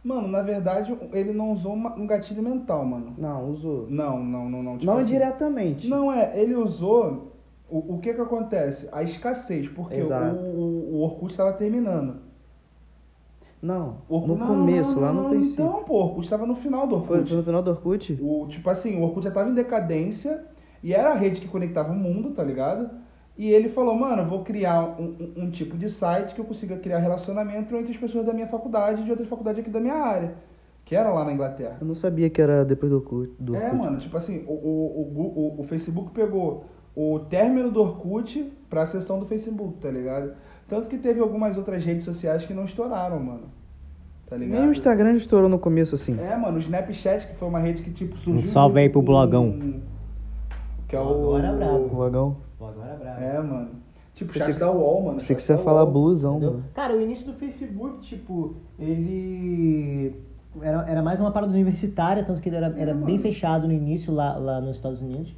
Mano, 0.07 0.29
na 0.29 0.41
verdade, 0.41 0.97
ele 1.13 1.33
não 1.33 1.51
usou 1.51 1.75
um 1.75 2.07
gatilho 2.07 2.41
mental, 2.41 2.85
mano. 2.85 3.13
Não, 3.19 3.51
usou. 3.51 3.87
Não, 3.91 4.23
não, 4.23 4.49
não, 4.49 4.63
não. 4.63 4.79
Tipo 4.79 4.93
Não 4.93 4.99
assim, 4.99 5.09
diretamente. 5.11 5.89
Não 5.89 6.13
é, 6.13 6.41
ele 6.41 6.55
usou. 6.55 7.33
O, 7.69 7.95
o 7.95 7.99
que 7.99 8.15
que 8.15 8.21
acontece? 8.21 8.89
A 8.93 9.03
escassez, 9.03 9.67
porque 9.69 9.97
o, 9.97 10.01
Exato. 10.03 10.37
o, 10.37 10.95
o 10.95 11.01
Orkut 11.03 11.33
estava 11.33 11.53
terminando. 11.53 12.19
Não, 13.61 13.97
O 14.09 14.15
Orkut- 14.17 14.29
no 14.29 14.37
não, 14.39 14.47
começo, 14.47 14.95
não, 14.95 15.01
lá 15.03 15.13
não, 15.13 15.23
no 15.25 15.29
princípio. 15.31 15.65
Então, 15.65 15.83
pô, 15.83 15.95
o 15.95 16.05
Orkut 16.05 16.25
estava 16.25 16.47
no 16.47 16.55
final 16.55 16.87
do 16.87 17.01
Foi, 17.01 17.17
Orkut. 17.17 17.29
foi 17.31 17.39
no 17.39 17.43
final 17.45 17.63
do 17.63 17.71
Orkut? 17.73 18.19
O, 18.23 18.47
tipo 18.49 18.71
assim, 18.71 18.97
o 19.01 19.03
Orkut 19.03 19.25
já 19.25 19.33
tava 19.33 19.51
em 19.51 19.55
decadência 19.55 20.45
e 20.85 20.93
era 20.95 21.11
a 21.11 21.15
rede 21.15 21.41
que 21.41 21.49
conectava 21.49 21.93
o 21.93 21.97
mundo, 21.97 22.31
tá 22.31 22.45
ligado? 22.45 22.91
E 23.39 23.51
ele 23.51 23.69
falou, 23.69 23.95
mano, 23.95 24.23
eu 24.23 24.27
vou 24.27 24.43
criar 24.43 24.83
um, 24.99 25.15
um- 25.21 25.43
um 25.45 25.51
tipo 25.51 25.77
de 25.77 25.91
site 25.91 26.35
que 26.35 26.41
eu 26.41 26.45
consiga 26.45 26.77
criar 26.79 26.99
relacionamento 26.99 27.77
entre 27.77 27.91
as 27.93 27.97
pessoas 27.99 28.25
da 28.25 28.33
minha 28.33 28.47
faculdade 28.47 29.03
e 29.03 29.05
de 29.05 29.11
outras 29.11 29.29
faculdades 29.29 29.61
aqui 29.61 29.69
da 29.71 29.79
minha 29.81 29.95
área, 29.95 30.35
que 30.87 30.97
era 30.97 31.11
lá 31.13 31.23
na 31.25 31.33
Inglaterra. 31.33 31.77
Eu 31.81 31.87
não 31.87 31.95
sabia 31.95 32.31
que 32.31 32.41
era 32.41 32.65
depois 32.65 32.91
do 32.91 32.97
Orkut. 32.97 33.31
Do 33.39 33.55
É, 33.55 33.65
Orkut. 33.65 33.77
mano, 33.77 33.99
tipo 33.99 34.17
assim, 34.17 34.43
o, 34.47 34.53
o, 34.53 35.13
o, 35.17 35.57
o, 35.59 35.61
o 35.61 35.65
Facebook 35.65 36.13
pegou 36.13 36.65
o 36.95 37.19
término 37.29 37.71
do 37.71 37.81
Orkut 37.83 38.51
pra 38.71 38.87
sessão 38.87 39.19
do 39.19 39.27
Facebook, 39.27 39.75
tá 39.81 39.91
ligado? 39.91 40.33
Tanto 40.67 40.89
que 40.89 40.97
teve 40.97 41.21
algumas 41.21 41.59
outras 41.59 41.85
redes 41.85 42.07
sociais 42.07 42.47
que 42.47 42.55
não 42.55 42.65
estouraram, 42.65 43.21
mano. 43.21 43.43
Tá 44.29 44.35
ligado? 44.37 44.59
Nem 44.61 44.69
o 44.71 44.73
Instagram 44.73 45.13
estourou 45.13 45.49
no 45.49 45.59
começo, 45.59 45.95
assim. 45.95 46.19
É, 46.19 46.35
mano, 46.37 46.57
o 46.57 46.59
Snapchat, 46.59 47.27
que 47.29 47.37
foi 47.37 47.47
uma 47.47 47.59
rede 47.61 47.83
que, 47.83 47.91
tipo, 47.91 48.17
surgiu... 48.17 48.41
Um 48.41 48.43
salve 48.51 48.81
aí 48.81 48.89
pro 48.89 49.03
blogão. 49.03 49.75
Que 50.89 50.97
é 50.97 51.01
o... 51.01 51.03
Agora 51.09 51.47
é 51.49 51.55
brabo. 51.55 51.85
O 51.85 51.89
vagão. 51.97 52.31
Pô, 52.33 52.46
agora 52.61 52.93
é 52.93 52.97
brabo. 52.97 53.21
É, 53.21 53.43
mano. 53.43 53.69
Tipo, 54.15 54.33
Pensei 54.33 54.47
chat 54.49 54.55
que- 54.55 54.61
da 54.61 54.73
UOL, 54.73 55.03
mano. 55.03 55.19
Pensei 55.19 55.37
que 55.37 55.43
você 55.43 55.53
ia 55.53 55.59
da 55.59 55.65
falar 55.65 55.83
UOL. 55.85 55.93
blusão, 55.93 56.33
Entendeu? 56.37 56.53
mano. 56.53 56.65
Cara, 56.75 56.95
o 56.97 57.01
início 57.01 57.27
do 57.27 57.35
Facebook, 57.35 58.01
tipo, 58.01 58.55
ele. 58.79 60.15
Era, 60.63 60.89
era 60.89 61.03
mais 61.03 61.21
uma 61.21 61.31
parada 61.31 61.53
universitária, 61.53 62.25
tanto 62.25 62.41
que 62.41 62.49
ele 62.49 62.57
era, 62.57 62.75
era 62.79 62.95
bem 62.95 63.19
fechado 63.19 63.67
no 63.67 63.75
início 63.75 64.11
lá, 64.13 64.37
lá 64.39 64.59
nos 64.61 64.77
Estados 64.77 65.03
Unidos. 65.03 65.35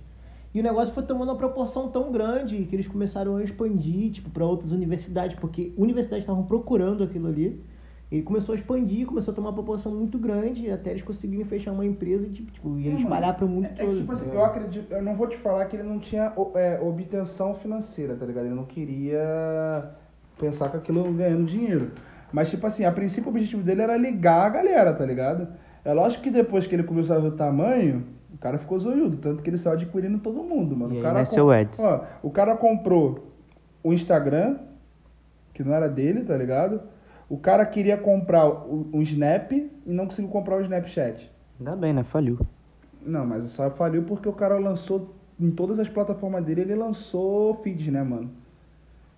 E 0.55 0.61
o 0.61 0.63
negócio 0.63 0.95
foi 0.95 1.03
tomando 1.03 1.31
uma 1.31 1.37
proporção 1.37 1.89
tão 1.89 2.13
grande 2.13 2.65
que 2.67 2.77
eles 2.77 2.87
começaram 2.87 3.37
a 3.37 3.43
expandir, 3.43 4.13
tipo, 4.13 4.31
para 4.31 4.45
outras 4.45 4.71
universidades, 4.71 5.37
porque 5.39 5.73
universidades 5.77 6.23
estavam 6.23 6.45
procurando 6.45 7.03
aquilo 7.03 7.27
ali. 7.27 7.61
E 8.11 8.23
começou 8.23 8.55
a 8.55 8.57
expandir, 8.57 9.07
começou 9.07 9.33
a 9.33 9.35
tomar 9.35 9.49
uma 9.49 9.55
proporção 9.55 9.95
muito 9.95 10.19
grande, 10.19 10.71
até 10.71 10.91
eles 10.91 11.03
conseguirem 11.03 11.45
fechar 11.45 11.73
uma 11.73 11.85
empresa 11.85 12.27
e, 12.27 12.31
tipo, 12.31 12.51
tipo, 12.51 12.79
ia 12.79 12.93
É, 12.93 12.95
espalhar 12.95 13.37
para 13.37 13.45
o 13.45 13.49
mundo 13.49 13.67
é, 13.67 13.69
todo. 13.69 13.91
É 13.91 13.93
que, 13.93 14.01
tipo 14.01 14.13
assim, 14.13 14.31
eu 14.33 14.45
acredito, 14.45 14.91
eu 14.93 15.03
não 15.03 15.15
vou 15.15 15.27
te 15.27 15.37
falar 15.37 15.67
que 15.67 15.77
ele 15.77 15.83
não 15.83 15.99
tinha 15.99 16.33
é, 16.55 16.81
obtenção 16.81 17.55
financeira, 17.55 18.17
tá 18.17 18.25
ligado? 18.25 18.47
Ele 18.47 18.55
não 18.55 18.65
queria 18.65 19.91
pensar 20.39 20.71
com 20.71 20.79
aquilo 20.79 21.13
ganhando 21.13 21.45
dinheiro. 21.45 21.91
Mas, 22.33 22.49
tipo 22.49 22.67
assim, 22.67 22.85
a 22.85 22.93
princípio 22.93 23.29
o 23.29 23.31
objetivo 23.31 23.63
dele 23.63 23.83
era 23.83 23.97
ligar 23.97 24.47
a 24.47 24.49
galera, 24.49 24.95
tá 24.95 25.05
ligado? 25.05 25.49
É 25.85 25.93
lógico 25.93 26.23
que 26.25 26.31
depois 26.31 26.67
que 26.67 26.75
ele 26.75 26.85
começou 26.85 27.15
a 27.15 27.19
ver 27.19 27.29
o 27.29 27.33
tamanho, 27.33 28.05
o 28.33 28.39
cara 28.39 28.57
ficou 28.59 28.79
zoiudo, 28.79 29.19
tanto 29.19 29.43
que 29.43 29.51
ele 29.51 29.59
saiu 29.59 29.75
adquirindo 29.75 30.19
todo 30.19 30.43
mundo, 30.43 30.75
mano. 30.75 30.95
E 30.95 30.99
o 30.99 31.03
cara 31.03 31.19
nasceu. 31.19 31.47
Ó, 31.79 32.01
o 32.23 32.31
cara 32.31 32.57
comprou 32.57 33.33
o 33.83 33.93
Instagram, 33.93 34.57
que 35.53 35.63
não 35.63 35.75
era 35.75 35.89
dele, 35.89 36.23
tá 36.25 36.37
ligado? 36.37 36.81
O 37.29 37.37
cara 37.37 37.65
queria 37.67 37.97
comprar 37.97 38.47
o, 38.49 38.89
o 38.93 39.03
Snap 39.03 39.53
e 39.53 39.71
não 39.87 40.07
conseguiu 40.07 40.31
comprar 40.31 40.57
o 40.57 40.61
Snapchat. 40.63 41.31
Ainda 41.59 41.77
bem, 41.77 41.93
né? 41.93 42.03
Faliu. 42.05 42.39
Não, 43.05 43.27
mas 43.27 43.45
só 43.51 43.69
faliu 43.71 44.03
porque 44.03 44.29
o 44.29 44.33
cara 44.33 44.59
lançou 44.59 45.15
em 45.39 45.51
todas 45.51 45.79
as 45.79 45.89
plataformas 45.89 46.45
dele, 46.45 46.63
ele 46.63 46.75
lançou 46.75 47.55
feeds, 47.63 47.89
né, 47.89 48.03
mano? 48.03 48.31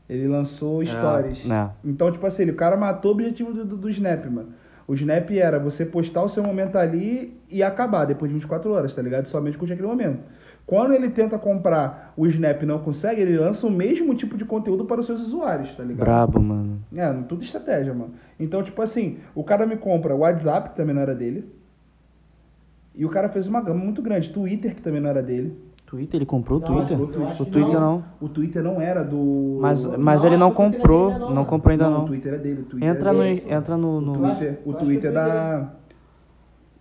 Ele 0.09 0.27
lançou 0.27 0.83
stories. 0.85 1.39
é. 1.49 1.71
Então, 1.85 2.11
tipo 2.11 2.27
assim, 2.27 2.43
ele- 2.43 2.51
o 2.51 2.57
cara 2.57 2.77
matou 2.77 3.13
o 3.13 3.15
objetivo 3.15 3.53
do, 3.53 3.65
do, 3.65 3.77
do 3.77 3.89
Snap, 3.91 4.25
mano. 4.27 4.49
O 4.89 4.95
Snap 4.95 5.31
era 5.31 5.59
você 5.59 5.87
postar 5.87 6.23
o 6.25 6.29
seu 6.29 6.43
momento 6.43 6.77
ali 6.77 7.39
e 7.49 7.63
acabar 7.63 8.05
depois 8.07 8.29
de 8.29 8.35
24 8.35 8.73
horas, 8.73 8.93
tá 8.93 9.01
ligado? 9.01 9.27
Somente 9.27 9.57
curtir 9.57 9.75
aquele 9.75 9.87
momento. 9.87 10.19
Quando 10.67 10.93
ele 10.95 11.09
tenta 11.11 11.37
comprar 11.39 12.13
o 12.17 12.27
Snap 12.27 12.63
e 12.63 12.67
não 12.67 12.79
consegue, 12.79 13.21
ele 13.21 13.37
lança 13.37 13.67
o 13.67 13.71
mesmo 13.71 14.15
tipo 14.15 14.37
de 14.37 14.45
conteúdo 14.45 14.85
para 14.85 15.01
os 15.01 15.07
seus 15.07 15.21
usuários, 15.21 15.75
tá 15.75 15.83
ligado? 15.83 16.07
Brabo, 16.07 16.41
mano. 16.41 16.79
É, 16.95 17.13
tudo 17.29 17.43
estratégia, 17.43 17.93
mano. 17.93 18.13
Então, 18.39 18.63
tipo 18.63 18.81
assim, 18.81 19.19
o 19.35 19.43
cara 19.43 19.67
me 19.67 19.77
compra 19.77 20.15
o 20.15 20.19
WhatsApp, 20.21 20.71
que 20.71 20.77
também 20.77 20.95
não 20.95 21.03
era 21.03 21.15
dele. 21.15 21.45
E 22.95 23.05
o 23.05 23.09
cara 23.09 23.29
fez 23.29 23.47
uma 23.47 23.61
gama 23.61 23.83
muito 23.83 24.01
grande. 24.03 24.31
Twitter, 24.31 24.75
que 24.75 24.83
também 24.83 25.01
não 25.01 25.11
era 25.11 25.23
dele. 25.23 25.57
Twitter, 25.87 26.19
ele 26.19 26.27
comprou 26.27 26.59
o 26.59 26.63
Não, 26.63 26.69
Twitter? 26.87 26.97
eu 26.99 27.27
acho 27.27 27.43
O 27.43 27.47
Twitter 27.47 27.81
não. 27.81 28.05
O 28.21 28.29
Twitter 28.29 28.63
não 28.63 28.81
era 28.81 29.03
do. 29.03 29.59
Mas, 29.61 29.85
mas 29.85 30.23
Não, 30.23 30.29
ele 30.29 30.37
não 30.37 30.51
o 30.51 30.55
Twitter 30.55 30.77
comprou, 30.79 31.19
não, 31.19 31.35
não 31.35 31.45
comprou 31.45 31.73
ainda 31.73 31.85
não, 31.91 31.93
não. 31.99 32.05
o 32.05 32.07
Twitter 32.07 32.35
é 32.35 32.39
dele. 32.39 32.61
O 32.61 32.65
Twitter 32.65 32.89
Entra 32.89 33.11
é 33.11 33.13
no, 33.13 33.19
dele. 33.23 33.45
entra 33.49 33.77
no, 33.77 33.89
O 33.97 34.01
no- 34.01 34.15
Eu 34.15 34.25
acho- 34.27 34.37
Twitter, 34.37 34.59
o 34.65 34.71
o 34.71 34.73
Twitter 34.75 34.85
Twitter 34.85 35.13
da. 35.13 35.73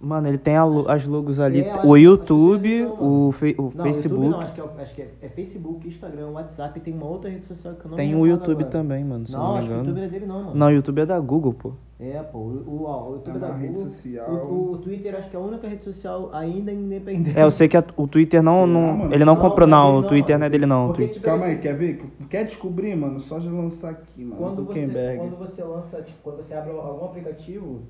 Mano, 0.02 0.30
ele 0.30 0.38
tem 0.38 0.58
lo- 0.62 0.90
as 0.90 1.06
logos 1.06 1.42
ali. 1.42 1.60
É, 1.60 1.72
acho 1.72 1.86
o 1.88 1.98
YouTube, 1.98 2.86
o, 3.00 3.34
fe- 3.34 3.56
o 3.58 3.64
Não, 3.76 3.84
Facebook. 3.84 4.24
YouTube 4.24 4.32
não, 4.32 4.40
acho 4.40 4.54
que, 4.54 4.62
é, 4.62 4.64
acho 4.82 4.96
que 4.96 5.02
é, 5.02 5.10
é 5.24 5.28
Facebook, 5.30 5.88
Instagram, 5.90 6.30
WhatsApp, 6.30 6.80
tem 6.80 6.94
uma 6.94 7.06
outra 7.06 7.30
rede 7.30 7.46
social 7.46 7.74
que 7.74 7.84
eu 7.86 7.90
não 7.90 7.98
Tem 7.98 8.16
o 8.16 8.26
YouTube 8.26 8.62
agora. 8.64 8.70
também, 8.78 9.04
mano, 9.04 9.26
Não, 9.30 9.40
não 9.40 9.56
acho 9.58 9.68
que 9.68 9.74
o 9.74 9.78
YouTube 9.78 10.00
é 10.02 10.08
dele 10.08 10.26
não, 10.26 10.40
mano. 10.44 10.56
Não, 10.56 10.68
o 10.68 10.72
YouTube 10.72 11.00
é 11.02 11.06
da 11.06 11.20
Google, 11.20 11.54
pô. 11.54 11.72
É, 12.00 12.18
pô, 12.24 12.38
o, 12.38 12.64
o, 12.66 12.84
ó, 12.86 13.10
o 13.10 13.14
YouTube 13.16 13.34
É 13.34 13.36
é 13.36 13.40
da 13.42 13.48
uma 13.48 13.56
rede 13.58 13.74
Google. 13.74 13.90
social. 13.90 14.32
O, 14.32 14.72
o 14.72 14.78
Twitter 14.78 15.16
acho 15.16 15.30
que 15.30 15.36
é 15.36 15.40
a 15.40 15.42
única 15.44 15.68
rede 15.68 15.84
social 15.84 16.30
ainda 16.32 16.72
independente. 16.72 17.38
É, 17.38 17.44
eu 17.44 17.52
sei 17.52 17.68
que 17.68 17.76
a- 17.76 17.84
o 17.98 18.08
Twitter 18.08 18.42
não. 18.42 18.66
Não 18.66 18.94
mano? 19.00 19.14
ele 19.14 19.26
não 19.26 19.36
Não, 19.36 19.42
comprou, 19.42 19.68
não 19.68 19.98
é 19.98 20.00
O 20.00 20.04
Twitter 20.04 20.40
não 20.40 20.46
é 20.46 20.50
dele, 20.50 20.66
não. 20.66 20.88
Porque, 20.88 21.10
tipo, 21.10 21.26
Calma 21.26 21.44
aí, 21.48 21.52
assim, 21.56 21.62
quer 21.62 21.76
ver? 21.76 22.06
Quer 22.30 22.46
descobrir, 22.46 22.96
mano? 22.96 23.20
Só 23.20 23.38
de 23.38 23.50
lançar 23.50 23.90
aqui, 23.90 24.24
mano. 24.24 24.38
Quando 24.38 24.64
você, 24.64 24.88
quando 25.18 25.38
você 25.38 25.62
lança, 25.62 26.02
tipo, 26.02 26.18
quando 26.24 26.38
você 26.38 26.54
abre 26.54 26.72
algum 26.72 27.04
aplicativo 27.04 27.82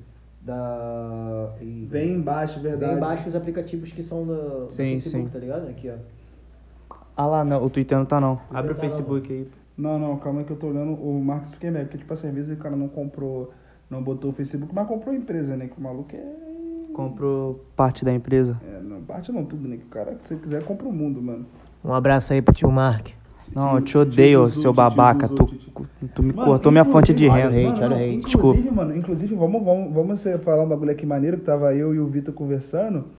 da. 0.41 1.53
Vem 1.61 2.13
embaixo, 2.13 2.59
verdade. 2.59 2.93
Vem 2.93 2.97
embaixo 2.97 3.29
os 3.29 3.35
aplicativos 3.35 3.91
que 3.91 4.03
são 4.03 4.25
da, 4.25 4.35
do 4.35 4.71
Sim, 4.71 4.93
Facebook, 4.99 5.25
sim. 5.25 5.31
tá 5.31 5.39
ligado? 5.39 5.67
Aqui, 5.69 5.89
ó. 5.89 6.95
Ah 7.15 7.25
lá, 7.25 7.43
não, 7.43 7.63
o 7.63 7.69
Twitter 7.69 7.97
não 7.97 8.05
tá, 8.05 8.19
não. 8.19 8.37
Twitter 8.37 8.57
Abre 8.57 8.71
o 8.71 8.75
tá, 8.75 8.81
não, 8.81 8.89
Facebook 8.89 9.33
aí. 9.33 9.47
Não, 9.77 9.99
não, 9.99 10.17
calma 10.17 10.39
aí 10.39 10.45
que 10.45 10.51
eu 10.51 10.57
tô 10.57 10.67
olhando 10.67 10.93
o 10.93 11.23
Mark 11.23 11.45
Zuckerberg. 11.45 11.85
Porque, 11.85 11.97
tipo 11.99 12.13
assim, 12.13 12.27
às 12.27 12.33
vezes 12.33 12.51
o 12.51 12.61
cara 12.61 12.75
não 12.75 12.87
comprou, 12.87 13.53
não 13.89 14.01
botou 14.01 14.31
o 14.31 14.33
Facebook, 14.33 14.73
mas 14.73 14.87
comprou 14.87 15.13
a 15.13 15.17
empresa, 15.17 15.55
né? 15.55 15.67
Que 15.67 15.77
o 15.77 15.81
maluco 15.81 16.15
é. 16.15 16.49
Comprou 16.93 17.65
parte 17.75 18.03
da 18.03 18.13
empresa. 18.13 18.59
É, 18.65 18.81
não, 18.81 19.01
parte 19.01 19.31
não 19.31 19.45
tudo, 19.45 19.67
né? 19.67 19.77
Que 19.77 19.83
o 19.83 19.87
cara, 19.87 20.17
se 20.23 20.29
você 20.29 20.35
quiser, 20.35 20.63
compra 20.63 20.87
o 20.87 20.91
mundo, 20.91 21.21
mano. 21.21 21.45
Um 21.83 21.93
abraço 21.93 22.33
aí 22.33 22.41
pro 22.41 22.53
tio 22.53 22.69
Mark. 22.71 23.09
Não, 23.53 23.75
eu 23.75 23.81
te 23.81 23.97
odeio, 23.97 24.49
seu 24.51 24.71
babaca. 24.71 25.27
Tu, 25.27 25.49
tu 26.13 26.23
me 26.23 26.33
Mano, 26.33 26.47
cortou 26.47 26.71
minha 26.71 26.85
fonte 26.85 27.13
de 27.13 27.27
renda. 27.27 27.55
Olha 27.55 27.67
o 27.67 27.71
hate, 27.71 27.83
olha 27.83 27.95
o 27.95 27.99
hate. 27.99 28.15
Inclusive, 28.15 28.25
Desculpa. 28.25 28.71
mano, 28.75 28.97
inclusive, 28.97 29.35
vamos, 29.35 29.63
vamos, 29.63 29.93
vamos 29.93 30.23
falar 30.43 30.63
um 30.63 30.69
bagulho 30.69 30.91
aqui 30.91 31.05
maneiro, 31.05 31.37
que 31.37 31.43
tava 31.43 31.73
eu 31.73 31.93
e 31.93 31.99
o 31.99 32.07
Vitor 32.07 32.33
conversando. 32.33 33.05